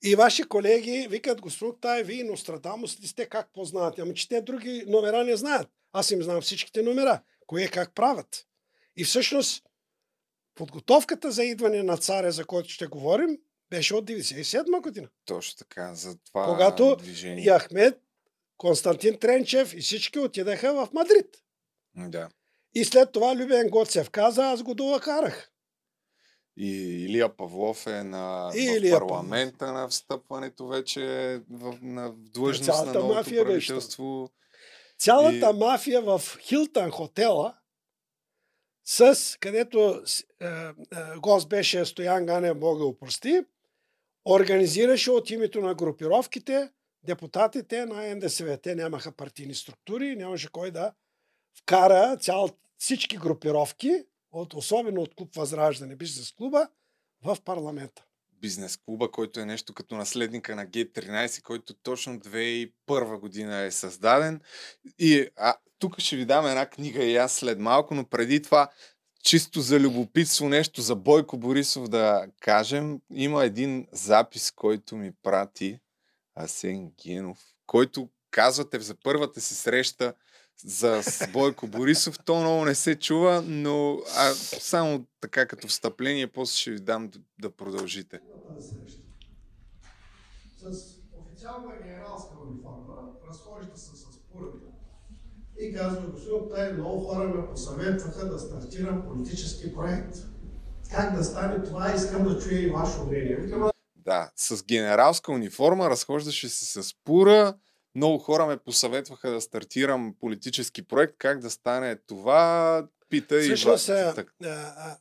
И 0.04 0.16
ваши 0.16 0.44
колеги 0.44 1.08
викат, 1.10 1.42
господин 1.42 1.80
Тай, 1.82 2.04
вие 2.04 2.24
Нострадамус 2.24 3.00
ли 3.00 3.08
сте, 3.08 3.26
как 3.26 3.54
познавате? 3.54 4.02
Ами 4.02 4.16
че 4.16 4.30
те 4.30 4.42
други 4.42 4.84
номера 4.88 5.24
не 5.24 5.36
знаят. 5.36 5.70
Аз 5.94 6.12
им 6.12 6.24
знам 6.24 6.42
всичките 6.42 6.82
номера. 6.82 7.22
Кое 7.48 7.68
как 7.68 7.96
правят. 7.96 8.48
И 8.96 9.04
всъщност, 9.04 9.64
подготовката 10.56 11.32
за 11.32 11.44
идване 11.44 11.84
на 11.84 11.98
царя, 11.98 12.32
за 12.32 12.46
който 12.46 12.70
ще 12.70 12.88
говорим, 12.88 13.38
беше 13.70 13.96
от 13.96 14.06
97 14.06 14.82
година. 14.82 15.08
Точно 15.26 15.58
така, 15.58 15.96
за 15.96 16.18
това 16.18 16.46
Когато 16.46 16.96
движение. 16.96 17.46
И 17.46 17.50
Ахмед, 17.50 18.02
Константин 18.58 19.20
Тренчев 19.20 19.74
и 19.74 19.82
всички 19.82 20.20
отидаха 20.20 20.74
в 20.74 20.94
Мадрид. 20.94 21.38
Да. 21.96 22.30
И 22.74 22.86
след 22.86 23.12
това 23.12 23.36
Любен 23.36 23.70
Гоцев 23.70 24.10
каза, 24.10 24.46
аз 24.46 24.64
го 24.64 24.76
долакарах. 24.76 25.52
И 26.58 26.70
Илия 27.06 27.38
Павлов 27.38 27.88
е 27.88 28.04
на 28.04 28.52
И 28.56 28.68
в 28.68 28.78
Илия 28.78 29.00
парламента 29.00 29.72
на 29.72 29.88
встъпването 29.88 30.68
вече 30.68 31.02
в, 31.50 31.78
на 31.82 32.10
в 32.10 32.16
длъжност 32.16 32.66
Цялата 32.66 32.86
на 32.86 32.94
новото 32.94 33.16
мафия 33.16 33.46
беше 33.46 33.68
правителство. 33.68 34.30
Цялата 35.00 35.52
И- 35.56 35.60
мафия 35.60 36.02
в 36.02 36.22
Хилтън 36.42 36.92
хотела, 36.92 37.58
с, 38.86 39.38
където 39.40 40.04
е, 40.42 40.46
е, 40.46 40.74
гост 41.18 41.50
беше 41.50 41.86
Стоян 41.86 42.26
Ганев, 42.26 42.60
Бога 42.60 42.86
го 42.86 42.98
прости, 43.00 43.42
организираше 44.26 45.12
от 45.12 45.30
името 45.30 45.62
на 45.62 45.76
групировките 45.76 46.70
депутатите 47.04 47.86
на 47.86 48.16
НДСВ. 48.16 48.58
Те 48.58 48.76
нямаха 48.76 49.12
партийни 49.12 49.56
структури, 49.56 50.16
нямаше 50.16 50.52
кой 50.52 50.72
да 50.72 50.94
вкара 51.60 52.18
цял, 52.18 52.50
всички 52.78 53.18
групировки, 53.18 54.04
от, 54.32 54.54
особено 54.54 55.02
от 55.02 55.16
клуб 55.16 55.36
Възраждане, 55.36 55.96
бизнес 55.96 56.32
клуба, 56.32 56.68
в 57.24 57.38
парламента. 57.46 58.06
Бизнес 58.42 58.78
клуба, 58.78 59.12
който 59.12 59.40
е 59.40 59.46
нещо 59.46 59.74
като 59.74 59.96
наследника 59.96 60.56
на 60.56 60.68
G13, 60.68 61.42
който 61.42 61.74
точно 61.74 62.20
2001 62.20 63.20
година 63.20 63.58
е 63.58 63.72
създаден. 63.72 64.42
И 65.00 65.28
а, 65.38 65.56
тук 65.80 66.00
ще 66.00 66.16
ви 66.16 66.26
дам 66.26 66.48
една 66.48 66.66
книга 66.66 67.04
и 67.04 67.18
аз 67.18 67.34
след 67.34 67.60
малко, 67.60 67.94
но 67.94 68.06
преди 68.06 68.42
това 68.42 68.70
чисто 69.24 69.62
за 69.62 69.80
любопитство 69.80 70.50
нещо 70.50 70.82
за 70.82 70.96
Бойко 70.96 71.38
Борисов 71.38 71.88
да 71.88 72.28
кажем. 72.40 73.02
Има 73.14 73.46
един 73.46 73.88
запис, 73.92 74.52
който 74.52 74.96
ми 74.96 75.12
прати 75.24 75.80
Асен 76.36 76.92
Генов, 77.04 77.40
който 77.66 78.10
казвате 78.32 78.80
за 78.80 78.96
първата 79.04 79.42
си 79.42 79.56
среща 79.56 80.14
за 80.66 81.02
Бойко 81.34 81.68
Борисов. 81.68 82.20
То 82.26 82.40
много 82.40 82.66
не 82.66 82.76
се 82.76 82.96
чува, 82.96 83.44
но 83.48 84.00
а, 84.18 84.34
само 84.34 85.06
така 85.22 85.48
като 85.48 85.68
встъпление, 85.68 86.28
после 86.28 86.56
ще 86.56 86.72
ви 86.72 86.80
дам 86.80 87.08
да, 87.08 87.20
да 87.40 87.52
продължите. 87.56 88.20
С 90.58 90.66
официална 91.18 91.74
генералска 91.84 92.34
униформа, 92.48 92.94
разхожда 93.30 93.78
се 93.78 93.96
с 93.96 94.06
пурата 94.32 94.72
и 95.62 95.74
казва, 95.74 96.02
господин 96.02 96.50
Тай, 96.56 96.74
много 96.74 97.08
хора 97.08 97.28
ме 97.28 97.48
посъветваха 97.48 98.30
да 98.30 98.40
стартирам 98.40 99.04
политически 99.08 99.76
проект. 99.76 100.18
Как 100.92 101.16
да 101.16 101.24
стане 101.24 101.64
това, 101.64 101.94
искам 101.96 102.24
да 102.24 102.40
чуя 102.40 102.62
и 102.62 102.70
ваше 102.70 103.02
мнение. 103.08 103.38
Да, 103.96 104.32
с 104.36 104.64
генералска 104.64 105.32
униформа 105.32 105.90
разхождаше 105.90 106.50
се 106.50 106.84
с 106.84 106.96
пура. 107.06 107.58
Много 107.96 108.18
хора 108.20 108.46
ме 108.46 108.58
посъветваха 108.58 109.32
да 109.32 109.42
стартирам 109.42 110.16
политически 110.20 110.88
проект. 110.88 111.16
Как 111.18 111.40
да 111.40 111.50
стане 111.50 111.96
това? 111.96 112.88
Пита 113.10 113.38
и 113.40 113.42
Всъщност, 113.44 113.88
Ва- 113.88 113.94
а, 113.94 114.14
так- 114.14 114.34
а, 114.44 114.48
а, 114.78 114.98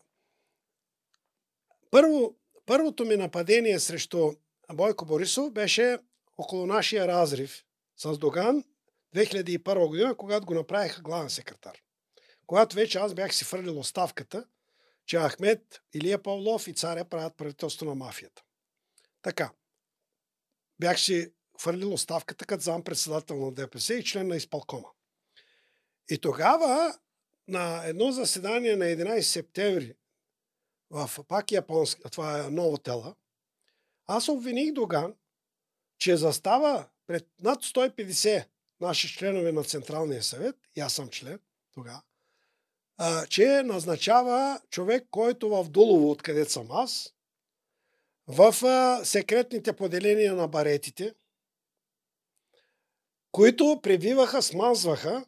първо, 1.90 2.36
първото 2.66 3.04
ми 3.04 3.16
нападение 3.16 3.80
срещу 3.80 4.32
Бойко 4.72 5.04
Борисов 5.04 5.52
беше 5.52 5.98
около 6.38 6.66
нашия 6.66 7.08
разрив 7.08 7.64
с 7.96 8.18
Доган 8.18 8.64
2001 9.14 9.88
година, 9.88 10.14
когато 10.14 10.46
го 10.46 10.54
направиха 10.54 11.02
главен 11.02 11.30
секретар. 11.30 11.76
Когато 12.46 12.76
вече 12.76 12.98
аз 12.98 13.14
бях 13.14 13.34
си 13.34 13.44
фърлил 13.44 13.78
оставката, 13.78 14.44
че 15.06 15.18
Ахмед, 15.18 15.82
Илия 15.94 16.22
Павлов 16.22 16.68
и 16.68 16.74
царя 16.74 17.04
правят 17.04 17.36
правителство 17.36 17.86
на 17.86 17.94
мафията. 17.94 18.42
Така. 19.22 19.50
Бях 20.80 21.00
си 21.00 21.32
хвърлил 21.60 21.92
оставката 21.92 22.46
като 22.46 22.62
зам 22.62 22.84
председател 22.84 23.36
на 23.36 23.52
ДПС 23.52 23.94
и 23.94 24.04
член 24.04 24.28
на 24.28 24.36
изпълкома. 24.36 24.88
И 26.10 26.18
тогава 26.18 26.98
на 27.48 27.84
едно 27.84 28.12
заседание 28.12 28.76
на 28.76 28.84
11 28.84 29.20
септември 29.20 29.94
в 30.90 31.10
пак 31.28 31.52
японска, 31.52 32.10
това 32.10 32.38
е 32.38 32.50
Новотела, 32.50 33.14
аз 34.06 34.28
обвиних 34.28 34.72
Доган, 34.72 35.14
че 35.98 36.16
застава 36.16 36.88
пред 37.06 37.28
над 37.40 37.64
150 37.64 38.46
наши 38.80 39.08
членове 39.08 39.52
на 39.52 39.64
Централния 39.64 40.22
съвет, 40.22 40.56
и 40.76 40.80
аз 40.80 40.92
съм 40.92 41.08
член 41.08 41.40
тогава, 41.74 42.02
че 43.28 43.62
назначава 43.62 44.60
човек, 44.70 45.06
който 45.10 45.48
в 45.48 45.70
Дулово, 45.70 46.10
откъдето 46.10 46.52
съм 46.52 46.70
аз, 46.70 47.14
в 48.26 48.54
секретните 49.04 49.72
поделения 49.72 50.34
на 50.34 50.48
баретите, 50.48 51.14
които 53.32 53.80
пребиваха, 53.82 54.42
смазваха 54.42 55.24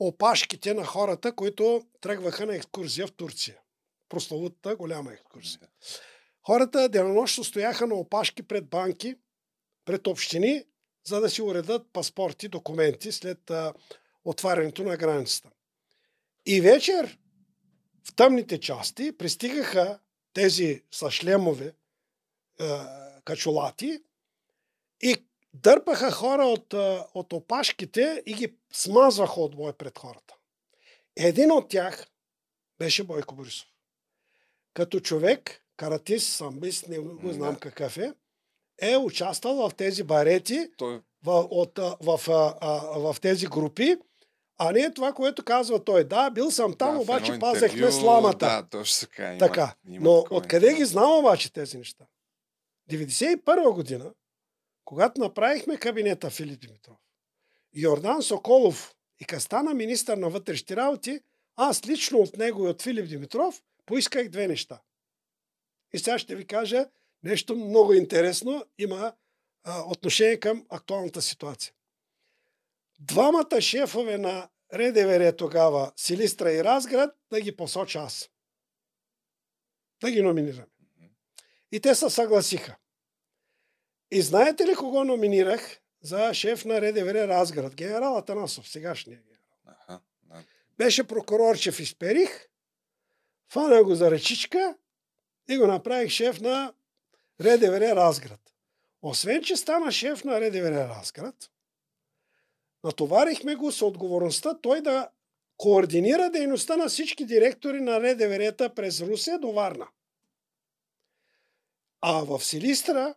опашките 0.00 0.74
на 0.74 0.84
хората, 0.84 1.32
които 1.32 1.82
тръгваха 2.00 2.46
на 2.46 2.56
екскурзия 2.56 3.06
в 3.06 3.12
Турция. 3.12 3.58
Прословутата 4.08 4.76
голяма 4.76 5.12
екскурзия. 5.12 5.68
Хората 6.46 6.88
денонощно 6.88 7.44
стояха 7.44 7.86
на 7.86 7.94
опашки 7.94 8.42
пред 8.42 8.66
банки, 8.66 9.14
пред 9.84 10.06
общини, 10.06 10.64
за 11.04 11.20
да 11.20 11.30
си 11.30 11.42
уредат 11.42 11.86
паспорти, 11.92 12.48
документи 12.48 13.12
след 13.12 13.50
а, 13.50 13.74
отварянето 14.24 14.82
на 14.82 14.96
границата. 14.96 15.50
И 16.46 16.60
вечер 16.60 17.18
в 18.04 18.14
тъмните 18.14 18.60
части 18.60 19.18
пристигаха 19.18 19.98
тези 20.32 20.82
с 20.90 21.10
шлемове 21.10 21.74
а, 22.60 23.20
качулати 23.24 24.02
и 25.02 25.16
дърпаха 25.62 26.10
хора 26.10 26.44
от, 26.44 26.74
от 27.14 27.32
опашките 27.32 28.22
и 28.26 28.34
ги 28.34 28.56
смазваха 28.72 29.40
от 29.40 29.56
бой 29.56 29.72
пред 29.72 29.98
хората. 29.98 30.34
Един 31.16 31.52
от 31.52 31.68
тях 31.68 32.06
беше 32.78 33.04
Бойко 33.04 33.34
Борисов. 33.34 33.68
Като 34.74 35.00
човек, 35.00 35.62
каратист, 35.76 36.32
самбист, 36.32 36.88
не 36.88 36.98
го 36.98 37.32
знам 37.32 37.54
Да. 37.54 37.60
какъв 37.60 37.98
е, 37.98 38.12
е 38.80 38.96
участвал 38.96 39.68
в 39.68 39.74
тези 39.74 40.02
барети, 40.02 40.68
Той 40.76 41.00
в, 41.24 41.46
от, 41.50 41.78
в, 42.00 42.20
а, 42.60 42.98
в 42.98 43.16
тези 43.20 43.46
групи, 43.46 43.96
а 44.58 44.72
не 44.72 44.94
това, 44.94 45.12
което 45.12 45.44
казва 45.44 45.84
той. 45.84 46.04
Да, 46.04 46.30
бил 46.30 46.50
съм 46.50 46.74
там, 46.74 46.92
да, 46.92 46.98
в 46.98 47.02
обаче 47.02 47.38
пазехме 47.38 47.78
интервю, 47.78 48.00
сламата. 48.00 48.46
Да, 48.46 48.66
точно 48.70 49.08
така. 49.08 49.28
Има, 49.30 49.38
Така. 49.38 49.74
има 49.88 50.04
Но 50.04 50.24
откъде 50.30 50.74
ги 50.74 50.84
знам 50.84 51.18
обаче 51.18 51.52
тези 51.52 51.78
неща? 51.78 52.04
91 52.90 53.74
година, 53.74 54.12
когато 54.86 55.20
направихме 55.20 55.78
кабинета 55.78 56.30
Филип 56.30 56.60
Димитров, 56.60 56.96
Йордан 57.74 58.22
Соколов 58.22 58.94
и 59.20 59.24
като 59.24 59.42
стана 59.42 59.74
министър 59.74 60.16
на 60.16 60.30
вътрешните 60.30 60.76
работи, 60.76 61.20
аз 61.56 61.86
лично 61.86 62.18
от 62.18 62.36
него 62.36 62.66
и 62.66 62.68
от 62.68 62.82
Филип 62.82 63.08
Димитров 63.08 63.62
поисках 63.86 64.28
две 64.28 64.48
неща. 64.48 64.80
И 65.92 65.98
сега 65.98 66.18
ще 66.18 66.36
ви 66.36 66.46
кажа 66.46 66.86
нещо 67.22 67.56
много 67.56 67.92
интересно, 67.92 68.64
има 68.78 69.12
а, 69.64 69.82
отношение 69.90 70.40
към 70.40 70.66
актуалната 70.68 71.22
ситуация. 71.22 71.72
Двамата 72.98 73.60
шефове 73.60 74.18
на 74.18 74.48
РДВР 74.74 75.32
тогава, 75.36 75.92
Силистра 75.96 76.52
и 76.52 76.64
Разград, 76.64 77.16
да 77.30 77.40
ги 77.40 77.56
посоча 77.56 77.98
аз. 77.98 78.30
Да 80.00 80.10
ги 80.10 80.22
номинирам. 80.22 80.66
И 81.72 81.80
те 81.80 81.94
се 81.94 82.10
съгласиха. 82.10 82.76
И 84.10 84.22
знаете 84.22 84.66
ли 84.66 84.74
кого 84.74 85.04
номинирах 85.04 85.80
за 86.00 86.34
шеф 86.34 86.64
на 86.64 86.80
РДВР 86.80 87.28
Разград? 87.28 87.74
Генерал 87.74 88.16
Атанасов, 88.16 88.68
сегашния 88.68 89.18
генерал. 89.18 89.46
Аха, 89.66 90.00
да. 90.22 90.44
Беше 90.78 91.06
прокурорчев 91.06 91.80
изперих, 91.80 92.48
фана 93.52 93.84
го 93.84 93.94
за 93.94 94.10
ръчичка 94.10 94.76
и 95.48 95.58
го 95.58 95.66
направих 95.66 96.10
шеф 96.10 96.40
на 96.40 96.72
РДВР 97.40 97.96
Разград. 97.96 98.40
Освен, 99.02 99.42
че 99.42 99.56
стана 99.56 99.92
шеф 99.92 100.24
на 100.24 100.40
РДВР 100.40 100.88
Разград, 100.88 101.50
Натоварихме 102.86 103.54
го 103.54 103.72
с 103.72 103.82
отговорността 103.82 104.58
той 104.60 104.80
да 104.80 105.08
координира 105.56 106.30
дейността 106.30 106.76
на 106.76 106.88
всички 106.88 107.24
директори 107.24 107.80
на 107.80 108.00
РДВР-та 108.00 108.68
през 108.68 109.00
Русия 109.00 109.38
до 109.38 109.52
Варна. 109.52 109.88
А 112.00 112.24
в 112.24 112.44
Силистра 112.44 113.14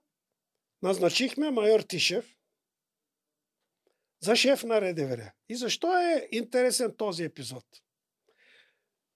назначихме 0.81 1.51
майор 1.51 1.79
Тишев 1.79 2.35
за 4.21 4.35
шеф 4.35 4.63
на 4.63 4.81
РДВР. 4.81 5.31
И 5.49 5.55
защо 5.55 5.97
е 5.97 6.27
интересен 6.31 6.95
този 6.97 7.23
епизод? 7.23 7.65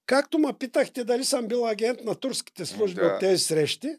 Както 0.05 0.39
ме 0.39 0.53
питахте 0.59 1.03
дали 1.03 1.25
съм 1.25 1.47
бил 1.47 1.67
агент 1.67 2.01
на 2.03 2.15
турските 2.15 2.65
служби 2.65 3.01
Да. 3.01 3.07
от 3.07 3.19
тези 3.19 3.43
срещи, 3.43 3.95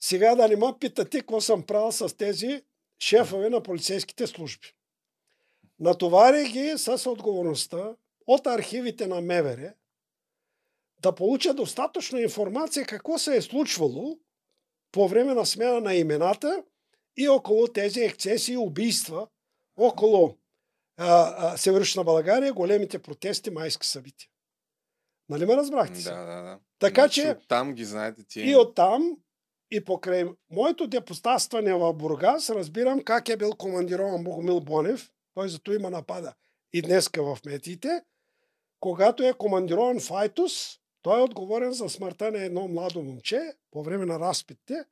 сега 0.00 0.34
да 0.34 0.48
не 0.48 0.56
ме 0.56 0.66
питате 0.80 1.20
какво 1.20 1.40
съм 1.40 1.62
правил 1.62 1.92
с 1.92 2.16
тези 2.16 2.62
шефове 2.98 3.50
на 3.50 3.62
полицейските 3.62 4.26
служби. 4.26 4.72
Натоварих 5.80 6.52
ги 6.52 6.72
с 6.76 7.10
отговорността 7.10 7.96
от 8.26 8.46
архивите 8.46 9.06
на 9.06 9.20
МВР 9.20 9.74
да 11.02 11.14
получа 11.14 11.54
достатъчно 11.54 12.18
информация 12.18 12.86
какво 12.86 13.18
се 13.18 13.36
е 13.36 13.42
случвало 13.42 14.18
по 14.92 15.08
време 15.08 15.34
на 15.34 15.46
смяна 15.46 15.80
на 15.80 15.94
имената 15.94 16.64
и 17.16 17.28
около 17.28 17.68
тези 17.68 18.00
ексцеси 18.00 18.52
и 18.52 18.56
убийства 18.56 19.28
около 19.76 20.36
а, 20.96 21.34
а, 21.38 21.56
Северична 21.56 22.04
България, 22.04 22.52
големите 22.52 22.98
протести, 22.98 23.50
майски 23.50 23.86
събития. 23.86 24.28
Нали 25.28 25.46
ме 25.46 25.56
разбрахте? 25.56 26.02
Да, 26.02 26.16
да, 26.16 26.42
да. 26.42 26.58
Така 26.78 27.00
Значи 27.00 27.20
че- 27.20 27.36
Там 27.48 27.74
ги 27.74 27.84
знаете 27.84 28.24
тия. 28.28 28.50
И 28.50 28.56
оттам, 28.56 29.16
и 29.70 29.84
покрай 29.84 30.24
моето 30.50 30.86
депутатстване 30.86 31.74
в 31.74 31.92
Бургас, 31.92 32.50
разбирам 32.50 33.04
как 33.04 33.28
е 33.28 33.36
бил 33.36 33.50
командирован 33.52 34.24
Богомил 34.24 34.60
Бонев. 34.60 35.10
Той 35.34 35.48
зато 35.48 35.72
има 35.72 35.90
напада 35.90 36.34
и 36.72 36.82
днеска 36.82 37.22
в 37.22 37.38
медиите. 37.46 38.02
Когато 38.80 39.22
е 39.22 39.32
командирован 39.32 40.00
в 40.00 40.10
Айтос, 40.12 40.80
той 41.02 41.20
е 41.20 41.22
отговорен 41.22 41.72
за 41.72 41.88
смъртта 41.88 42.30
на 42.30 42.38
едно 42.38 42.68
младо 42.68 43.02
момче 43.02 43.52
по 43.70 43.82
време 43.82 44.06
на 44.06 44.20
разпитите. 44.20 44.84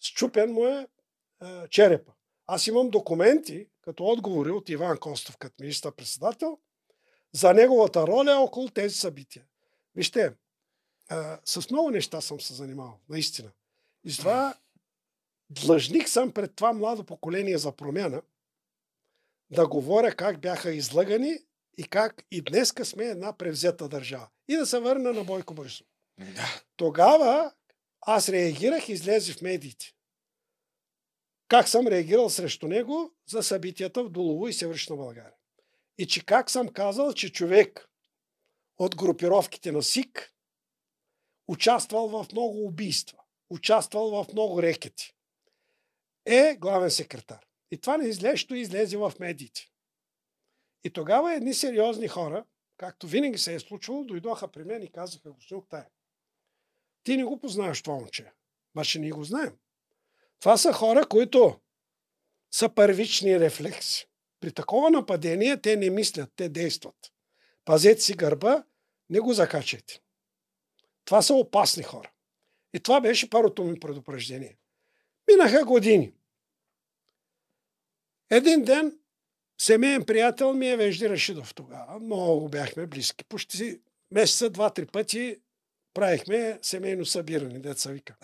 Счупен 0.00 0.52
му 0.52 0.66
е, 0.66 0.86
е 1.42 1.68
черепа. 1.68 2.12
Аз 2.46 2.66
имам 2.66 2.90
документи, 2.90 3.66
като 3.80 4.04
отговори 4.04 4.50
от 4.50 4.68
Иван 4.68 4.98
Костов, 4.98 5.36
като 5.36 5.54
министър-председател, 5.60 6.58
за 7.32 7.54
неговата 7.54 8.06
роля 8.06 8.36
около 8.36 8.68
тези 8.68 8.94
събития. 8.94 9.44
Вижте, 9.94 10.32
а, 11.08 11.40
с 11.44 11.70
много 11.70 11.90
неща 11.90 12.20
съм 12.20 12.40
се 12.40 12.54
занимавал, 12.54 12.98
наистина. 13.08 13.50
И 14.04 14.10
затова 14.10 14.54
длъжник 15.50 16.08
съм 16.08 16.32
пред 16.32 16.54
това 16.54 16.72
младо 16.72 17.04
поколение 17.04 17.58
за 17.58 17.72
промяна 17.72 18.22
да 19.50 19.68
говоря 19.68 20.14
как 20.14 20.40
бяха 20.40 20.70
излъгани 20.70 21.38
и 21.78 21.84
как 21.84 22.24
и 22.30 22.42
днеска 22.42 22.84
сме 22.84 23.04
една 23.04 23.36
превзета 23.36 23.88
държава. 23.88 24.28
И 24.48 24.56
да 24.56 24.66
се 24.66 24.78
върна 24.78 25.12
на 25.12 25.24
Бойко 25.24 25.54
Борисов. 25.54 25.86
Тогава 26.76 27.52
аз 28.00 28.28
реагирах 28.28 28.88
и 28.88 28.92
излезе 28.92 29.32
в 29.32 29.42
медиите. 29.42 29.92
Как 31.52 31.68
съм 31.68 31.86
реагирал 31.86 32.30
срещу 32.30 32.68
него 32.68 33.12
за 33.26 33.42
събитията 33.42 34.04
в 34.04 34.10
Долово 34.10 34.48
и 34.48 34.52
Северична 34.52 34.96
България. 34.96 35.34
И 35.98 36.06
че 36.06 36.24
как 36.24 36.50
съм 36.50 36.68
казал, 36.68 37.12
че 37.12 37.32
човек 37.32 37.88
от 38.78 38.96
групировките 38.96 39.72
на 39.72 39.82
СИК 39.82 40.34
участвал 41.48 42.08
в 42.08 42.26
много 42.32 42.66
убийства, 42.66 43.18
участвал 43.50 44.10
в 44.10 44.32
много 44.32 44.62
рекети. 44.62 45.14
Е 46.26 46.56
главен 46.60 46.90
секретар. 46.90 47.46
И 47.70 47.78
това 47.78 47.96
неизлещо 47.96 48.54
излезе 48.54 48.96
в 48.96 49.12
медиите. 49.20 49.68
И 50.84 50.90
тогава 50.90 51.34
едни 51.34 51.54
сериозни 51.54 52.08
хора, 52.08 52.44
както 52.76 53.06
винаги 53.06 53.38
се 53.38 53.54
е 53.54 53.60
случвало, 53.60 54.04
дойдоха 54.04 54.48
при 54.48 54.64
мен 54.64 54.82
и 54.82 54.92
казаха, 54.92 55.32
господин 55.32 55.64
Тая, 55.68 55.88
ти 57.04 57.16
не 57.16 57.24
го 57.24 57.40
познаваш 57.40 57.82
това 57.82 57.96
момче. 57.96 58.32
Баше 58.74 58.98
ние 58.98 59.10
го 59.10 59.24
знаем. 59.24 59.58
Това 60.42 60.56
са 60.56 60.72
хора, 60.72 61.06
които 61.06 61.60
са 62.54 62.68
първични 62.74 63.40
рефлекси. 63.40 64.08
При 64.40 64.52
такова 64.52 64.90
нападение 64.90 65.60
те 65.60 65.76
не 65.76 65.90
мислят, 65.90 66.32
те 66.36 66.48
действат. 66.48 67.12
Пазете 67.64 68.00
си 68.00 68.14
гърба, 68.14 68.64
не 69.10 69.20
го 69.20 69.32
закачайте. 69.32 70.00
Това 71.04 71.22
са 71.22 71.34
опасни 71.34 71.82
хора. 71.82 72.10
И 72.74 72.80
това 72.80 73.00
беше 73.00 73.30
първото 73.30 73.64
ми 73.64 73.80
предупреждение. 73.80 74.58
Минаха 75.30 75.64
години. 75.64 76.14
Един 78.30 78.64
ден 78.64 78.98
семейен 79.60 80.04
приятел 80.04 80.54
ми 80.54 80.68
е 80.68 80.76
Вежди 80.76 81.08
Рашидов 81.08 81.54
тогава. 81.54 82.00
Много 82.00 82.48
бяхме 82.48 82.86
близки. 82.86 83.24
Почти 83.24 83.80
месеца, 84.10 84.50
два-три 84.50 84.86
пъти 84.86 85.36
правихме 85.94 86.58
семейно 86.62 87.06
събиране, 87.06 87.58
деца 87.58 87.90
вика. 87.90 88.16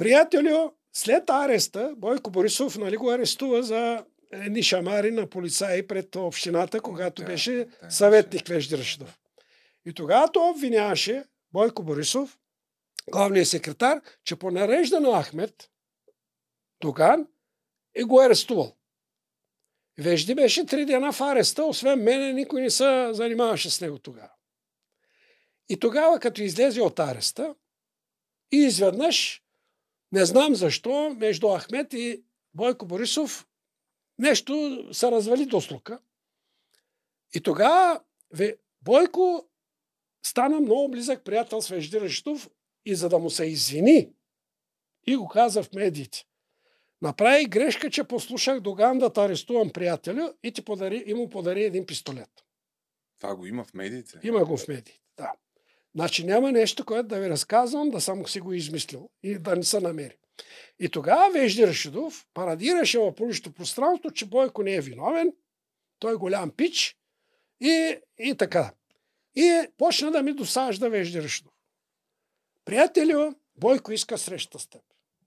Приятелю, 0.00 0.70
след 0.92 1.30
ареста, 1.30 1.94
Бойко 1.96 2.30
Борисов 2.30 2.78
нали, 2.78 2.96
го 2.96 3.10
арестува 3.10 3.62
за 3.62 4.04
едни 4.32 4.62
шамари 4.62 5.10
на 5.10 5.26
полицаи 5.26 5.86
пред 5.86 6.16
общината, 6.16 6.80
когато 6.80 7.22
Да, 7.22 7.28
беше 7.28 7.68
да, 7.82 7.90
съветник 7.90 8.48
Вежди 8.48 8.78
Рашидов. 8.78 9.18
И 9.86 9.94
тогава 9.94 10.32
той 10.32 10.50
обвиняваше 10.50 11.24
Бойко 11.52 11.82
Борисов, 11.82 12.38
главният 13.10 13.48
секретар, 13.48 14.00
че 14.24 14.36
по 14.36 14.50
нарежда 14.50 15.00
на 15.00 15.22
Ахмед 15.22 15.70
Доган 16.80 17.26
е 17.94 18.02
го 18.02 18.20
арестувал. 18.20 18.76
Вежди 19.98 20.34
беше 20.34 20.66
три 20.66 20.84
дена 20.84 21.12
в 21.12 21.20
ареста, 21.20 21.64
освен 21.64 22.02
мене 22.02 22.32
никой 22.32 22.62
не 22.62 22.70
се 22.70 23.08
занимаваше 23.12 23.70
с 23.70 23.80
него 23.80 23.98
тогава. 23.98 24.32
И 25.68 25.80
тогава, 25.80 26.20
като 26.20 26.42
излезе 26.42 26.82
от 26.82 26.98
ареста, 26.98 27.54
и 28.52 28.56
изведнъж, 28.56 29.39
не 30.12 30.24
знам 30.24 30.54
защо, 30.54 31.16
между 31.18 31.48
Ахмед 31.48 31.92
и 31.92 32.22
Бойко 32.54 32.86
Борисов 32.86 33.46
нещо 34.18 34.88
се 34.92 35.10
развали 35.10 35.46
до 35.46 35.60
слука. 35.60 35.98
И 37.34 37.40
тогава 37.40 38.00
Бойко 38.82 39.48
стана 40.26 40.60
много 40.60 40.90
близък 40.90 41.24
приятел 41.24 41.62
с 41.62 41.68
Вежди 41.68 42.00
Рашидов 42.00 42.50
и 42.84 42.94
за 42.94 43.08
да 43.08 43.18
му 43.18 43.30
се 43.30 43.44
извини 43.44 44.12
и 45.06 45.16
го 45.16 45.28
каза 45.28 45.62
в 45.62 45.72
медиите. 45.72 46.24
Направи 47.02 47.46
грешка, 47.46 47.90
че 47.90 48.04
послушах 48.04 48.60
Доган 48.60 48.98
да 48.98 49.12
те 49.12 49.20
арестувам 49.20 49.70
приятеля 49.70 50.34
и, 50.42 50.52
ти 50.52 50.64
подари, 50.64 51.04
и 51.06 51.14
му 51.14 51.30
подари 51.30 51.64
един 51.64 51.86
пистолет. 51.86 52.30
Това 53.20 53.34
го 53.34 53.46
има 53.46 53.64
в 53.64 53.74
медиите. 53.74 54.20
Има 54.22 54.44
го 54.44 54.56
в 54.56 54.68
медиите. 54.68 54.99
Значи 55.94 56.24
няма 56.24 56.52
нещо, 56.52 56.84
което 56.84 57.08
да 57.08 57.20
ви 57.20 57.30
разказвам, 57.30 57.90
да 57.90 58.00
съм 58.00 58.26
си 58.26 58.40
го 58.40 58.52
измислил 58.52 59.10
и 59.22 59.38
да 59.38 59.56
не 59.56 59.62
се 59.62 59.80
намери. 59.80 60.16
И 60.78 60.88
тогава 60.88 61.32
Вежди 61.32 61.66
Рашидов 61.66 62.26
парадираше 62.34 62.98
в 62.98 63.14
публичното 63.14 63.52
пространство, 63.52 64.10
че 64.10 64.26
Бойко 64.26 64.62
не 64.62 64.74
е 64.74 64.80
виновен, 64.80 65.32
той 65.98 66.12
е 66.12 66.16
голям 66.16 66.50
пич 66.50 66.96
и, 67.60 67.96
и 68.18 68.34
така. 68.36 68.72
И 69.34 69.66
почна 69.78 70.10
да 70.10 70.22
ми 70.22 70.32
досажда 70.32 70.90
Вежди 70.90 71.22
Рашидов. 71.22 71.52
Приятелю, 72.64 73.34
Бойко 73.56 73.92
иска 73.92 74.18
среща 74.18 74.58
с 74.58 74.68
теб. 74.68 74.82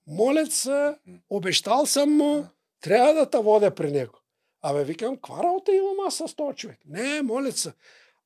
Молят 0.06 0.52
се, 0.52 0.94
обещал 1.30 1.86
съм 1.86 2.16
му, 2.16 2.46
трябва 2.80 3.14
да 3.14 3.30
те 3.30 3.38
водя 3.38 3.74
при 3.74 3.90
него. 3.90 4.20
Абе, 4.62 4.84
викам, 4.84 5.16
каква 5.16 5.42
работа 5.42 5.74
имам 5.74 6.06
аз 6.06 6.16
с 6.16 6.34
този 6.36 6.56
човек? 6.56 6.78
Не, 6.86 7.22
молят 7.22 7.56
се. 7.56 7.72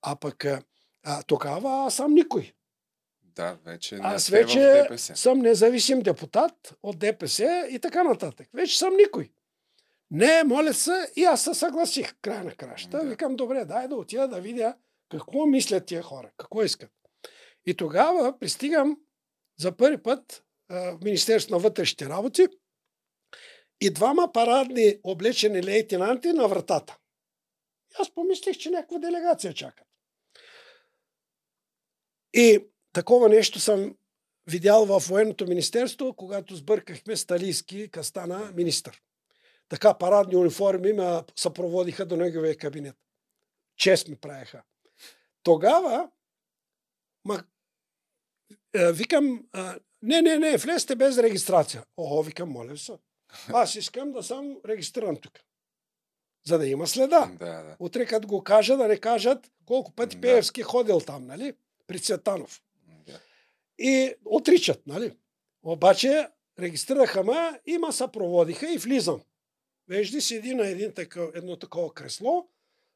А 0.02 0.16
пък 0.16 0.46
а, 1.08 1.22
тогава 1.22 1.86
аз 1.86 1.94
съм 1.94 2.14
никой. 2.14 2.52
Да, 3.22 3.58
вече 3.64 3.94
не 3.94 4.00
Аз 4.04 4.28
вече 4.28 4.60
в 4.60 4.82
ДПС. 4.82 5.16
съм 5.16 5.38
независим 5.38 6.00
депутат 6.00 6.74
от 6.82 6.98
ДПС 6.98 7.68
и 7.70 7.78
така 7.78 8.02
нататък. 8.02 8.48
Вече 8.54 8.78
съм 8.78 8.96
никой. 8.96 9.30
Не, 10.10 10.44
моля 10.44 10.74
се, 10.74 11.12
и 11.16 11.24
аз 11.24 11.44
се 11.44 11.54
съгласих. 11.54 12.14
Край 12.22 12.44
на 12.44 12.54
краща. 12.54 12.98
Да. 12.98 13.04
Викам, 13.04 13.36
добре, 13.36 13.64
дай 13.64 13.88
да 13.88 13.96
отида 13.96 14.28
да 14.28 14.40
видя 14.40 14.76
какво 15.08 15.46
мислят 15.46 15.86
тия 15.86 16.02
хора, 16.02 16.30
какво 16.36 16.62
искат. 16.62 16.90
И 17.66 17.74
тогава 17.74 18.38
пристигам 18.38 18.96
за 19.58 19.76
първи 19.76 20.02
път 20.02 20.44
в 20.70 20.98
Министерството 21.04 21.54
на 21.54 21.60
вътрешните 21.60 22.08
работи 22.08 22.46
и 23.80 23.90
двама 23.90 24.32
парадни 24.32 24.98
облечени 25.04 25.62
лейтенанти 25.62 26.32
на 26.32 26.48
вратата. 26.48 26.98
И 27.90 27.94
аз 28.00 28.14
помислих, 28.14 28.56
че 28.56 28.70
някаква 28.70 28.98
делегация 28.98 29.54
чакат. 29.54 29.87
И 32.32 32.68
такова 32.92 33.28
нещо 33.28 33.60
съм 33.60 33.96
видял 34.46 34.86
в 34.86 35.02
военното 35.08 35.46
министерство, 35.46 36.14
когато 36.14 36.56
сбъркахме 36.56 37.16
Сталийски 37.16 37.90
кастана 37.90 38.52
министър. 38.54 39.02
Така 39.68 39.94
парадни 39.94 40.36
униформи 40.36 40.92
ме 40.92 41.20
съпроводиха 41.36 42.06
до 42.06 42.16
неговия 42.16 42.56
кабинет. 42.56 42.96
Чест 43.76 44.08
ми 44.08 44.16
правеха. 44.16 44.62
Тогава 45.42 46.10
ма, 47.24 47.44
е, 48.74 48.92
викам, 48.92 49.46
а, 49.52 49.78
не, 50.02 50.22
не, 50.22 50.38
не, 50.38 50.56
влезте 50.56 50.96
без 50.96 51.18
регистрация. 51.18 51.84
О, 51.96 52.22
викам, 52.22 52.50
моля 52.50 52.76
се. 52.76 52.92
Аз 53.48 53.74
искам 53.74 54.12
да 54.12 54.22
съм 54.22 54.56
регистриран 54.66 55.16
тук. 55.16 55.32
за 56.46 56.58
да 56.58 56.66
има 56.66 56.86
следа. 56.86 57.30
Да, 57.38 57.62
да. 57.62 57.76
Утре 57.78 58.06
като 58.06 58.28
го 58.28 58.44
кажа, 58.44 58.76
да 58.76 58.88
не 58.88 58.98
кажат 58.98 59.50
колко 59.66 59.92
пъти 59.92 60.16
Да. 60.16 60.20
Пеевски 60.20 60.60
е 60.60 60.64
ходил 60.64 61.00
там, 61.00 61.26
нали? 61.26 61.54
При 61.88 61.98
Цветанов. 62.00 62.62
да. 63.06 63.20
И 63.78 64.14
отричат, 64.24 64.86
нали? 64.86 65.16
Обаче 65.62 66.28
регистрираха 66.58 67.24
ме 67.24 67.60
и 67.66 67.78
ма 67.78 67.92
съпроводиха 67.92 68.72
и 68.72 68.78
влизам. 68.78 69.22
Вежди 69.88 70.20
седи 70.20 70.54
на 70.54 70.68
един 70.68 70.94
такъв, 70.94 71.30
едно 71.34 71.56
такова 71.56 71.94
кресло 71.94 72.48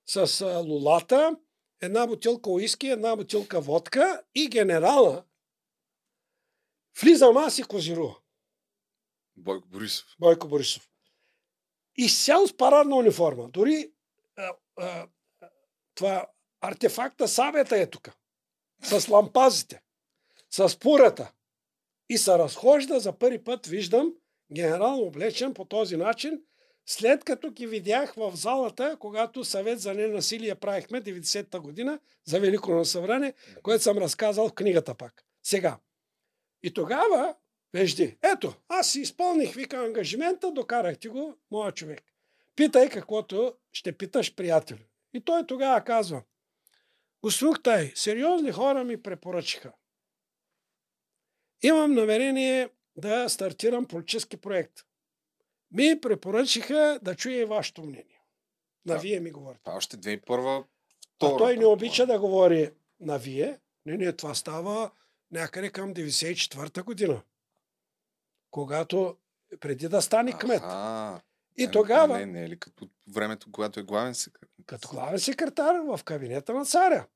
с 0.07 0.41
а, 0.41 0.59
лулата, 0.59 1.37
една 1.81 2.07
бутилка 2.07 2.51
уиски, 2.51 2.87
една 2.87 3.17
бутилка 3.17 3.61
водка 3.61 4.23
и 4.35 4.49
генерала. 4.49 5.25
Влизам 7.03 7.37
аз 7.37 7.59
и 7.59 7.63
козирува. 7.63 8.17
Бойко 9.37 9.69
Борисов. 9.69 10.17
Бойко 10.21 10.49
Борисов. 10.49 10.91
Изцяло 11.97 12.49
с 12.49 12.57
парадна 12.57 12.97
униформа. 12.97 13.49
Дори 13.49 13.93
а, 14.37 14.53
а, 14.77 15.09
това 15.95 16.27
артефакта 16.61 17.29
сабета 17.29 17.79
е 17.79 17.91
тук. 17.91 18.11
С 18.83 19.09
лампазите. 19.09 19.83
С 20.51 20.79
пурата. 20.79 21.33
И 22.09 22.19
се 22.19 22.31
разхожда 22.31 23.01
за 23.01 23.13
първи 23.13 23.45
път, 23.45 23.67
виждам, 23.67 24.15
генерал 24.53 25.03
облечен 25.03 25.55
по 25.55 25.65
този 25.65 25.97
начин, 25.97 26.43
след 26.87 27.25
като 27.25 27.51
ги 27.51 27.67
видях 27.67 28.15
в 28.15 28.33
залата, 28.35 28.97
когато 29.01 29.45
съвет 29.45 29.81
за 29.81 29.95
ненасилие 29.95 30.55
правихме 30.55 31.03
90-та 31.03 31.61
година 31.61 31.99
за 32.25 32.41
Велико 32.41 32.85
събрание, 32.85 33.35
което 33.63 33.83
съм 33.83 33.99
разказал 33.99 34.49
в 34.49 34.55
книгата 34.55 34.95
пак. 34.95 35.25
Сега. 35.43 35.79
И 36.63 36.75
тогава, 36.75 37.35
вежди, 37.75 38.19
ето, 38.23 38.55
аз 38.69 38.91
си 38.91 39.01
изпълних, 39.01 39.55
вика, 39.55 39.77
ангажимента, 39.77 40.53
докарах 40.53 40.99
ти 40.99 41.09
го, 41.09 41.35
моя 41.51 41.73
човек. 41.73 42.03
Питай 42.57 42.89
каквото 42.89 43.55
ще 43.73 43.93
питаш, 43.93 44.35
приятел. 44.35 44.77
И 45.15 45.21
той 45.21 45.47
тогава 45.47 45.85
казва, 45.85 46.23
господин 47.23 47.63
Тай, 47.63 47.93
сериозни 47.95 48.53
хора 48.53 48.85
ми 48.85 49.03
препоръчаха. 49.03 49.73
Имам 51.63 51.93
намерение 51.95 52.69
да 52.97 53.29
стартирам 53.29 53.87
политически 53.87 54.37
проект. 54.37 54.81
Ми 55.71 56.01
препоръчаха 56.01 56.99
да 57.03 57.15
чуя 57.15 57.41
и 57.41 57.45
вашето 57.45 57.83
мнение. 57.83 58.21
На 58.87 58.95
Да. 58.95 59.01
вие 59.01 59.21
ми 59.21 59.31
говорите. 59.31 59.61
Това 59.65 59.77
още 59.77 59.97
2001 59.97 60.65
А 61.23 61.37
той 61.37 61.57
не 61.57 61.67
обича 61.67 62.07
да 62.07 62.21
говори 62.21 62.71
на 63.01 63.19
вие. 63.19 63.59
Не, 63.87 63.97
не, 63.97 64.13
това 64.13 64.35
става 64.35 64.91
някъде 65.31 65.71
към 65.71 65.95
94-та 65.95 66.83
година. 66.83 67.23
Когато, 68.51 69.17
преди 69.61 69.89
да 69.89 70.03
стане 70.03 70.39
кмет. 70.39 70.63
Аха. 70.65 71.23
И 71.57 71.65
Е, 71.65 71.71
тогава, 71.71 72.19
Не, 72.19 72.27
не 72.27 72.45
е 72.45 72.49
ли 72.49 72.59
като 72.59 72.89
времето, 73.09 73.53
когато 73.53 73.81
е 73.81 73.83
главен 73.83 74.15
секретар? 74.15 74.49
като 74.67 74.89
главен 74.89 75.19
секретар 75.19 75.75
в 75.81 76.01
кабинета 76.05 76.55
на 76.55 76.65
царя. 76.65 77.07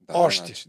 Да, 0.00 0.18
още. 0.18 0.46
Значи 0.46 0.68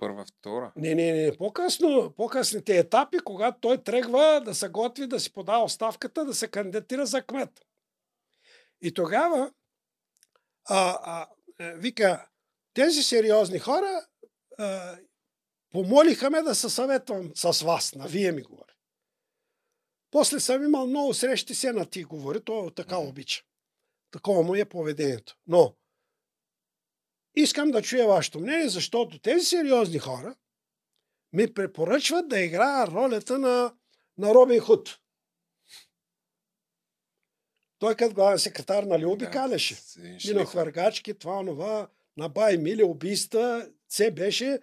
2001-2002. 0.00 0.72
Не, 0.76 0.94
не, 0.94 1.12
не, 1.12 1.36
по-късно, 1.36 2.14
по-късните 2.16 2.78
етапи, 2.78 3.18
когато 3.24 3.60
той 3.60 3.82
тръгва 3.82 4.42
да 4.44 4.54
се 4.54 4.68
готви, 4.68 5.06
да 5.06 5.20
си 5.20 5.32
подава 5.32 5.64
оставката, 5.64 6.24
да 6.24 6.34
се 6.34 6.48
кандидатира 6.48 7.06
за 7.06 7.22
кмет. 7.22 7.50
И 8.82 8.94
тогава, 8.94 9.52
а, 10.68 10.98
а, 11.02 11.26
е, 11.58 11.74
вика, 11.74 12.26
тези 12.74 13.02
сериозни 13.02 13.58
хора 13.58 14.06
а, 14.58 14.96
помолиха 15.72 16.30
ме 16.30 16.42
да 16.42 16.54
се 16.54 16.70
съветвам 16.70 17.30
с 17.34 17.62
вас, 17.62 17.94
на 17.94 18.06
вие 18.06 18.32
ми 18.32 18.42
говори. 18.42 18.69
После 20.10 20.40
съм 20.40 20.64
имал 20.64 20.86
много 20.86 21.14
срещи, 21.14 21.54
се 21.54 21.72
на 21.72 21.86
ти 21.86 22.04
говори, 22.04 22.40
той 22.40 22.74
така 22.74 22.98
Мгм. 22.98 23.08
обича. 23.08 23.44
Такова 24.10 24.42
му 24.42 24.54
е 24.54 24.64
поведението. 24.64 25.36
Но, 25.46 25.74
искам 27.34 27.70
да 27.70 27.82
чуя 27.82 28.08
вашето 28.08 28.40
мнение, 28.40 28.68
защото 28.68 29.18
тези 29.18 29.46
сериозни 29.46 29.98
хора 29.98 30.34
ми 31.32 31.54
препоръчват 31.54 32.28
да 32.28 32.40
играя 32.40 32.86
ролята 32.86 33.38
на, 33.38 33.74
на 34.18 34.34
Робин 34.34 34.60
Худ. 34.60 34.98
Той 37.78 37.94
като 37.94 38.14
главен 38.14 38.38
секретар, 38.38 38.82
нали, 38.82 39.04
обикаляше. 39.04 39.76
Да, 39.96 40.18
Мина 40.28 40.46
хвъргачки, 40.46 41.18
това, 41.18 41.44
това, 41.44 41.88
на 42.16 42.28
бай 42.28 42.56
мили, 42.56 42.82
убийства, 42.82 43.70
все 43.88 44.10
беше 44.10 44.60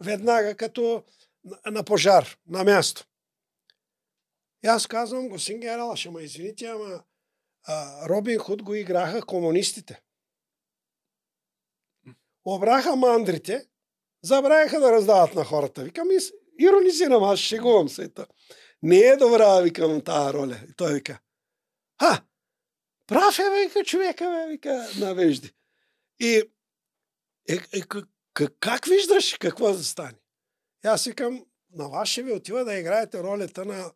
веднага 0.00 0.56
като 0.56 1.04
на, 1.44 1.70
на 1.70 1.84
пожар, 1.84 2.38
на 2.46 2.64
място. 2.64 3.07
И 4.64 4.66
аз 4.66 4.86
казвам, 4.86 5.28
господин 5.28 5.60
генерал, 5.60 5.96
ще 5.96 6.10
ме 6.10 6.22
извините, 6.22 6.66
ама 6.66 7.02
а, 7.66 8.08
Робин 8.08 8.38
Худ 8.38 8.62
го 8.62 8.74
играха 8.74 9.26
комунистите. 9.26 10.00
Обраха 12.44 12.96
мандрите, 12.96 13.66
забравяха 14.22 14.80
да 14.80 14.92
раздават 14.92 15.34
на 15.34 15.44
хората. 15.44 15.82
Викам, 15.82 16.08
иронизирам, 16.58 17.24
аз 17.24 17.38
шегувам 17.38 17.88
се. 17.88 18.10
Не 18.82 18.98
е 18.98 19.16
добра, 19.16 19.60
викам, 19.60 20.00
тази 20.00 20.32
роля. 20.32 20.60
И 20.70 20.74
той 20.76 20.94
вика, 20.94 21.20
ха, 22.02 22.22
прав 23.06 23.38
е, 23.38 23.66
вика, 23.66 23.84
човека, 23.84 24.24
бе, 24.24 24.52
вика, 24.52 24.88
навежди. 24.98 25.52
И 26.20 26.42
е, 27.48 27.54
е, 27.72 27.80
как, 28.32 28.52
как 28.60 28.86
виждаш 28.86 29.34
какво 29.34 29.72
да 29.72 29.84
стане? 29.84 30.18
И 30.84 30.88
аз 30.88 31.04
викам, 31.04 31.44
на 31.70 31.88
вас 31.88 32.08
ще 32.08 32.22
ви 32.22 32.32
отива 32.32 32.64
да 32.64 32.78
играете 32.78 33.22
ролята 33.22 33.64
на 33.64 33.92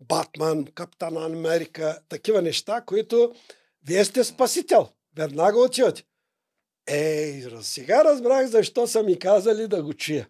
Батман, 0.00 0.64
Капитан 0.64 1.16
Америка, 1.16 1.98
такива 2.08 2.42
неща, 2.42 2.80
които 2.86 3.34
вие 3.86 4.04
сте 4.04 4.24
спасител. 4.24 4.88
Веднага 5.16 5.58
отивате. 5.60 6.04
Ей, 6.88 7.44
сега 7.60 8.04
разбрах 8.04 8.46
защо 8.46 8.86
са 8.86 9.02
ми 9.02 9.18
казали 9.18 9.68
да 9.68 9.82
го 9.82 9.94
чуя. 9.94 10.28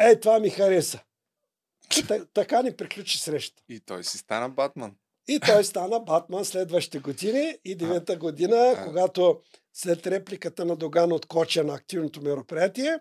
Ей, 0.00 0.20
това 0.20 0.38
ми 0.38 0.50
хареса. 0.50 1.00
Та- 2.08 2.24
така 2.34 2.62
ни 2.62 2.76
приключи 2.76 3.18
среща. 3.18 3.62
И 3.68 3.80
той 3.80 4.04
си 4.04 4.18
стана 4.18 4.48
Батман. 4.48 4.94
И 5.28 5.40
той 5.40 5.64
стана 5.64 6.00
Батман 6.00 6.44
следващите 6.44 6.98
години 6.98 7.58
и 7.64 7.74
девета 7.74 8.16
година, 8.16 8.74
а. 8.76 8.84
когато 8.84 9.40
след 9.74 10.06
репликата 10.06 10.64
на 10.64 10.76
Доган 10.76 11.12
от 11.12 11.26
Коча 11.26 11.64
на 11.64 11.74
активното 11.74 12.22
мероприятие, 12.22 12.98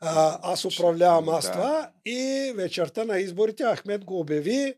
а, 0.00 0.38
аз 0.52 0.64
управлявам 0.64 1.28
аз 1.28 1.44
Да. 1.46 1.52
това 1.52 1.92
и 2.04 2.52
вечерта 2.56 3.04
на 3.04 3.18
изборите 3.18 3.64
Ахмед 3.64 4.04
го 4.04 4.20
обяви 4.20 4.74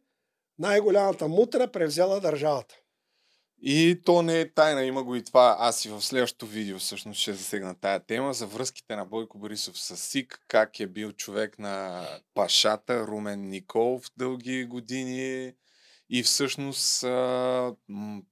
най-голямата 0.61 1.29
мутра 1.29 1.69
превзела 1.69 2.21
държавата. 2.21 2.75
И 3.63 4.01
то 4.05 4.23
не 4.23 4.41
е 4.41 4.53
тайна, 4.53 4.85
има 4.85 5.05
го 5.05 5.17
и 5.17 5.25
това. 5.25 5.57
Аз 5.59 5.85
и 5.85 5.89
в 5.89 6.03
следващото 6.03 6.47
видео 6.47 6.79
всъщност 6.79 7.21
ще 7.21 7.33
засегна 7.33 7.81
тая 7.81 8.01
тема 8.01 8.35
за 8.35 8.47
връзките 8.47 8.97
на 8.97 9.05
Бойко 9.05 9.39
Борисов 9.39 9.79
с 9.79 9.97
СИК, 9.97 10.45
как 10.49 10.81
е 10.81 10.87
бил 10.87 11.13
човек 11.13 11.59
на 11.59 12.05
Пашата, 12.35 13.07
Румен 13.07 13.49
Николов 13.49 14.11
дълги 14.17 14.65
години 14.65 15.53
и 16.11 16.23
всъщност 16.23 17.05
а, 17.05 17.75
м- 17.89 18.23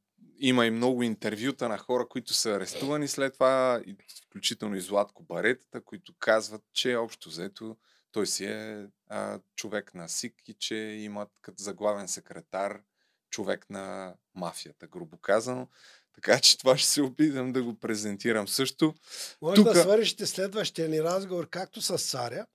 има 0.40 0.66
и 0.66 0.70
много 0.70 1.02
интервюта 1.02 1.68
на 1.68 1.78
хора, 1.78 2.08
които 2.08 2.34
са 2.34 2.50
арестувани 2.50 3.08
след 3.08 3.32
това, 3.32 3.82
включително 4.26 4.76
и 4.76 4.80
Златко 4.80 5.22
Баретата, 5.22 5.84
които 5.84 6.12
казват, 6.18 6.62
че 6.72 6.96
общо 6.96 7.28
взето 7.28 7.76
той 8.12 8.26
си 8.26 8.44
е 8.44 8.86
а, 9.06 9.40
човек 9.56 9.94
на 9.94 10.08
СИК 10.08 10.48
и 10.48 10.54
че 10.54 10.74
имат 10.76 11.28
като 11.42 11.62
заглавен 11.62 12.08
секретар 12.08 12.82
човек 13.30 13.70
на 13.70 14.14
мафията, 14.34 14.86
грубо 14.86 15.16
казано. 15.18 15.68
Така 16.12 16.40
че 16.40 16.58
това 16.58 16.76
ще 16.78 16.88
се 16.88 17.02
опитам 17.02 17.52
да 17.52 17.62
го 17.62 17.78
презентирам 17.78 18.48
също. 18.48 18.94
Може 19.42 19.56
Тука- 19.56 19.72
да 19.72 19.80
свършите 19.82 20.26
следващия 20.26 20.88
ни 20.88 21.02
разговор 21.02 21.48
както 21.48 21.82
с 21.82 21.98
царя, 21.98 22.46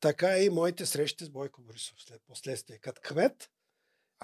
така 0.00 0.38
и 0.38 0.50
моите 0.50 0.86
срещи 0.86 1.24
с 1.24 1.30
Бойко 1.30 1.62
Борисов 1.62 2.02
след 2.02 2.22
последствие, 2.26 2.78
като 2.78 3.00
кмет 3.04 3.50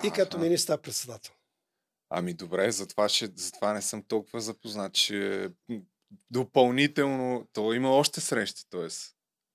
и 0.05 0.11
като 0.11 0.37
Аха. 0.37 0.45
министър-председател. 0.45 1.33
Ами 2.11 2.35
добре, 2.35 2.71
затова, 2.71 3.09
ще, 3.09 3.33
затова 3.37 3.73
не 3.73 3.83
съм 3.83 4.03
толкова 4.03 4.41
запознат, 4.41 4.95
че 4.95 5.49
допълнително, 6.31 7.49
то 7.53 7.73
има 7.73 7.91
още 7.91 8.21
срещи, 8.21 8.63
т.е. 8.71 8.89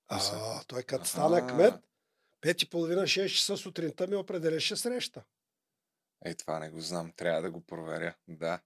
А, 0.08 0.64
той 0.67 0.84
като 0.84 1.06
стана 1.06 1.48
кмет, 1.48 1.74
пет 2.42 2.61
и 2.61 2.69
половина, 2.69 3.01
6 3.01 3.27
часа 3.27 3.58
сутринта 3.58 4.08
ми 4.08 4.16
определяше 4.16 4.75
среща. 4.75 5.24
Е, 6.25 6.35
това 6.35 6.59
не 6.59 6.69
го 6.69 6.82
знам, 6.82 7.11
трябва 7.16 7.42
да 7.42 7.51
го 7.51 7.61
проверя, 7.61 8.16
да. 8.27 8.59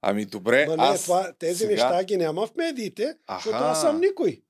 Ами 0.00 0.24
добре, 0.24 0.66
Ма 0.66 0.76
не, 0.76 0.82
аз 0.82 1.02
това, 1.02 1.32
тези 1.32 1.58
сега... 1.58 1.70
неща 1.70 2.04
ги 2.04 2.16
няма 2.16 2.46
в 2.46 2.54
медиите, 2.56 3.16
защото 3.28 3.56
Аха. 3.56 3.66
аз 3.66 3.80
съм 3.80 4.00
никой. 4.00 4.42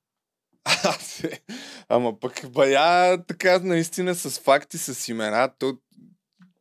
Е- 1.24 1.40
Ама 1.88 2.20
пък 2.20 2.50
бая 2.50 3.24
така 3.24 3.58
наистина 3.58 4.14
с 4.14 4.40
факти, 4.40 4.78
с 4.78 5.08
имена, 5.08 5.52
то 5.58 5.78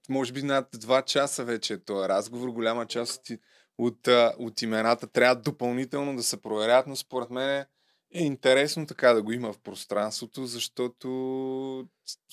може 0.09 0.33
би 0.33 0.43
над 0.43 0.67
два 0.73 1.01
часа 1.01 1.43
вече 1.43 1.73
е 1.73 1.83
този 1.83 2.09
разговор. 2.09 2.49
Голяма 2.49 2.85
част 2.85 3.29
от, 3.29 3.39
от, 3.77 4.07
от 4.39 4.61
имената 4.61 5.07
трябва 5.07 5.35
допълнително 5.35 6.15
да 6.15 6.23
се 6.23 6.41
проверят, 6.41 6.87
но 6.87 6.95
според 6.95 7.29
мен 7.29 7.65
е 8.13 8.23
интересно 8.23 8.87
така 8.87 9.13
да 9.13 9.23
го 9.23 9.31
има 9.31 9.53
в 9.53 9.59
пространството, 9.59 10.45
защото 10.45 11.87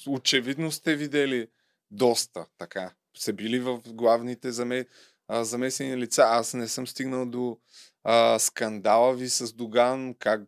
очевидно 0.07 0.73
сте 0.73 0.97
видели 0.97 1.49
доста 1.91 2.47
така. 2.59 2.93
Са 3.17 3.33
били 3.33 3.61
в 3.61 3.81
главните 3.87 4.53
заме... 4.53 4.87
а, 5.29 5.45
замесени 5.45 5.97
лица. 5.97 6.23
Аз 6.23 6.55
не 6.55 6.69
съм 6.69 6.87
стигнал 6.87 7.27
до 7.27 7.59
а, 8.05 8.39
скандала 8.39 9.15
ви 9.15 9.29
с 9.29 9.53
Доган, 9.53 10.15
как 10.19 10.41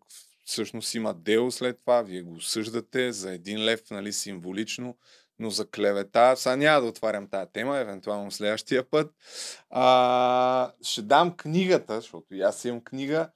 всъщност 0.45 0.95
има 0.95 1.15
дело 1.15 1.51
след 1.51 1.81
това, 1.81 2.03
вие 2.03 2.23
го 2.23 2.35
осъждате 2.35 3.13
за 3.13 3.33
един 3.33 3.65
лев, 3.65 3.81
нали, 3.91 4.13
символично, 4.13 4.97
но 5.39 5.51
за 5.51 5.71
клевета, 5.71 6.35
сега 6.37 6.57
няма 6.57 6.81
да 6.81 6.87
отварям 6.87 7.29
тази 7.29 7.53
тема, 7.53 7.79
евентуално 7.79 8.31
следващия 8.31 8.91
път. 8.91 9.15
А, 9.71 10.73
ще 10.83 11.03
дам 11.03 11.37
книгата, 11.37 12.01
защото 12.01 12.35
и 12.35 12.41
аз 12.41 12.65
имам 12.65 12.85
книга, 12.85 13.31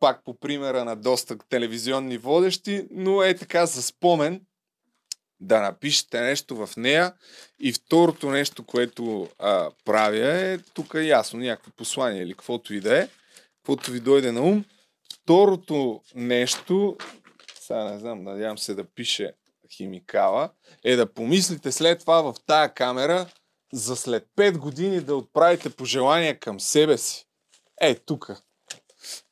пак 0.00 0.24
по 0.24 0.38
примера 0.38 0.84
на 0.84 0.96
доста 0.96 1.38
телевизионни 1.48 2.18
водещи, 2.18 2.86
но 2.90 3.22
е 3.22 3.36
така 3.36 3.66
за 3.66 3.82
спомен, 3.82 4.40
да 5.40 5.60
напишете 5.60 6.20
нещо 6.20 6.66
в 6.66 6.76
нея. 6.76 7.14
И 7.60 7.72
второто 7.72 8.30
нещо, 8.30 8.64
което 8.66 9.28
а, 9.38 9.70
правя 9.84 10.40
е, 10.40 10.58
тук 10.58 10.94
е 10.94 11.02
ясно, 11.02 11.38
някакво 11.38 11.70
послание 11.70 12.22
или 12.22 12.32
каквото 12.32 12.74
и 12.74 12.80
да 12.80 13.02
е, 13.02 13.08
каквото 13.56 13.90
ви 13.90 14.00
дойде 14.00 14.32
на 14.32 14.40
ум. 14.40 14.64
Второто 15.14 16.02
нещо, 16.14 16.96
сега 17.60 17.84
не 17.84 17.98
знам, 17.98 18.22
надявам 18.22 18.58
се 18.58 18.74
да 18.74 18.84
пише 18.84 19.32
химикала, 19.72 20.50
е 20.84 20.96
да 20.96 21.12
помислите 21.12 21.72
след 21.72 22.00
това 22.00 22.22
в 22.22 22.34
тая 22.46 22.74
камера 22.74 23.26
за 23.72 23.96
след 23.96 24.26
5 24.36 24.58
години 24.58 25.00
да 25.00 25.16
отправите 25.16 25.70
пожелания 25.70 26.38
към 26.38 26.60
себе 26.60 26.98
си. 26.98 27.26
Е, 27.80 27.94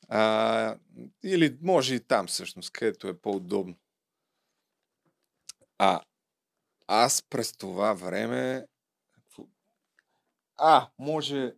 тук. 0.07 0.81
или 1.23 1.57
може 1.61 1.95
и 1.95 1.99
там 1.99 2.27
всъщност, 2.27 2.71
където 2.71 3.07
е 3.07 3.19
по-удобно. 3.19 3.75
А 5.77 6.01
аз 6.87 7.21
през 7.21 7.57
това 7.57 7.93
време... 7.93 8.67
А, 10.59 10.89
може, 10.99 11.53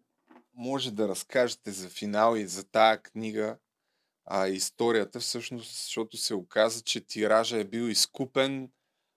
може 0.54 0.92
да 0.92 1.08
разкажете 1.08 1.72
за 1.72 1.90
финал 1.90 2.36
и 2.36 2.48
за 2.48 2.64
тая 2.64 3.02
книга, 3.02 3.58
а 4.26 4.48
историята 4.48 5.20
всъщност, 5.20 5.72
защото 5.72 6.18
се 6.18 6.34
оказа, 6.34 6.82
че 6.82 7.02
тиража 7.02 7.58
е 7.58 7.64
бил 7.64 7.84
изкупен, 7.84 8.72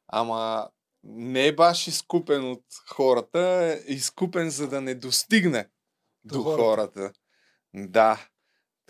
ама 0.08 0.70
не 1.04 1.46
е 1.46 1.54
баш 1.54 1.86
изкупен 1.86 2.50
от 2.50 2.64
хората, 2.88 3.40
е 3.88 3.92
изкупен 3.92 4.50
за 4.50 4.68
да 4.68 4.80
не 4.80 4.94
достигне 4.94 5.68
до, 6.24 6.34
до 6.34 6.42
хората. 6.42 7.00
хората. 7.00 7.12
Да. 7.74 8.28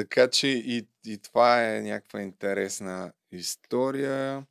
Така 0.03 0.31
че 0.31 0.49
и, 0.49 0.89
и 1.07 1.19
това 1.19 1.77
е 1.77 1.81
някаква 1.81 2.23
интересна 2.23 3.13
история. 3.33 4.47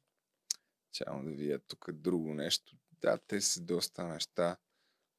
Чао 0.91 1.23
да 1.23 1.31
видя 1.31 1.59
тук 1.59 1.91
друго 1.91 2.33
нещо. 2.33 2.75
Да, 3.01 3.17
те 3.17 3.41
са 3.41 3.61
доста 3.61 4.03
неща, 4.03 4.57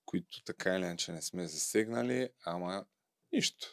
които 0.04 0.44
така 0.44 0.76
или 0.76 0.84
иначе 0.84 1.12
не 1.12 1.22
сме 1.22 1.46
засегнали, 1.46 2.30
ама 2.44 2.84
нищо. 3.32 3.72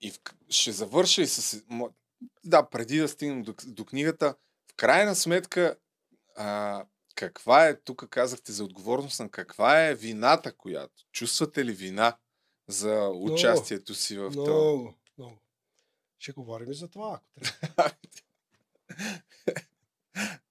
И 0.00 0.10
в... 0.10 0.18
ще 0.48 0.72
завърша 0.72 1.22
и 1.22 1.26
с... 1.26 1.64
Да, 2.44 2.68
преди 2.70 2.98
да 2.98 3.08
стигнем 3.08 3.42
до, 3.42 3.54
до 3.66 3.84
книгата, 3.84 4.34
в 4.70 4.76
крайна 4.76 5.14
сметка 5.14 5.76
а, 6.36 6.84
каква 7.14 7.66
е, 7.66 7.80
тук 7.80 8.08
казахте 8.10 8.52
за 8.52 8.64
отговорност 8.64 9.20
на 9.20 9.30
каква 9.30 9.86
е 9.86 9.94
вината, 9.94 10.56
която? 10.56 11.04
Чувствате 11.12 11.64
ли 11.64 11.72
вина 11.72 12.16
за 12.68 13.08
участието 13.08 13.94
си 13.94 14.18
в 14.18 14.30
това? 14.30 14.44
Много, 14.44 14.94
много. 15.18 15.38
Ще 16.18 16.32
говорим 16.32 16.70
и 16.70 16.74
за 16.74 16.88
това, 16.88 17.20
ако 17.76 17.76
трябва. 17.76 17.92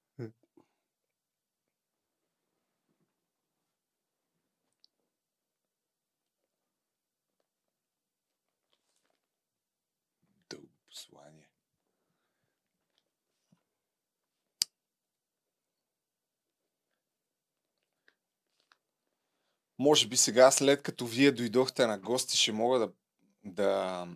Може 19.81 20.07
би 20.07 20.17
сега, 20.17 20.51
след 20.51 20.81
като 20.81 21.05
вие 21.05 21.31
дойдохте 21.31 21.87
на 21.87 21.99
гости, 21.99 22.37
ще 22.37 22.51
мога 22.51 22.79
да, 22.79 22.91
да 23.43 24.07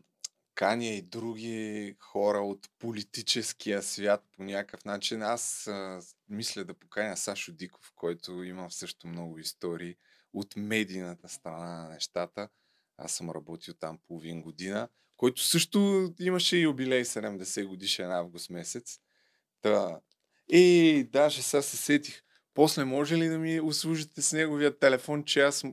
каня 0.55 0.85
и 0.85 1.01
други 1.01 1.95
хора 1.99 2.37
от 2.37 2.69
политическия 2.79 3.83
свят 3.83 4.23
по 4.35 4.43
някакъв 4.43 4.85
начин. 4.85 5.21
Аз 5.21 5.67
а, 5.67 6.01
мисля 6.29 6.63
да 6.63 6.73
поканя 6.73 7.17
Сашо 7.17 7.51
Диков, 7.51 7.91
който 7.95 8.43
има 8.43 8.71
също 8.71 9.07
много 9.07 9.39
истории 9.39 9.95
от 10.33 10.55
медийната 10.55 11.29
страна 11.29 11.83
на 11.83 11.89
нещата. 11.89 12.49
Аз 12.97 13.11
съм 13.11 13.29
работил 13.29 13.73
там 13.73 13.99
половин 14.07 14.41
година, 14.41 14.89
който 15.17 15.41
също 15.41 16.09
имаше 16.19 16.57
юбилей 16.57 17.03
70 17.03 17.65
годишен 17.65 18.11
август 18.11 18.49
месец. 18.49 18.99
Та, 19.61 19.99
и 20.49 21.07
даже 21.11 21.41
сега 21.41 21.61
се 21.61 21.77
сетих, 21.77 22.23
после 22.55 22.85
може 22.85 23.17
ли 23.17 23.27
да 23.27 23.37
ми 23.37 23.61
услужите 23.61 24.21
с 24.21 24.33
неговия 24.33 24.79
телефон, 24.79 25.23
че 25.23 25.41
аз 25.41 25.63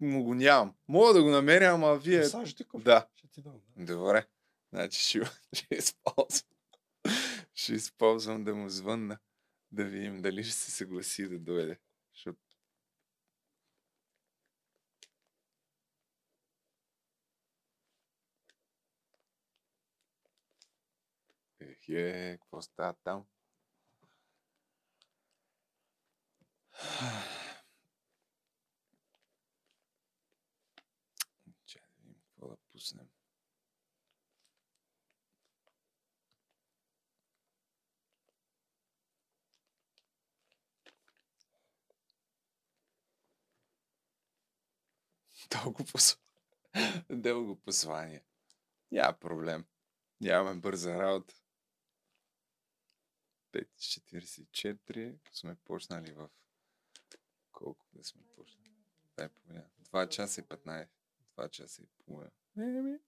му 0.00 0.24
го 0.24 0.34
нямам? 0.34 0.74
Мога 0.88 1.12
да 1.12 1.22
го 1.22 1.28
намеря, 1.28 1.66
ама 1.66 1.96
вие... 1.96 2.24
Саш 2.24 2.54
Да. 2.74 3.08
Ще 3.16 3.28
ти 3.28 3.42
дам. 3.42 3.60
Добре. 3.76 4.26
Значи 4.72 5.00
ще, 5.00 5.20
ще 5.52 5.74
използвам. 5.74 6.50
ще 7.54 7.72
използвам 7.72 8.44
да 8.44 8.54
му 8.54 8.68
звънна. 8.68 9.18
Да 9.72 9.84
видим 9.84 10.22
дали 10.22 10.44
ще 10.44 10.54
се 10.54 10.70
съгласи 10.70 11.28
да 11.28 11.38
дойде. 11.38 11.78
Защото 12.14 12.40
Ехе, 21.60 22.38
какво 22.40 22.62
става 22.62 22.94
там? 23.04 23.24
Че 31.66 31.78
да 31.78 31.86
видим 31.98 32.14
какво 32.22 32.48
да 32.48 32.56
пуснем. 32.72 33.08
Дълго 45.50 45.84
послание. 45.84 47.04
Дълго 47.10 47.60
послание. 47.60 48.24
Няма 48.90 49.18
проблем. 49.18 49.66
Нямаме 50.20 50.60
бърза 50.60 50.98
работа. 50.98 51.34
5.44 53.52 55.18
сме 55.32 55.56
почнали 55.64 56.12
в 56.12 56.28
колко 57.64 57.86
да 57.92 58.04
сме 58.04 58.22
почнали? 58.36 58.70
Дай 59.16 59.28
половина. 59.28 59.64
2 59.92 60.08
часа 60.08 60.40
и 60.40 60.44
15. 60.44 60.88
2 61.38 61.50
часа 61.50 61.82
и 61.82 61.86
половина. 62.04 62.98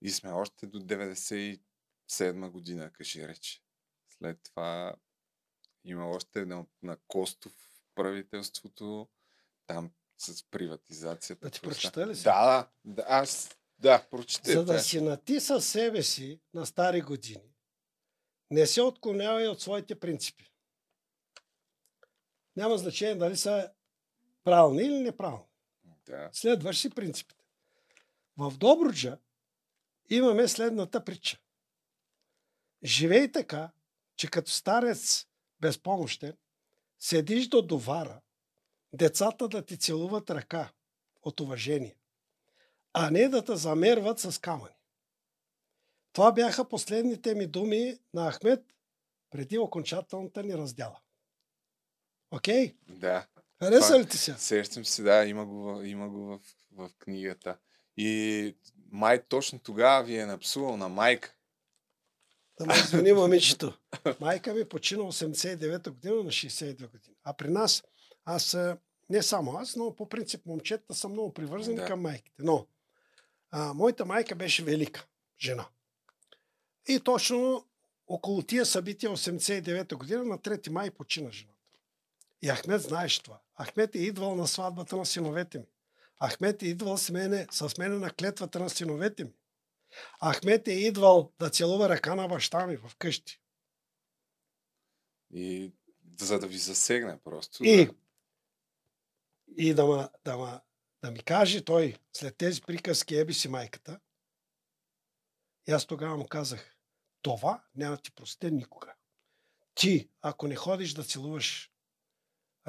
И 0.00 0.10
сме 0.10 0.32
още 0.32 0.66
до 0.66 0.78
97 0.78 2.50
година, 2.50 2.92
кажи 2.92 3.28
реч. 3.28 3.62
След 4.08 4.42
това 4.42 4.94
има 5.84 6.08
още 6.08 6.40
едно 6.40 6.66
на 6.82 6.96
Костов 7.08 7.52
правителството, 7.94 9.08
там 9.66 9.92
с 10.18 10.44
приватизацията. 10.50 11.46
Да 11.46 11.50
ти 11.50 11.60
прочета 11.60 12.06
ли 12.06 12.16
си? 12.16 12.22
Да, 12.22 12.70
да, 12.84 13.04
аз, 13.08 13.56
да, 13.78 14.06
прочете. 14.10 14.52
За 14.52 14.64
да 14.64 14.80
си 14.80 15.00
нати 15.00 15.40
със 15.40 15.68
себе 15.68 16.02
си 16.02 16.40
на 16.54 16.66
стари 16.66 17.00
години, 17.00 17.54
не 18.50 18.66
се 18.66 18.82
отклонявай 18.82 19.48
от 19.48 19.60
своите 19.60 20.00
принципи. 20.00 20.51
Няма 22.56 22.78
значение 22.78 23.14
дали 23.14 23.36
са 23.36 23.70
правилни 24.44 24.82
или 24.82 24.98
неправилни. 24.98 25.44
Да. 26.06 26.30
Следваш 26.32 26.80
си 26.80 26.90
принципите. 26.90 27.44
В 28.36 28.52
Добруджа 28.58 29.18
имаме 30.10 30.48
следната 30.48 31.04
притча. 31.04 31.38
Живей 32.84 33.32
така, 33.32 33.70
че 34.16 34.30
като 34.30 34.50
старец 34.50 35.26
безпомощен, 35.60 36.36
седиш 36.98 37.48
до 37.48 37.62
довара, 37.62 38.20
децата 38.92 39.48
да 39.48 39.62
ти 39.64 39.78
целуват 39.78 40.30
ръка 40.30 40.72
от 41.22 41.40
уважение, 41.40 41.96
а 42.92 43.10
не 43.10 43.28
да 43.28 43.44
те 43.44 43.56
замерват 43.56 44.18
с 44.18 44.40
камъни. 44.40 44.74
Това 46.12 46.32
бяха 46.32 46.68
последните 46.68 47.34
ми 47.34 47.46
думи 47.46 47.98
на 48.14 48.32
Ахмед 48.32 48.64
преди 49.30 49.58
окончателната 49.58 50.42
ни 50.42 50.54
раздяла. 50.54 51.01
Окей? 52.32 52.66
Okay? 52.66 52.74
Да. 52.88 53.26
Хареса 53.62 53.98
ли 53.98 54.06
ти 54.06 54.16
се? 54.16 54.34
Сещам 54.38 54.84
се, 54.84 55.02
да, 55.02 55.24
има 55.24 55.46
го, 55.46 55.82
има 55.82 56.08
го 56.08 56.18
в, 56.20 56.40
в 56.72 56.90
книгата. 56.98 57.56
И 57.96 58.56
май 58.90 59.22
точно 59.28 59.58
тогава 59.58 60.04
ви 60.04 60.16
е 60.16 60.26
напсувал 60.26 60.76
на 60.76 60.88
майка. 60.88 61.34
Да 62.60 62.66
ме 62.66 62.74
извини 62.74 63.12
момичето. 63.12 63.78
Майка 64.20 64.54
ми 64.54 64.64
почина 64.64 65.02
89-та 65.02 65.90
година 65.90 66.14
на 66.14 66.30
62 66.30 66.90
години. 66.90 67.16
А 67.24 67.32
при 67.32 67.48
нас, 67.48 67.82
аз, 68.24 68.56
не 69.10 69.22
само 69.22 69.52
аз, 69.58 69.76
но 69.76 69.96
по 69.96 70.08
принцип 70.08 70.46
момчета 70.46 70.94
са 70.94 71.08
много 71.08 71.34
привързани 71.34 71.76
Да. 71.76 71.86
към 71.86 72.00
майките. 72.00 72.42
Но 72.42 72.66
а, 73.50 73.74
моята 73.74 74.04
майка 74.04 74.34
беше 74.34 74.64
велика 74.64 75.06
жена. 75.40 75.66
И 76.88 77.00
точно 77.00 77.66
около 78.06 78.42
тия 78.42 78.66
събития 78.66 79.10
89-та 79.10 79.96
година 79.96 80.24
на 80.24 80.38
3 80.38 80.68
май 80.68 80.90
почина 80.90 81.30
жената. 81.30 81.51
И 82.42 82.48
Ахмед 82.48 82.80
знаеш 82.80 83.18
това. 83.18 83.40
Ахмед 83.62 83.94
е 83.94 83.98
идвал 83.98 84.34
на 84.34 84.46
сватбата 84.46 84.96
на 84.96 85.06
синовете 85.06 85.58
ми. 85.58 85.66
Ахмед 86.26 86.62
е 86.62 86.66
идвал 86.66 86.98
с 86.98 87.10
мене, 87.10 87.46
с 87.50 87.78
мене 87.78 87.98
на 87.98 88.10
клетвата 88.10 88.58
на 88.58 88.70
синовете 88.70 89.24
ми. 89.24 89.32
Ахмед 90.24 90.68
е 90.68 90.72
идвал 90.72 91.32
да 91.38 91.50
целува 91.50 91.88
ръка 91.88 92.14
на 92.14 92.28
баща 92.28 92.66
ми 92.66 92.76
в 92.76 92.90
къщи. 92.98 93.40
И 95.34 95.72
за 96.20 96.38
да 96.38 96.46
ви 96.46 96.58
засегне 96.58 97.18
просто. 97.24 97.64
И, 97.64 97.86
да. 97.86 97.92
и 99.56 99.74
да, 99.74 99.86
ма, 99.86 100.10
да, 100.24 100.36
ма, 100.36 100.60
да 101.02 101.10
ми 101.10 101.22
каже 101.22 101.64
той, 101.64 101.96
след 102.12 102.36
тези 102.36 102.62
приказки, 102.62 103.16
еби 103.16 103.34
си 103.34 103.48
майката, 103.48 104.00
и 105.68 105.72
аз 105.72 105.86
тогава 105.86 106.16
му 106.16 106.26
казах, 106.26 106.76
това 107.22 107.64
няма 107.74 107.96
ти 107.96 108.12
просте 108.12 108.50
никога. 108.50 108.94
Ти, 109.74 110.10
ако 110.20 110.48
не 110.48 110.56
ходиш 110.56 110.94
да 110.94 111.04
целуваш 111.04 111.71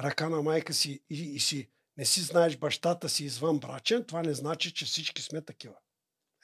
ръка 0.00 0.28
на 0.28 0.42
майка 0.42 0.74
си 0.74 1.04
и, 1.10 1.34
и 1.34 1.40
си 1.40 1.70
не 1.96 2.04
си 2.04 2.20
знаеш 2.20 2.56
бащата 2.56 3.08
си 3.08 3.24
извън 3.24 3.58
брачен, 3.58 4.04
това 4.04 4.22
не 4.22 4.34
значи, 4.34 4.74
че 4.74 4.84
всички 4.84 5.22
сме 5.22 5.42
такива. 5.42 5.74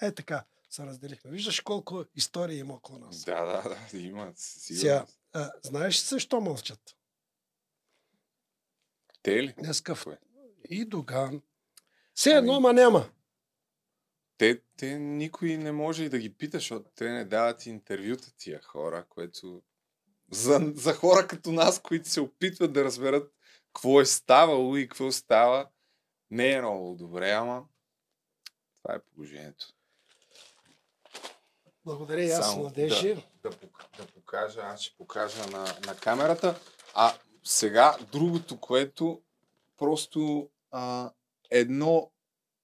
Е 0.02 0.14
така 0.14 0.44
се 0.70 0.86
разделихме. 0.86 1.30
Виждаш 1.30 1.60
колко 1.60 2.04
истории 2.14 2.58
има 2.58 2.74
около 2.74 2.98
нас. 2.98 3.24
Да, 3.24 3.44
да, 3.44 3.76
да, 3.92 3.98
има. 3.98 4.32
Сигурно. 4.36 4.80
Сега, 4.80 5.06
а, 5.32 5.50
знаеш 5.62 6.02
ли 6.02 6.06
защо 6.06 6.40
мълчат? 6.40 6.96
Те 9.22 9.42
ли? 9.42 9.54
Днеска 9.58 9.94
в... 9.94 10.06
И 10.70 10.84
Доган. 10.84 11.42
Все 12.14 12.30
едно, 12.30 12.52
Ами- 12.52 12.62
ма 12.62 12.72
няма. 12.72 13.10
Те, 14.38 14.62
те 14.76 14.98
никой 14.98 15.56
не 15.56 15.72
може 15.72 16.04
и 16.04 16.08
да 16.08 16.18
ги 16.18 16.34
пита, 16.34 16.56
защото 16.56 16.90
те 16.94 17.10
не 17.10 17.24
дават 17.24 17.66
интервюта 17.66 18.32
тия 18.36 18.62
хора, 18.62 19.06
което 19.08 19.62
за, 20.30 20.72
за 20.74 20.94
хора 20.94 21.26
като 21.26 21.52
нас, 21.52 21.82
които 21.82 22.08
се 22.08 22.20
опитват 22.20 22.72
да 22.72 22.84
разберат 22.84 23.32
какво 23.72 24.00
е 24.00 24.06
ставало 24.06 24.76
и 24.76 24.88
какво 24.88 25.12
става, 25.12 25.68
не 26.30 26.52
е 26.52 26.60
много 26.60 26.94
добре, 26.94 27.30
ама 27.30 27.64
това 28.82 28.94
е 28.94 29.02
положението. 29.14 29.66
Благодаря 31.84 32.22
и 32.22 32.30
аз, 32.30 32.50
Само 32.50 32.64
Надежи. 32.64 33.14
Да, 33.14 33.50
да, 33.50 33.56
да 33.98 34.06
покажа, 34.06 34.60
аз 34.60 34.80
ще 34.80 34.96
покажа 34.96 35.46
на, 35.46 35.64
на 35.86 35.96
камерата. 35.96 36.60
А 36.94 37.14
сега 37.44 37.96
другото, 38.12 38.60
което 38.60 39.22
просто 39.76 40.50
а, 40.70 41.10
едно 41.50 42.10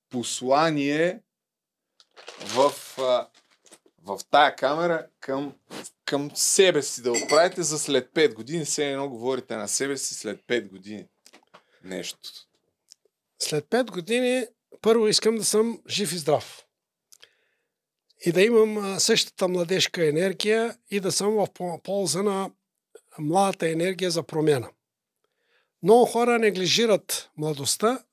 послание 0.08 1.22
в, 2.40 2.72
а, 2.98 3.28
в 4.02 4.20
тая 4.30 4.56
камера 4.56 5.08
към, 5.20 5.54
към 6.06 6.30
себе 6.34 6.82
си 6.82 7.02
да 7.02 7.12
отправите 7.12 7.62
за 7.62 7.78
след 7.78 8.10
5 8.14 8.34
години. 8.34 8.64
Все 8.64 8.90
едно 8.90 9.08
говорите 9.08 9.56
на 9.56 9.68
себе 9.68 9.96
си 9.96 10.14
след 10.14 10.40
5 10.40 10.68
години. 10.68 11.06
Нещо. 11.84 12.18
След 13.38 13.64
5 13.64 13.90
години 13.90 14.46
първо 14.80 15.08
искам 15.08 15.36
да 15.36 15.44
съм 15.44 15.80
жив 15.88 16.12
и 16.12 16.18
здрав. 16.18 16.66
И 18.26 18.32
да 18.32 18.42
имам 18.42 19.00
същата 19.00 19.48
младежка 19.48 20.08
енергия 20.08 20.76
и 20.90 21.00
да 21.00 21.12
съм 21.12 21.34
в 21.34 21.48
по- 21.54 21.82
полза 21.82 22.22
на 22.22 22.50
младата 23.18 23.68
енергия 23.68 24.10
за 24.10 24.22
промяна. 24.22 24.70
Много 25.82 26.06
хора 26.06 26.38
неглижират 26.38 27.30
младостта 27.36 28.04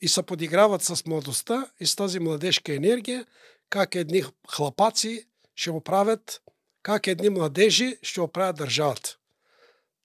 и 0.00 0.08
се 0.08 0.22
подиграват 0.22 0.82
с 0.82 1.06
младостта 1.06 1.70
и 1.80 1.86
с 1.86 1.96
тази 1.96 2.18
младежка 2.18 2.74
енергия, 2.74 3.26
как 3.70 3.94
едни 3.94 4.24
хлапаци 4.50 5.26
ще 5.54 5.70
оправят, 5.70 6.42
как 6.88 7.06
едни 7.06 7.28
младежи 7.28 7.98
ще 8.02 8.20
оправят 8.20 8.56
държавата. 8.56 9.16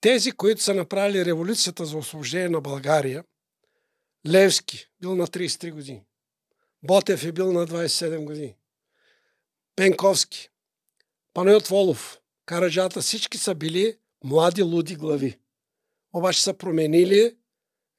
Тези, 0.02 0.32
които 0.32 0.64
са 0.64 0.74
направили 0.74 1.26
революцията 1.26 1.86
за 1.86 1.98
освобождение 1.98 2.50
на 2.50 2.62
България, 2.62 3.24
Левски 4.28 4.88
бил 5.02 5.16
на 5.16 5.28
33 5.28 5.72
години. 5.72 6.04
Ботев 6.84 7.24
е 7.24 7.32
бил 7.32 7.52
на 7.52 7.68
27 7.68 8.24
години. 8.24 8.56
Пенковски, 9.76 10.50
Панайот 11.34 11.68
Волов, 11.68 12.18
Караджата, 12.46 13.02
всички 13.02 13.38
са 13.38 13.56
били 13.56 13.98
млади 14.24 14.62
луди 14.62 14.96
глави. 14.96 15.40
Обаче 16.14 16.44
са 16.44 16.54
променили 16.54 17.36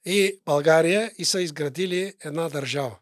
и 0.05 0.41
България 0.45 1.13
и 1.19 1.25
са 1.25 1.43
изградили 1.43 2.15
една 2.25 2.49
държава. 2.49 2.99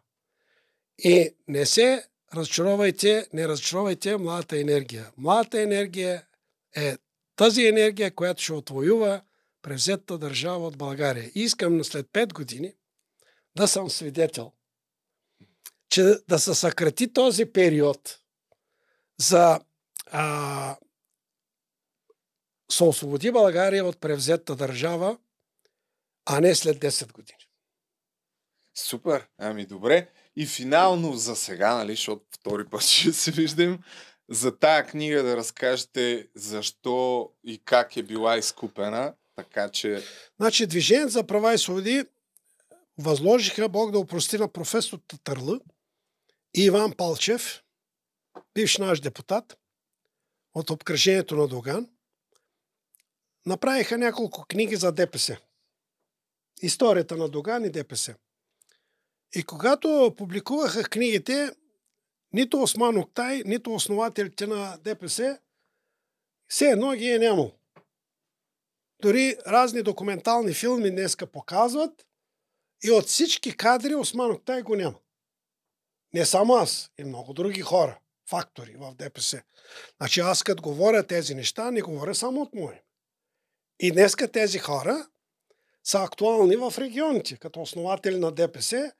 И 0.98 1.34
не 1.48 1.66
се 1.66 2.04
разочаровайте, 2.34 3.28
не 3.32 3.48
разочаровайте 3.48 4.16
младата 4.16 4.60
енергия. 4.60 5.12
Младата 5.16 5.60
енергия 5.60 6.26
е 6.76 6.96
тази 7.36 7.66
енергия, 7.66 8.14
която 8.14 8.42
ще 8.42 8.52
отвоюва 8.52 9.22
превзетата 9.62 10.18
държава 10.18 10.66
от 10.66 10.78
България. 10.78 11.30
И 11.34 11.40
искам 11.40 11.84
след 11.84 12.06
5 12.06 12.32
години 12.32 12.74
да 13.56 13.68
съм 13.68 13.90
свидетел, 13.90 14.52
че 15.88 16.02
да 16.28 16.38
се 16.38 16.54
съкрати 16.54 17.12
този 17.12 17.46
период 17.46 18.18
за 19.18 19.60
а, 20.06 20.76
се 22.70 22.84
освободи 22.84 23.30
България 23.30 23.84
от 23.84 24.00
превзетата 24.00 24.56
държава, 24.56 25.18
а 26.26 26.40
не 26.40 26.54
след 26.54 26.78
10 26.78 27.12
години. 27.12 27.38
Супер, 28.74 29.28
ами 29.38 29.66
добре. 29.66 30.08
И 30.36 30.46
финално 30.46 31.12
за 31.12 31.36
сега, 31.36 31.74
нали, 31.74 31.92
защото 31.92 32.24
втори 32.34 32.64
път 32.64 32.82
ще 32.82 33.12
се 33.12 33.30
виждам, 33.30 33.78
за 34.28 34.58
тая 34.58 34.86
книга 34.86 35.22
да 35.22 35.36
разкажете 35.36 36.28
защо 36.34 37.30
и 37.44 37.58
как 37.64 37.96
е 37.96 38.02
била 38.02 38.36
изкупена, 38.36 39.14
така 39.36 39.68
че 39.68 40.02
Значи 40.40 40.66
Движението 40.66 41.12
за 41.12 41.26
права 41.26 41.54
и 41.54 41.58
свободи 41.58 42.04
възложиха 42.98 43.68
Бог 43.68 43.90
да 43.90 43.98
опрости 43.98 44.38
на 44.38 44.48
професор 44.48 44.98
Татърла 45.08 45.60
и 46.56 46.64
Иван 46.64 46.92
Палчев, 46.92 47.62
бивш 48.54 48.78
наш 48.78 49.00
депутат 49.00 49.58
от 50.54 50.70
обкръжението 50.70 51.36
на 51.36 51.48
Доган, 51.48 51.88
направиха 53.46 53.98
няколко 53.98 54.44
книги 54.48 54.76
за 54.76 54.92
ДПС. 54.92 55.38
Историята 56.62 57.16
на 57.16 57.28
Доган 57.28 57.64
и 57.64 57.70
ДПС. 57.70 58.14
И 59.34 59.42
когато 59.42 60.14
публикуваха 60.18 60.82
книгите, 60.84 61.50
нито 62.32 62.62
Осман 62.62 62.98
Октай, 62.98 63.42
нито 63.46 63.74
основателите 63.74 64.46
на 64.46 64.78
ДПС, 64.84 65.38
все 66.48 66.70
едно 66.70 66.92
ги 66.92 67.08
е 67.08 67.18
нямало. 67.18 67.52
Дори 69.02 69.36
разни 69.46 69.82
документални 69.82 70.54
филми 70.54 70.90
днеска 70.90 71.26
показват 71.26 72.06
и 72.84 72.90
от 72.90 73.06
всички 73.06 73.56
кадри 73.56 73.94
Осман 73.94 74.30
Октай 74.30 74.62
го 74.62 74.76
няма. 74.76 74.98
Не 76.14 76.26
само 76.26 76.54
аз, 76.54 76.90
и 76.98 77.04
много 77.04 77.32
други 77.32 77.60
хора, 77.60 77.98
фактори 78.28 78.76
в 78.78 78.94
ДПС. 78.94 79.42
Значи 79.96 80.20
аз 80.20 80.42
като 80.42 80.62
говоря 80.62 81.06
тези 81.06 81.34
неща, 81.34 81.70
не 81.70 81.82
говоря 81.82 82.14
само 82.14 82.40
от 82.40 82.54
мое. 82.54 82.82
И 83.80 83.92
днеска 83.92 84.28
тези 84.28 84.58
хора 84.58 85.08
са 85.84 86.02
актуални 86.02 86.56
в 86.56 86.74
регионите, 86.78 87.36
като 87.36 87.62
основатели 87.62 88.18
на 88.18 88.32
ДПС. 88.32 88.92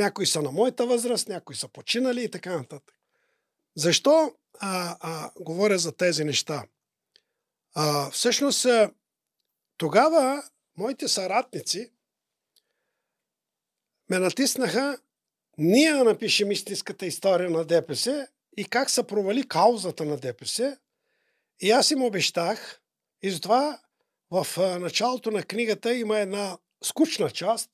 Някои 0.00 0.26
са 0.26 0.42
на 0.42 0.50
моята 0.50 0.86
възраст, 0.86 1.28
някои 1.28 1.56
са 1.56 1.68
починали 1.68 2.24
и 2.24 2.30
така 2.30 2.56
нататък. 2.56 2.94
Защо 3.74 4.34
а, 4.58 4.96
а, 5.00 5.30
говоря 5.40 5.78
за 5.78 5.92
тези 5.92 6.24
неща? 6.24 6.64
А, 7.74 8.10
всъщност, 8.10 8.66
тогава 9.76 10.42
моите 10.76 11.08
съратници 11.08 11.92
ме 14.10 14.18
натиснаха 14.18 14.98
ние 15.58 15.92
да 15.92 16.04
напишем 16.04 16.50
истинската 16.50 17.06
история 17.06 17.50
на 17.50 17.64
ДПС 17.64 18.28
и 18.56 18.64
как 18.64 18.90
се 18.90 19.06
провали 19.06 19.48
каузата 19.48 20.04
на 20.04 20.16
ДПС. 20.16 20.78
И 21.60 21.70
аз 21.70 21.90
им 21.90 22.02
обещах, 22.02 22.80
и 23.22 23.30
затова 23.30 23.80
в 24.30 24.46
началото 24.80 25.30
на 25.30 25.42
книгата 25.42 25.94
има 25.94 26.18
една 26.18 26.58
скучна 26.84 27.30
част, 27.30 27.70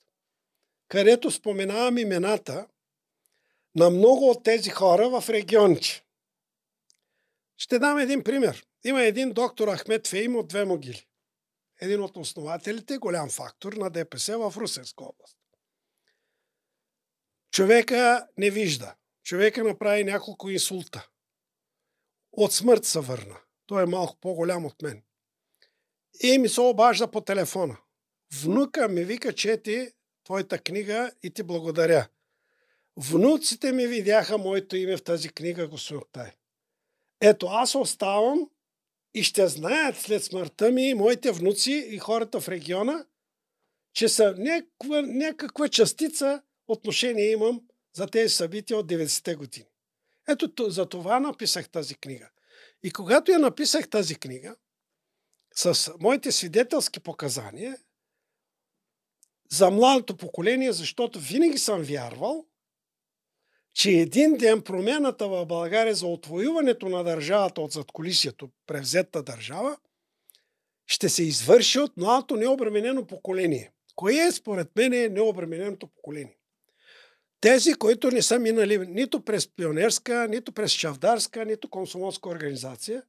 където 0.88 1.30
споменавам 1.30 1.98
имената 1.98 2.66
на 3.74 3.90
много 3.90 4.30
от 4.30 4.44
тези 4.44 4.70
хора 4.70 5.20
в 5.20 5.30
регионите. 5.30 6.04
Ще 7.56 7.78
дам 7.78 7.98
един 7.98 8.24
пример. 8.24 8.66
Има 8.84 9.02
един 9.02 9.32
доктор 9.32 9.76
Ахмед 9.76 10.06
Фейм 10.06 10.36
от 10.36 10.48
две 10.48 10.64
могили. 10.64 11.06
Един 11.80 12.02
от 12.02 12.16
основателите, 12.16 12.98
голям 12.98 13.30
фактор 13.30 13.72
на 13.72 13.90
ДПС 13.90 14.38
в 14.38 14.54
Русенска 14.56 15.04
област. 15.04 15.38
Човека 17.50 18.26
не 18.38 18.50
вижда. 18.50 18.94
човека 19.22 19.64
направи 19.64 20.04
няколко 20.04 20.50
инсулта. 20.50 21.08
От 22.32 22.52
смърт 22.52 22.84
се 22.84 23.00
върна. 23.00 23.40
Той 23.66 23.82
е 23.82 23.86
малко 23.86 24.16
по-голям 24.20 24.66
от 24.66 24.82
мен. 24.82 25.02
И 26.22 26.38
ми 26.38 26.48
се 26.48 26.60
обажда 26.60 27.10
по 27.10 27.20
телефона. 27.20 27.76
Внука 28.42 28.88
ми 28.88 29.04
вика, 29.04 29.34
чети 29.34 29.92
твоята 30.26 30.58
книга 30.58 31.10
и 31.22 31.30
ти 31.30 31.42
благодаря. 31.42 32.08
Внуците 32.96 33.72
ми 33.72 33.86
видяха 33.86 34.38
моето 34.38 34.76
име 34.76 34.96
в 34.96 35.02
тази 35.02 35.28
книга, 35.28 35.68
господин 35.68 35.98
Октай. 36.02 36.32
Ето, 37.20 37.46
аз 37.46 37.74
оставам 37.74 38.50
и 39.14 39.22
ще 39.22 39.48
знаят 39.48 40.00
след 40.00 40.24
смъртта 40.24 40.70
ми 40.70 40.94
моите 40.94 41.32
внуци 41.32 41.72
и 41.90 41.98
хората 41.98 42.40
в 42.40 42.48
региона, 42.48 43.06
че 43.92 44.08
са 44.08 44.34
някаква, 44.38 45.02
някаква 45.02 45.68
частица 45.68 46.42
отношение 46.68 47.30
имам 47.30 47.62
за 47.92 48.06
тези 48.06 48.34
събития 48.34 48.78
от 48.78 48.86
90-те 48.86 49.34
години. 49.34 49.66
Ето 50.28 50.70
за 50.70 50.86
това 50.86 51.20
написах 51.20 51.68
тази 51.68 51.94
книга. 51.94 52.28
И 52.82 52.90
когато 52.90 53.32
я 53.32 53.38
написах 53.38 53.88
тази 53.88 54.14
книга, 54.14 54.56
с 55.54 55.92
моите 56.00 56.32
свидетелски 56.32 57.00
показания 57.00 57.78
за 59.50 59.70
младото 59.70 60.16
поколение, 60.16 60.72
защото 60.72 61.20
винаги 61.20 61.58
съм 61.58 61.82
вярвал, 61.82 62.44
че 63.74 63.90
един 63.90 64.36
ден 64.36 64.62
промяната 64.62 65.28
в 65.28 65.46
България 65.46 65.94
за 65.94 66.06
отвоюването 66.06 66.88
на 66.88 67.04
държавата 67.04 67.60
от 67.60 67.72
задколисието, 67.72 68.50
превзета 68.66 69.22
държава, 69.22 69.76
ще 70.86 71.08
се 71.08 71.22
извърши 71.22 71.78
от 71.78 71.96
младото 71.96 72.36
необременено 72.36 73.06
поколение. 73.06 73.72
Кое 73.94 74.14
е 74.14 74.32
според 74.32 74.76
мен 74.76 74.92
е 74.92 75.08
необремененото 75.08 75.86
поколение? 75.86 76.36
Тези, 77.40 77.74
които 77.74 78.10
не 78.10 78.22
са 78.22 78.38
минали 78.38 78.78
нито 78.78 79.24
през 79.24 79.48
пионерска, 79.48 80.28
нито 80.28 80.52
през 80.52 80.72
чавдарска, 80.72 81.44
нито 81.44 81.70
консумовска 81.70 82.28
организация, 82.28 83.02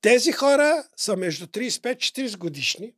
тези 0.00 0.32
хора 0.32 0.84
са 0.96 1.16
между 1.16 1.46
35-40 1.46 2.38
годишни, 2.38 2.94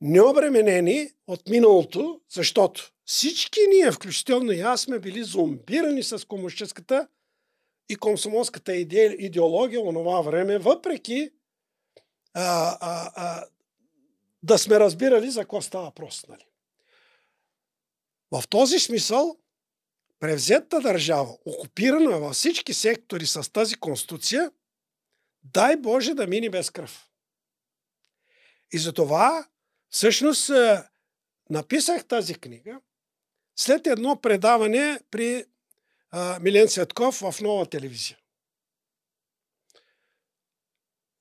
необременени 0.00 1.10
от 1.26 1.48
миналото, 1.48 2.20
защото 2.30 2.92
всички 3.04 3.60
ние, 3.68 3.92
включително 3.92 4.52
и 4.52 4.60
аз, 4.60 4.80
сме 4.80 4.98
били 4.98 5.22
зомбирани 5.22 6.02
с 6.02 6.28
комунистическата 6.28 7.08
и 7.88 7.96
комсомолската 7.96 8.74
идеология 8.74 9.80
в 9.80 9.92
това 9.92 10.20
време, 10.20 10.58
въпреки 10.58 11.30
а, 12.34 12.76
а, 12.80 13.10
а, 13.14 13.46
да 14.42 14.58
сме 14.58 14.80
разбирали 14.80 15.30
за 15.30 15.40
какво 15.40 15.62
става 15.62 15.84
въпрос. 15.84 16.24
Нали? 16.28 16.46
В 18.30 18.48
този 18.48 18.78
смисъл, 18.78 19.36
превзетата 20.20 20.80
държава, 20.80 21.36
окупирана 21.44 22.18
във 22.18 22.32
всички 22.32 22.74
сектори 22.74 23.26
с 23.26 23.52
тази 23.52 23.74
конституция, 23.74 24.50
дай 25.42 25.76
Боже 25.76 26.14
да 26.14 26.26
мини 26.26 26.50
без 26.50 26.70
кръв. 26.70 27.10
И 28.72 28.78
затова, 28.78 29.46
всъщност, 29.90 30.50
написах 31.50 32.04
тази 32.04 32.34
книга 32.34 32.80
след 33.56 33.86
едно 33.86 34.20
предаване 34.20 35.00
при 35.10 35.44
Милен 36.40 36.68
Цветков 36.68 37.14
в 37.20 37.40
нова 37.40 37.66
телевизия. 37.66 38.18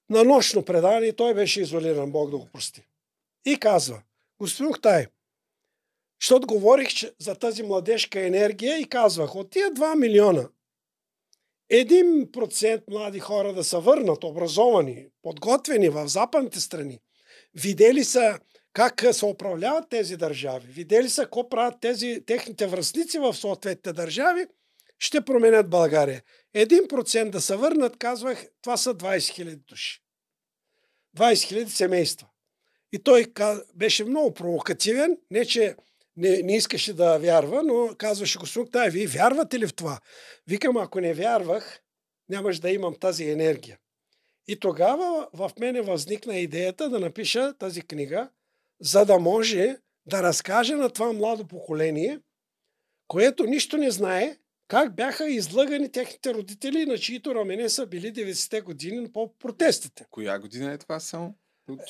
На 0.10 0.24
нощно 0.24 0.66
предаване 0.66 1.14
той 1.14 1.34
беше 1.34 1.62
изолиран, 1.62 2.12
Бог 2.12 2.30
да 2.30 2.38
го 2.38 2.48
прости. 2.54 2.88
И 3.46 3.60
казва, 3.60 4.02
господин 4.40 4.74
Хтай, 4.74 5.08
защото 6.22 6.48
говорих 6.48 6.90
за 7.20 7.36
тази 7.36 7.64
младежка 7.64 8.26
енергия 8.26 8.80
и 8.80 8.90
казвах, 8.90 9.36
от 9.36 9.50
тия 9.50 9.72
2 9.72 9.96
милиона, 9.96 10.50
1% 11.72 12.84
млади 12.90 13.20
хора 13.20 13.54
да 13.54 13.64
са 13.64 13.80
върнат, 13.80 14.24
образовани, 14.24 15.08
подготвени 15.22 15.90
в 15.90 16.08
западните 16.08 16.60
страни, 16.60 17.00
видели 17.54 18.04
са 18.04 18.40
как 18.80 19.06
се 19.12 19.26
управляват 19.26 19.90
тези 19.90 20.18
държави, 20.18 20.68
видели 20.68 21.10
са 21.10 21.24
какво 21.24 21.50
правят 21.50 21.82
тези 21.82 22.24
техните 22.26 22.68
връзници 22.68 23.20
в 23.20 23.34
съответните 23.34 23.94
държави, 23.94 24.46
ще 25.00 25.22
променят 25.22 25.70
България. 25.70 26.24
1% 26.56 27.30
да 27.30 27.42
се 27.42 27.56
върнат, 27.56 27.98
казвах, 27.98 28.46
това 28.62 28.78
са 28.78 28.96
20 28.96 29.18
000 29.18 29.56
души. 29.56 30.02
20 31.18 31.34
000 31.34 31.68
семейства. 31.68 32.28
И 32.94 33.00
той 33.04 33.34
беше 33.76 34.06
много 34.06 34.34
провокативен, 34.34 35.18
не 35.32 35.46
че 35.46 35.76
не, 36.18 36.42
не 36.42 36.56
искаше 36.56 36.94
да 36.94 37.18
вярва, 37.18 37.64
но 37.64 37.96
казваше 37.98 38.40
го 38.40 38.66
тая, 38.66 38.92
вие 38.92 39.08
вярвате 39.08 39.60
ли 39.60 39.68
в 39.68 39.74
това? 39.74 40.00
Викам, 40.48 40.78
ако 40.78 41.00
не 41.00 41.14
вярвах, 41.14 41.82
нямаш 42.30 42.60
да 42.60 42.70
имам 42.70 42.96
тази 43.00 43.30
енергия. 43.30 43.78
И 44.48 44.60
тогава 44.60 45.28
в 45.34 45.52
мене 45.60 45.82
възникна 45.82 46.38
идеята 46.38 46.90
да 46.90 47.00
напиша 47.00 47.54
тази 47.58 47.82
книга, 47.82 48.30
за 48.82 49.06
да 49.06 49.20
може 49.20 49.78
да 50.06 50.24
разкаже 50.24 50.76
на 50.76 50.90
това 50.90 51.14
младо 51.14 51.48
поколение, 51.48 52.20
което 53.08 53.44
нищо 53.44 53.78
не 53.78 53.92
знае, 53.92 54.38
как 54.68 54.96
бяха 54.96 55.30
излъгани 55.30 55.92
техните 55.92 56.34
родители, 56.34 56.86
на 56.86 56.98
чието 56.98 57.36
рамене 57.36 57.70
са 57.70 57.86
били 57.86 58.14
90-те 58.14 58.62
години 58.62 59.12
по 59.12 59.38
протестите. 59.40 60.06
Коя 60.12 60.40
година 60.40 60.74
е 60.74 60.78
това 60.78 61.00
само? 61.00 61.36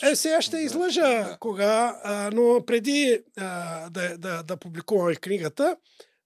Е, 0.04 0.16
сега 0.16 0.42
ще 0.42 0.58
излъжа 0.58 1.24
да. 1.24 1.38
кога, 1.40 2.00
а, 2.04 2.32
но 2.34 2.66
преди 2.66 3.24
а, 3.38 3.90
да, 3.90 4.18
да, 4.18 4.44
да 4.44 4.58
публикуваме 4.58 5.16
книгата, 5.16 5.78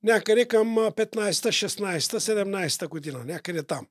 някъде 0.03 0.45
към 0.45 0.67
15-та, 0.75 1.49
16-та, 1.49 2.19
17-та 2.19 2.87
година, 2.87 3.23
някъде 3.25 3.63
там. 3.63 3.87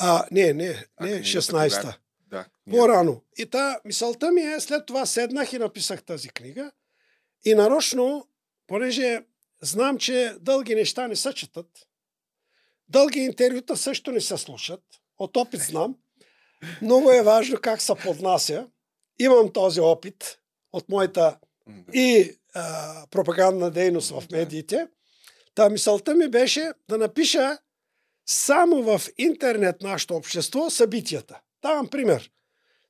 А, 0.00 0.26
не, 0.30 0.52
не, 0.52 0.84
не, 1.00 1.22
16-та. 1.22 1.96
По-рано. 2.70 3.22
И 3.38 3.46
та 3.46 3.80
мисълта 3.84 4.32
ми 4.32 4.40
е, 4.40 4.60
след 4.60 4.86
това 4.86 5.06
седнах 5.06 5.52
и 5.52 5.58
написах 5.58 6.02
тази 6.02 6.28
книга. 6.28 6.72
И 7.44 7.54
нарочно, 7.54 8.28
понеже 8.66 9.20
знам, 9.62 9.98
че 9.98 10.34
дълги 10.40 10.74
неща 10.74 11.08
не 11.08 11.16
се 11.16 11.32
четат, 11.32 11.66
дълги 12.88 13.20
интервюта 13.20 13.76
също 13.76 14.12
не 14.12 14.20
се 14.20 14.36
слушат, 14.36 14.80
от 15.18 15.36
опит 15.36 15.60
знам, 15.60 15.96
много 16.82 17.10
е 17.10 17.22
важно 17.22 17.58
как 17.62 17.82
се 17.82 17.94
поднася. 17.94 18.68
Имам 19.18 19.52
този 19.52 19.80
опит 19.80 20.38
от 20.72 20.88
моята 20.88 21.38
и 21.92 22.36
а, 22.54 23.06
пропагандна 23.10 23.70
дейност 23.70 24.10
в 24.10 24.24
медиите. 24.30 24.88
Та 25.54 25.68
мисълта 25.68 26.14
ми 26.14 26.28
беше 26.28 26.72
да 26.88 26.98
напиша 26.98 27.58
само 28.26 28.82
в 28.82 29.02
интернет 29.18 29.82
нашето 29.82 30.14
общество 30.14 30.70
събитията. 30.70 31.40
Давам 31.62 31.88
пример. 31.88 32.30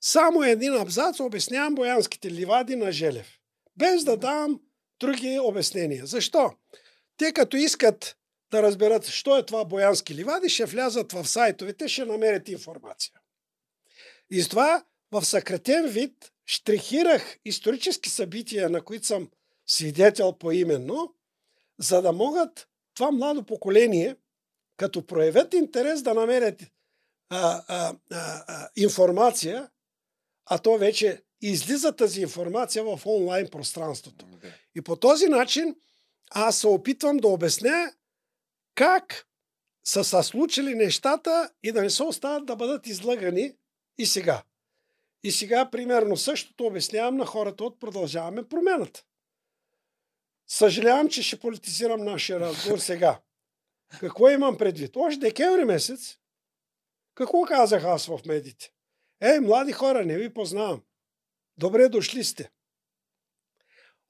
Само 0.04 0.42
един 0.42 0.74
абзац 0.74 1.20
обяснявам 1.20 1.74
боянските 1.74 2.30
ливади 2.30 2.76
на 2.76 2.92
Желев. 2.92 3.38
Без 3.76 4.04
да 4.04 4.16
давам 4.16 4.60
други 5.00 5.38
обяснения. 5.38 6.06
Защо? 6.06 6.52
Те 7.16 7.32
като 7.32 7.56
искат 7.56 8.16
да 8.50 8.62
разберат, 8.62 9.06
що 9.06 9.38
е 9.38 9.46
това 9.46 9.64
боянски 9.64 10.14
ливади, 10.14 10.48
ще 10.48 10.64
влязат 10.64 11.12
в 11.12 11.28
сайтовете, 11.28 11.88
ще 11.88 12.04
намерят 12.04 12.48
информация. 12.48 13.12
И 14.30 14.42
с 14.42 14.48
това 14.48 14.84
в 15.12 15.24
съкратен 15.24 15.86
вид 15.88 16.32
штрихирах 16.46 17.38
исторически 17.44 18.10
събития, 18.10 18.70
на 18.70 18.82
които 18.82 19.06
съм 19.06 19.30
свидетел 19.66 20.32
поименно, 20.32 21.14
за 21.78 22.02
да 22.02 22.12
могат 22.12 22.68
това 22.94 23.10
младо 23.10 23.42
поколение, 23.42 24.16
като 24.76 25.06
проявят 25.06 25.54
интерес 25.54 26.02
да 26.02 26.14
намерят 26.14 26.62
а, 27.28 27.62
а, 27.68 27.94
а, 28.10 28.44
а, 28.46 28.68
информация, 28.76 29.70
а 30.46 30.58
то 30.58 30.78
вече 30.78 31.22
излиза 31.40 31.92
тази 31.92 32.20
информация 32.20 32.84
в 32.84 33.00
онлайн 33.06 33.48
пространството. 33.50 34.26
И 34.74 34.82
по 34.82 34.96
този 34.96 35.26
начин 35.26 35.76
аз 36.30 36.56
се 36.56 36.66
опитвам 36.66 37.16
да 37.16 37.28
обясня 37.28 37.92
как 38.74 39.26
са 39.84 40.04
се 40.04 40.22
случили 40.22 40.74
нещата 40.74 41.50
и 41.62 41.72
да 41.72 41.82
не 41.82 41.90
се 41.90 42.02
остават 42.02 42.46
да 42.46 42.56
бъдат 42.56 42.86
излъгани 42.86 43.52
и 43.98 44.06
сега. 44.06 44.42
И 45.24 45.32
сега 45.32 45.70
примерно 45.70 46.16
същото 46.16 46.66
обяснявам 46.66 47.16
на 47.16 47.26
хората 47.26 47.64
от 47.64 47.80
Продължаваме 47.80 48.48
промената. 48.48 49.04
Съжалявам, 50.46 51.08
че 51.08 51.22
ще 51.22 51.38
политизирам 51.38 52.04
нашия 52.04 52.40
разговор 52.40 52.78
сега. 52.88 53.20
Какво 54.00 54.30
имам 54.30 54.58
предвид? 54.58 54.96
Още 54.96 55.20
декември 55.20 55.64
месец, 55.64 56.16
какво 57.14 57.42
казах 57.42 57.84
аз 57.84 58.06
в 58.06 58.20
медиите? 58.26 58.70
Ей, 59.22 59.40
млади 59.40 59.72
хора, 59.72 60.04
не 60.04 60.18
ви 60.18 60.34
познавам. 60.34 60.82
Добре 61.56 61.88
дошли 61.88 62.24
сте. 62.24 62.50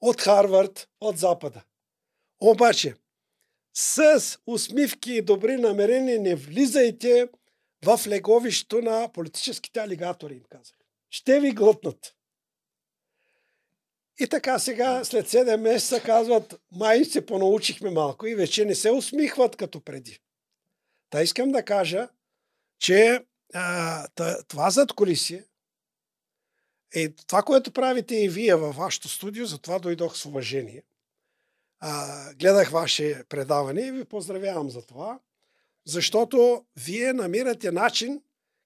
От 0.01 0.21
Харвард, 0.21 0.89
от 0.99 1.17
Запада. 1.17 1.63
Обаче, 2.39 2.95
с 3.73 4.21
усмивки 4.45 5.13
и 5.13 5.21
добри 5.21 5.57
намерения 5.57 6.19
не 6.19 6.35
влизайте 6.35 7.29
в 7.85 7.99
леговището 8.07 8.81
на 8.81 9.11
политическите 9.13 9.79
алигатори, 9.79 10.33
им 10.33 10.43
казах. 10.49 10.77
Ще 11.09 11.39
ви 11.39 11.51
глътнат. 11.51 12.15
И 14.19 14.27
така 14.27 14.59
сега, 14.59 15.03
след 15.03 15.27
7 15.27 15.57
месеца, 15.57 16.01
казват, 16.01 16.61
май 16.71 17.05
се 17.05 17.25
понаучихме 17.25 17.89
малко 17.89 18.27
и 18.27 18.35
вече 18.35 18.65
не 18.65 18.75
се 18.75 18.91
усмихват 18.91 19.55
като 19.55 19.81
преди. 19.81 20.19
Та 21.09 21.21
искам 21.21 21.51
да 21.51 21.65
кажа, 21.65 22.09
че 22.79 23.25
а, 23.53 24.07
това 24.47 24.69
зад 24.69 24.93
колисие 24.93 25.45
е 26.95 27.09
това, 27.09 27.43
което 27.43 27.71
правите 27.71 28.15
и 28.15 28.29
вие 28.29 28.55
във 28.55 28.75
вашето 28.75 29.09
студио, 29.09 29.45
затова 29.45 29.79
дойдох 29.79 30.17
с 30.17 30.25
уважение. 30.25 30.83
А, 31.79 32.33
гледах 32.33 32.69
ваше 32.69 33.23
предаване 33.29 33.81
и 33.81 33.91
ви 33.91 34.05
поздравявам 34.05 34.69
за 34.69 34.81
това, 34.81 35.19
защото 35.85 36.65
вие 36.75 37.13
намирате 37.13 37.71
начин 37.71 38.21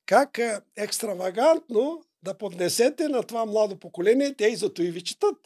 как 0.06 0.40
екстравагантно 0.76 2.04
да 2.24 2.34
поднесете 2.34 3.08
на 3.08 3.24
това 3.24 3.46
младо 3.46 3.80
поколение, 3.80 4.36
те 4.36 4.46
и 4.48 4.56
зато 4.56 4.82
и 4.82 4.92
ви 4.92 5.02
четат. 5.02 5.38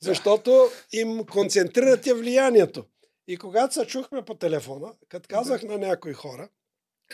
Защото 0.00 0.70
им 0.92 1.26
концентрирате 1.26 2.14
влиянието. 2.14 2.84
И 3.28 3.36
когато 3.36 3.74
се 3.74 3.86
чухме 3.86 4.24
по 4.24 4.34
телефона, 4.34 4.92
като 5.08 5.28
казах 5.28 5.62
на 5.62 5.78
някои 5.78 6.12
хора, 6.12 6.48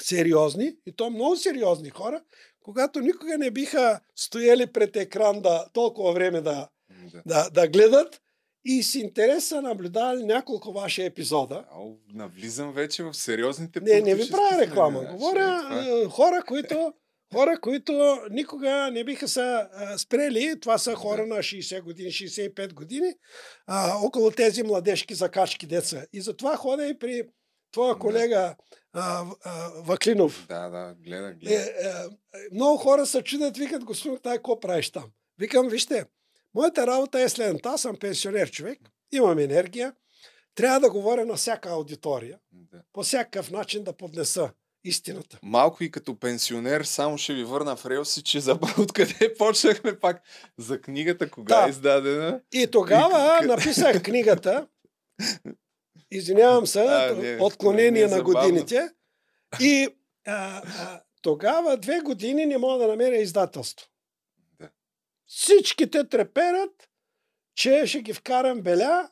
сериозни, 0.01 0.77
и 0.87 0.93
то 0.97 1.11
много 1.11 1.37
сериозни 1.37 1.91
хора, 1.91 2.23
когато 2.63 3.01
никога 3.01 3.39
не 3.39 3.51
биха 3.51 4.01
стояли 4.17 4.67
пред 4.67 4.97
екран 4.97 5.41
да, 5.41 5.67
толкова 5.73 6.13
време 6.13 6.41
да, 6.41 6.69
да. 7.15 7.23
да, 7.27 7.51
да 7.51 7.69
гледат, 7.69 8.21
и 8.69 8.83
с 8.83 8.95
интерес 8.95 9.47
са 9.47 9.63
наблюдавали 9.63 10.25
няколко 10.25 10.73
ваши 10.73 11.03
епизода. 11.03 11.65
Ау, 11.73 11.97
навлизам 12.15 12.73
вече 12.73 13.03
в 13.03 13.15
сериозните 13.15 13.81
Не, 13.81 14.01
не 14.01 14.15
ви 14.15 14.31
правя 14.31 14.61
реклама. 14.61 15.05
Говоря 15.13 15.69
е, 15.73 16.03
е, 16.03 16.05
хора, 16.05 16.43
които 16.47 16.93
Хора, 17.35 17.61
които 17.61 18.19
никога 18.31 18.91
не 18.93 19.05
биха 19.05 19.29
са 19.29 19.69
спрели, 19.99 20.61
това 20.61 20.79
са 20.79 20.95
хора 20.95 21.27
на 21.27 21.37
60 21.37 21.83
години, 21.83 22.11
65 22.11 22.75
години, 22.75 23.15
а, 23.67 23.99
около 24.03 24.31
тези 24.31 24.63
младежки 24.63 25.15
закачки 25.15 25.67
деца. 25.67 26.07
И 26.13 26.21
затова 26.21 26.57
ходя 26.57 26.87
и 26.87 26.99
при 26.99 27.23
твоя 27.73 27.95
колега 27.99 28.57
а, 28.97 29.25
а, 29.45 29.69
Ваклинов. 29.77 30.47
Да, 30.49 30.69
да, 30.69 30.95
гледа, 31.05 31.33
гледа. 31.33 31.55
Е, 31.55 31.59
е, 31.59 31.93
много 32.53 32.77
хора 32.77 33.07
се 33.07 33.23
чудят, 33.23 33.57
викат, 33.57 33.85
господин, 33.85 34.19
тай, 34.23 34.37
какво 34.37 34.61
правиш 34.61 34.91
там? 34.91 35.05
Викам, 35.39 35.69
вижте, 35.69 36.05
моята 36.55 36.87
работа 36.87 37.21
е 37.21 37.29
следната. 37.29 37.69
Аз 37.69 37.83
съм 37.83 37.97
пенсионер 37.97 38.51
човек, 38.51 38.79
имам 39.13 39.39
енергия, 39.39 39.93
трябва 40.55 40.81
да 40.81 40.91
говоря 40.91 41.27
на 41.27 41.35
всяка 41.35 41.69
аудитория, 41.69 42.39
да. 42.53 42.83
по 42.93 43.03
всякакъв 43.03 43.51
начин 43.51 43.85
да 43.85 43.93
поднеса 43.93 44.51
истината. 44.85 45.39
Малко 45.43 45.85
и 45.85 45.91
като 45.91 46.19
пенсионер, 46.19 46.83
само 46.83 47.19
ще 47.19 47.35
ви 47.35 47.45
върна 47.45 47.77
в 47.77 47.87
релси, 47.87 48.23
че 48.23 48.41
забрах 48.41 48.79
откъде 48.79 49.35
почнахме 49.39 49.99
пак 49.99 50.23
за 50.59 50.81
книгата, 50.81 51.31
кога 51.31 51.61
да. 51.61 51.67
е 51.67 51.71
издадена. 51.71 52.41
И 52.53 52.67
тогава 52.67 53.41
и... 53.43 53.47
написах 53.47 54.03
книгата, 54.03 54.67
извинявам 56.11 56.67
се, 56.67 56.81
а, 56.81 57.15
не, 57.15 57.39
отклонение 57.41 57.91
не, 57.91 58.07
не 58.07 58.17
на 58.17 58.23
годините. 58.23 58.89
И 59.61 59.89
а, 60.27 60.63
а, 60.65 61.03
тогава 61.23 61.77
две 61.77 62.01
години 62.01 62.47
не 62.47 62.59
мога 62.59 62.79
да 62.79 62.89
намеря 62.89 63.17
издателство. 63.17 63.89
Да. 64.61 64.71
Всичките 65.27 66.09
треперят, 66.09 66.89
че 67.55 67.87
ще 67.87 68.03
ги 68.03 68.13
вкарам 68.13 68.63
беля 68.63 69.11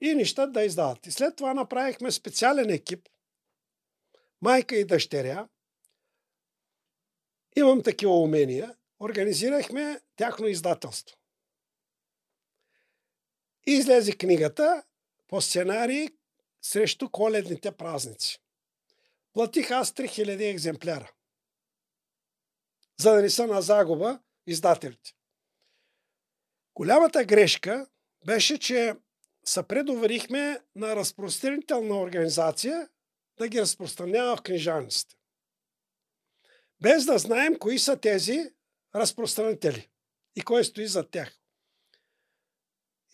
и 0.00 0.14
неща 0.14 0.46
да 0.46 0.64
издават. 0.64 1.06
И 1.06 1.10
след 1.10 1.36
това 1.36 1.54
направихме 1.54 2.10
специален 2.10 2.70
екип, 2.70 3.08
майка 4.40 4.76
и 4.76 4.84
дъщеря, 4.84 5.48
имам 7.56 7.82
такива 7.82 8.20
умения, 8.20 8.74
организирахме 9.00 10.00
тяхно 10.16 10.46
издателство. 10.46 11.16
Излезе 13.66 14.12
книгата 14.12 14.82
по 15.28 15.40
сценарий 15.40 16.08
срещу 16.62 17.10
коледните 17.10 17.72
празници. 17.72 18.38
Платих 19.32 19.70
аз 19.70 19.92
3000 19.92 20.50
екземпляра. 20.50 21.12
За 23.00 23.12
да 23.12 23.22
не 23.22 23.30
са 23.30 23.46
на 23.46 23.62
загуба 23.62 24.20
издателите. 24.46 25.14
Голямата 26.74 27.24
грешка 27.24 27.86
беше, 28.26 28.58
че 28.58 28.94
се 29.44 29.62
предоверихме 29.62 30.60
на 30.74 30.96
разпространителна 30.96 32.00
организация, 32.00 32.88
да 33.38 33.48
ги 33.48 33.60
разпространява 33.60 34.36
в 34.36 34.42
книжаниците. 34.42 35.14
Без 36.82 37.04
да 37.04 37.18
знаем 37.18 37.58
кои 37.58 37.78
са 37.78 37.96
тези 37.96 38.52
разпространители 38.94 39.90
и 40.36 40.42
кой 40.42 40.64
стои 40.64 40.86
зад 40.86 41.10
тях. 41.10 41.41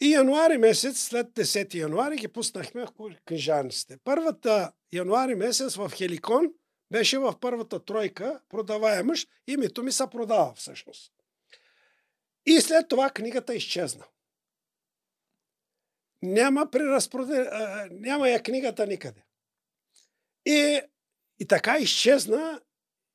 И 0.01 0.13
януари 0.13 0.59
месец, 0.59 0.99
след 0.99 1.27
10 1.27 1.75
януари, 1.75 2.17
ги 2.17 2.29
пуснахме 2.29 2.87
в 2.87 3.17
книжаниците. 3.25 3.99
Първата 4.05 4.73
януари 4.93 5.35
месец 5.35 5.75
в 5.77 5.91
Хеликон 5.95 6.47
беше 6.91 7.19
в 7.19 7.41
първата 7.41 7.85
тройка 7.85 8.41
продаваемъж. 8.49 9.27
Името 9.47 9.83
ми 9.83 9.93
се 9.93 10.05
продава 10.11 10.55
всъщност. 10.55 11.13
И 12.47 12.61
след 12.61 12.89
това 12.89 13.11
книгата 13.11 13.55
изчезна. 13.55 14.05
Няма, 16.23 16.71
при 16.71 16.83
разпродел... 16.83 17.47
Няма 17.91 18.29
я 18.29 18.43
книгата 18.43 18.87
никъде. 18.87 19.25
И, 20.47 20.81
и 21.39 21.47
така 21.47 21.79
изчезна 21.79 22.61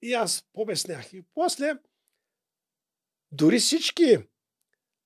и 0.02 0.14
аз 0.14 0.46
побеснях. 0.54 1.14
И 1.14 1.24
после 1.34 1.74
дори 3.32 3.60
всички 3.60 4.18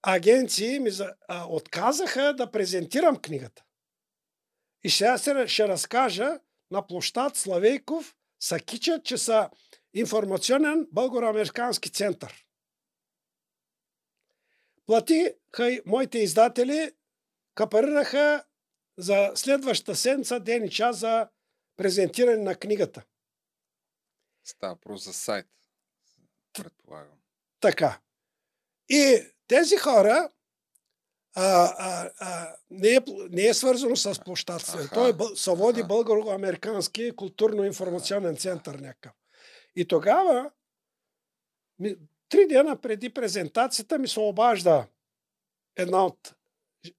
агенции 0.01 0.79
ми 0.79 0.91
за, 0.91 1.15
а, 1.27 1.45
отказаха 1.49 2.33
да 2.33 2.51
презентирам 2.51 3.21
книгата. 3.21 3.63
И 4.83 4.89
сега 4.89 5.17
се, 5.17 5.47
ще 5.47 5.67
разкажа 5.67 6.39
на 6.71 6.87
площад 6.87 7.35
Славейков 7.35 8.15
са 8.39 8.59
кичат, 8.59 9.05
че 9.05 9.17
са 9.17 9.49
информационен 9.93 10.87
българо-американски 10.91 11.89
център. 11.89 12.45
Платиха 14.85 15.81
моите 15.85 16.19
издатели, 16.19 16.91
капарираха 17.55 18.43
за 18.97 19.31
следващата 19.35 19.95
седмица 19.95 20.39
ден 20.39 20.65
и 20.65 20.69
час 20.69 20.97
за 20.97 21.29
презентиране 21.75 22.43
на 22.43 22.55
книгата. 22.55 23.03
Става 24.43 24.75
просто 24.75 25.09
за 25.09 25.13
сайт, 25.13 25.47
предполагам. 26.53 27.19
Така. 27.59 27.99
И 28.89 29.27
тези 29.47 29.77
хора 29.77 30.29
а, 31.35 31.73
а, 31.77 32.11
а, 32.19 32.55
не, 32.69 32.89
е, 32.89 32.99
не 33.29 33.47
е 33.47 33.53
свързано 33.53 33.95
с 33.95 34.23
площадство. 34.23 34.79
Той 34.93 35.09
е, 35.09 35.13
се 35.35 35.51
води 35.51 35.83
българо-американски 35.83 37.11
културно-информационен 37.15 38.37
център 38.37 38.75
някакъв. 38.75 39.11
И 39.75 39.87
тогава, 39.87 40.51
ми, 41.79 41.95
три 42.29 42.47
дена 42.47 42.81
преди 42.81 43.09
презентацията 43.09 43.99
ми 43.99 44.07
се 44.07 44.19
обажда 44.19 44.87
една 45.75 46.05
от 46.05 46.35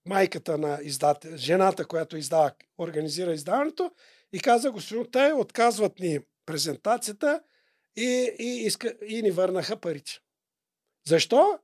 майката 0.06 0.58
на 0.58 0.78
издател, 0.82 1.36
жената, 1.36 1.86
която 1.86 2.16
издава, 2.16 2.52
организира 2.78 3.32
издаването 3.32 3.92
и 4.32 4.40
каза, 4.40 4.70
господин 4.70 5.10
Тай, 5.10 5.32
отказват 5.32 5.98
ни 5.98 6.20
презентацията 6.46 7.40
и, 7.96 8.34
и, 8.38 8.66
иска, 8.66 8.94
и 9.06 9.22
ни 9.22 9.30
върнаха 9.30 9.76
парите. 9.76 10.12
Защо? 11.06 11.58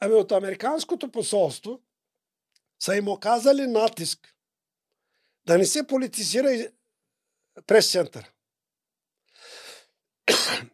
Ами 0.00 0.14
от 0.14 0.32
Американското 0.32 1.10
посолство 1.10 1.80
са 2.82 2.96
им 2.96 3.08
оказали 3.08 3.66
натиск 3.66 4.34
да 5.46 5.58
не 5.58 5.66
се 5.66 5.86
политизира 5.86 6.68
прес-център. 7.66 8.32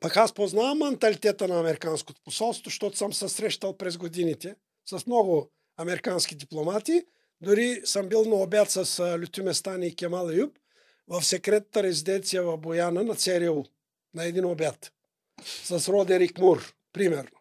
Пък 0.00 0.16
аз 0.16 0.34
познавам 0.34 0.78
менталитета 0.78 1.48
на 1.48 1.60
Американското 1.60 2.20
посолство, 2.24 2.70
защото 2.70 2.96
съм 2.96 3.12
се 3.12 3.28
срещал 3.28 3.76
през 3.76 3.96
годините 3.96 4.56
с 4.86 5.06
много 5.06 5.50
американски 5.76 6.34
дипломати 6.34 7.06
дори 7.40 7.80
съм 7.84 8.08
бил 8.08 8.24
на 8.24 8.34
обяд 8.34 8.70
с 8.70 9.16
Лютю 9.22 9.42
Местани 9.42 9.86
и 9.86 9.96
Кемал 9.96 10.30
Юб 10.30 10.58
в 11.08 11.22
секретната 11.22 11.82
резиденция 11.82 12.42
в 12.42 12.56
Бояна 12.56 13.02
на 13.02 13.14
ЦРУ 13.14 13.64
на 14.14 14.24
един 14.24 14.44
обяд. 14.44 14.92
С 15.44 15.88
Родерик 15.88 16.38
Мур, 16.38 16.74
примерно. 16.92 17.35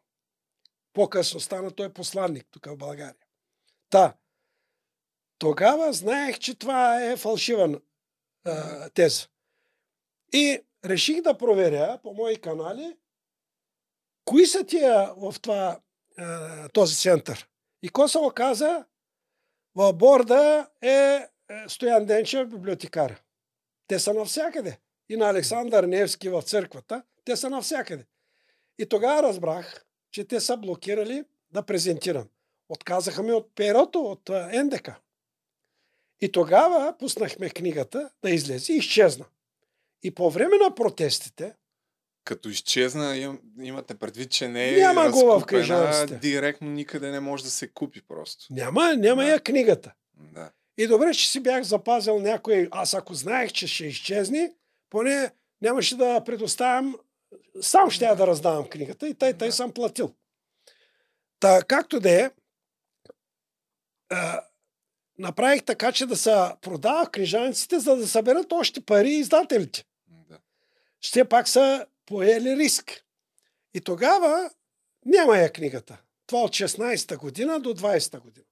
По-късно 0.96 1.40
стана 1.40 1.72
той 1.72 1.94
посланник 1.94 2.48
тук 2.52 2.66
в 2.66 2.78
България. 2.78 3.16
Та, 3.90 4.14
тогава 5.38 5.94
знаех, 5.94 6.40
че 6.40 6.60
това 6.60 7.04
е 7.04 7.18
фалшива 7.18 7.82
а, 8.46 8.90
теза. 8.90 9.28
И 10.34 10.62
реших 10.86 11.22
да 11.22 11.38
проверя 11.38 12.00
по 12.04 12.14
мои 12.14 12.36
канали, 12.36 12.98
кои 14.26 14.46
са 14.46 14.66
тия 14.66 15.14
в 15.18 15.36
това, 15.42 15.80
а, 16.18 16.70
този 16.70 16.96
център. 16.96 17.50
И 17.84 17.88
какво 17.88 18.08
се 18.08 18.18
оказа? 18.18 18.86
В 19.76 19.94
борда 19.94 20.70
е, 20.82 20.90
е 20.90 21.30
Стоян 21.68 22.06
Денчев, 22.06 22.50
библиотекар. 22.50 23.22
Те 23.88 24.00
са 24.00 24.14
навсякъде. 24.14 24.80
И 25.10 25.18
на 25.18 25.30
Александър 25.30 25.84
Невски 25.84 26.30
в 26.30 26.42
църквата, 26.42 27.04
те 27.26 27.36
са 27.36 27.50
навсякъде. 27.50 28.06
И 28.80 28.90
тогава 28.90 29.24
разбрах, 29.24 29.86
че 30.16 30.24
те 30.24 30.40
са 30.40 30.58
блокирали 30.58 31.24
да 31.52 31.64
презентирам. 31.64 32.28
Отказаха 32.70 33.24
ми 33.24 33.32
от 33.32 33.56
перото, 33.56 34.00
от 34.02 34.30
НДК. 34.54 34.90
И 36.22 36.32
тогава 36.32 36.96
пуснахме 37.00 37.50
книгата 37.50 38.10
да 38.24 38.30
излезе 38.30 38.74
и 38.74 38.78
изчезна. 38.78 39.26
И 40.04 40.12
по 40.12 40.30
време 40.32 40.58
на 40.58 40.76
протестите, 40.76 41.54
Като 42.24 42.50
изчезна, 42.50 43.18
им, 43.18 43.40
имате 43.62 43.96
предвид, 43.96 44.32
че 44.32 44.48
не 44.48 44.70
е 44.70 44.78
Няма 44.78 45.12
го 45.12 45.40
в 45.40 45.46
книжарниците. 45.46 46.20
директно 46.20 46.70
никъде 46.70 47.12
не 47.12 47.20
може 47.20 47.44
да 47.44 47.50
се 47.50 47.68
купи 47.68 48.02
просто. 48.02 48.54
няма, 48.54 48.96
няма 48.96 49.24
Да. 49.24 49.30
я 49.30 49.40
книгата. 49.40 49.94
Да. 50.14 50.52
И 50.78 50.88
добре, 50.88 51.14
че 51.14 51.32
си 51.32 51.40
бях 51.40 51.64
запазил 51.64 52.20
някой. 52.20 52.68
Аз 52.72 52.94
ако 52.94 53.14
знаех, 53.14 53.52
че 53.52 53.68
ще 53.68 53.86
изчезне, 53.86 54.54
поне 54.90 55.32
нямаше 55.62 55.98
да 55.98 56.24
предоставям. 56.24 56.96
Сам 57.62 57.92
ще 57.92 58.06
я 58.06 58.16
да 58.16 58.28
раздавам 58.28 58.70
книгата 58.70 59.08
и 59.08 59.14
тъй 59.14 59.34
Да. 59.34 59.52
съм 59.52 59.72
платил. 59.74 60.14
Та, 61.40 61.64
както 61.64 62.00
да 62.00 62.12
е, 62.22 62.32
направих 65.18 65.64
така, 65.64 65.92
че 65.92 66.06
да 66.06 66.18
се 66.18 66.32
продава 66.62 67.12
книжаниците, 67.12 67.80
за 67.80 67.96
да 67.96 68.08
съберат 68.08 68.52
още 68.52 68.82
пари 68.82 69.10
издателите. 69.12 69.86
да. 70.08 70.40
Ще 71.02 71.26
пак 71.26 71.48
са 71.48 71.86
поели 72.06 72.58
риск. 72.58 73.06
И 73.74 73.82
тогава 73.82 74.50
няма 75.06 75.38
я 75.38 75.54
книгата. 75.54 76.02
Това 76.28 76.42
от 76.42 76.52
16-та 76.52 77.18
година 77.18 77.60
до 77.60 77.70
20-та 77.74 78.20
година. 78.20 78.46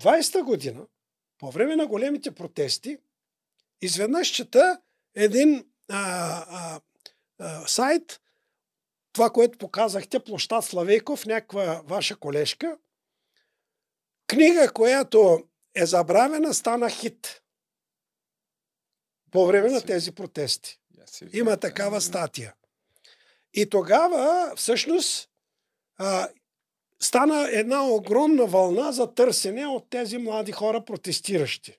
20-та 0.00 0.42
година, 0.42 0.86
по 1.38 1.50
време 1.50 1.76
на 1.76 1.86
големите 1.86 2.30
протести, 2.30 2.98
изведнъж 3.82 4.28
чета 4.28 4.80
един 5.14 5.64
а, 5.88 5.98
а, 6.48 6.80
сайт, 7.66 8.20
това, 9.12 9.30
което 9.30 9.58
показахте, 9.58 10.20
площад 10.20 10.64
Славейков, 10.64 11.26
някаква 11.26 11.82
ваша 11.84 12.16
колежка. 12.16 12.78
Книга, 14.26 14.72
която 14.72 15.44
е 15.74 15.86
забравена, 15.86 16.54
стана 16.54 16.90
хит. 16.90 17.42
По 19.30 19.46
време 19.46 19.70
на 19.70 19.80
тези 19.80 20.12
протести. 20.12 20.80
Има 21.32 21.56
такава 21.56 22.00
статия. 22.00 22.54
И 23.54 23.68
тогава, 23.70 24.52
всъщност, 24.56 25.30
а, 25.98 26.28
стана 27.02 27.48
една 27.52 27.84
огромна 27.84 28.46
вълна 28.46 28.92
за 28.92 29.14
търсене 29.14 29.66
от 29.66 29.90
тези 29.90 30.18
млади 30.18 30.52
хора, 30.52 30.84
протестиращи 30.84 31.78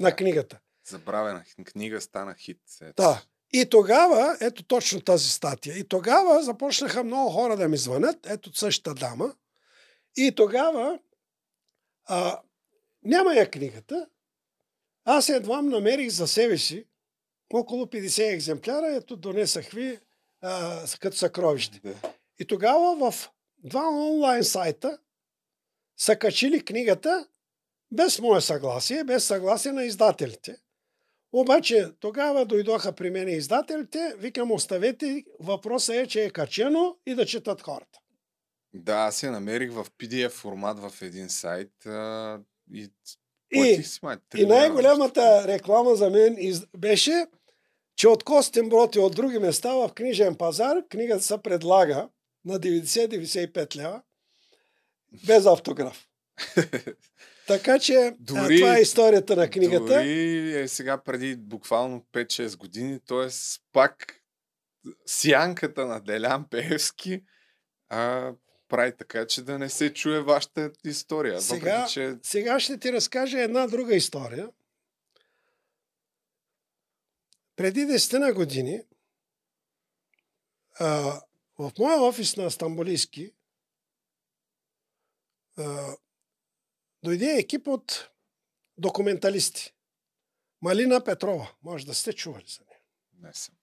на 0.00 0.10
Да. 0.10 0.16
книгата. 0.16 0.60
Забравена 0.88 1.44
книга 1.64 2.00
стана 2.00 2.34
хит. 2.34 2.60
Ето. 2.80 3.02
Да. 3.02 3.22
И 3.56 3.66
тогава, 3.70 4.36
ето 4.40 4.62
точно 4.62 5.00
тази 5.00 5.30
статия, 5.30 5.78
и 5.78 5.88
тогава 5.88 6.42
започнаха 6.42 7.04
много 7.04 7.30
хора 7.30 7.56
да 7.56 7.68
ми 7.68 7.76
звънят, 7.76 8.26
ето 8.26 8.58
същата 8.58 8.94
дама, 8.94 9.34
и 10.16 10.34
тогава 10.34 10.98
а, 12.04 12.40
няма 13.02 13.34
я 13.34 13.50
книгата, 13.50 14.06
аз 15.04 15.28
едва 15.28 15.62
намерих 15.62 16.10
за 16.10 16.28
себе 16.28 16.58
си 16.58 16.86
около 17.52 17.84
50 17.84 18.34
екземпляра, 18.34 18.96
ето 18.96 19.16
донесах 19.16 19.70
ви 19.70 19.98
а, 20.40 20.80
като 21.00 21.16
съкровище. 21.16 21.80
И 22.38 22.46
тогава 22.46 23.10
в 23.10 23.30
два 23.58 23.88
онлайн 23.88 24.44
сайта 24.44 24.98
са 25.96 26.16
качили 26.16 26.64
книгата 26.64 27.28
без 27.92 28.18
мое 28.18 28.40
съгласие, 28.40 29.04
без 29.04 29.24
съгласие 29.24 29.72
на 29.72 29.84
издателите. 29.84 30.63
Обаче 31.36 31.88
тогава 32.00 32.44
дойдоха 32.46 32.92
при 32.92 33.10
мен 33.10 33.28
издателите, 33.28 34.14
викам 34.18 34.52
оставете, 34.52 35.24
въпросът 35.40 35.94
е, 35.96 36.06
че 36.06 36.24
е 36.24 36.30
качено 36.30 36.96
и 37.06 37.14
да 37.14 37.26
четат 37.26 37.62
хората. 37.62 37.98
Да, 38.74 38.94
аз 38.94 39.22
я 39.22 39.32
намерих 39.32 39.72
в 39.72 39.86
PDF 39.98 40.30
формат 40.30 40.78
в 40.78 41.02
един 41.02 41.28
сайт 41.28 41.86
а, 41.86 42.40
и 42.74 42.88
И, 43.52 43.82
и 44.36 44.46
най-голямата 44.46 45.48
реклама 45.48 45.94
за 45.94 46.10
мен 46.10 46.36
из- 46.38 46.66
беше, 46.76 47.26
че 47.96 48.08
от 48.08 48.24
Костенброд 48.24 48.94
и 48.94 48.98
от 48.98 49.14
други 49.16 49.38
места 49.38 49.74
в 49.74 49.90
книжен 49.94 50.34
пазар 50.36 50.76
книгата 50.90 51.22
се 51.22 51.38
предлага 51.42 52.08
на 52.44 52.60
90-95 52.60 53.76
лева 53.76 54.02
без 55.26 55.46
автограф. 55.46 56.08
Така 57.46 57.78
че 57.78 58.16
Дори- 58.20 58.56
това 58.56 58.76
е 58.76 58.80
историята 58.80 59.36
на 59.36 59.50
книгата. 59.50 59.84
Дори 59.84 60.52
е 60.56 60.68
сега 60.68 61.02
преди 61.02 61.36
буквално 61.36 62.06
5-6 62.12 62.56
години, 62.56 63.00
т.е. 63.00 63.28
пак 63.72 64.20
сянката 65.06 65.86
на 65.86 66.00
Делян 66.00 66.48
Пеевски 66.48 67.22
а, 67.88 68.32
прави 68.68 68.96
така, 68.96 69.26
че 69.26 69.42
да 69.42 69.58
не 69.58 69.68
се 69.70 69.94
чуе 69.94 70.20
вашата 70.20 70.72
история. 70.84 71.40
Сега- 71.42 71.76
Въпреки, 71.76 71.92
че 71.92 72.16
Сега 72.22 72.60
ще 72.60 72.78
ти 72.78 72.92
разкажа 72.92 73.40
една 73.40 73.66
друга 73.66 73.94
история. 73.96 74.50
Преди 77.56 77.80
10 77.80 78.18
на 78.18 78.32
години 78.32 78.80
а, 80.78 81.20
в 81.58 81.72
моя 81.78 82.00
офис 82.00 82.36
на 82.36 82.50
Стамбулийски 82.50 83.32
а, 85.56 85.96
дойде 87.04 87.36
екип 87.38 87.68
от 87.68 88.10
документалисти. 88.78 89.74
Малина 90.62 91.04
Петрова. 91.04 91.50
Може 91.62 91.86
да 91.86 91.94
сте 91.94 92.12
чували 92.12 92.44
за 92.48 92.60
нея. 92.68 92.80
не 93.20 93.34
съм. 93.34 93.54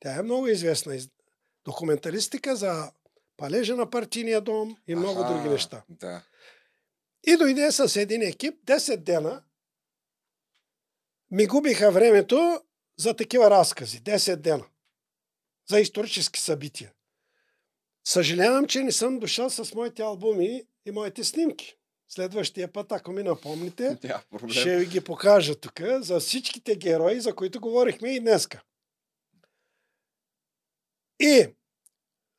Тя 0.00 0.18
е 0.18 0.22
много 0.22 0.46
известна 0.48 0.96
из- 0.96 1.10
документалистика 1.64 2.56
за 2.56 2.92
палежа 3.36 3.76
на 3.76 3.90
партийния 3.90 4.40
дом 4.40 4.76
и 4.86 4.94
много 4.94 5.20
Аха, 5.20 5.34
други 5.34 5.48
неща. 5.48 5.84
Да. 5.88 6.22
И 7.26 7.36
дойде 7.36 7.72
с 7.72 7.96
един 7.96 8.22
екип, 8.22 8.64
10 8.64 8.96
дена 8.96 9.44
ми 11.30 11.46
губиха 11.46 11.90
времето 11.90 12.62
за 12.96 13.16
такива 13.16 13.50
разкази. 13.50 14.00
10 14.00 14.36
дена. 14.36 14.64
За 15.68 15.80
исторически 15.80 16.40
събития. 16.40 16.92
Съжалявам, 18.04 18.66
че 18.66 18.82
не 18.82 18.92
съм 18.92 19.18
дошъл 19.18 19.50
с 19.50 19.74
моите 19.74 20.02
албуми 20.02 20.62
и 20.86 20.90
моите 20.90 21.24
снимки. 21.24 21.77
Следващия 22.08 22.72
път, 22.72 22.92
ако 22.92 23.12
ми 23.12 23.22
напомните, 23.22 23.98
ще 24.50 24.76
ви 24.76 24.86
ги 24.86 25.04
покажа 25.04 25.60
тук 25.60 25.80
за 26.00 26.20
всичките 26.20 26.76
герои, 26.76 27.20
за 27.20 27.34
които 27.34 27.60
говорихме 27.60 28.14
и 28.14 28.20
днеска. 28.20 28.62
И 31.20 31.54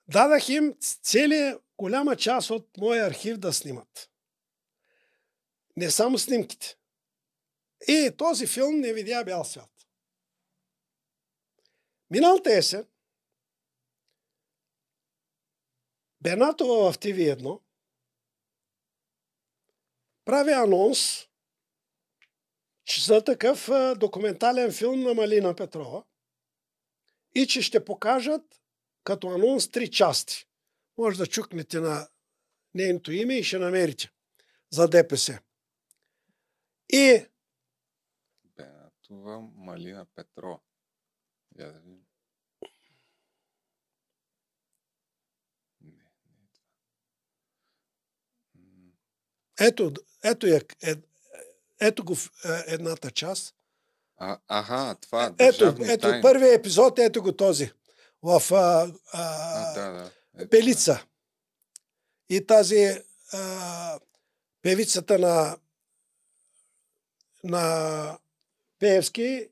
дадах 0.08 0.50
им 0.50 0.76
цели 1.02 1.58
голяма 1.78 2.16
част 2.16 2.50
от 2.50 2.78
моя 2.78 3.08
архив 3.08 3.38
да 3.38 3.54
снимат. 3.54 4.10
Не 5.78 5.92
само 5.92 6.18
снимките. 6.18 6.76
И 7.88 8.12
този 8.18 8.48
филм 8.48 8.80
не 8.80 8.94
видя 8.94 9.24
бял 9.24 9.44
свят. 9.44 9.72
Миналата 12.10 12.54
есен 12.54 12.88
Бенатова 16.22 16.92
в 16.92 16.98
TV1 16.98 17.60
прави 20.30 20.52
анонс 20.52 21.28
че 22.84 23.04
за 23.06 23.24
такъв 23.24 23.70
документален 23.98 24.72
филм 24.72 25.00
на 25.00 25.14
Малина 25.14 25.56
Петрова 25.56 26.04
и 27.36 27.48
че 27.48 27.62
ще 27.62 27.86
покажат 27.86 28.62
като 29.04 29.30
анонс 29.30 29.72
три 29.72 29.92
части. 29.92 30.48
Може 30.98 31.18
да 31.18 31.28
чукнете 31.28 31.80
на 31.80 32.10
нейното 32.74 33.12
име 33.12 33.34
и 33.34 33.44
ще 33.44 33.60
намерите 33.60 34.12
за 34.70 34.88
ДПС. 34.88 35.40
И 36.90 37.26
Бенатова 38.44 39.40
Малина 39.56 40.06
Петро. 40.16 40.62
Я 41.60 41.72
да 41.72 41.80
видим. 41.80 42.06
Не, 45.82 45.92
не 45.92 46.44
е 46.44 46.48
това. 46.54 46.70
М, 48.56 48.92
ето, 49.60 49.92
ето, 50.24 50.48
я, 50.48 50.62
е, 50.84 50.96
ето 51.80 52.04
го 52.06 52.16
в 52.16 52.30
е, 52.46 52.74
едната 52.74 53.12
част. 53.12 53.56
А, 54.18 54.38
аха, 54.48 54.96
това. 55.02 55.34
Ето, 55.40 55.66
държавни 55.66 55.92
ето 55.92 56.08
тайни. 56.08 56.22
първият 56.22 56.60
епизод, 56.60 57.00
ето 57.00 57.22
го 57.22 57.32
този. 57.32 57.72
В 58.24 58.42
а, 58.52 58.56
а, 58.56 58.92
А, 59.14 59.74
да, 59.74 59.92
да. 59.92 60.12
Ето, 60.38 60.50
Пелица. 60.50 61.04
И 62.30 62.46
тази 62.48 63.02
а, 63.34 64.00
певицата 64.62 65.20
на 65.20 65.58
на 67.44 68.18
Пеевски 68.80 69.48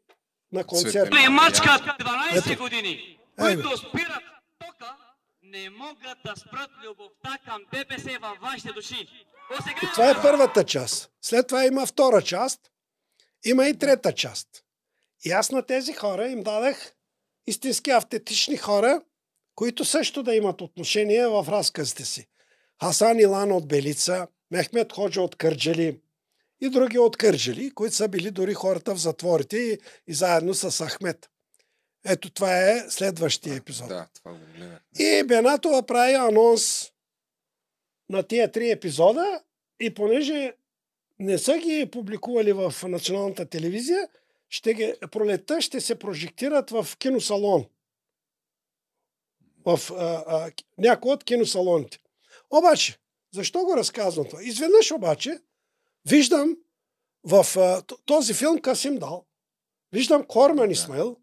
на 0.52 0.64
концерт. 0.64 1.10
Или 1.14 1.30
мачкат 1.30 1.82
12 1.82 2.52
Ето. 2.52 2.64
години, 2.64 3.19
Айде. 3.38 3.61
които 3.64 3.77
спират 3.77 4.24
тока, 4.60 4.95
не 5.44 5.69
могат 5.69 6.18
да 6.26 6.36
спрат 6.36 6.69
любовта 6.84 7.38
към 7.45 7.61
ДПС 7.74 8.18
във 8.22 8.38
вашите 8.42 8.74
души. 8.74 9.08
И 9.84 9.88
това 9.93 10.09
е 10.09 10.22
първата 10.22 10.64
част. 10.64 11.09
След 11.22 11.48
това 11.48 11.66
има 11.66 11.85
втора 11.85 12.22
част. 12.22 12.59
Има 13.45 13.67
и 13.67 13.77
трета 13.77 14.14
част. 14.14 14.48
И 15.26 15.32
аз 15.32 15.51
на 15.51 15.61
тези 15.61 15.93
хора 15.93 16.27
им 16.27 16.43
дадах 16.43 16.93
истински 17.48 17.92
автентични 17.92 18.58
хора, 18.58 19.01
които 19.56 19.85
също 19.85 20.24
да 20.24 20.35
имат 20.35 20.61
отношение 20.61 21.27
в 21.27 21.45
разказите 21.50 22.06
си. 22.06 22.27
Хасан 22.84 23.19
Илан 23.19 23.51
от 23.51 23.67
Белица, 23.67 24.27
Мехмед 24.51 24.93
Ходжа 24.93 25.22
от 25.22 25.35
Кърджали 25.35 26.00
и 26.61 26.69
други 26.69 27.00
от 27.00 27.17
Кърджали, 27.17 27.72
които 27.72 27.95
са 27.95 28.08
били 28.08 28.32
дори 28.32 28.53
хората 28.53 28.95
в 28.95 29.00
затворите 29.00 29.58
и, 29.58 29.77
и 30.08 30.14
заедно 30.14 30.53
с 30.53 30.85
Ахмед. 30.85 31.30
Ето 32.06 32.30
това 32.30 32.69
е 32.69 32.85
следващия 32.90 33.56
епизод. 33.56 33.88
Да, 33.88 34.08
това 34.14 34.32
го 34.32 34.45
гледах. 34.56 34.80
И 35.00 35.24
Бенатова 35.27 35.85
прави 35.85 36.14
анонс 36.14 36.92
на 38.10 38.24
тия 38.24 38.52
три 38.52 38.72
епизода 38.72 39.42
и 39.80 39.94
понеже 39.94 40.53
не 41.19 41.38
са 41.38 41.58
ги 41.58 41.90
публикували 41.92 42.53
в 42.53 42.74
националната 42.84 43.45
телевизия, 43.45 44.08
ще 44.50 44.74
ги, 44.74 44.94
пролетта 45.11 45.61
ще 45.61 45.82
се 45.82 46.00
прожектират 46.00 46.69
в 46.69 46.88
киносалон. 46.98 47.66
В 49.66 49.80
а, 49.92 50.24
а, 50.27 50.52
някой 50.77 51.11
от 51.11 51.24
киносалоните. 51.24 52.00
Обаче, 52.52 52.98
защо 53.32 53.60
го 53.60 53.77
разказвам 53.77 54.26
това? 54.30 54.44
Изведнъж 54.44 54.92
обаче 54.92 55.40
виждам 56.10 56.58
в 57.24 57.45
а, 57.58 57.82
този 58.06 58.34
филм 58.34 58.61
Касим 58.61 58.98
Дал, 58.98 59.26
виждам 59.94 60.24
Корман. 60.24 60.72
Исмаил, 60.72 61.18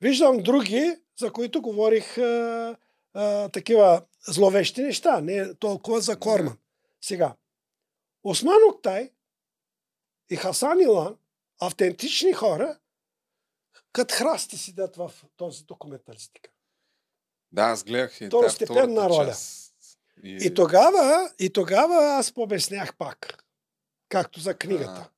виждам 0.00 0.38
други, 0.38 0.96
за 1.18 1.32
които 1.32 1.62
говорих 1.62 2.18
а, 2.18 2.76
а, 3.14 3.48
такива 3.48 4.02
зловещи 4.28 4.82
неща, 4.82 5.20
не 5.20 5.54
толкова 5.54 6.00
за 6.00 6.18
Корман. 6.18 6.58
Сега, 7.00 7.36
Осман 8.24 8.58
Октай 8.70 9.12
и 10.30 10.36
Хасан 10.36 10.80
Илан, 10.80 11.16
автентични 11.60 12.32
хора, 12.32 12.78
като 13.92 14.14
храсти 14.14 14.58
седят 14.58 14.96
в 14.96 15.12
този 15.36 15.64
документалистика. 15.64 16.50
Да, 17.52 17.62
аз 17.62 17.84
гледах 17.84 18.20
и 18.20 18.26
Второстепенна 18.26 18.94
тая 18.94 19.08
втората 19.08 19.08
роля. 19.08 19.28
част. 19.28 19.74
И, 20.22 20.38
И 20.46 20.54
тогава, 20.54 21.30
и 21.38 21.52
тогава 21.52 21.94
аз 22.18 22.32
побеснях 22.32 22.96
пак, 22.96 23.44
както 24.08 24.40
за 24.40 24.54
книгата. 24.54 25.10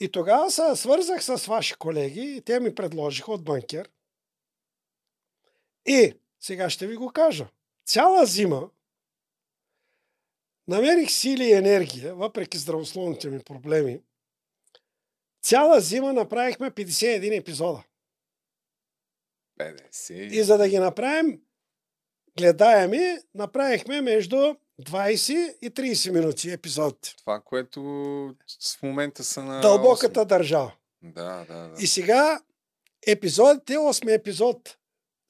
И 0.00 0.10
тогава 0.12 0.50
се 0.50 0.76
свързах 0.76 1.24
с 1.24 1.46
ваши 1.46 1.74
колеги 1.74 2.20
и 2.36 2.40
те 2.40 2.60
ми 2.60 2.74
предложиха 2.74 3.32
от 3.32 3.44
банкер. 3.44 3.90
И 5.86 6.14
сега 6.40 6.70
ще 6.70 6.86
ви 6.86 6.96
го 6.96 7.12
кажа. 7.12 7.48
Цяла 7.84 8.26
зима 8.26 8.70
намерих 10.68 11.10
сили 11.10 11.44
и 11.44 11.52
енергия, 11.52 12.14
въпреки 12.14 12.58
здравословните 12.58 13.30
ми 13.30 13.42
проблеми. 13.42 14.00
Цяла 15.42 15.80
зима 15.80 16.12
направихме 16.12 16.70
51 16.70 17.38
епизода. 17.38 17.84
50. 19.60 20.12
И 20.12 20.42
за 20.42 20.58
да 20.58 20.68
ги 20.68 20.78
направим 20.78 21.40
гледаеми, 22.38 23.18
направихме 23.34 24.00
между 24.00 24.54
20 24.80 25.58
и 25.62 25.70
30 25.70 26.10
минути 26.10 26.50
епизодите. 26.50 27.14
Това, 27.16 27.40
което 27.40 27.82
в 28.78 28.82
момента 28.82 29.24
са 29.24 29.42
на 29.42 29.60
Дълбоката 29.60 30.24
държава. 30.24 30.72
8. 31.04 31.12
Да, 31.12 31.44
да, 31.48 31.68
да. 31.68 31.82
И 31.82 31.86
сега 31.86 32.40
епизодите, 33.06 33.76
8 33.76 34.14
епизод, 34.14 34.76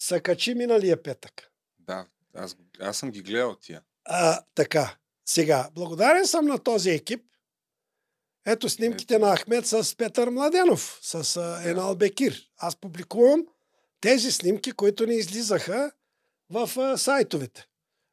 са 0.02 0.20
качи 0.20 0.54
миналия 0.54 1.02
петък. 1.02 1.52
Да, 1.78 2.06
аз, 2.34 2.56
аз 2.80 2.96
съм 2.96 3.10
ги 3.10 3.22
гледал 3.22 3.56
тия. 3.56 3.82
А, 4.04 4.40
така, 4.54 4.96
сега, 5.26 5.70
благодарен 5.74 6.26
съм 6.26 6.46
на 6.46 6.58
този 6.58 6.90
екип. 6.90 7.24
Ето 8.46 8.68
снимките 8.68 9.14
Ето. 9.14 9.26
на 9.26 9.36
Ахмед 9.36 9.66
с 9.66 9.96
Петър 9.96 10.30
Младенов, 10.30 10.98
с 11.02 11.36
а, 11.36 11.70
Енал 11.70 11.96
Бекир. 11.96 12.48
Аз 12.56 12.76
публикувам 12.76 13.46
тези 14.00 14.32
снимки, 14.32 14.72
които 14.72 15.06
ни 15.06 15.14
излизаха 15.14 15.92
в 16.50 16.78
а, 16.78 16.98
сайтовете, 16.98 17.66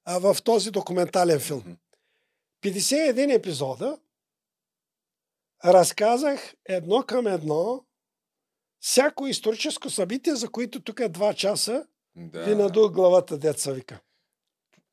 а, 0.05 0.19
в 0.19 0.37
този 0.43 0.71
документален 0.71 1.39
филм. 1.39 1.59
Мгм. 1.59 1.73
51 2.61 3.35
епизода 3.35 3.97
разказах 5.65 6.53
едно 6.65 7.03
към 7.03 7.27
едно 7.27 7.85
всяко 8.79 9.27
историческо 9.27 9.89
събитие, 9.89 10.35
за 10.35 10.49
които 10.49 10.81
тук 10.81 11.07
два 11.07 11.33
часа 11.33 11.85
Да. 12.15 12.43
ви 12.43 12.55
надух 12.55 12.91
главата, 12.91 13.37
деца 13.37 13.71
вика. 13.71 13.99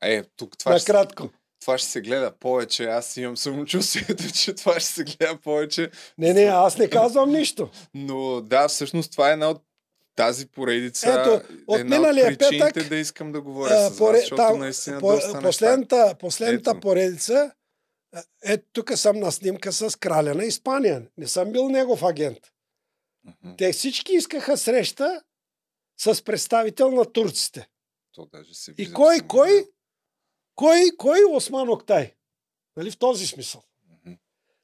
Е, 0.04 0.22
тук 0.26 0.58
това 0.58 0.78
ще, 0.78 0.92
Накратко. 0.92 1.30
това 1.60 1.78
ще 1.78 1.88
се 1.88 2.00
гледа 2.00 2.32
повече. 2.32 2.84
Аз 2.84 3.16
имам 3.16 3.36
самочувствието, 3.36 4.32
че 4.34 4.54
това 4.54 4.80
ще 4.80 4.88
се 4.88 5.04
гледа 5.04 5.38
повече. 5.38 5.90
Не, 6.18 6.32
не, 6.32 6.42
аз 6.42 6.78
не 6.78 6.90
казвам 6.90 7.30
нищо. 7.30 7.70
Но 7.94 8.40
да, 8.40 8.68
всъщност 8.68 9.12
това 9.12 9.30
е 9.30 9.32
една 9.32 9.50
от 9.50 9.62
тази 10.16 10.46
поредица. 10.46 11.20
Ето, 11.20 11.54
от 11.66 11.78
една 11.78 11.96
миналия 11.96 12.24
от 12.24 12.38
причините 12.38 12.64
петък, 12.66 12.88
да 12.88 12.96
искам 12.96 13.32
да 13.32 13.40
говоря 13.40 13.74
А, 13.76 13.90
с 13.90 13.98
поре- 13.98 14.12
вас, 14.12 14.20
защото 14.20 14.36
там, 14.36 14.58
наистина 14.58 15.00
по, 15.00 15.06
доста 15.08 15.26
неща. 15.28 15.40
последната, 15.42 16.14
последната 16.20 16.70
Ето. 16.70 16.80
поредица, 16.80 17.52
ето 18.42 18.64
тук 18.72 18.92
съм 18.92 19.20
на 19.20 19.32
снимка 19.32 19.72
с 19.72 19.98
краля 19.98 20.34
на 20.34 20.44
Испания. 20.44 21.02
Не 21.18 21.26
съм 21.28 21.52
бил 21.52 21.68
негов 21.68 22.02
агент. 22.02 22.38
Те 23.58 23.72
всички 23.72 24.12
искаха 24.12 24.56
среща 24.56 25.22
с 25.96 26.24
представител 26.24 26.90
на 26.90 27.04
турците. 27.04 27.68
То 28.12 28.26
даже 28.26 28.54
се 28.54 28.74
И 28.78 28.92
кой, 28.92 29.20
кой. 29.20 29.66
Кой, 30.54 30.90
кой 30.98 31.18
Осман 31.30 31.68
Октай? 31.68 32.14
Нали 32.76 32.90
в 32.90 32.98
този 32.98 33.26
смисъл? 33.26 33.62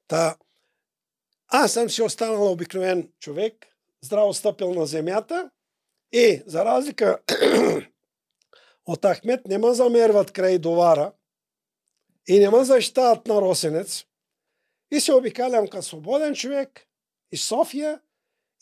Та, 0.08 0.36
аз 1.48 1.72
съм 1.72 1.90
си 1.90 2.02
останал 2.02 2.52
обикновен 2.52 3.12
човек, 3.18 3.66
здраво 4.02 4.34
стъпил 4.34 4.74
на 4.74 4.86
земята 4.86 5.50
и 6.12 6.42
за 6.46 6.64
разлика 6.64 7.18
от 8.86 9.04
Ахмет 9.04 9.46
не 9.46 9.58
ме 9.58 9.74
замерват 9.74 10.32
край 10.32 10.58
довара 10.58 11.12
и 12.28 12.38
не 12.38 12.50
ме 12.50 12.64
защитават 12.64 13.26
на 13.26 13.40
Росенец 13.40 14.04
и 14.90 15.00
се 15.00 15.14
обикалям 15.14 15.68
като 15.68 15.82
свободен 15.82 16.34
човек 16.34 16.86
и 17.32 17.36
София 17.36 18.00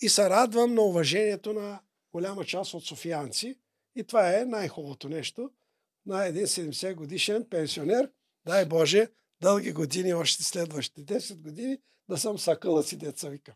и 0.00 0.08
се 0.08 0.30
радвам 0.30 0.74
на 0.74 0.82
уважението 0.82 1.52
на 1.52 1.80
голяма 2.12 2.44
част 2.44 2.74
от 2.74 2.84
софиянци 2.84 3.58
и 3.96 4.04
това 4.04 4.38
е 4.38 4.44
най-хубавото 4.44 5.08
нещо 5.08 5.50
на 6.08 6.26
един 6.26 6.46
70 6.46 6.94
годишен 6.94 7.46
пенсионер. 7.50 8.10
Дай 8.46 8.66
Боже, 8.66 9.08
дълги 9.42 9.72
години, 9.72 10.14
още 10.14 10.44
следващите 10.44 11.20
10 11.20 11.36
години, 11.36 11.78
да 12.08 12.18
съм 12.18 12.38
сакъла 12.38 12.82
си 12.82 12.96
деца 12.96 13.28
вика. 13.28 13.54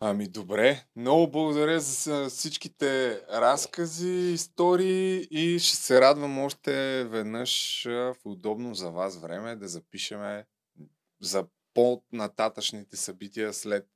Ами 0.00 0.28
добре, 0.28 0.84
много 0.96 1.30
благодаря 1.30 1.80
за 1.80 2.28
всичките 2.30 3.20
разкази, 3.30 4.32
истории 4.32 5.28
и 5.30 5.58
ще 5.58 5.76
се 5.76 6.00
радвам 6.00 6.38
още 6.38 7.04
веднъж 7.04 7.82
в 7.84 8.16
удобно 8.24 8.74
за 8.74 8.90
вас 8.90 9.20
време 9.20 9.56
да 9.56 9.68
запишеме 9.68 10.46
за 11.20 11.46
по-нататъчните 11.74 12.96
събития 12.96 13.52
след 13.52 13.86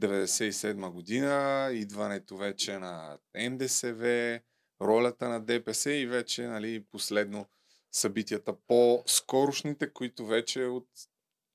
97 0.00 0.90
година, 0.90 1.68
идването 1.72 2.36
вече 2.36 2.78
на 2.78 3.18
НДСВ, 3.34 4.40
ролята 4.82 5.28
на 5.28 5.40
ДПС 5.40 5.90
и 5.90 6.06
вече 6.06 6.42
нали, 6.42 6.84
последно 6.90 7.46
събитията 7.92 8.54
по-скорошните, 8.66 9.92
които 9.92 10.26
вече 10.26 10.64
от 10.64 10.88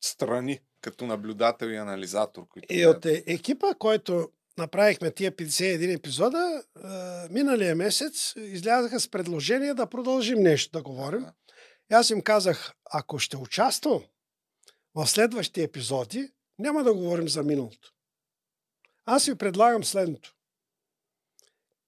страни, 0.04 0.60
като 0.82 1.06
наблюдател 1.06 1.68
и 1.68 1.76
анализатор. 1.76 2.48
Които 2.48 2.74
И 2.74 2.86
от 2.86 3.06
е- 3.06 3.24
екипа, 3.28 3.74
който 3.80 4.30
направихме 4.58 5.12
тия 5.12 5.32
51 5.32 5.96
епизода, 5.96 6.64
е, 6.76 6.80
миналия 7.34 7.76
месец 7.76 8.34
излязаха 8.38 9.00
с 9.00 9.10
предложение 9.10 9.74
да 9.74 9.88
продължим 9.88 10.40
нещо 10.40 10.72
да 10.72 10.84
говорим. 10.84 11.22
Да. 11.22 11.34
И 11.92 11.94
аз 11.94 12.10
им 12.10 12.22
казах, 12.22 12.74
ако 12.92 13.20
ще 13.20 13.38
участвам 13.38 14.04
в 14.96 15.08
следващите 15.08 15.64
епизоди, 15.64 16.32
няма 16.60 16.84
да 16.84 16.94
говорим 16.94 17.30
за 17.30 17.44
миналото. 17.44 17.94
Аз 19.06 19.26
ви 19.26 19.36
предлагам 19.36 19.84
следното. 19.84 20.34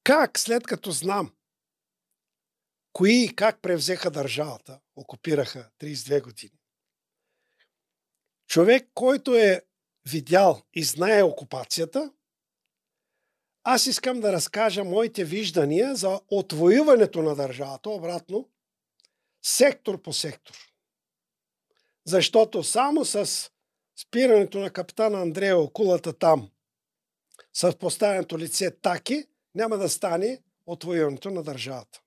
Как 0.06 0.40
след 0.40 0.68
като 0.68 0.92
знам 0.92 1.36
кои 2.94 3.24
и 3.24 3.36
как 3.36 3.62
превзеха 3.62 4.12
държавата, 4.12 4.80
окупираха 4.96 5.70
32 5.80 6.24
години, 6.24 6.60
човек, 8.48 8.90
който 8.94 9.36
е 9.36 9.62
видял 10.10 10.62
и 10.74 10.84
знае 10.84 11.24
окупацията, 11.24 12.14
аз 13.64 13.86
искам 13.86 14.20
да 14.20 14.34
разкажа 14.34 14.84
моите 14.84 15.24
виждания 15.24 15.96
за 15.96 16.22
отвоюването 16.28 17.22
на 17.22 17.36
държавата, 17.36 17.90
обратно, 17.90 18.50
сектор 19.42 20.02
по 20.02 20.14
сектор. 20.14 20.56
Защото 22.06 22.64
само 22.64 23.06
с 23.06 23.52
спирането 23.96 24.60
на 24.60 24.70
капитана 24.70 25.22
Андрея 25.22 25.58
Окулата 25.58 26.14
там, 26.14 26.52
с 27.54 27.78
поставеното 27.78 28.38
лице 28.38 28.72
Таки, 28.72 29.28
няма 29.56 29.78
да 29.78 29.90
стане 29.90 30.42
отвоюването 30.66 31.32
на 31.32 31.44
държавата. 31.44 32.02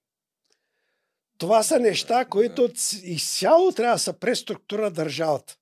Това 1.39 1.62
са 1.62 1.78
неща, 1.78 2.25
които 2.25 2.70
изцяло 3.02 3.73
трябва 3.73 3.94
да 3.94 3.99
се 3.99 4.12
преструктура 4.12 4.91
държавата. 4.91 5.57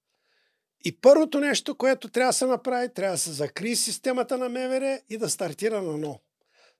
И 0.84 1.00
първото 1.00 1.40
нещо, 1.40 1.74
което 1.74 2.08
трябва 2.08 2.28
да 2.28 2.32
се 2.32 2.46
направи, 2.46 2.94
трябва 2.94 3.14
да 3.14 3.18
се 3.18 3.32
закрие 3.32 3.76
системата 3.76 4.38
на 4.38 4.48
МВР 4.48 5.00
и 5.08 5.18
да 5.18 5.30
стартира 5.30 5.82
на 5.82 5.96
ново. 5.96 6.20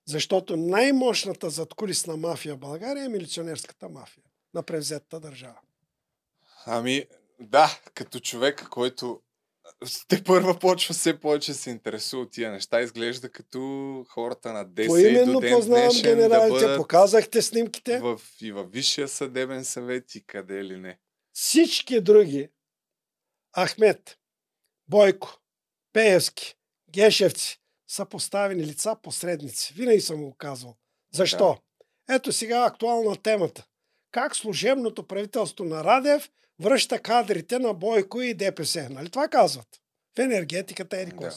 Защото 0.05 0.57
най-мощната 0.57 1.49
задкулисна 1.49 2.17
мафия 2.17 2.55
в 2.55 2.59
България 2.59 3.05
е 3.05 3.09
милиционерската 3.09 3.89
мафия 3.89 4.23
на 4.53 4.63
превзетата 4.63 5.19
държава. 5.19 5.59
Ами, 6.65 7.05
Да, 7.39 7.79
като 7.93 8.19
човек, 8.19 8.67
който 8.69 9.21
те 10.07 10.23
първа 10.23 10.59
почва 10.59 10.93
все 10.93 11.19
повече 11.19 11.51
да 11.51 11.57
се 11.57 11.69
интересува 11.69 12.23
от 12.23 12.31
тия 12.31 12.51
неща. 12.51 12.81
Изглежда 12.81 13.29
като 13.29 13.59
хората 14.09 14.53
на 14.53 14.65
10 14.65 14.87
Поименно 14.87 15.33
до 15.33 15.39
ден 15.39 15.53
познавам 15.53 16.01
генералите, 16.03 16.67
да 16.67 16.77
показахте 16.77 17.41
снимките. 17.41 17.99
в, 17.99 18.21
и 18.41 18.51
във 18.51 18.71
Висшия 18.71 19.07
съдебен 19.07 19.65
съвет 19.65 20.15
и 20.15 20.25
къде 20.25 20.63
ли 20.63 20.77
не. 20.77 20.99
Всички 21.33 22.01
други, 22.01 22.49
Ахмет, 23.59 24.17
Бойко, 24.87 25.39
Пеевски, 25.93 26.55
Гешевци, 26.89 27.61
са 27.87 28.05
поставени 28.05 28.63
лица 28.63 28.95
посредници. 29.03 29.73
Винаги 29.73 30.01
съм 30.01 30.23
го 30.23 30.35
казвал. 30.35 30.77
Защо? 31.13 31.57
Ето 32.09 32.31
сега 32.31 32.65
актуална 32.65 33.15
темата. 33.15 33.65
Как 34.11 34.35
служебното 34.35 35.07
правителство 35.07 35.65
на 35.65 35.83
Радев 35.83 36.29
връща 36.59 36.99
кадрите 36.99 37.59
на 37.59 37.73
Бойко 37.73 38.21
и 38.21 38.33
ДПС. 38.33 38.87
Нали 38.89 39.09
това 39.09 39.27
казват? 39.27 39.67
В 40.17 40.19
енергетиката 40.19 40.97
е 40.97 41.05
Да. 41.05 41.31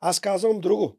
Аз 0.00 0.20
казвам 0.20 0.60
друго. 0.60 0.96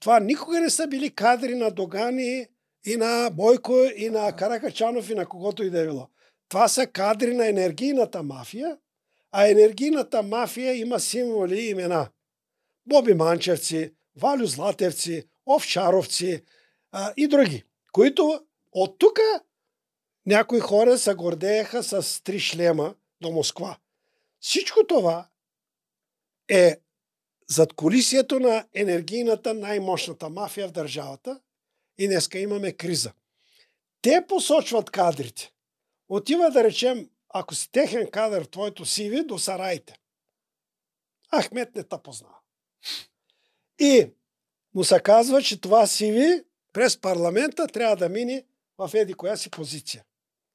Това 0.00 0.20
никога 0.20 0.60
не 0.60 0.70
са 0.70 0.86
били 0.86 1.10
кадри 1.10 1.54
на 1.54 1.70
Догани 1.70 2.46
и 2.86 2.96
на 2.96 3.30
Бойко 3.30 3.74
и 3.96 4.10
на 4.10 4.36
Каракачанов 4.36 5.10
и 5.10 5.14
на 5.14 5.26
когото 5.26 5.62
и 5.62 5.70
да 5.70 5.80
е 5.80 5.84
било. 5.84 6.08
Това 6.48 6.68
са 6.68 6.86
кадри 6.86 7.34
на 7.34 7.48
енергийната 7.48 8.22
мафия, 8.22 8.78
а 9.32 9.48
енергийната 9.48 10.22
мафия 10.22 10.74
има 10.74 11.00
символи 11.00 11.60
и 11.60 11.70
имена. 11.70 12.08
Боби 12.86 13.14
Манчевци, 13.14 13.94
Валю 14.16 14.46
Златевци, 14.46 15.24
Овчаровци 15.46 16.42
а, 16.92 17.12
и 17.16 17.28
други, 17.28 17.64
които 17.92 18.40
от 18.72 18.98
тук 18.98 19.18
някои 20.26 20.60
хора 20.60 20.98
се 20.98 21.14
гордееха 21.14 21.82
с 21.82 22.22
три 22.22 22.40
шлема 22.40 22.94
до 23.20 23.30
Москва. 23.30 23.78
Всичко 24.40 24.86
това 24.88 25.28
е 26.48 26.80
зад 27.48 27.72
колисието 27.72 28.40
на 28.40 28.64
енергийната 28.74 29.54
най-мощната 29.54 30.28
мафия 30.28 30.68
в 30.68 30.72
държавата 30.72 31.40
и 31.98 32.06
днеска 32.06 32.38
имаме 32.38 32.72
криза. 32.72 33.12
Те 34.02 34.24
посочват 34.28 34.90
кадрите. 34.90 35.52
Отива 36.08 36.50
да 36.50 36.64
речем, 36.64 37.10
ако 37.28 37.54
си 37.54 37.70
техен 37.72 38.10
кадър, 38.10 38.44
твоето 38.44 38.84
сиви, 38.84 39.24
до 39.24 39.38
сараите. 39.38 39.98
Ахмет 41.36 41.74
не 41.74 41.82
те 41.82 41.96
познава. 42.04 42.38
И 43.78 44.10
му 44.74 44.84
се 44.84 45.00
казва, 45.00 45.42
че 45.42 45.60
това 45.60 45.86
сиви 45.86 46.44
през 46.72 47.00
парламента 47.00 47.66
трябва 47.66 47.96
да 47.96 48.08
мине 48.08 48.44
в 48.78 48.90
еди 48.94 49.14
коя 49.14 49.36
си 49.36 49.50
позиция. 49.50 50.04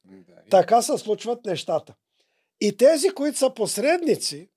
Да, 0.05 0.35
Така 0.49 0.81
се 0.81 0.97
случват 0.97 1.45
нещата. 1.45 1.93
И 2.61 2.77
тези, 2.77 3.09
които 3.09 3.37
са 3.37 3.53
посредници, 3.53 4.49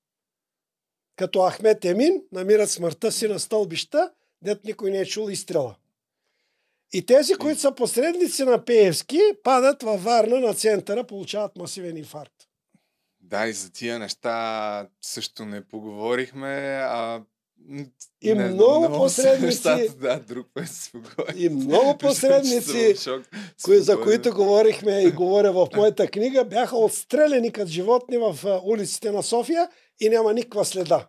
като 1.16 1.50
Ахмет 1.50 1.84
Емин, 1.84 2.22
намират 2.32 2.70
смъртта 2.70 3.12
си 3.12 3.28
на 3.28 3.38
стълбища, 3.38 4.12
дет 4.42 4.64
никой 4.64 4.90
не 4.90 4.98
е 4.98 5.06
чул 5.06 5.30
изстрела. 5.30 5.76
И 6.92 7.06
тези, 7.06 7.34
които 7.34 7.60
са 7.60 7.74
посредници 7.74 8.44
на 8.44 8.64
Пеевски, 8.64 9.20
падат 9.42 9.82
във 9.82 10.04
Варна 10.04 10.40
на 10.40 10.54
центъра, 10.54 11.04
получават 11.06 11.56
масивен 11.56 11.96
инфаркт. 11.96 12.48
Да, 13.20 13.46
и 13.46 13.52
за 13.52 13.72
тия 13.72 13.98
неща 13.98 14.88
също 15.00 15.44
не 15.44 15.64
поговорихме. 15.64 16.78
А... 16.82 17.22
И 18.22 18.34
не, 18.34 18.48
много 18.48 19.08
са 19.08 19.22
посредници- 19.22 19.44
Нещата, 19.44 19.96
да, 19.96 20.20
друг 20.20 20.46
път 20.54 20.68
си. 20.68 20.92
И 21.36 21.48
много 21.48 21.98
посредници, 21.98 22.94
кои, 23.64 23.78
за 23.78 24.00
които 24.00 24.34
говорихме 24.34 25.02
и 25.02 25.10
говоря 25.10 25.52
в 25.52 25.68
моята 25.76 26.06
книга, 26.06 26.44
бяха 26.44 26.76
отстреляни 26.76 27.52
като 27.52 27.70
животни 27.70 28.16
в 28.18 28.60
улиците 28.64 29.10
на 29.10 29.22
София 29.22 29.68
и 30.00 30.08
няма 30.08 30.32
никаква 30.34 30.64
следа. 30.64 31.08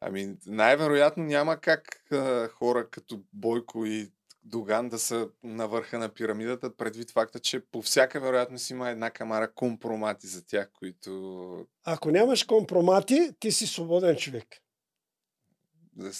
Ами, 0.00 0.34
най-вероятно 0.46 1.24
няма 1.24 1.56
как 1.56 2.02
а, 2.12 2.48
хора 2.48 2.88
като 2.90 3.20
Бойко 3.32 3.86
и 3.86 4.10
Доган 4.44 4.88
да 4.88 4.98
са 4.98 5.28
на 5.44 5.68
върха 5.68 5.98
на 5.98 6.08
пирамидата, 6.08 6.76
предвид 6.76 7.10
факта, 7.10 7.38
че 7.38 7.60
по 7.60 7.82
всяка 7.82 8.20
вероятност 8.20 8.70
има 8.70 8.90
една 8.90 9.10
камара 9.10 9.52
компромати 9.54 10.26
за 10.26 10.46
тях, 10.46 10.70
които 10.78 11.66
Ако 11.84 12.10
нямаш 12.10 12.42
компромати, 12.44 13.30
ти 13.40 13.52
си 13.52 13.66
свободен 13.66 14.16
човек. 14.16 14.46
За, 15.98 16.12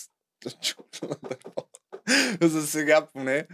за 2.48 2.66
сега 2.66 3.06
поне 3.12 3.46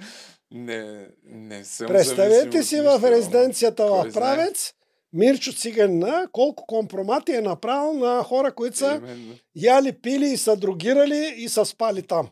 не, 0.50 1.08
не 1.24 1.64
съм 1.64 1.86
Представете 1.86 2.62
си 2.62 2.80
в 2.80 3.10
резиденцията 3.10 3.86
в. 3.86 4.12
Правец, 4.12 4.74
Мирчо 5.12 5.52
Циганина, 5.52 6.28
колко 6.32 6.66
компромати 6.66 7.32
е 7.32 7.40
направил 7.40 7.92
на 7.92 8.22
хора, 8.22 8.54
които 8.54 8.76
са 8.76 9.00
Именно. 9.02 9.34
яли, 9.54 9.92
пили 9.92 10.26
и 10.26 10.36
са 10.36 10.56
другирали 10.56 11.34
и 11.36 11.48
са 11.48 11.64
спали 11.64 12.02
там. 12.02 12.28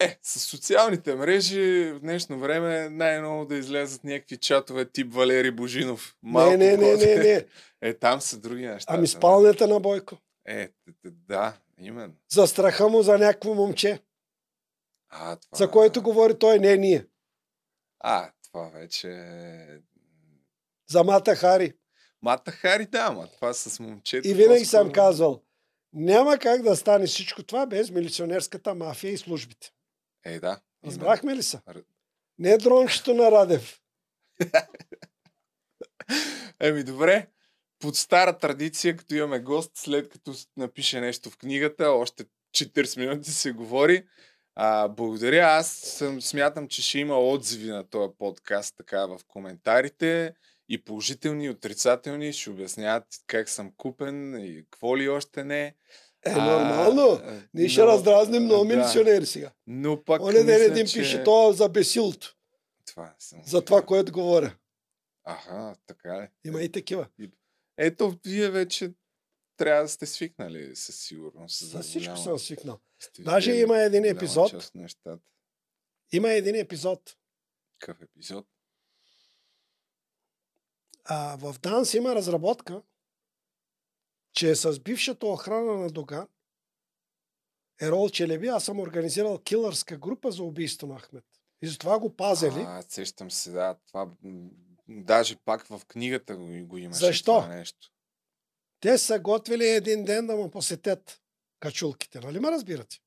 Е, 0.00 0.18
с 0.22 0.40
социалните 0.40 1.14
мрежи 1.14 1.92
в 1.94 2.00
днешно 2.00 2.38
време 2.38 2.88
най-ново 2.88 3.46
да 3.46 3.56
излезат 3.56 4.04
някакви 4.04 4.36
чатове 4.36 4.84
тип 4.84 5.14
Валери 5.14 5.50
Божинов. 5.50 6.16
не, 6.22 6.56
не, 6.56 6.76
не, 6.76 6.96
не, 6.96 7.16
не. 7.16 7.44
Е, 7.82 7.94
там 7.94 8.20
са 8.20 8.38
други 8.38 8.66
неща. 8.66 8.94
Ами 8.94 9.06
спалнята 9.06 9.66
на 9.66 9.80
Бойко. 9.80 10.16
Е, 10.48 10.68
да, 11.04 11.56
именно. 11.78 12.14
За 12.28 12.46
страха 12.46 12.88
му 12.88 13.02
за 13.02 13.18
някакво 13.18 13.54
момче, 13.54 14.02
А, 15.08 15.36
това... 15.36 15.56
за 15.56 15.70
който 15.70 16.02
говори 16.02 16.38
той, 16.38 16.58
не 16.58 16.76
ние. 16.76 17.06
А, 18.00 18.32
това 18.42 18.68
вече... 18.68 19.08
е- 19.08 19.78
За 20.88 21.04
Мата 21.04 21.36
Хари. 21.36 21.74
Мата 22.22 22.50
Хари, 22.50 22.86
да, 22.86 22.98
ама 23.00 23.28
това 23.28 23.54
с 23.54 23.80
момчето... 23.80 24.28
И 24.28 24.34
винаги 24.34 24.48
по-скоро- 24.60 24.66
съм 24.68 24.92
казвал, 24.92 25.42
няма 25.92 26.38
как 26.38 26.62
да 26.62 26.76
стане 26.76 27.06
всичко 27.06 27.42
това 27.42 27.66
без 27.66 27.90
милиционерската 27.90 28.74
мафия 28.74 29.12
и 29.12 29.18
службите. 29.18 29.70
Е, 30.24 30.40
да. 30.40 30.60
Разбрахме 30.84 31.36
ли 31.36 31.42
се? 31.42 31.60
Р- 31.68 31.82
Не 32.38 32.58
дрончето 32.58 33.14
на 33.14 33.30
Радев. 33.30 33.80
Еми, 36.60 36.84
добре. 36.84 37.26
Под 37.86 37.96
стара 37.96 38.38
традиция, 38.38 38.96
като 38.96 39.14
имаме 39.14 39.38
гост, 39.38 39.70
след 39.74 40.08
като 40.08 40.34
напише 40.56 41.00
нещо 41.00 41.30
в 41.30 41.36
книгата, 41.38 41.90
още 41.90 42.24
40 42.56 42.98
минути 42.98 43.30
се 43.30 43.52
говори. 43.52 44.06
А, 44.54 44.88
благодаря. 44.88 45.46
Аз 45.46 45.68
съм, 45.70 46.22
смятам, 46.22 46.68
че 46.68 46.82
ще 46.82 46.98
има 46.98 47.18
отзиви 47.20 47.70
на 47.70 47.84
този 47.84 48.12
подкаст 48.18 48.74
така 48.76 49.06
в 49.06 49.20
коментарите. 49.28 50.34
И 50.68 50.84
положителни, 50.84 51.44
и 51.44 51.50
отрицателни. 51.50 52.32
Ще 52.32 52.50
обясняват 52.50 53.04
как 53.26 53.48
съм 53.48 53.72
купен 53.76 54.44
и 54.44 54.64
какво 54.70 54.98
ли 54.98 55.08
още 55.08 55.44
не. 55.44 55.74
Е, 56.26 56.32
нормално. 56.32 57.02
а, 57.12 57.40
Ние 57.54 57.68
ще 57.68 57.80
но- 57.80 57.86
раздразним 57.86 58.42
много 58.42 58.64
да. 58.64 58.76
милиционери 58.76 59.26
сега. 59.26 59.50
Но 59.66 60.04
пак 60.04 60.22
Оня 60.22 60.44
ден 60.44 60.62
един 60.62 60.86
че... 60.86 60.98
пише 60.98 61.24
това 61.24 61.52
за 61.52 61.68
бесилото. 61.68 62.34
Това 62.86 63.14
съм 63.18 63.40
За 63.44 63.64
това, 63.64 63.82
което 63.82 64.12
говоря. 64.12 64.54
Аха, 65.24 65.74
така 65.86 66.14
е. 66.14 66.30
Има 66.48 66.62
и 66.62 66.72
такива. 66.72 67.06
Ето, 67.78 68.18
вие 68.24 68.50
вече 68.50 68.92
трябва 69.56 69.82
да 69.82 69.88
сте 69.88 70.06
свикнали 70.06 70.76
със 70.76 70.96
сигурност. 70.96 71.58
За 71.60 71.80
всичко 71.80 72.04
голяма- 72.04 72.24
съм 72.24 72.38
свикнал. 72.38 72.80
сте 72.98 73.22
Даже 73.22 73.50
видели 73.50 73.62
има 73.62 73.78
един 73.78 74.04
епизод. 74.06 74.50
част 74.50 74.68
от 74.68 74.74
нещата. 74.74 75.18
Има 76.12 76.30
един 76.30 76.54
епизод. 76.54 77.16
Какъв 77.78 78.02
епизод? 78.02 78.46
А, 81.04 81.36
в 81.36 81.58
ДАНС 81.58 81.94
има 81.94 82.14
разработка, 82.14 82.82
че 84.32 84.54
с 84.54 84.80
бившата 84.80 85.26
охрана 85.26 85.72
на 85.74 85.90
Доган, 85.90 86.28
Ерол 87.80 88.10
Челеби, 88.10 88.46
аз 88.46 88.64
съм 88.64 88.80
организирал 88.80 89.38
килърска 89.38 89.96
група 89.96 90.30
за 90.30 90.42
убийство 90.42 90.86
на 90.86 90.98
Ахмед. 90.98 91.24
И 91.62 91.66
затова 91.66 91.98
го 91.98 92.16
пазели. 92.16 92.64
А, 92.66 92.82
сещам 92.82 93.30
се, 93.30 93.50
да. 93.50 93.78
Това 93.86 94.10
даже 94.88 95.36
пак 95.36 95.66
в 95.66 95.80
книгата 95.88 96.36
го, 96.36 96.66
го 96.66 96.78
имаше 96.78 97.06
Защо? 97.06 97.24
това 97.40 97.54
нещо. 97.54 97.90
Те 98.80 98.98
са 98.98 99.18
готвили 99.20 99.66
един 99.66 100.04
ден 100.04 100.26
да 100.26 100.36
му 100.36 100.50
посетят 100.50 101.22
качулките. 101.60 102.20
Нали 102.20 102.40
ме 102.40 102.50
разбирате? 102.50 102.98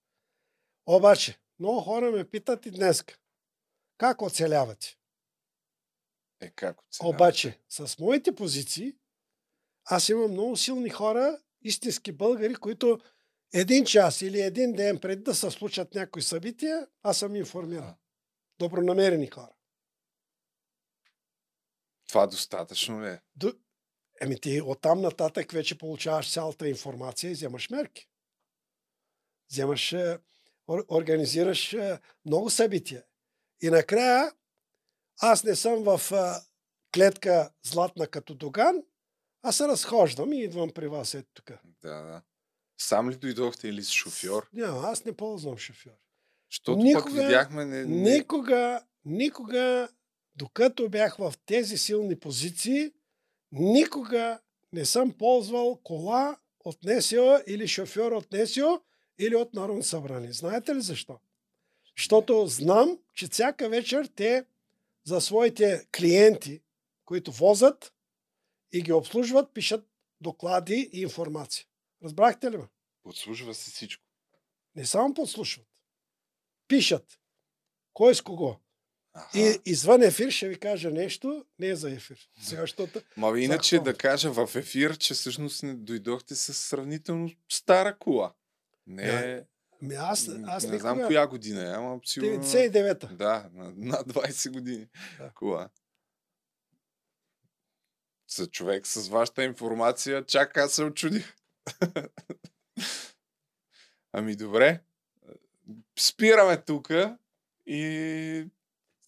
Обаче, 0.85 1.39
много 1.59 1.81
хора 1.81 2.11
ме 2.11 2.29
питат 2.29 2.65
и 2.65 2.71
днес. 2.71 3.03
Как 3.97 4.21
оцелявате? 4.21 4.97
Е, 6.41 6.49
как 6.49 6.81
оцелява? 6.81 7.15
Обаче, 7.15 7.59
с 7.69 7.99
моите 7.99 8.35
позиции, 8.35 8.95
аз 9.85 10.09
имам 10.09 10.31
много 10.31 10.57
силни 10.57 10.89
хора, 10.89 11.39
истински 11.61 12.11
българи, 12.11 12.55
които 12.55 12.99
един 13.53 13.85
час 13.85 14.21
или 14.21 14.41
един 14.41 14.73
ден 14.73 14.99
преди 14.99 15.23
да 15.23 15.35
се 15.35 15.51
случат 15.51 15.95
някои 15.95 16.21
събития, 16.21 16.87
аз 17.03 17.17
съм 17.17 17.35
информиран. 17.35 17.95
Добронамерени 18.59 19.27
хора. 19.27 19.53
Това 22.09 22.27
достатъчно 22.27 23.03
ли 23.03 23.07
е? 23.07 23.21
Ду... 23.35 23.51
Еми 24.21 24.39
ти 24.39 24.61
оттам 24.61 25.01
нататък 25.01 25.51
вече 25.51 25.77
получаваш 25.77 26.33
цялата 26.33 26.69
информация 26.69 27.31
и 27.31 27.33
вземаш 27.33 27.69
мерки. 27.69 28.07
Вземаш, 29.51 29.93
е, 29.93 30.17
ор, 30.67 30.85
организираш 30.89 31.73
е, 31.73 31.99
много 32.25 32.49
събития. 32.49 33.03
И 33.61 33.69
накрая 33.69 34.31
аз 35.21 35.43
не 35.43 35.55
съм 35.55 35.83
в 35.83 36.01
е, 36.11 36.45
клетка 36.93 37.51
златна 37.63 38.07
като 38.07 38.35
Доган, 38.35 38.83
Аз 39.41 39.57
се 39.57 39.67
разхождам 39.67 40.33
и 40.33 40.43
идвам 40.43 40.69
при 40.69 40.87
вас 40.87 41.13
ето 41.13 41.29
тук. 41.33 41.51
Да, 41.81 42.01
да. 42.01 42.21
Сам 42.77 43.09
ли 43.09 43.15
дойдохте 43.15 43.67
или 43.67 43.83
с 43.83 43.91
шофьор? 43.91 44.49
Няма, 44.53 44.87
аз 44.87 45.05
не 45.05 45.13
ползвам 45.13 45.57
шофьор. 45.57 45.91
Защото 46.51 46.77
пък 46.77 46.83
Никога- 46.83 47.21
видяхме... 47.21 47.65
Не, 47.65 47.85
не... 47.85 48.11
Никога, 48.11 48.83
никога, 49.05 49.89
докато 50.39 50.89
бях 50.89 51.17
в 51.17 51.33
тези 51.45 51.77
силни 51.77 52.19
позиции, 52.19 52.91
никога 53.51 54.39
не 54.73 54.85
съм 54.85 55.11
ползвал 55.11 55.79
кола 55.83 56.37
от 56.59 56.83
НСО 56.83 57.39
или 57.47 57.67
шофьор 57.67 58.11
от 58.11 58.31
НСО 58.31 58.81
или 59.19 59.35
от 59.35 59.53
Народно 59.53 59.83
събрание. 59.83 60.33
Знаете 60.33 60.75
ли 60.75 60.81
защо? 60.81 61.19
Защото 61.97 62.47
знам, 62.47 62.99
че 63.13 63.27
всяка 63.27 63.69
вечер 63.69 64.09
те 64.15 64.45
за 65.03 65.21
своите 65.21 65.87
клиенти, 65.97 66.61
които 67.05 67.31
возят 67.31 67.93
и 68.71 68.81
ги 68.81 68.93
обслужват, 68.93 69.53
пишат 69.53 69.87
доклади 70.21 70.89
и 70.93 71.01
информация. 71.01 71.65
Разбрахте 72.03 72.51
ли 72.51 72.57
ме? 72.57 72.67
Подслужва 73.03 73.53
се 73.53 73.71
всичко. 73.71 74.03
Не 74.75 74.85
само 74.85 75.13
подслушват. 75.13 75.67
Пишат. 76.67 77.19
Кой 77.93 78.15
с 78.15 78.21
кого. 78.21 78.59
Аха. 79.13 79.39
И 79.39 79.59
извън 79.65 80.03
ефир 80.03 80.31
ще 80.31 80.49
ви 80.49 80.59
кажа 80.59 80.91
нещо, 80.91 81.45
не 81.59 81.67
е 81.67 81.75
за 81.75 81.91
ефир. 81.91 82.29
Сега, 82.41 82.61
защото 82.61 83.01
Ма 83.17 83.39
иначе 83.39 83.79
да 83.79 83.93
кажа 83.97 84.31
в 84.31 84.55
ефир, 84.55 84.97
че 84.97 85.13
всъщност 85.13 85.63
не 85.63 85.73
дойдохте 85.73 86.35
с 86.35 86.53
сравнително 86.53 87.31
стара 87.49 87.97
кола. 87.97 88.33
Не, 88.87 89.05
Да, 89.05 89.43
Ми 89.81 89.95
аз, 89.95 90.29
аз 90.47 90.63
не 90.63 90.71
никога... 90.71 90.79
знам 90.79 91.07
коя 91.07 91.27
година 91.27 91.61
е, 91.71 91.73
ама 91.73 91.99
сигурно... 92.05 92.43
99-та. 92.43 93.07
Да, 93.07 93.49
на, 93.53 93.73
над 93.77 94.07
20 94.07 94.51
години 94.51 94.87
Да. 95.19 95.29
кола. 95.29 95.69
За 98.29 98.47
човек 98.47 98.87
с 98.87 99.07
вашата 99.07 99.43
информация, 99.43 100.25
чак 100.25 100.57
аз 100.57 100.73
се 100.73 100.83
очудих. 100.83 101.35
ами 104.13 104.35
добре. 104.35 104.81
Спираме 105.99 106.61
тук 106.61 106.89
и, 107.65 108.45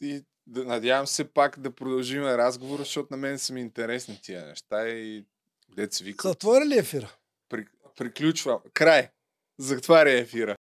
и 0.01 0.23
да, 0.47 0.65
надявам 0.65 1.07
се 1.07 1.33
пак 1.33 1.59
да 1.59 1.71
продължим 1.71 2.23
разговора, 2.23 2.83
защото 2.83 3.07
на 3.11 3.17
мен 3.17 3.39
са 3.39 3.53
ми 3.53 3.61
интересни 3.61 4.19
тия 4.23 4.45
неща 4.45 4.89
и 4.89 5.25
се 5.91 6.03
вика. 6.03 6.27
Затвори 6.27 6.65
ли 6.65 6.77
ефира? 6.77 7.15
При, 7.49 7.65
приключвам. 7.97 8.59
Край. 8.73 9.09
Затваря 9.59 10.11
ефира. 10.11 10.55